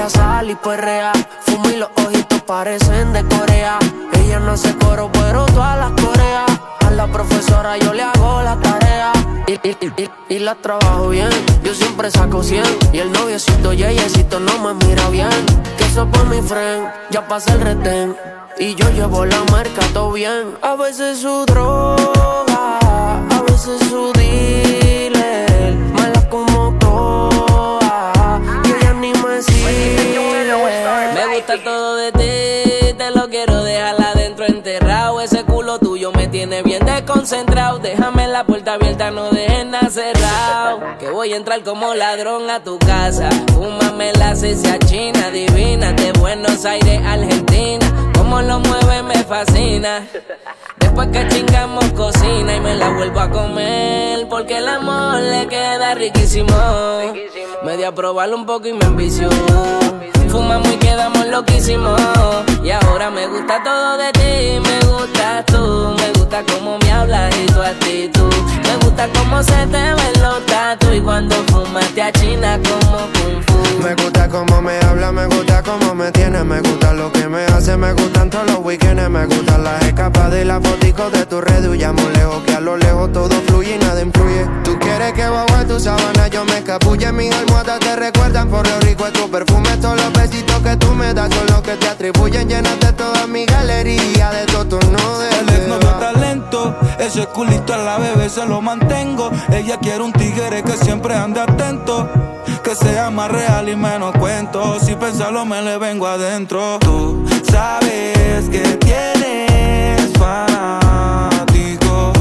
Ella 0.00 0.08
sale 0.08 0.52
y 0.52 0.54
perrea, 0.54 1.12
fuma 1.40 1.68
y 1.70 1.76
los 1.76 1.90
ojitos 2.06 2.40
parecen 2.44 3.12
de 3.12 3.22
Corea. 3.22 3.78
Ella 4.14 4.40
no 4.40 4.52
hace 4.52 4.74
coro, 4.78 5.12
pero 5.12 5.44
todas 5.44 5.78
las 5.78 5.90
coreas. 5.90 6.50
A 6.86 6.90
la 6.90 7.06
profesora 7.06 7.76
yo 7.76 7.92
le 7.92 8.04
hago 8.04 8.40
la 8.40 8.58
tarea. 8.60 9.12
Y, 10.30 10.38
la 10.38 10.54
trabajo 10.54 11.10
bien, 11.10 11.28
yo 11.62 11.74
siempre 11.74 12.10
saco 12.10 12.42
100 12.42 12.62
Y 12.92 12.98
el 13.00 13.12
noviecito 13.12 13.74
yeyecito 13.74 14.40
no 14.40 14.58
me 14.60 14.86
mira 14.86 15.06
bien. 15.10 15.28
Que 15.76 15.84
eso 15.84 16.06
por 16.08 16.24
mi 16.28 16.40
friend, 16.40 16.88
ya 17.10 17.28
pasa 17.28 17.52
el 17.52 17.60
retén. 17.60 18.16
Y 18.58 18.74
yo 18.76 18.88
llevo 18.92 19.26
la 19.26 19.44
marca 19.52 19.82
todo 19.92 20.12
bien. 20.12 20.56
A 20.62 20.76
veces 20.76 21.18
su 21.18 21.44
droga, 21.44 22.78
a 22.78 23.42
veces 23.42 23.78
su 23.90 24.10
dealer 24.14 24.69
tiene 36.40 36.62
bien 36.62 36.86
desconcentrado. 36.86 37.80
Déjame 37.80 38.26
la 38.26 38.44
puerta 38.44 38.72
abierta, 38.72 39.10
no 39.10 39.28
dejes 39.30 39.66
nada 39.66 39.90
cerrado. 39.90 40.80
Que 40.98 41.10
voy 41.10 41.34
a 41.34 41.36
entrar 41.36 41.62
como 41.62 41.94
ladrón 41.94 42.48
a 42.48 42.64
tu 42.64 42.78
casa. 42.78 43.28
Fúmame 43.52 44.10
la 44.14 44.34
cecia 44.34 44.78
china, 44.78 45.30
divina, 45.30 45.92
de 45.92 46.12
Buenos 46.12 46.64
Aires, 46.64 46.98
Argentina. 47.04 48.12
Como 48.16 48.40
lo 48.40 48.58
mueve 48.58 49.02
me 49.02 49.22
fascina. 49.24 50.06
Después 50.78 51.08
que 51.08 51.28
chingamos 51.28 51.84
cocina 51.92 52.56
y 52.56 52.60
me 52.60 52.74
la 52.74 52.88
vuelvo 52.88 53.20
a 53.20 53.30
comer 53.30 54.26
Porque 54.28 54.56
el 54.56 54.66
amor 54.66 55.20
le 55.20 55.46
queda 55.46 55.94
riquísimo 55.94 56.56
Me 57.64 57.76
di 57.76 57.84
a 57.84 57.94
probarlo 57.94 58.36
un 58.36 58.46
poco 58.46 58.66
y 58.66 58.72
me 58.72 58.86
envició 58.86 59.28
Fumamos 60.30 60.68
y 60.72 60.76
quedamos 60.76 61.26
loquísimos 61.26 62.00
Y 62.62 62.70
ahora 62.70 63.10
me 63.10 63.26
gusta 63.26 63.62
todo 63.62 63.98
de 63.98 64.12
ti, 64.12 64.60
me 64.60 64.78
gustas 64.86 65.44
tú 65.46 65.94
Me 65.98 66.12
gusta 66.18 66.44
cómo 66.52 66.78
me 66.78 66.92
hablas 66.92 67.34
y 67.36 67.46
tu 67.46 67.60
actitud. 67.60 68.32
Me 68.62 68.76
gusta 68.84 69.08
cómo 69.18 69.42
se 69.42 69.66
te 69.66 69.94
ven 69.94 70.22
los 70.22 70.46
tatu 70.46 70.92
Y 70.92 71.00
cuando 71.00 71.34
fumas 71.48 71.88
te 71.94 72.02
achinas 72.02 72.60
como 72.68 72.98
kung 73.12 73.42
fu. 73.46 73.60
Me 73.82 73.94
gusta 73.94 74.28
cómo 74.28 74.60
me 74.60 74.78
habla, 74.80 75.10
me 75.10 75.26
gusta 75.26 75.62
cómo 75.62 75.94
me 75.94 76.12
tiene, 76.12 76.44
me 76.44 76.60
gusta 76.60 76.92
lo 76.92 77.10
que 77.10 77.26
me 77.28 77.44
hace, 77.46 77.76
me 77.76 77.92
gustan 77.94 78.28
todos 78.28 78.46
los 78.46 78.58
weekends, 78.58 79.08
me 79.08 79.24
gustan 79.26 79.64
las 79.64 79.82
escapadas 79.84 80.40
y 80.40 80.44
las 80.44 80.62
foticos 80.62 81.10
de 81.12 81.24
tu 81.24 81.40
red, 81.40 81.66
huyamos 81.66 82.04
lejos, 82.12 82.42
que 82.44 82.54
a 82.54 82.60
lo 82.60 82.76
lejos 82.76 83.10
todo 83.12 83.30
fluye 83.46 83.76
y 83.76 83.78
nada 83.78 84.02
influye. 84.02 84.46
Tú 84.64 84.78
quieres 84.78 85.12
que 85.14 85.26
bajo 85.26 85.54
a 85.54 85.64
tu 85.64 85.80
sábana 85.80 86.28
yo 86.28 86.44
me 86.44 86.58
escapulle, 86.58 87.10
mis 87.12 87.34
almohadas 87.34 87.80
te 87.80 87.96
recuerdan 87.96 88.48
por 88.50 88.68
lo 88.68 88.80
rico 88.80 89.06
de 89.06 89.12
tu 89.12 89.30
perfume, 89.30 89.76
todos 89.78 89.96
los 89.96 90.12
besitos 90.20 90.58
que 90.60 90.76
tú 90.76 90.92
me 90.94 91.14
das 91.14 91.32
son 91.34 91.46
los 91.46 91.62
que 91.62 91.76
te 91.76 91.88
atribuyen, 91.88 92.48
llenaste 92.48 92.92
toda 92.92 93.26
mi 93.26 93.46
galería 93.46 94.30
de 94.30 94.42
El 94.42 95.48
ex 95.48 95.68
no 95.68 95.78
dio 95.78 95.90
talento, 95.98 96.76
ese 96.98 97.26
culito 97.26 97.72
a 97.74 97.78
la 97.78 97.98
bebé 97.98 98.28
se 98.28 98.44
lo 98.46 98.60
mantengo. 98.60 99.30
Ella 99.50 99.78
quiere 99.78 100.02
un 100.02 100.12
tigre 100.12 100.62
que 100.62 100.76
siempre 100.76 101.14
ande 101.14 101.40
atento, 101.40 102.08
que 102.62 102.74
sea 102.74 103.10
más 103.10 103.30
real 103.30 103.68
y 103.68 103.76
menos 103.76 104.12
cuento. 104.18 104.78
Si 104.80 104.94
pensarlo 104.94 105.44
me 105.44 105.62
le 105.62 105.78
vengo 105.78 106.06
adentro. 106.06 106.78
Tú 106.80 107.24
sabes 107.50 108.48
que 108.50 108.60
tienes 108.60 110.12
fanáticos 110.18 112.12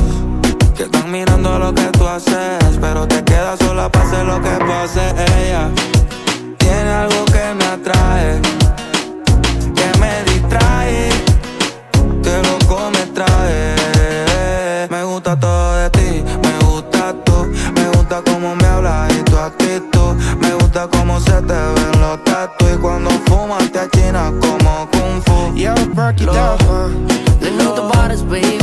que 0.76 0.84
están 0.84 1.12
mirando 1.12 1.60
lo 1.60 1.74
que 1.74 1.88
tú 1.98 2.08
haces, 2.08 2.78
pero 2.80 3.08
te 3.08 3.24
quedas 3.24 3.60
sola 3.60 3.90
para 3.90 4.06
hacer 4.06 4.26
lo 4.26 4.42
que 4.42 4.52
pase. 4.66 5.14
Ella 5.42 5.70
tiene 6.80 6.94
algo 6.94 7.26
que 7.26 7.54
me 7.56 7.66
atrae, 7.66 8.42
que 9.76 10.00
me 10.00 10.24
distrae 10.32 11.10
que 12.24 12.42
loco 12.48 12.90
me 12.92 13.06
trae. 13.08 14.88
Me 14.90 15.04
gusta 15.04 15.38
todo 15.38 15.76
de 15.76 15.90
ti, 15.90 16.24
me 16.42 16.66
gusta 16.66 17.14
tú, 17.26 17.52
me 17.76 17.86
gusta 17.98 18.22
cómo 18.26 18.56
me 18.56 18.66
hablas 18.66 19.12
y 19.14 19.24
tu 19.24 19.38
actitud. 19.38 20.16
Me 20.40 20.54
gusta 20.54 20.88
cómo 20.88 21.20
se 21.20 21.42
te 21.42 21.60
ven 21.76 22.00
los 22.00 22.24
tatu 22.24 22.66
y 22.74 22.78
cuando 22.78 23.10
fumas 23.26 23.70
te 23.72 23.80
achinas 23.80 24.32
como 24.40 24.88
kung 24.92 25.22
fu. 25.26 25.56
Yo, 25.56 25.74
break 25.94 26.22
it 26.22 26.28
down. 26.28 27.08
Let 27.42 27.52
me 27.52 27.64
know 27.64 27.76
the 27.76 27.82
bodies, 27.82 28.24
baby. 28.24 28.60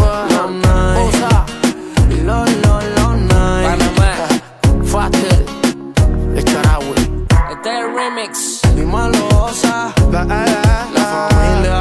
Es 8.31 8.61
el 8.65 8.71
remix 8.71 8.77
Dímelo, 8.77 9.29
Osa. 9.45 9.93
La, 10.11 10.25
la, 10.25 10.45
la 10.93 11.29
familia. 11.31 11.79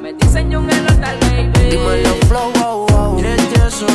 Me 0.00 0.12
diseño 0.14 0.60
un 0.60 0.68
tal 0.68 1.18
baby 1.20 1.70
Dímelo, 1.70 2.14
flow, 2.28 2.52
wow, 2.52 2.86
wow. 2.88 3.18
El 3.18 3.48
yeso. 3.50 3.86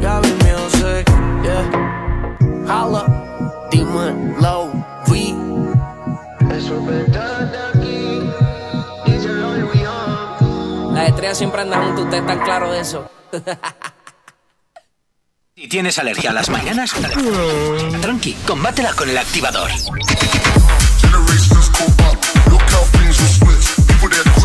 Gaby 0.00 0.32
Music. 0.44 1.06
Yeah. 1.42 1.64
Holla. 2.68 3.04
Dímelo, 3.70 4.72
V. 5.06 5.34
Eso 6.56 6.74
es. 6.90 7.06
Las 10.92 11.08
estrellas 11.08 11.38
siempre 11.38 11.60
andan 11.60 11.84
juntos, 11.84 12.04
ustedes 12.04 12.22
están 12.22 12.40
claros 12.40 12.72
de 12.72 12.80
eso 12.80 13.10
Si 15.54 15.68
tienes 15.68 15.98
alergia 15.98 16.30
a 16.30 16.32
las 16.32 16.48
mañanas, 16.48 16.94
tranqui, 18.00 18.32
combátela 18.46 18.94
con 18.94 19.08
el 19.10 19.18
activador. 19.18 19.70
generations. 21.16 21.68
Look 22.50 22.62
how 22.62 22.84
things 22.92 23.18
will 23.18 23.28
switch. 23.28 23.75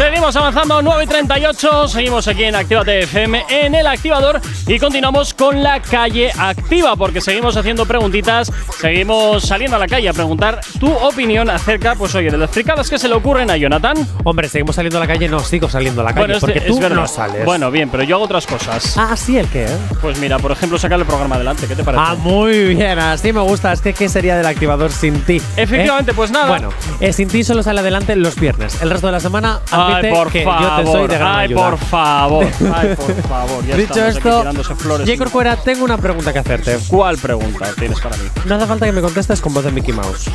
Seguimos 0.01 0.35
avanzando, 0.35 0.81
9 0.81 1.03
y 1.03 1.07
38. 1.07 1.87
Seguimos 1.87 2.27
aquí 2.27 2.45
en 2.45 2.55
Actívate 2.55 3.01
FM 3.03 3.45
en 3.49 3.75
el 3.75 3.85
activador 3.85 4.41
y 4.65 4.79
continuamos 4.79 5.35
con 5.35 5.61
la 5.61 5.79
calle 5.79 6.31
activa 6.35 6.95
porque 6.95 7.21
seguimos 7.21 7.55
haciendo 7.55 7.85
preguntitas, 7.85 8.51
seguimos 8.79 9.43
saliendo 9.43 9.77
a 9.77 9.79
la 9.79 9.85
calle 9.85 10.09
a 10.09 10.13
preguntar 10.13 10.59
tu 10.79 10.91
opinión 10.91 11.51
acerca, 11.51 11.93
pues 11.93 12.15
oye, 12.15 12.31
de 12.31 12.37
las 12.39 12.49
fricadas 12.49 12.89
que 12.89 12.97
se 12.97 13.07
le 13.07 13.13
ocurren 13.13 13.51
a 13.51 13.57
Jonathan. 13.57 13.95
Hombre, 14.23 14.49
seguimos 14.49 14.75
saliendo 14.75 14.97
a 14.97 15.01
la 15.01 15.07
calle, 15.07 15.29
no, 15.29 15.39
sigo 15.39 15.69
saliendo 15.69 16.01
a 16.01 16.05
la 16.05 16.13
calle 16.15 16.25
Bueno, 16.25 16.39
porque 16.39 16.57
es 16.57 16.65
tú 16.65 16.79
no 16.79 17.07
sales. 17.07 17.45
Bueno, 17.45 17.69
bien, 17.69 17.89
pero 17.91 18.01
yo 18.01 18.15
hago 18.15 18.25
otras 18.25 18.47
cosas. 18.47 18.97
Ah, 18.97 19.15
sí, 19.15 19.37
¿el 19.37 19.47
qué? 19.49 19.67
Pues 20.01 20.17
mira, 20.17 20.39
por 20.39 20.51
ejemplo, 20.51 20.79
sacar 20.79 20.99
el 20.99 21.05
programa 21.05 21.35
adelante, 21.35 21.67
¿qué 21.67 21.75
te 21.75 21.83
parece? 21.83 22.03
Ah, 22.03 22.15
muy 22.15 22.73
bien, 22.73 22.97
así 22.97 23.31
me 23.31 23.41
gusta. 23.41 23.71
Es 23.71 23.81
que, 23.81 23.93
¿qué 23.93 24.09
sería 24.09 24.35
del 24.35 24.47
activador 24.47 24.91
sin 24.91 25.21
ti? 25.21 25.39
Efectivamente, 25.55 26.09
¿Eh? 26.09 26.15
pues 26.15 26.31
nada. 26.31 26.47
Bueno, 26.47 26.69
eh, 26.99 27.13
sin 27.13 27.27
ti 27.27 27.43
solo 27.43 27.61
sale 27.61 27.81
adelante 27.81 28.15
los 28.15 28.35
viernes. 28.35 28.81
El 28.81 28.89
resto 28.89 29.05
de 29.05 29.13
la 29.13 29.19
semana, 29.19 29.59
Ay, 29.95 30.13
por 30.13 30.31
que 30.31 30.43
favor. 30.43 30.61
yo 30.61 30.75
te 30.77 30.91
soy 30.91 31.07
de 31.07 31.15
gran 31.17 31.35
Ay, 31.35 31.45
ayuda. 31.45 31.69
por 31.69 31.77
favor. 31.79 32.45
Ay, 32.75 32.95
por 32.95 33.21
favor. 33.23 33.65
Ya 33.65 33.77
Dicho 33.77 34.05
esto. 34.05 34.43
J. 34.43 35.17
Corcuera, 35.17 35.55
tengo 35.57 35.83
una 35.85 35.97
pregunta 35.97 36.31
que 36.33 36.39
hacerte. 36.39 36.77
¿Cuál 36.87 37.17
pregunta 37.17 37.67
tienes 37.77 37.99
para 37.99 38.17
mí? 38.17 38.23
No 38.45 38.55
hace 38.55 38.65
falta 38.67 38.85
que 38.85 38.91
me 38.91 39.01
contestes 39.01 39.41
con 39.41 39.53
voz 39.53 39.63
de 39.63 39.71
Mickey 39.71 39.93
Mouse. 39.93 40.29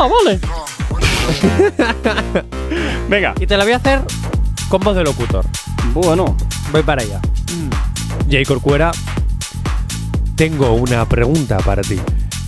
Ah, 0.00 0.08
vale. 0.08 0.40
Venga. 3.08 3.34
Y 3.40 3.46
te 3.46 3.56
la 3.56 3.64
voy 3.64 3.72
a 3.72 3.76
hacer 3.76 4.00
con 4.68 4.80
voz 4.80 4.96
de 4.96 5.04
locutor. 5.04 5.44
Bueno. 5.92 6.36
Voy 6.70 6.82
para 6.82 7.02
allá. 7.02 7.20
Jay 8.30 8.44
Corcuera, 8.46 8.92
tengo 10.36 10.72
una 10.72 11.06
pregunta 11.06 11.58
para 11.58 11.82
ti. 11.82 12.00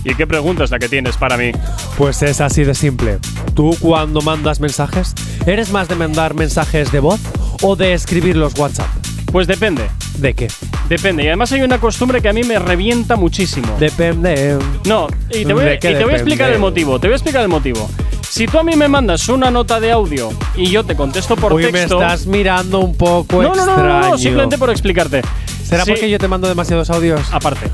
¿Y 0.05 0.13
qué 0.13 0.27
pregunta 0.27 0.63
es 0.63 0.69
la 0.69 0.77
que 0.77 0.87
tienes 0.87 1.17
para 1.17 1.35
mí? 1.35 1.51
Pues 1.97 2.21
es 2.21 2.39
así 2.39 2.63
de 2.63 2.75
simple. 2.75 3.17
¿Tú 3.55 3.75
cuando 3.79 4.21
mandas 4.21 4.59
mensajes, 4.59 5.15
eres 5.47 5.71
más 5.71 5.87
de 5.87 5.95
mandar 5.95 6.35
mensajes 6.35 6.91
de 6.91 6.99
voz 6.99 7.19
o 7.63 7.75
de 7.75 7.93
escribir 7.93 8.35
los 8.35 8.53
WhatsApp? 8.57 8.85
Pues 9.31 9.47
depende. 9.47 9.89
¿De 10.19 10.35
qué? 10.35 10.47
Depende. 10.87 11.23
Y 11.23 11.27
además 11.27 11.51
hay 11.53 11.61
una 11.61 11.79
costumbre 11.79 12.21
que 12.21 12.29
a 12.29 12.33
mí 12.33 12.43
me 12.43 12.59
revienta 12.59 13.15
muchísimo. 13.15 13.75
Depende. 13.79 14.57
No, 14.85 15.07
y 15.31 15.43
te 15.43 15.53
voy, 15.53 15.65
¿De 15.65 15.73
y 15.73 15.79
qué 15.79 15.95
te 15.95 16.03
voy 16.03 16.13
a 16.13 16.17
explicar 16.17 16.51
el 16.53 16.59
motivo. 16.59 16.99
Te 16.99 17.07
voy 17.07 17.13
a 17.13 17.17
explicar 17.17 17.41
el 17.41 17.49
motivo. 17.49 17.89
Si 18.29 18.45
tú 18.45 18.59
a 18.59 18.63
mí 18.63 18.75
me 18.75 18.87
mandas 18.87 19.27
una 19.27 19.49
nota 19.49 19.79
de 19.79 19.91
audio 19.91 20.29
y 20.55 20.67
yo 20.69 20.83
te 20.83 20.95
contesto 20.95 21.35
por 21.35 21.51
Uy, 21.51 21.63
me 21.65 21.71
texto. 21.71 21.99
estás 21.99 22.27
mirando 22.27 22.79
un 22.79 22.95
poco 22.95 23.41
no, 23.41 23.55
no, 23.55 23.55
no, 23.55 23.71
extraño. 23.71 24.01
no, 24.01 24.09
no, 24.11 24.17
simplemente 24.19 24.57
por 24.59 24.69
explicarte. 24.69 25.21
¿Será 25.63 25.83
Sí, 25.83 25.91
porque 25.91 26.09
yo 26.11 26.19
te 26.19 26.27
mando 26.27 26.47
demasiados 26.47 26.89
audios? 26.91 27.21
Aparte. 27.31 27.71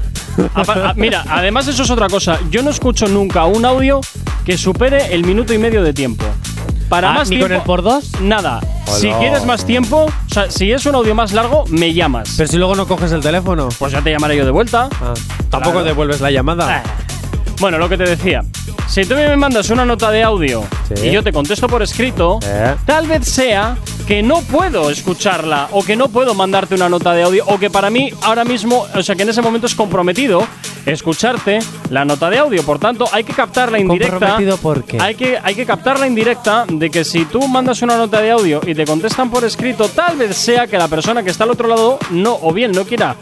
A- 0.55 0.93
Mira, 0.95 1.23
además 1.29 1.67
eso 1.67 1.83
es 1.83 1.89
otra 1.89 2.07
cosa. 2.07 2.39
Yo 2.49 2.61
no 2.63 2.69
escucho 2.69 3.07
nunca 3.07 3.45
un 3.45 3.65
audio 3.65 4.01
que 4.45 4.57
supere 4.57 5.13
el 5.13 5.23
minuto 5.25 5.53
y 5.53 5.57
medio 5.57 5.83
de 5.83 5.93
tiempo. 5.93 6.25
Para 6.89 7.11
Ah, 7.11 7.13
más 7.13 7.29
¿ni 7.29 7.37
tiempo, 7.37 7.47
con 7.47 7.55
el 7.55 7.61
por 7.63 7.81
dos? 7.83 8.11
Nada. 8.21 8.59
Si 8.85 9.09
quieres 9.11 9.45
más 9.45 9.65
tiempo, 9.65 10.05
o 10.07 10.33
sea, 10.33 10.51
si 10.51 10.71
es 10.73 10.85
un 10.85 10.95
audio 10.95 11.15
más 11.15 11.31
largo, 11.31 11.63
me 11.69 11.93
llamas. 11.93 12.33
Pero 12.35 12.49
si 12.51 12.57
luego 12.57 12.75
no 12.75 12.85
coges 12.85 13.11
el 13.13 13.21
teléfono. 13.21 13.69
Pues 13.79 13.93
ya 13.93 14.01
te 14.01 14.11
llamaré 14.11 14.35
yo 14.35 14.43
de 14.43 14.51
vuelta. 14.51 14.89
Ah, 15.01 15.13
Tampoco 15.49 15.71
Claro. 15.75 15.85
devuelves 15.85 16.19
la 16.19 16.31
llamada. 16.31 16.83
Bueno, 17.61 17.77
lo 17.77 17.87
que 17.87 17.95
te 17.97 18.03
decía. 18.03 18.43
Si 18.87 19.05
tú 19.05 19.13
me 19.13 19.37
mandas 19.37 19.69
una 19.69 19.85
nota 19.85 20.09
de 20.11 20.23
audio 20.23 20.63
Sí. 20.93 21.07
y 21.07 21.11
yo 21.11 21.23
te 21.23 21.31
contesto 21.31 21.69
por 21.69 21.81
escrito, 21.83 22.39
Eh. 22.43 22.75
tal 22.85 23.07
vez 23.07 23.25
sea 23.27 23.77
que 24.07 24.21
no 24.23 24.41
puedo 24.41 24.89
escucharla 24.89 25.69
o 25.71 25.83
que 25.83 25.95
no 25.95 26.09
puedo 26.09 26.33
mandarte 26.33 26.73
una 26.75 26.89
nota 26.89 27.13
de 27.13 27.21
audio 27.23 27.45
o 27.47 27.57
que 27.59 27.69
para 27.69 27.89
mí 27.91 28.11
ahora 28.23 28.43
mismo, 28.43 28.85
o 28.93 29.03
sea, 29.03 29.15
que 29.15 29.21
en 29.21 29.29
ese 29.29 29.41
momento 29.43 29.67
es 29.67 29.75
comprometido 29.75 30.45
escucharte 30.85 31.59
la 31.91 32.03
nota 32.03 32.29
de 32.31 32.39
audio. 32.39 32.63
Por 32.63 32.79
tanto, 32.79 33.07
hay 33.11 33.23
que 33.23 33.33
captarla 33.33 33.79
indirecta. 33.79 34.17
¿Comprometido 34.17 34.57
por 34.57 34.83
qué? 34.83 34.99
Hay 34.99 35.13
que, 35.15 35.37
hay 35.41 35.53
que 35.55 35.65
captarla 35.65 36.07
indirecta 36.07 36.65
de 36.67 36.89
que 36.89 37.05
si 37.05 37.25
tú 37.25 37.47
mandas 37.47 37.81
una 37.83 37.95
nota 37.95 38.19
de 38.19 38.31
audio 38.31 38.59
y 38.65 38.73
te 38.73 38.85
contestan 38.85 39.29
por 39.29 39.45
escrito, 39.45 39.87
tal 39.87 40.17
vez 40.17 40.35
sea 40.35 40.65
que 40.67 40.77
la 40.79 40.87
persona 40.87 41.21
que 41.23 41.29
está 41.29 41.43
al 41.43 41.51
otro 41.51 41.67
lado 41.67 41.99
no 42.09 42.37
o 42.41 42.51
bien 42.51 42.71
no 42.71 42.83
quiera 42.85 43.15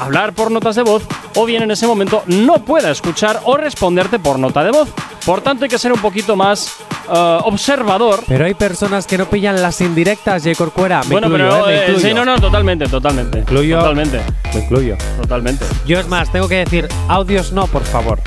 hablar 0.00 0.32
por 0.32 0.50
notas 0.50 0.76
de 0.76 0.82
voz 0.82 1.02
o 1.36 1.44
bien 1.46 1.62
en 1.62 1.70
ese 1.70 1.86
momento 1.86 2.22
no 2.26 2.64
pueda 2.64 2.90
escuchar 2.90 3.40
o 3.44 3.56
responderte 3.56 4.18
por 4.18 4.38
nota 4.38 4.64
de 4.64 4.70
voz. 4.72 4.88
Por 5.24 5.40
tanto, 5.42 5.64
hay 5.64 5.70
que 5.70 5.78
ser 5.78 5.92
un 5.92 6.00
poquito 6.00 6.34
más 6.36 6.76
eh, 7.12 7.38
observador. 7.44 8.20
Pero 8.26 8.44
hay 8.46 8.54
personas 8.54 9.06
que 9.06 9.18
no 9.18 9.26
pillan 9.26 9.60
las 9.60 9.80
indirectas, 9.80 10.42
Jay 10.42 10.54
Corcuera. 10.54 11.02
Me 11.04 11.10
bueno, 11.12 11.26
incluyo, 11.28 11.48
pero 11.50 11.68
¿eh? 11.68 11.72
Me 11.72 11.74
eh, 11.78 11.84
incluyo. 11.88 12.08
sí, 12.08 12.14
no, 12.14 12.24
no, 12.24 12.40
totalmente, 12.40 12.86
totalmente. 12.88 13.36
Me 13.36 13.42
incluyo. 13.42 13.78
Totalmente, 13.78 14.20
Me 14.54 14.60
incluyo. 14.60 14.96
totalmente. 15.20 15.64
Yo 15.86 16.00
es 16.00 16.08
más, 16.08 16.32
tengo 16.32 16.48
que 16.48 16.56
decir 16.56 16.88
audios 17.08 17.52
no, 17.52 17.66
por 17.66 17.84
favor. 17.84 18.20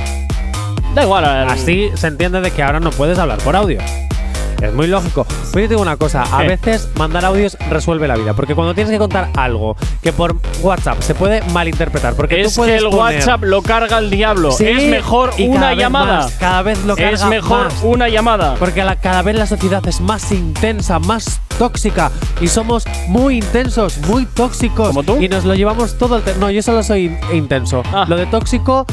Da 0.94 1.04
igual. 1.04 1.24
el- 1.24 1.50
Así 1.50 1.90
se 1.96 2.08
entiende 2.08 2.40
de 2.42 2.52
que 2.52 2.62
ahora 2.62 2.80
no 2.80 2.92
puedes 2.92 3.18
hablar 3.18 3.40
por 3.40 3.56
audio. 3.56 3.80
Es 4.62 4.74
muy 4.74 4.88
lógico. 4.88 5.26
Pero 5.52 5.64
yo 5.64 5.68
te 5.68 5.68
digo 5.70 5.82
una 5.82 5.98
cosa, 5.98 6.24
a 6.24 6.44
veces 6.44 6.90
mandar 6.98 7.26
audios 7.26 7.58
resuelve 7.70 8.08
la 8.08 8.16
vida, 8.16 8.34
porque 8.34 8.56
cuando 8.56 8.74
tienes 8.74 8.92
que 8.92 8.98
contar 9.00 9.30
algo 9.36 9.76
que 10.02 10.12
por 10.14 10.36
WhatsApp 10.62 11.02
se 11.02 11.16
puede 11.16 11.42
malinterpretar, 11.52 12.16
porque 12.16 12.42
es 12.42 12.50
tú 12.54 12.62
puedes 12.62 12.74
que 12.82 12.86
el 12.88 12.92
poner- 12.92 13.16
WhatsApp 13.18 13.44
lo 13.44 13.62
carga 13.62 13.98
el 14.00 14.10
diablo. 14.10 14.52
Sí, 14.52 14.66
es 14.68 14.84
mejor 14.90 15.32
y 15.38 15.48
una 15.48 15.74
llamada. 15.74 16.20
más, 16.22 16.32
cada 16.34 16.62
vez 16.62 16.84
lo 16.86 16.96
es 16.98 17.20
carga 17.20 17.28
mejor 17.28 17.66
más. 17.66 17.74
una 17.84 18.10
llamada. 18.10 18.56
Porque 18.60 18.84
la- 18.84 18.96
cada 18.96 19.22
vez 19.22 19.36
la 19.36 19.46
sociedad 19.48 19.86
es 19.88 20.02
más 20.02 20.32
intensa, 20.32 21.00
más 21.00 21.40
tóxica 21.58 22.12
y 22.42 22.48
somos 22.48 22.86
muy 23.08 23.38
intensos, 23.38 23.98
muy 24.08 24.26
tóxicos. 24.26 24.88
¿Como 24.88 25.04
tú? 25.04 25.18
Y 25.22 25.30
nos 25.30 25.46
lo 25.46 25.54
llevamos 25.56 25.98
todo 25.98 26.18
el 26.18 26.24
No, 26.40 26.50
yo 26.50 26.62
solo 26.64 26.82
soy 26.84 27.06
in- 27.06 27.18
intenso. 27.34 27.84
Ah. 27.94 28.06
Lo 28.08 28.16
de 28.18 28.26
tóxico 28.26 28.86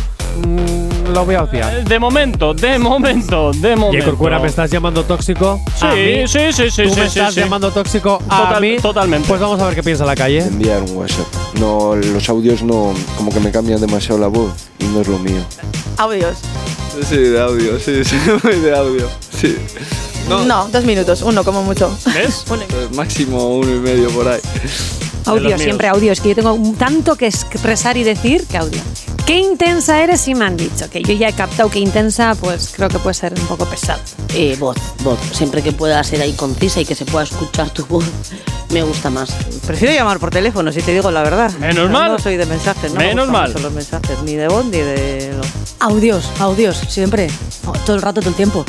mm, 0.47 1.13
lo 1.15 1.25
voy 1.25 1.35
a 1.37 1.43
odiar. 1.45 1.85
De 1.85 1.99
momento, 1.99 2.55
de 2.55 2.79
momento, 2.79 3.53
de 3.53 3.77
momento. 3.77 3.87
Oye, 3.89 4.03
Corcuera, 4.05 4.39
¿me 4.39 4.47
estás 4.49 4.71
llamando 4.71 5.05
tóxico? 5.05 5.50
Sí, 5.79 5.87
¿A 5.87 5.95
mí? 5.95 6.29
sí, 6.29 6.39
sí, 6.53 6.71
sí, 6.71 6.83
¿Tú 6.85 6.95
sí, 6.95 7.01
me 7.01 7.09
sí, 7.09 7.19
estás 7.19 7.35
sí. 7.35 7.41
llamando 7.41 7.71
tóxico 7.71 8.21
a 8.29 8.43
Total- 8.47 8.61
mí? 8.61 8.77
totalmente. 8.79 9.27
Pues 9.29 9.41
vamos 9.41 9.61
a 9.61 9.67
ver 9.67 9.75
qué 9.75 9.83
piensa 9.83 10.05
la 10.05 10.15
calle. 10.15 10.39
Enviar 10.43 10.83
un 10.83 10.97
WhatsApp. 10.97 11.27
No, 11.59 11.95
los 11.97 12.29
audios 12.29 12.63
no, 12.63 12.93
como 13.17 13.31
que 13.33 13.41
me 13.41 13.51
cambian 13.51 13.81
demasiado 13.81 14.19
la 14.21 14.27
voz 14.29 14.53
y 14.79 14.85
no 14.85 15.01
es 15.01 15.09
lo 15.09 15.19
mío. 15.19 15.41
Audios. 15.99 16.39
Sí, 17.09 17.17
de 17.17 17.41
audio, 17.41 17.79
sí, 17.79 18.05
sí, 18.05 18.17
muy 18.43 18.57
de 18.57 18.77
audio. 18.77 19.09
Sí. 19.39 19.57
No. 20.29 20.69
dos 20.69 20.85
minutos, 20.85 21.23
uno 21.23 21.43
como 21.45 21.63
mucho. 21.63 21.91
¿Ves? 22.15 22.45
Uno. 22.51 22.63
Pues 22.69 22.93
máximo 22.95 23.57
uno 23.57 23.71
y 23.71 23.79
medio 23.81 24.11
por 24.11 24.29
ahí. 24.29 24.41
Audio, 25.27 25.59
siempre 25.59 25.89
audio. 25.89 26.13
Es 26.13 26.21
que 26.21 26.31
yo 26.31 26.35
tengo 26.37 26.57
tanto 26.79 27.17
que 27.17 27.27
expresar 27.27 27.97
y 27.97 28.05
decir 28.05 28.47
que 28.47 28.57
audio. 28.59 28.81
Qué 29.27 29.39
intensa 29.39 30.03
eres 30.03 30.27
y 30.27 30.35
me 30.35 30.45
han 30.45 30.57
dicho 30.57 30.91
que 30.91 31.03
yo 31.03 31.13
ya 31.13 31.29
he 31.29 31.33
captado 31.33 31.71
que 31.71 31.79
intensa, 31.79 32.35
pues 32.41 32.73
creo 32.75 32.89
que 32.89 32.99
puede 32.99 33.15
ser 33.15 33.33
un 33.39 33.47
poco 33.47 33.65
pesado. 33.65 34.01
Eh, 34.35 34.57
voz, 34.59 34.77
voz. 35.05 35.19
Siempre 35.33 35.63
que 35.63 35.71
pueda 35.73 36.03
ser 36.03 36.21
ahí 36.21 36.33
concisa 36.33 36.81
y 36.81 36.85
que 36.85 36.97
se 36.97 37.05
pueda 37.05 37.25
escuchar 37.25 37.71
tu 37.71 37.87
voz, 37.87 38.05
me 38.71 38.83
gusta 38.83 39.09
más. 39.09 39.31
Prefiero 39.67 39.95
llamar 39.95 40.19
por 40.19 40.31
teléfono, 40.31 40.73
si 40.73 40.83
te 40.83 40.93
digo 40.93 41.11
la 41.13 41.23
verdad. 41.23 41.53
Menos 41.59 41.89
No, 41.91 41.99
mal. 42.01 42.13
No 42.13 42.19
soy 42.19 42.37
de 42.37 42.47
mensajes, 42.47 42.93
no 42.93 42.99
me 42.99 43.07
Menos 43.07 43.27
gustan 43.27 43.41
mal. 43.43 43.51
mucho 43.53 43.63
los 43.63 43.73
mensajes, 43.73 44.23
ni 44.25 44.35
de 44.35 44.49
voz 44.49 44.65
ni 44.65 44.79
de... 44.79 45.33
lo- 45.37 45.87
Audios, 45.87 46.29
audios, 46.41 46.77
siempre. 46.89 47.29
Oh, 47.67 47.73
Todo 47.87 47.97
el 47.97 48.03
rato, 48.03 48.21
todo 48.21 48.31
el 48.31 48.37
tiempo. 48.37 48.65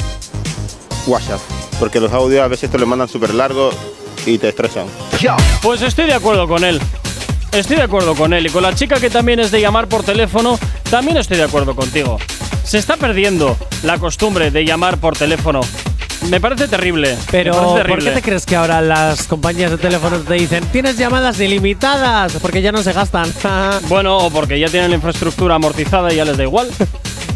WhatsApp. 1.08 1.40
Porque 1.80 2.00
los 2.00 2.12
audios 2.14 2.42
a 2.44 2.48
veces 2.48 2.70
te 2.70 2.78
los 2.78 2.88
mandan 2.88 3.08
súper 3.10 3.34
largos 3.34 3.74
y 4.28 4.38
te 4.38 4.50
estresan. 4.50 4.86
Pues 5.64 5.82
estoy 5.82 6.06
de 6.06 6.14
acuerdo 6.14 6.48
con 6.48 6.64
él. 6.64 6.80
Estoy 7.52 7.78
de 7.78 7.84
acuerdo 7.84 8.16
con 8.16 8.34
él. 8.34 8.46
Y 8.46 8.50
con 8.50 8.64
la 8.64 8.74
chica 8.74 9.00
que 9.00 9.10
también 9.10 9.40
es 9.40 9.52
de 9.52 9.60
llamar 9.62 9.88
por 9.88 10.04
teléfono, 10.04 10.58
también 10.90 11.18
estoy 11.18 11.38
de 11.38 11.44
acuerdo 11.44 11.76
contigo. 11.76 12.18
Se 12.64 12.78
está 12.78 12.96
perdiendo 12.98 13.58
la 13.84 13.98
costumbre 13.98 14.52
de 14.52 14.64
llamar 14.66 14.98
por 14.98 15.18
teléfono. 15.18 15.62
Me 16.30 16.40
parece 16.40 16.68
terrible. 16.68 17.18
Pero, 17.32 17.52
parece 17.54 17.68
¿por 17.72 17.82
terrible. 17.82 18.06
qué 18.06 18.12
te 18.12 18.22
crees 18.22 18.46
que 18.46 18.56
ahora 18.56 18.80
las 18.82 19.24
compañías 19.28 19.72
de 19.72 19.78
teléfono 19.78 20.20
te 20.20 20.36
dicen 20.36 20.64
tienes 20.72 20.96
llamadas 20.98 21.40
ilimitadas? 21.40 22.34
Porque 22.42 22.62
ya 22.62 22.72
no 22.72 22.84
se 22.84 22.94
gastan. 22.94 23.32
Bueno, 23.90 24.18
o 24.18 24.30
porque 24.30 24.60
ya 24.60 24.68
tienen 24.70 24.92
la 24.92 24.96
infraestructura 24.98 25.56
amortizada 25.56 26.14
y 26.14 26.18
ya 26.18 26.26
les 26.26 26.38
da 26.38 26.44
igual. 26.44 26.70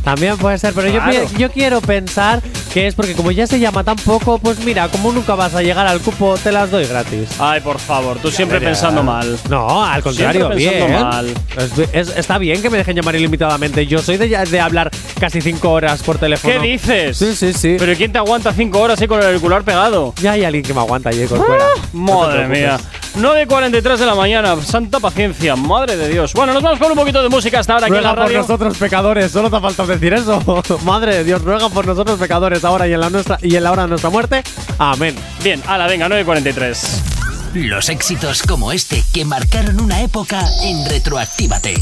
También 0.03 0.37
puede 0.37 0.59
ser, 0.59 0.73
pero 0.73 0.91
Claro. 0.91 1.27
yo, 1.37 1.51
quiero 1.51 1.81
pensar 1.81 2.41
que 2.76 2.88
es 2.88 2.93
porque 2.93 3.14
como 3.14 3.31
ya 3.31 3.47
se 3.47 3.57
llama 3.57 3.85
tan 3.85 3.95
poco, 3.95 4.38
pues 4.38 4.60
mira, 4.65 4.89
como 4.89 5.14
nunca 5.14 5.34
vas 5.34 5.56
a 5.56 5.61
llegar 5.61 5.88
al 5.88 6.02
cupo, 6.02 6.35
te 6.43 6.52
las 6.52 6.69
doy 6.69 6.85
gratis. 6.85 7.30
Ay, 7.39 7.61
por 7.61 7.80
favor, 7.80 8.18
tú 8.18 8.30
siempre 8.30 8.60
Mira. 8.60 8.72
pensando 8.72 9.02
mal. 9.02 9.39
No, 9.49 9.81
al 9.85 10.03
contrario, 10.03 10.52
Siempre 10.53 10.65
pensando 10.81 10.88
bien. 10.88 11.02
mal. 11.10 11.34
Es- 11.57 12.10
es- 12.10 12.18
está 12.18 12.38
bien 12.38 12.61
que 12.61 12.69
me 12.69 12.77
dejen 12.77 12.97
llamar 12.97 13.15
ilimitadamente. 13.15 13.88
Yo 13.88 13.99
soy 13.99 14.18
de, 14.18 14.27
de 14.27 14.60
hablar 14.60 14.91
casi 15.18 15.39
cinco 15.39 15.72
horas 15.72 16.03
por 16.03 16.18
teléfono. 16.18 16.53
¿Qué 16.53 16.60
dices? 16.68 17.18
Sí, 17.18 17.34
sí, 17.34 17.53
sí. 17.53 17.77
¿Pero 17.80 17.95
quién 17.95 18.11
te 18.11 18.18
aguanta 18.18 18.52
cinco 18.52 18.81
horas 18.81 18.99
ahí 18.99 19.07
con 19.07 19.22
el 19.22 19.27
auricular 19.27 19.64
pegado? 19.64 20.14
Ya 20.22 20.34
hay 20.34 20.43
alguien 20.43 20.65
que 20.65 20.73
me 20.73 20.81
aguanta 20.81 21.07
allí 21.11 21.26
con 21.27 21.41
fuera. 21.45 21.64
Madre 21.93 22.45
mía. 22.49 22.77
9.43 23.15 23.97
de 23.97 24.05
la 24.05 24.13
mañana, 24.15 24.61
santa 24.61 24.99
paciencia, 24.99 25.55
madre 25.55 25.95
de 25.95 26.09
Dios. 26.09 26.33
Bueno, 26.33 26.53
nos 26.53 26.61
vamos 26.61 26.79
con 26.79 26.91
un 26.91 26.97
poquito 26.97 27.23
de 27.23 27.29
música 27.29 27.59
hasta 27.59 27.73
ahora 27.73 27.85
aquí 27.87 27.95
en 27.95 28.01
Ruega 28.01 28.09
la 28.09 28.15
por 28.15 28.25
radio. 28.25 28.37
nosotros 28.39 28.77
pecadores, 28.77 29.31
solo 29.31 29.49
te 29.49 29.55
ha 29.55 29.61
faltado 29.61 29.87
decir 29.87 30.13
eso. 30.13 30.41
Madre 30.83 31.15
de 31.17 31.23
Dios, 31.23 31.41
ruega 31.41 31.69
por 31.69 31.87
nosotros 31.87 32.19
pecadores 32.19 32.63
ahora 32.65 32.87
y 32.87 32.93
en 32.93 32.99
la 32.99 33.09
nuestra 33.09 33.37
y 33.41 33.55
en 33.55 33.63
la 33.63 33.71
hora 33.71 33.83
de 33.83 33.89
nuestra 33.89 34.09
muerte. 34.09 34.43
Amén. 34.77 35.15
Bien, 35.43 35.61
ala, 35.67 35.87
venga, 35.87 36.07
9.43. 36.09 37.53
Los 37.53 37.87
éxitos 37.87 38.43
como 38.43 38.73
este 38.73 39.01
que 39.13 39.23
marcaron 39.23 39.79
una 39.79 40.01
época 40.01 40.41
en 40.63 40.85
Retroactívate. 40.89 41.75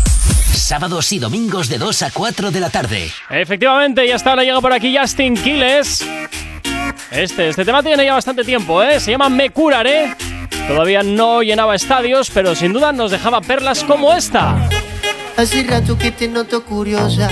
Sábados 0.54 1.12
y 1.14 1.20
domingos 1.20 1.68
de 1.68 1.80
2 1.80 2.04
a 2.04 2.12
4 2.12 2.52
de 2.52 2.60
la 2.60 2.70
tarde. 2.70 3.12
Efectivamente, 3.32 4.06
y 4.06 4.12
hasta 4.12 4.30
ahora 4.30 4.44
llega 4.44 4.62
por 4.62 4.72
aquí 4.72 4.96
Justin 4.96 5.34
Quiles. 5.36 6.06
Este, 7.10 7.50
este 7.50 7.66
tema 7.66 7.82
tiene 7.82 8.06
ya 8.06 8.14
bastante 8.14 8.44
tiempo, 8.44 8.84
¿eh? 8.84 9.00
Se 9.00 9.12
llama 9.12 9.30
Me 9.30 9.50
Curaré. 9.50 10.16
Todavía 10.68 11.04
no 11.04 11.42
llenaba 11.42 11.76
estadios, 11.76 12.30
pero 12.30 12.56
sin 12.56 12.74
duda 12.74 12.92
nos 12.92 13.12
dejaba 13.12 13.42
perlas 13.42 13.84
como 13.84 14.14
esta. 14.14 14.70
Hace 15.38 15.64
rato 15.64 15.98
que 15.98 16.12
te 16.12 16.28
noto 16.28 16.64
curiosa. 16.64 17.30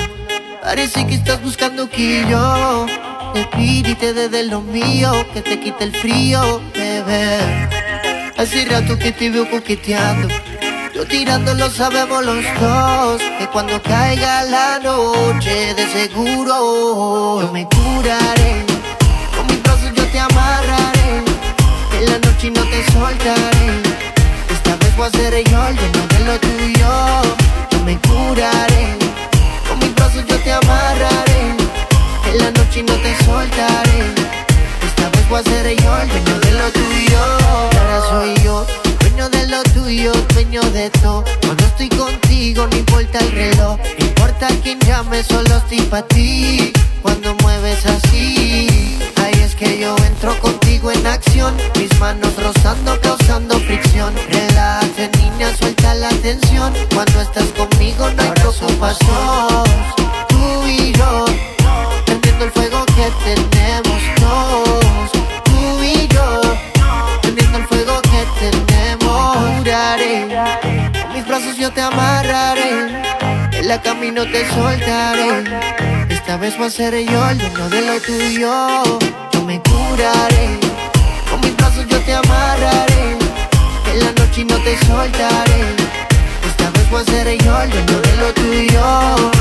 Parece 0.61 1.07
que 1.07 1.15
estás 1.15 1.41
buscando 1.41 1.89
que 1.89 2.25
yo 2.29 2.85
te 3.33 3.45
pide 3.55 3.97
y 4.01 4.49
lo 4.49 4.61
mío, 4.61 5.11
que 5.33 5.41
te 5.41 5.59
quite 5.59 5.85
el 5.85 5.95
frío, 5.95 6.61
bebé. 6.73 7.39
Hace 8.37 8.65
rato 8.65 8.97
que 8.97 9.11
te 9.11 9.29
veo 9.29 9.49
coqueteando. 9.49 10.27
Yo 10.93 11.05
tirando 11.05 11.53
lo 11.53 11.69
sabemos 11.69 12.25
los 12.25 12.43
dos. 12.59 13.21
Que 13.39 13.47
cuando 13.47 13.81
caiga 13.81 14.43
la 14.43 14.79
noche, 14.79 15.73
de 15.73 15.87
seguro 15.87 17.41
yo 17.41 17.51
me 17.53 17.65
curaré. 17.65 18.65
Con 19.35 19.47
mis 19.47 19.63
brazos 19.63 19.91
yo 19.95 20.03
te 20.05 20.19
amarraré. 20.19 20.80
Noche 22.41 22.59
no 22.59 22.67
te 22.71 22.91
soltaré. 22.91 23.67
Esta 24.49 24.75
vez 24.77 24.95
voy 24.97 25.05
a 25.05 25.11
ser 25.11 25.31
yo 25.47 25.67
el 25.67 25.75
dueño 25.75 26.07
de 26.07 26.19
lo 26.25 26.39
tuyo. 26.39 26.89
Yo 27.69 27.79
me 27.85 27.99
curaré. 27.99 28.97
Con 29.69 29.77
mis 29.77 29.93
brazos 29.93 30.25
yo 30.25 30.39
te 30.39 30.51
amarraré. 30.51 31.55
En 32.31 32.37
la 32.39 32.49
noche 32.49 32.81
no 32.81 32.95
te 32.95 33.15
soltaré. 33.25 33.99
Esta 34.87 35.09
vez 35.09 35.29
voy 35.29 35.39
a 35.39 35.43
ser 35.43 35.75
yo 35.83 35.97
el 36.01 36.09
dueño 36.09 36.39
de 36.39 36.51
lo 36.53 36.71
tuyo. 36.71 37.19
Ahora 37.47 38.01
soy 38.09 38.33
yo, 38.43 38.65
dueño 39.11 39.29
de 39.29 39.63
tuyo, 39.73 40.11
dueño 40.33 40.61
de 40.71 40.89
todo. 40.89 41.23
Cuando 41.41 41.65
estoy 41.65 41.89
contigo, 41.89 42.67
no 42.67 42.77
importa 42.77 43.19
el 43.19 43.31
reloj. 43.31 43.77
No 43.99 44.05
importa 44.05 44.47
quién 44.63 44.79
llame, 44.79 45.23
solo 45.23 45.57
estoy 45.57 45.81
para 45.81 46.07
ti. 46.07 46.71
Cuando 47.01 47.35
mueves 47.41 47.85
así, 47.85 48.99
ahí 49.21 49.33
es 49.43 49.55
que 49.55 49.79
yo 49.79 49.95
entro 50.05 50.37
contigo 50.39 50.91
en 50.91 51.05
acción. 51.05 51.55
Mis 51.77 51.97
manos 51.99 52.31
rozando, 52.41 52.99
causando 53.01 53.59
fricción. 53.59 54.13
Relájate, 54.29 55.09
niña, 55.17 55.55
suelta 55.57 55.93
la 55.95 56.09
tensión. 56.09 56.73
Cuando 56.93 57.21
estás 57.21 57.47
conmigo, 57.57 58.09
no 58.11 58.23
hay 58.23 58.31
preocupación. 58.31 59.65
Tú 60.29 60.67
y 60.67 60.93
yo, 60.93 61.25
prendiendo 62.05 62.45
el 62.45 62.51
fuego 62.51 62.85
que 62.85 63.11
tenemos 63.23 64.01
dos. 64.21 65.11
Tú 65.43 65.83
y 65.83 66.07
yo, 66.07 66.40
Juraré, 69.61 70.27
con 71.03 71.13
mis 71.13 71.27
brazos 71.27 71.55
yo 71.55 71.71
te 71.71 71.81
amarraré. 71.81 72.99
En 73.53 73.67
la 73.67 73.79
camino 73.79 74.23
te 74.25 74.49
soltaré. 74.49 75.43
Esta 76.09 76.37
vez 76.37 76.57
voy 76.57 76.65
a 76.65 76.69
ser 76.71 76.95
yo 77.05 77.29
el 77.29 77.37
dueño 77.37 77.69
de 77.69 77.81
lo 77.83 78.01
tuyo. 78.01 78.99
Yo 79.31 79.41
me 79.43 79.61
curaré. 79.61 80.59
Con 81.29 81.41
mis 81.41 81.55
brazos 81.57 81.85
yo 81.87 81.99
te 81.99 82.11
amarraré. 82.11 83.19
En 83.93 83.99
la 83.99 84.11
noche 84.13 84.45
no 84.45 84.57
te 84.63 84.75
soltaré. 84.83 85.61
Esta 86.49 86.71
vez 86.71 86.89
voy 86.89 87.03
a 87.03 87.05
ser 87.05 87.37
yo 87.43 87.61
el 87.61 87.69
dueño 87.69 88.01
de 88.01 88.17
lo 88.17 88.33
tuyo. 88.33 89.31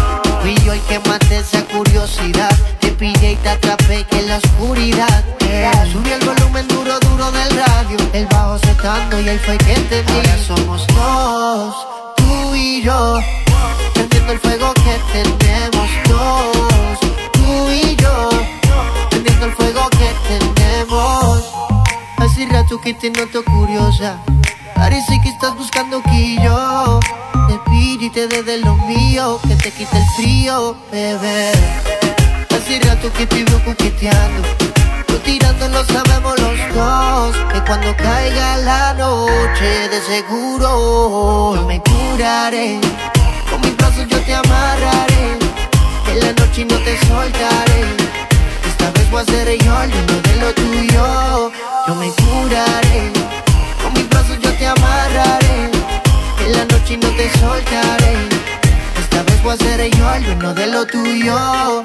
Fui 0.42 0.54
yo 0.66 0.74
el 0.74 0.80
que 0.82 0.98
maté 1.08 1.38
esa 1.38 1.64
curiosidad. 1.64 2.54
Pillé 3.00 3.32
y 3.32 3.36
te 3.36 3.48
atrapé 3.48 4.04
que 4.04 4.18
en 4.18 4.28
la 4.28 4.36
oscuridad. 4.36 5.24
eh. 5.48 5.70
Subí 5.90 6.10
el 6.10 6.22
volumen 6.22 6.68
duro, 6.68 7.00
duro 7.00 7.32
del 7.32 7.50
radio. 7.56 7.96
El 8.12 8.26
bajo 8.26 8.58
secando 8.58 9.18
y 9.18 9.26
ahí 9.26 9.38
fue 9.38 9.56
que 9.56 9.74
te 9.88 10.02
vi. 10.02 10.12
Ahora 10.12 10.36
somos 10.46 10.86
dos, 10.88 11.74
tú 12.18 12.54
y 12.54 12.82
yo. 12.82 13.18
Prendiendo 13.94 14.32
el 14.34 14.38
fuego 14.38 14.74
que 14.74 15.00
tenemos 15.14 15.88
dos. 16.10 16.98
Tú 17.32 17.70
y 17.70 17.96
yo. 17.96 18.28
Prendiendo 19.08 19.46
el 19.46 19.52
fuego 19.54 19.88
que 19.92 20.12
tenemos. 20.28 21.42
Hace 22.18 22.46
rato 22.50 22.78
que 22.82 22.92
te 22.92 23.08
noto 23.08 23.42
curiosa. 23.46 24.18
Parece 24.74 25.18
que 25.22 25.30
estás 25.30 25.56
buscando 25.56 26.02
que 26.02 26.36
yo 26.44 27.00
te 27.48 27.58
y 27.72 28.10
te 28.10 28.28
dé 28.28 28.42
de 28.42 28.58
lo 28.58 28.76
mío, 28.76 29.40
que 29.48 29.56
te 29.56 29.70
quite 29.70 29.96
el 29.96 30.04
frío, 30.16 30.76
bebé. 30.92 31.52
Hace 32.60 32.78
que 33.16 33.26
te 33.26 33.42
veo 33.42 33.64
coqueteando. 33.64 34.46
Tú 35.06 35.16
tirando 35.24 35.82
sabemos 35.86 36.38
los 36.38 36.74
dos. 36.74 37.34
Que 37.50 37.60
cuando 37.62 37.96
caiga 37.96 38.58
la 38.58 38.92
noche, 38.92 39.88
de 39.88 40.00
seguro 40.02 41.54
yo 41.56 41.66
me 41.66 41.80
curaré. 41.80 42.78
Con 43.50 43.62
mis 43.62 43.74
brazos 43.78 44.06
yo 44.08 44.20
te 44.20 44.34
amarraré. 44.34 45.38
En 46.12 46.20
la 46.20 46.32
noche 46.34 46.66
no 46.66 46.76
te 46.84 46.98
soltaré. 47.06 47.80
Esta 48.68 48.90
vez 48.90 49.10
voy 49.10 49.22
a 49.22 49.24
ser 49.24 49.48
yo 49.64 49.82
el 49.82 49.90
dueño 49.90 50.20
de 50.20 50.36
lo 50.36 50.52
tuyo. 50.52 51.52
Yo 51.88 51.94
me 51.94 52.10
curaré. 52.12 53.10
Con 53.82 53.92
mis 53.94 54.08
brazos 54.10 54.38
yo 54.38 54.52
te 54.52 54.66
amarraré. 54.66 55.70
En 56.44 56.52
la 56.52 56.64
noche 56.66 56.98
no 56.98 57.08
te 57.16 57.30
soltaré. 57.38 58.16
Esta 59.00 59.22
vez 59.22 59.42
voy 59.42 59.54
a 59.54 59.56
ser 59.56 59.90
yo 59.96 60.14
el 60.14 60.24
dueño 60.24 60.52
de 60.52 60.66
lo 60.66 60.86
tuyo. 60.86 61.84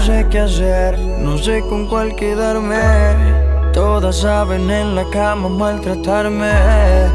Sé 0.00 0.26
qué 0.30 0.40
hacer, 0.40 0.98
no 0.98 1.36
sé 1.38 1.62
con 1.68 1.86
cuál 1.86 2.14
quedarme. 2.16 3.14
Todas 3.72 4.20
saben 4.20 4.70
en 4.70 4.94
la 4.94 5.04
cama 5.10 5.48
maltratarme. 5.48 6.52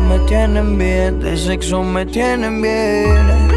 Me 0.08 0.20
tienen 0.28 0.78
bien, 0.78 1.20
de 1.20 1.36
sexo 1.38 1.84
me 1.84 2.06
tienen 2.06 2.62
bien. 2.62 3.56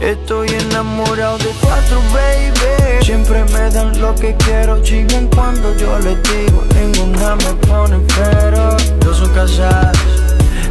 Estoy 0.00 0.48
enamorado 0.48 1.38
de 1.38 1.50
cuatro, 1.60 2.00
baby. 2.12 3.04
Siempre 3.04 3.44
me 3.52 3.70
dan 3.70 4.00
lo 4.00 4.14
que 4.14 4.34
quiero, 4.36 4.80
chigan 4.82 5.28
cuando 5.34 5.74
yo 5.76 5.98
les 5.98 6.22
digo. 6.22 6.64
Ninguna 6.74 7.36
me 7.36 7.54
pone 7.66 7.98
pero. 8.16 8.76
Dos 9.00 9.18
son 9.18 9.34
casadas, 9.34 9.98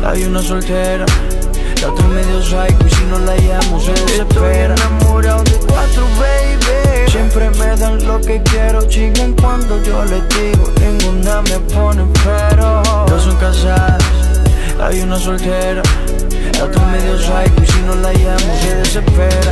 hay 0.06 0.24
una 0.24 0.42
soltera. 0.42 1.06
La 1.84 1.90
otra 1.90 2.08
medio 2.08 2.42
psycho 2.42 2.88
y 2.88 2.90
si 2.90 3.04
no 3.08 3.20
la 3.20 3.36
llamo 3.36 3.78
se 3.78 3.92
desespera. 3.92 4.74
Estoy 4.74 4.88
enamorado 4.88 5.44
de 5.44 5.58
cuatro, 5.68 6.08
baby. 6.18 7.12
Siempre 7.12 7.50
me 7.50 7.76
dan 7.76 8.08
lo 8.08 8.22
que 8.22 8.42
quiero, 8.44 8.88
chigan 8.88 9.34
cuando 9.34 9.84
yo 9.84 10.06
les 10.06 10.24
digo. 10.30 10.72
Ninguna 10.80 11.42
me 11.42 11.60
pone 11.74 12.06
pero. 12.24 12.82
Dos 13.06 13.24
son 13.24 13.36
casadas, 13.36 14.02
hay 14.82 15.02
una 15.02 15.20
soltera. 15.20 15.82
La 16.58 16.64
otra 16.64 16.86
medio 16.86 17.18
psycho 17.18 17.62
y 17.62 17.68
si 17.68 17.80
no 17.82 17.96
la 17.96 18.14
llamo 18.14 18.54
se 18.62 18.76
desespera. 18.76 19.52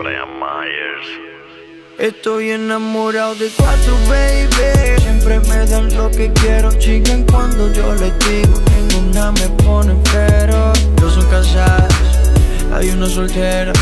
Brian 0.00 0.30
Myers 0.40 1.06
Estoy 1.98 2.52
enamorado 2.52 3.34
de 3.34 3.50
cuatro, 3.54 3.94
baby. 4.08 4.98
Siempre 5.02 5.40
me 5.40 5.66
dan 5.66 5.94
lo 5.94 6.10
que 6.10 6.32
quiero, 6.32 6.72
chican 6.72 7.24
cuando 7.24 7.70
yo 7.74 7.94
les 7.96 8.18
digo. 8.20 8.54
Ninguna 8.88 9.30
me 9.32 9.46
pone 9.62 9.94
pero. 10.10 10.72
Dos 10.96 11.12
son 11.12 11.26
casadas, 11.26 11.92
hay 12.72 12.88
una 12.88 13.06
soltera. 13.06 13.74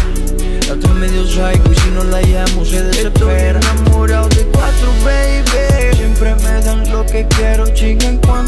La 0.66 0.74
otra 0.74 0.92
medio 0.94 1.24
psycho 1.24 1.70
y 1.70 1.74
si 1.76 1.90
no 1.90 2.02
la 2.02 2.20
llamo 2.22 2.64
se 2.64 2.82
desespera. 2.82 3.60
Estoy 3.60 3.80
enamorado 3.80 4.28
de 4.30 4.42
cuatro, 4.46 4.88
baby. 5.04 5.96
Siempre 5.96 6.34
me 6.34 6.60
dan 6.64 6.90
lo 6.90 7.06
que 7.06 7.24
quiero, 7.36 7.72
chican 7.74 8.18
cuando 8.26 8.47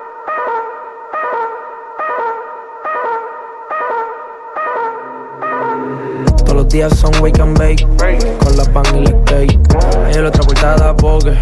Días 6.71 6.97
son 6.97 7.11
wake 7.21 7.39
and 7.41 7.57
bake. 7.57 7.85
Con 8.39 8.57
la 8.57 8.63
pan 8.65 8.83
y 8.95 9.05
la 9.05 9.23
cake 9.25 9.59
Ayer 10.05 10.25
otra 10.25 10.43
portada 10.43 10.93
Vogue. 10.93 11.37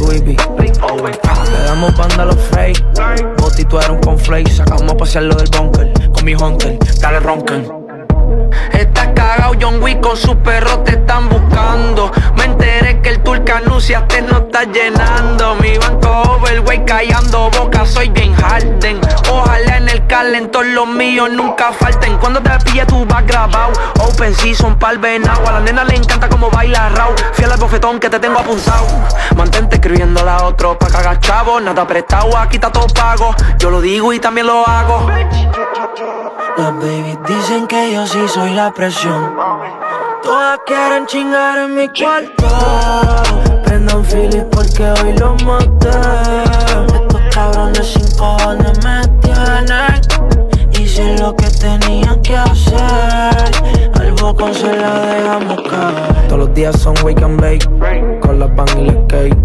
Louis 0.00 0.20
V. 0.22 0.36
Le 0.36 1.64
damos 1.64 1.96
banda 1.96 2.22
a 2.22 2.26
los 2.26 2.36
fake. 2.50 2.82
Boti 3.38 3.64
tú 3.64 3.78
eres 3.78 3.90
un 3.90 4.00
conflake 4.00 4.50
Sacamos 4.50 4.92
a 4.92 4.96
pasearlo 4.96 5.34
del 5.34 5.48
bunker. 5.50 5.92
Con 6.12 6.24
mi 6.24 6.34
hunter 6.34 6.78
Dale 7.00 7.20
roncan 7.20 7.81
John 9.60 9.82
Wick 9.82 10.00
con 10.00 10.16
sus 10.16 10.36
perros 10.36 10.84
te 10.84 10.92
están 10.92 11.28
buscando. 11.28 12.10
Me 12.36 12.44
enteré 12.44 13.00
que 13.00 13.10
el 13.10 13.22
tour 13.22 13.42
que 13.44 13.52
anunciaste 13.52 14.22
no 14.22 14.38
está 14.38 14.64
llenando. 14.64 15.54
Mi 15.56 15.76
banco 15.78 16.36
overweight 16.36 16.84
callando 16.84 17.50
boca 17.50 17.84
soy 17.86 18.08
bien 18.10 18.34
Harden. 18.34 19.00
Ojalá 19.30 19.76
en 19.78 19.88
el 19.88 20.06
calentor 20.06 20.66
los 20.66 20.86
míos 20.86 21.30
nunca 21.30 21.72
falten. 21.72 22.16
Cuando 22.18 22.40
te 22.40 22.50
pille 22.64 22.86
tú 22.86 23.04
vas 23.06 23.26
grabado 23.26 23.72
Open 24.00 24.34
season 24.34 24.78
pa'l 24.78 24.98
venado 24.98 25.46
A 25.48 25.52
la 25.52 25.60
nena 25.60 25.84
le 25.84 25.96
encanta 25.96 26.28
como 26.28 26.50
baila 26.50 26.88
raw 26.90 27.12
Fiel 27.32 27.50
al 27.50 27.58
bofetón 27.58 27.98
que 27.98 28.08
te 28.08 28.18
tengo 28.20 28.38
apuntado 28.38 28.86
Mantente 29.36 29.76
escribiendo 29.76 30.28
a 30.28 30.44
otro 30.44 30.78
pa' 30.78 30.88
cagar 30.88 31.18
chavo. 31.20 31.60
Nada 31.60 31.86
prestado, 31.86 32.36
aquí 32.36 32.56
está 32.56 32.70
todo 32.70 32.86
pago. 32.88 33.34
Yo 33.58 33.70
lo 33.70 33.80
digo 33.80 34.12
y 34.12 34.20
también 34.20 34.46
lo 34.46 34.66
hago 34.66 35.08
Las 36.56 36.74
babies 36.74 37.18
dicen 37.26 37.66
que 37.66 37.92
yo 37.92 38.06
sí 38.06 38.18
soy 38.28 38.50
la 38.50 38.72
presión. 38.72 39.36
Todas 40.22 40.58
quieren 40.66 41.06
chingar 41.06 41.58
en 41.58 41.74
mi 41.74 41.88
cuarto. 41.88 42.48
Prendan 43.64 44.04
Philly 44.04 44.42
porque 44.50 44.90
hoy 44.90 45.12
lo 45.18 45.34
maté. 45.44 45.90
Estos 46.94 47.20
cabrones 47.32 47.86
sin 47.92 48.16
cojones 48.16 48.84
me 48.84 49.06
tienen. 49.20 50.00
Hice 50.72 51.16
lo 51.18 51.34
que 51.36 51.48
tenía 51.50 52.20
que 52.22 52.36
hacer. 52.36 53.91
Bocón 54.22 54.54
se 54.54 54.72
la 54.72 55.00
dejamos 55.00 55.62
caer. 55.62 56.28
Todos 56.28 56.38
los 56.38 56.54
días 56.54 56.80
son 56.80 56.94
wake 57.02 57.22
and 57.24 57.40
bake. 57.40 57.68
Con 58.20 58.38
la 58.38 58.46
pan 58.54 58.68
y 58.78 58.86
la 58.86 59.06
cake. 59.08 59.36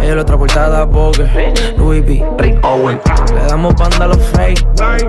Ayer 0.00 0.16
otra 0.16 0.38
portada 0.38 0.84
Vogue. 0.84 1.28
Louis 1.76 2.00
V. 2.00 2.24
Rick 2.38 2.64
Owen. 2.64 2.98
Le 3.34 3.44
damos 3.46 3.74
banda 3.74 4.06
a 4.06 4.08
los 4.08 4.22
fake. 4.32 4.66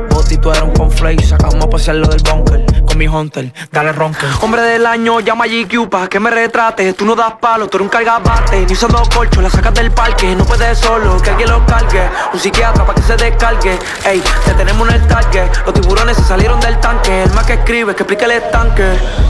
Boti 0.09 0.37
tú 0.37 0.51
eres 0.51 0.63
un 0.63 0.71
conflake. 0.71 1.23
Sacamos 1.23 1.63
a 1.63 1.69
pasearlo 1.69 2.07
del 2.07 2.21
bunker. 2.21 2.65
Con 2.85 2.97
mi 2.97 3.07
hunter. 3.07 3.53
Dale 3.71 3.93
ronca. 3.93 4.27
Hombre 4.41 4.61
del 4.61 4.85
año, 4.85 5.21
llama 5.21 5.45
a 5.45 5.47
GQ 5.47 5.89
pa' 5.89 6.09
que 6.09 6.19
me 6.19 6.29
retrate. 6.29 6.91
Tú 6.91 7.05
no 7.05 7.15
das 7.15 7.35
palo, 7.39 7.67
tú 7.67 7.77
eres 7.77 7.85
un 7.85 7.89
cargabate. 7.89 8.65
Ni 8.65 8.73
usando 8.73 9.01
colcho, 9.15 9.41
la 9.41 9.49
sacas 9.49 9.73
del 9.73 9.91
parque. 9.91 10.35
No 10.35 10.43
puedes 10.43 10.77
solo, 10.77 11.17
que 11.21 11.29
alguien 11.29 11.49
lo 11.49 11.65
cargue. 11.65 12.09
Un 12.33 12.39
psiquiatra 12.39 12.85
pa' 12.85 12.93
que 12.93 13.01
se 13.01 13.15
descargue. 13.15 13.79
Ey, 14.05 14.21
te 14.45 14.53
tenemos 14.53 14.87
en 14.89 14.95
el 14.95 15.07
target. 15.07 15.49
Los 15.65 15.73
tiburones 15.73 16.17
se 16.17 16.23
salieron 16.23 16.59
del 16.59 16.77
tanque. 16.81 17.23
El 17.23 17.33
más 17.33 17.45
que 17.45 17.53
escribe, 17.53 17.95
que 17.95 18.03
explique 18.03 18.25
el 18.25 18.31
estanque. 18.31 18.83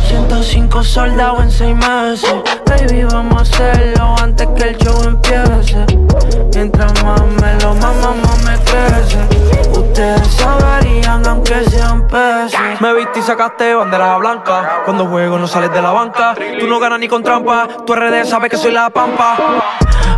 105 0.08 0.84
soldados 0.84 1.44
en 1.44 1.52
6 1.52 1.76
meses. 1.76 2.36
Baby, 2.66 3.04
vamos 3.06 3.38
a 3.38 3.42
hacerlo 3.42 4.16
antes 4.22 4.48
que 4.56 4.70
el 4.70 4.78
show 4.78 5.04
empiece. 5.04 5.86
Mientras 6.54 7.04
más 7.04 7.22
me 7.22 7.54
lo 7.62 7.74
mama, 7.76 8.14
más 8.24 8.44
me 8.44 8.56
crece. 8.64 9.18
Ustedes 9.72 10.28
saberían 10.28 11.26
aunque 11.28 11.64
sean 11.70 12.08
peces. 12.08 12.80
Me 12.80 12.94
viste 12.94 13.20
y 13.20 13.22
sacaste 13.24 13.74
bandera 13.74 14.18
blanca. 14.18 14.82
Cuando 14.86 15.08
juego 15.08 15.38
no 15.38 15.48
sales 15.48 15.74
de 15.74 15.82
la 15.82 15.92
banca. 15.92 16.36
Tú 16.60 16.68
no 16.68 16.80
ganas 16.80 17.00
ni 17.00 17.08
con 17.08 17.24
trampa. 17.24 17.68
Tu 17.86 17.96
RD 17.96 18.26
sabe 18.26 18.50
que 18.50 18.58
soy 18.58 18.72
la 18.72 18.90
pampa. 18.90 19.36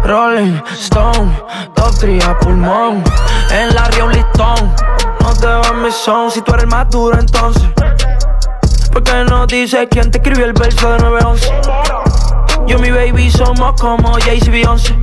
Rolling 0.04 0.62
Stone, 0.74 1.42
top 1.74 1.94
3 2.00 2.26
a 2.26 2.38
pulmón. 2.40 3.04
En 3.52 3.74
la 3.74 3.86
ría 3.86 4.06
un 4.06 4.12
listón. 4.12 4.74
No 5.22 5.34
te 5.34 5.48
va 5.48 5.74
mi 5.74 5.92
son 5.92 6.30
si 6.30 6.42
tú 6.42 6.52
eres 6.52 6.64
el 6.64 6.70
más 6.70 6.90
duro 6.90 7.18
entonces. 7.20 7.70
Porque 8.96 9.26
no 9.26 9.46
dices 9.46 9.88
quién 9.92 10.10
te 10.10 10.20
escribió 10.20 10.46
el 10.46 10.54
verso 10.54 10.90
de 10.90 11.00
911. 11.00 11.52
Yo 12.66 12.78
y 12.78 12.82
mi 12.82 12.92
baby 12.92 13.30
somos 13.30 13.74
como 13.80 14.14
Jay-Z 14.14 14.50
Beyoncé. 14.50 14.96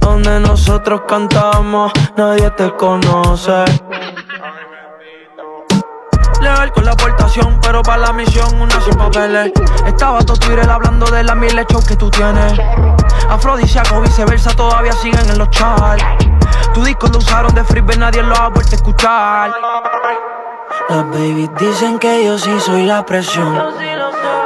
Donde 0.00 0.38
nosotros 0.40 1.00
cantamos, 1.08 1.90
nadie 2.14 2.50
te 2.50 2.70
conoce. 2.76 3.64
Legal 6.42 6.72
con 6.72 6.84
la 6.84 6.92
aportación, 6.92 7.58
pero 7.62 7.82
para 7.82 8.02
la 8.02 8.12
misión 8.12 8.60
una 8.60 8.78
sin 8.82 8.96
papeles. 8.96 9.50
Estaba 9.86 10.18
todo 10.18 10.36
Twitter 10.36 10.68
hablando 10.68 11.06
de 11.06 11.24
las 11.24 11.36
mil 11.36 11.58
hechos 11.58 11.86
que 11.86 11.96
tú 11.96 12.10
tienes. 12.10 12.52
Afrodisíaco, 13.30 14.02
viceversa, 14.02 14.54
todavía 14.54 14.92
siguen 14.92 15.26
en 15.30 15.38
los 15.38 15.48
charts. 15.48 16.04
Tu 16.74 16.84
disco 16.84 17.06
lo 17.06 17.16
usaron 17.16 17.54
de 17.54 17.64
freebie, 17.64 17.96
nadie 17.96 18.22
lo 18.22 18.36
ha 18.36 18.48
vuelto 18.48 18.72
a 18.72 18.76
escuchar. 18.76 19.52
Las 20.88 21.08
babies 21.08 21.50
dicen 21.58 21.98
que 21.98 22.24
yo 22.24 22.38
sí 22.38 22.50
soy 22.60 22.84
la 22.84 23.04
presión. 23.06 23.54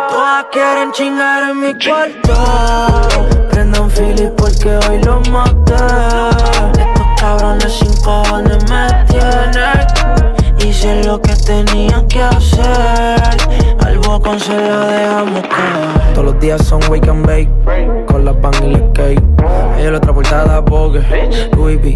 Todas 0.08 0.44
quieren 0.52 0.92
chingar 0.92 1.50
en 1.50 1.60
mi 1.60 1.74
cuarto. 1.74 3.48
Prendan 3.50 3.90
Philip 3.90 4.34
porque 4.36 4.76
hoy 4.76 5.02
lo 5.02 5.20
maté. 5.30 5.74
Estos 5.74 7.06
cabrones 7.20 7.72
sin 7.72 7.94
cojones 8.02 8.70
me 8.70 9.04
tienen. 9.06 9.97
Hice 10.68 11.02
lo 11.02 11.18
que 11.22 11.34
tenía 11.34 12.04
que 12.08 12.20
hacer. 12.20 12.66
Al 13.86 13.98
bocón 14.00 14.38
se 14.38 14.54
la 14.54 14.86
dejamos 14.86 15.40
caer. 15.40 16.12
Todos 16.12 16.26
los 16.26 16.40
días 16.40 16.62
son 16.62 16.80
wake 16.90 17.08
and 17.08 17.26
bake. 17.26 17.48
Con 18.06 18.26
las 18.26 18.38
bang 18.42 18.54
y 18.62 18.72
la 18.72 18.92
cake. 18.92 19.22
Ella 19.78 19.92
la 19.92 19.96
otra 19.96 20.12
portada 20.12 20.60
Vogue. 20.60 21.00
Louis 21.56 21.78
V. 21.78 21.94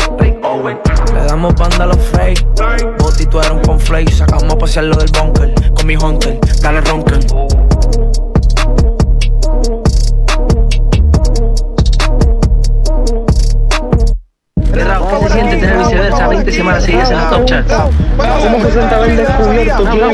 Le 1.12 1.24
damos 1.26 1.54
banda 1.54 1.84
a 1.84 1.86
los 1.88 1.98
fake. 1.98 2.46
Boti, 2.98 3.26
tú 3.26 3.40
eres 3.40 3.50
un 3.50 3.60
conflake. 3.60 4.10
Sacamos 4.10 4.54
a 4.54 4.56
pasear 4.56 4.86
lo 4.86 4.96
del 4.96 5.10
bunker. 5.10 5.52
Con 5.74 5.86
mi 5.86 5.94
hunter. 5.94 6.40
Dale 6.62 6.80
ronken. 6.80 7.20
¿Qué 14.72 15.28
se 15.28 15.34
siente 15.34 15.56
tener 15.56 15.78
viceversa 15.78 16.28
20 16.28 16.52
semanas 16.52 16.84
seguidas 16.84 17.10
en 17.10 17.18
los 17.18 17.30
top 17.30 17.44
charts? 17.44 17.74
¿Cómo 18.16 18.60
se 18.64 18.72
siente 18.72 18.94
haber 18.94 19.16
descubierto 19.16 19.84
número 19.84 20.10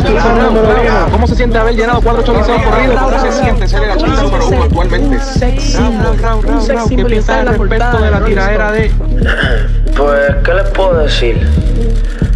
uno? 0.50 1.08
¿Cómo 1.12 1.26
se 1.26 1.34
siente 1.36 1.58
haber 1.58 1.76
llenado 1.76 2.00
cuatro 2.00 2.22
choriceos 2.22 2.62
corridos? 2.62 3.00
¿Cómo 3.00 3.20
se 3.20 3.32
siente 3.32 3.68
ser 3.68 3.84
el 3.84 3.90
artista 3.92 4.22
número 4.22 4.48
uno 4.48 4.62
actualmente? 4.64 5.20
Sex 5.20 5.78
¿Qué 6.88 7.04
piensas 7.04 7.36
al 7.36 7.58
respecto 7.58 7.98
de 7.98 8.10
la 8.10 8.24
tiradera 8.24 8.72
de...? 8.72 8.90
Pues, 9.96 10.34
¿qué 10.44 10.54
les 10.54 10.68
puedo 10.70 10.98
decir? 10.98 11.46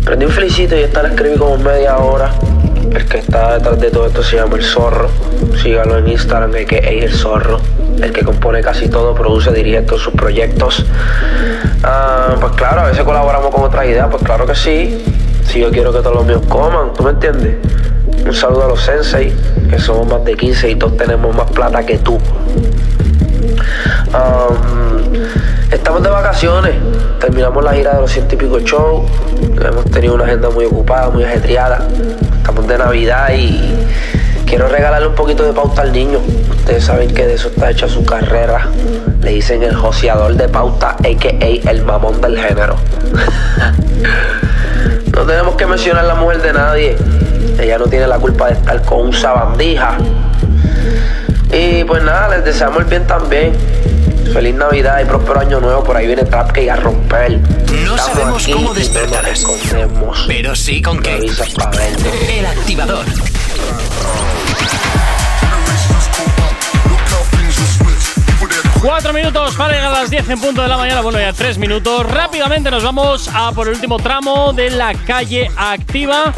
Prendí 0.05 0.27
un 0.27 0.33
felicito 0.33 0.77
y 0.77 0.81
esta 0.81 1.03
la 1.03 1.11
escribí 1.11 1.37
como 1.37 1.57
media 1.59 1.97
hora. 1.99 2.31
El 2.91 3.07
que 3.07 3.19
está 3.19 3.55
detrás 3.55 3.79
de 3.81 3.91
todo 3.91 4.07
esto 4.07 4.23
se 4.23 4.37
llama 4.37 4.57
El 4.57 4.65
Zorro. 4.65 5.09
Sígalo 5.63 5.97
en 5.99 6.09
Instagram, 6.09 6.53
que 6.67 6.79
es 6.79 7.05
El 7.05 7.13
Zorro. 7.13 7.61
El 8.01 8.13
que 8.13 8.25
compone 8.25 8.61
casi 8.63 8.89
todo, 8.89 9.15
produce, 9.15 9.53
dirige 9.53 9.83
todos 9.83 10.03
sus 10.03 10.15
proyectos. 10.15 10.85
Ah, 11.85 12.35
pues 12.41 12.53
claro, 12.55 12.81
a 12.81 12.87
veces 12.89 13.05
colaboramos 13.05 13.55
con 13.55 13.63
otras 13.63 13.87
ideas, 13.87 14.09
pues 14.11 14.23
claro 14.23 14.45
que 14.47 14.55
sí. 14.55 15.05
Si 15.45 15.61
yo 15.61 15.71
quiero 15.71 15.93
que 15.93 16.01
todos 16.01 16.17
los 16.17 16.27
míos 16.27 16.43
coman, 16.49 16.93
¿tú 16.95 17.05
me 17.05 17.11
entiendes? 17.11 17.57
Un 18.27 18.35
saludo 18.35 18.65
a 18.65 18.69
los 18.69 18.81
sensei, 18.81 19.33
que 19.71 19.79
somos 19.79 20.07
más 20.07 20.25
de 20.25 20.35
15 20.35 20.71
y 20.71 20.75
todos 20.77 20.97
tenemos 20.97 21.35
más 21.35 21.51
plata 21.51 21.85
que 21.85 21.99
tú. 21.99 22.19
Um, 24.15 24.92
estamos 25.73 26.03
de 26.03 26.11
vacaciones, 26.11 26.75
terminamos 27.19 27.65
la 27.65 27.73
gira 27.73 27.95
de 27.95 28.03
los 28.03 28.11
ciento 28.11 28.35
y 28.35 28.65
shows, 28.65 29.11
hemos 29.65 29.85
tenido 29.91 30.15
una 30.15 30.25
agenda 30.25 30.51
muy 30.51 30.67
ocupada, 30.67 31.11
muy 31.11 31.25
ajetreada, 31.25 31.87
estamos 32.37 32.69
de 32.69 32.79
Navidad 32.79 33.33
y 33.35 33.75
quiero 34.47 34.69
regalarle 34.69 35.09
un 35.09 35.15
poquito 35.15 35.45
de 35.45 35.53
pauta 35.53 35.83
al 35.83 35.93
niño. 35.93 36.19
Ustedes 36.51 36.85
saben 36.85 37.13
que 37.13 37.27
de 37.27 37.35
eso 37.35 37.49
está 37.49 37.71
hecha 37.71 37.89
su 37.89 38.05
carrera. 38.05 38.69
Le 39.23 39.33
dicen 39.33 39.63
el 39.63 39.75
joseador 39.75 40.35
de 40.35 40.49
pauta, 40.49 40.91
a.k.a. 40.91 41.71
el 41.71 41.83
mamón 41.83 42.21
del 42.21 42.39
género. 42.39 42.77
no 45.17 45.23
tenemos 45.23 45.55
que 45.57 45.67
mencionar 45.67 46.05
la 46.05 46.15
mujer 46.15 46.43
de 46.43 46.53
nadie. 46.53 46.97
Ella 47.59 47.79
no 47.79 47.87
tiene 47.87 48.07
la 48.07 48.19
culpa 48.19 48.49
de 48.49 48.53
estar 48.53 48.83
con 48.83 49.07
un 49.07 49.13
sabandija. 49.13 49.97
Y 51.51 51.85
pues 51.85 52.03
nada, 52.03 52.37
les 52.37 52.45
deseamos 52.45 52.81
el 52.81 52.85
bien 52.85 53.07
también. 53.07 53.53
Feliz 54.33 54.55
Navidad 54.55 55.01
y 55.03 55.05
próspero 55.05 55.41
año 55.41 55.61
nuevo. 55.61 55.85
Por 55.85 55.97
ahí 55.97 56.07
viene 56.07 56.25
Trap 56.25 56.53
que 56.53 56.71
a 56.71 56.77
romper. 56.77 57.39
No 57.39 57.97
Estamos 57.97 58.01
sabemos 58.01 58.43
aquí 58.43 58.53
cómo 58.53 58.73
y 58.73 58.79
despertar 58.79 59.23
no 59.23 59.29
nos 59.29 59.39
esto, 59.39 59.55
escondemos. 59.57 60.25
pero 60.27 60.55
sí 60.55 60.81
con 60.83 60.99
qué. 61.01 61.17
El 61.17 62.47
activador. 62.47 63.05
Cuatro 68.81 69.13
minutos 69.13 69.55
para 69.55 69.75
llegar 69.75 69.95
a 69.95 70.01
las 70.01 70.11
10 70.11 70.29
en 70.29 70.41
punto 70.41 70.61
de 70.63 70.69
la 70.69 70.77
mañana. 70.77 71.03
Bueno, 71.03 71.21
ya 71.21 71.33
tres 71.33 71.57
minutos. 71.57 72.05
Rápidamente 72.11 72.71
nos 72.71 72.83
vamos 72.83 73.29
a 73.33 73.53
por 73.53 73.69
el 73.69 73.75
último 73.75 73.99
tramo 73.99 74.53
de 74.53 74.71
la 74.71 74.93
calle 74.95 75.49
activa. 75.57 76.33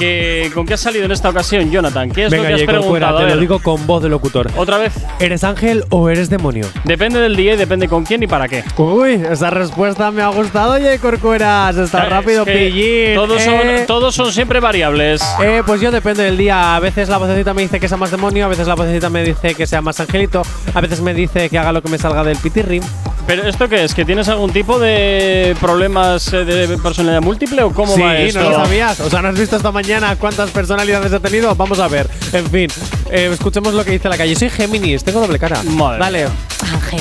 Que, 0.00 0.50
¿Con 0.54 0.64
qué 0.66 0.74
has 0.74 0.80
salido 0.80 1.04
en 1.04 1.12
esta 1.12 1.28
ocasión, 1.28 1.70
Jonathan? 1.70 2.10
¿Qué 2.10 2.24
es 2.24 2.30
Venga, 2.30 2.44
lo 2.44 2.48
que 2.48 2.54
has 2.54 2.60
Jacob, 2.66 2.80
preguntado? 2.80 3.18
Te 3.18 3.34
lo 3.34 3.36
digo 3.40 3.58
con 3.58 3.86
voz 3.86 4.02
de 4.02 4.08
locutor. 4.08 4.50
¿Otra 4.56 4.78
vez? 4.78 4.94
¿Eres 5.18 5.44
ángel 5.44 5.84
o 5.90 6.08
eres 6.08 6.30
demonio? 6.30 6.66
Depende 6.84 7.20
del 7.20 7.36
día 7.36 7.52
y 7.52 7.56
depende 7.56 7.86
con 7.86 8.04
quién 8.04 8.22
y 8.22 8.26
para 8.26 8.48
qué. 8.48 8.64
Uy, 8.78 9.22
esa 9.30 9.50
respuesta 9.50 10.10
me 10.10 10.22
ha 10.22 10.28
gustado, 10.28 10.72
Jay 10.80 10.98
Corcueras. 10.98 11.76
Está 11.76 12.04
Es 12.04 12.08
rápido, 12.08 12.44
que 12.46 12.52
pillín. 12.70 13.14
Todos, 13.14 13.42
Eh, 13.42 13.44
son, 13.76 13.86
todos 13.86 14.14
son 14.14 14.32
siempre 14.32 14.58
variables. 14.58 15.22
Eh, 15.42 15.62
pues 15.66 15.80
yo 15.82 15.90
depende 15.90 16.22
del 16.22 16.38
día. 16.38 16.76
A 16.76 16.80
veces 16.80 17.08
la 17.10 17.18
vocecita 17.18 17.52
me 17.52 17.62
dice 17.62 17.78
que 17.78 17.86
sea 17.88 17.98
más 17.98 18.10
demonio, 18.10 18.46
a 18.46 18.48
veces 18.48 18.66
la 18.66 18.74
vocecita 18.74 19.10
me 19.10 19.22
dice 19.22 19.54
que 19.54 19.66
sea 19.66 19.82
más 19.82 20.00
angelito, 20.00 20.42
a 20.74 20.80
veces 20.80 21.00
me 21.02 21.12
dice 21.12 21.50
que 21.50 21.58
haga 21.58 21.72
lo 21.72 21.82
que 21.82 21.90
me 21.90 21.98
salga 21.98 22.24
del 22.24 22.38
pitirri. 22.38 22.80
¿Pero 23.26 23.46
esto 23.46 23.68
qué 23.68 23.84
es? 23.84 23.94
¿Que 23.94 24.04
tienes 24.04 24.28
algún 24.28 24.52
tipo 24.52 24.78
de 24.78 25.56
problemas 25.60 26.32
eh, 26.32 26.44
de 26.44 26.78
personalidad 26.78 27.22
múltiple 27.22 27.62
o 27.62 27.72
cómo 27.72 27.94
sí, 27.94 28.00
va 28.00 28.16
esto? 28.18 28.40
no 28.42 28.50
lo 28.50 28.56
sabías. 28.56 29.00
O 29.00 29.08
sea, 29.10 29.22
¿no 29.22 29.28
has 29.28 29.38
visto 29.38 29.56
esta 29.56 29.70
mañana 29.70 30.16
cuántas 30.16 30.50
personalidades 30.50 31.12
he 31.12 31.20
tenido? 31.20 31.54
Vamos 31.54 31.78
a 31.78 31.88
ver. 31.88 32.10
En 32.32 32.48
fin, 32.50 32.68
eh, 33.10 33.30
escuchemos 33.32 33.74
lo 33.74 33.84
que 33.84 33.92
dice 33.92 34.08
la 34.08 34.16
calle. 34.16 34.34
Soy 34.34 34.50
Géminis, 34.50 35.04
tengo 35.04 35.20
doble 35.20 35.38
cara. 35.38 35.62
Madre 35.62 35.98
Dale. 35.98 36.28
Ángel. 36.72 37.00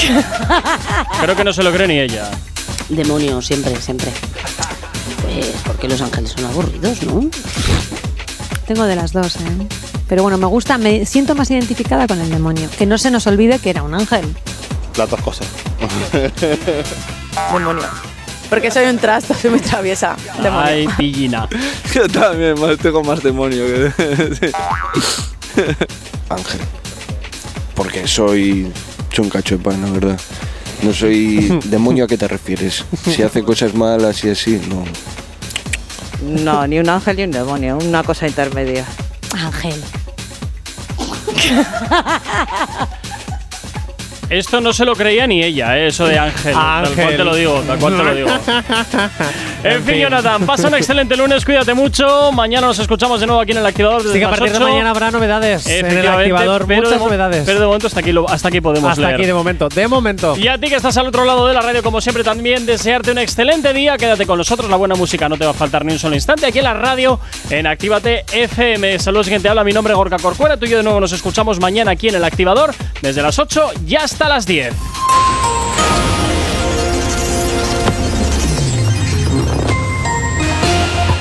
Creo 1.22 1.36
que 1.36 1.44
no 1.44 1.52
se 1.52 1.62
lo 1.62 1.72
cree 1.72 1.86
ni 1.86 1.98
ella. 1.98 2.30
Demonio, 2.88 3.40
siempre, 3.40 3.76
siempre. 3.80 4.10
Pues 5.22 5.54
porque 5.64 5.88
los 5.88 6.00
ángeles 6.00 6.32
son 6.32 6.44
aburridos, 6.46 7.02
¿no? 7.04 7.28
Tengo 8.66 8.84
de 8.84 8.96
las 8.96 9.12
dos, 9.12 9.36
¿eh? 9.36 9.89
Pero 10.10 10.24
bueno, 10.24 10.38
me 10.38 10.46
gusta, 10.46 10.76
me 10.76 11.06
siento 11.06 11.36
más 11.36 11.52
identificada 11.52 12.08
con 12.08 12.20
el 12.20 12.28
demonio. 12.30 12.68
Que 12.76 12.84
no 12.84 12.98
se 12.98 13.12
nos 13.12 13.28
olvide 13.28 13.60
que 13.60 13.70
era 13.70 13.84
un 13.84 13.94
ángel. 13.94 14.24
Las 14.96 15.08
dos 15.08 15.20
cosas. 15.20 15.46
Demonio. 17.52 17.84
Porque 18.48 18.72
soy 18.72 18.86
un 18.86 18.98
trasto, 18.98 19.34
soy 19.34 19.50
muy 19.50 19.60
traviesa. 19.60 20.16
Demonio. 20.42 20.64
Ay, 20.64 20.88
pillina. 20.96 21.48
Yo 21.94 22.08
también, 22.08 22.58
más, 22.60 22.76
tengo 22.78 23.04
más 23.04 23.22
demonio 23.22 23.64
que. 23.64 23.92
sí. 24.34 24.52
Ángel. 26.28 26.60
Porque 27.76 28.08
soy. 28.08 28.72
Soy 29.14 29.24
un 29.24 29.30
cacho 29.30 29.58
de 29.58 29.62
pan, 29.62 29.80
la 29.80 29.92
verdad. 29.92 30.20
No 30.82 30.92
soy. 30.92 31.60
¿Demonio 31.66 32.06
a 32.06 32.08
qué 32.08 32.18
te 32.18 32.26
refieres? 32.26 32.84
Si 33.04 33.22
hace 33.22 33.44
cosas 33.44 33.74
malas 33.74 34.24
y 34.24 34.30
así, 34.30 34.60
no. 34.68 34.82
No, 36.42 36.66
ni 36.66 36.80
un 36.80 36.88
ángel 36.88 37.16
ni 37.16 37.22
un 37.22 37.30
demonio, 37.30 37.78
una 37.78 38.02
cosa 38.02 38.26
intermedia. 38.26 38.84
Ángel. 39.32 39.80
Esto 44.30 44.60
no 44.60 44.72
se 44.72 44.84
lo 44.84 44.94
creía 44.94 45.26
ni 45.26 45.42
ella, 45.42 45.76
¿eh? 45.76 45.88
eso 45.88 46.06
de 46.06 46.18
Ángel. 46.18 46.54
Tal 46.54 46.88
cual 46.94 47.16
te 47.16 47.24
lo 47.24 47.34
digo, 47.34 47.62
tal 47.66 47.78
cual 47.78 47.96
te 47.96 48.04
lo 48.04 48.14
digo. 48.14 48.28
En, 49.62 49.84
fin. 49.84 49.96
Jonathan, 49.96 50.46
pasa 50.46 50.68
un 50.68 50.74
excelente 50.74 51.14
lunes, 51.18 51.44
cuídate 51.44 51.74
mucho. 51.74 52.32
Mañana 52.32 52.68
nos 52.68 52.78
escuchamos 52.78 53.20
de 53.20 53.26
nuevo 53.26 53.42
aquí 53.42 53.52
en 53.52 53.58
el 53.58 53.66
activador. 53.66 54.00
Así 54.00 54.18
que 54.18 54.24
a 54.24 54.30
partir 54.30 54.52
de 54.52 54.56
8. 54.56 54.66
mañana 54.66 54.88
habrá 54.90 55.10
novedades 55.10 55.66
en 55.66 55.84
el 55.84 56.08
activador. 56.08 56.66
Muchas 56.66 56.90
de 56.92 56.96
novedades. 56.98 57.42
Pero 57.44 57.60
de 57.60 57.66
momento 57.66 57.86
hasta 57.88 58.00
aquí, 58.00 58.10
lo- 58.12 58.26
hasta 58.26 58.48
aquí 58.48 58.62
podemos 58.62 58.90
Hasta 58.90 59.02
leer. 59.02 59.14
aquí 59.16 59.26
de 59.26 59.34
momento. 59.34 59.68
De 59.68 59.86
momento. 59.86 60.34
Y 60.38 60.48
a 60.48 60.56
ti 60.56 60.68
que 60.68 60.76
estás 60.76 60.96
al 60.96 61.08
otro 61.08 61.26
lado 61.26 61.46
de 61.46 61.52
la 61.52 61.60
radio, 61.60 61.82
como 61.82 62.00
siempre, 62.00 62.24
también 62.24 62.64
desearte 62.64 63.10
un 63.10 63.18
excelente 63.18 63.74
día. 63.74 63.98
Quédate 63.98 64.24
con 64.24 64.38
nosotros, 64.38 64.70
la 64.70 64.76
buena 64.76 64.94
música 64.94 65.28
no 65.28 65.36
te 65.36 65.44
va 65.44 65.50
a 65.50 65.54
faltar 65.54 65.84
ni 65.84 65.92
un 65.92 65.98
solo 65.98 66.14
instante 66.14 66.46
aquí 66.46 66.58
en 66.58 66.64
la 66.64 66.74
radio, 66.74 67.20
en 67.50 67.66
Actívate 67.66 68.24
FM. 68.32 68.98
Saludos, 68.98 69.28
quien 69.28 69.42
te 69.42 69.50
habla, 69.50 69.62
mi 69.62 69.72
nombre 69.74 69.92
es 69.92 69.96
Gorka 69.98 70.16
Corcuera. 70.18 70.56
Tú 70.56 70.64
y 70.64 70.70
yo 70.70 70.78
de 70.78 70.84
nuevo 70.84 71.00
nos 71.00 71.12
escuchamos 71.12 71.60
mañana 71.60 71.90
aquí 71.90 72.08
en 72.08 72.14
el 72.14 72.24
activador, 72.24 72.74
desde 73.02 73.20
las 73.20 73.38
8 73.38 73.72
y 73.86 73.96
hasta 73.96 74.19
las 74.28 74.46
10. 74.46 74.74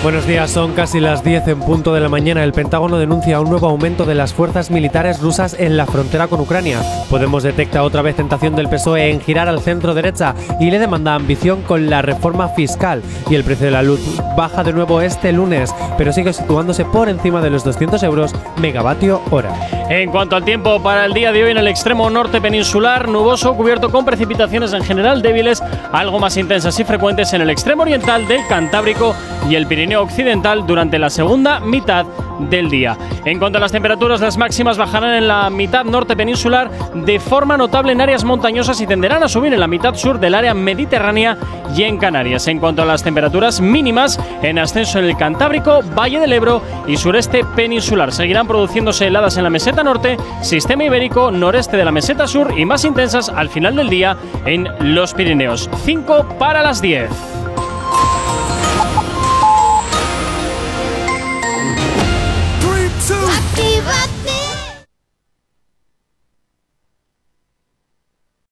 Buenos 0.02 0.26
días, 0.26 0.50
son 0.50 0.72
casi 0.76 1.02
las 1.02 1.26
10 1.26 1.50
en 1.50 1.60
punto 1.60 1.94
de 1.94 2.00
la 2.00 2.08
mañana. 2.08 2.42
El 2.46 2.54
Pentágono 2.54 2.98
denuncia 2.98 3.42
un 3.42 3.50
nuevo 3.50 3.68
aumento 3.68 4.06
de 4.06 4.16
las 4.16 4.34
fuerzas 4.34 4.72
militares 4.72 5.20
rusas 5.20 5.58
en 5.60 5.76
la 5.76 5.86
frontera 5.86 6.30
con 6.30 6.40
Ucrania. 6.40 6.80
Podemos 7.10 7.44
detecta 7.44 7.84
otra 7.84 8.02
vez 8.02 8.16
tentación 8.16 8.56
del 8.56 8.70
PSOE 8.70 9.12
en 9.12 9.20
girar 9.20 9.50
al 9.50 9.60
centro 9.60 9.94
derecha 9.94 10.36
y 10.58 10.72
le 10.72 10.80
demanda 10.80 11.16
ambición 11.16 11.64
con 11.64 11.90
la 11.90 12.02
reforma 12.02 12.48
fiscal. 12.48 13.04
Y 13.30 13.36
el 13.36 13.44
precio 13.44 13.66
de 13.66 13.74
la 13.74 13.84
luz 13.84 14.00
baja 14.38 14.64
de 14.64 14.72
nuevo 14.72 15.02
este 15.02 15.34
lunes, 15.34 15.76
pero 15.98 16.14
sigue 16.14 16.32
situándose 16.32 16.86
por 16.86 17.10
encima 17.10 17.42
de 17.42 17.50
los 17.50 17.66
200 17.66 18.02
euros 18.04 18.34
megavatio 18.56 19.22
hora. 19.32 19.54
En 19.90 20.12
cuanto 20.12 20.38
al 20.38 20.46
tiempo 20.46 20.82
para 20.82 21.04
el 21.04 21.14
día 21.14 21.34
de 21.34 21.44
hoy 21.44 21.52
en 21.52 21.58
el 21.58 21.68
extremo 21.68 22.10
norte 22.10 22.40
peninsular, 22.40 23.10
nuboso, 23.10 23.54
cubierto 23.56 23.92
con 23.92 24.06
precipitaciones 24.06 24.72
en 24.72 24.84
general 24.84 25.22
débiles, 25.22 25.62
algo 25.92 26.20
más 26.20 26.38
intensas 26.38 26.80
y 26.80 26.86
frecuentes 26.86 27.34
en 27.34 27.42
el 27.42 27.50
extremo 27.50 27.82
oriental 27.82 28.28
del 28.30 28.48
Cantábrico 28.48 29.14
y 29.50 29.56
el 29.56 29.68
Occidental 29.98 30.66
durante 30.68 31.00
la 31.00 31.10
segunda 31.10 31.60
mitad 31.60 32.06
del 32.40 32.70
día. 32.70 32.98
En 33.26 33.40
cuanto 33.40 33.58
a 33.58 33.62
las 33.62 33.72
temperaturas, 33.72 34.22
las 34.22 34.38
máximas 34.38 34.78
bajarán 34.78 35.16
en 35.16 35.28
la 35.28 35.50
mitad 35.50 35.84
norte 35.84 36.16
peninsular 36.16 36.70
de 36.94 37.20
forma 37.20 37.58
notable 37.58 37.92
en 37.92 38.02
áreas 38.02 38.24
montañosas 38.24 38.80
y 38.82 38.88
tenderán 38.88 39.24
a 39.24 39.30
subir 39.30 39.54
en 39.54 39.60
la 39.60 39.68
mitad 39.68 39.96
sur 39.96 40.20
del 40.20 40.36
área 40.36 40.54
mediterránea 40.54 41.38
y 41.76 41.84
en 41.84 41.98
Canarias. 41.98 42.48
En 42.48 42.60
cuanto 42.60 42.82
a 42.82 42.86
las 42.86 43.04
temperaturas 43.04 43.62
mínimas, 43.62 44.20
en 44.42 44.60
ascenso 44.60 45.00
en 45.00 45.06
el 45.06 45.18
Cantábrico, 45.18 45.82
Valle 45.98 46.20
del 46.20 46.34
Ebro 46.34 46.62
y 46.88 46.98
sureste 46.98 47.44
peninsular. 47.56 48.12
Seguirán 48.12 48.48
produciéndose 48.48 49.08
heladas 49.08 49.38
en 49.38 49.44
la 49.44 49.50
meseta 49.50 49.84
norte, 49.84 50.18
sistema 50.42 50.86
ibérico, 50.86 51.32
noreste 51.32 51.78
de 51.78 51.86
la 51.86 51.92
meseta 51.92 52.28
sur 52.28 52.58
y 52.58 52.66
más 52.66 52.86
intensas 52.86 53.30
al 53.30 53.50
final 53.50 53.76
del 53.76 53.90
día 53.90 54.18
en 54.46 54.68
los 54.80 55.14
Pirineos. 55.14 55.70
5 55.86 56.38
para 56.40 56.64
las 56.64 56.82
10. 56.82 57.39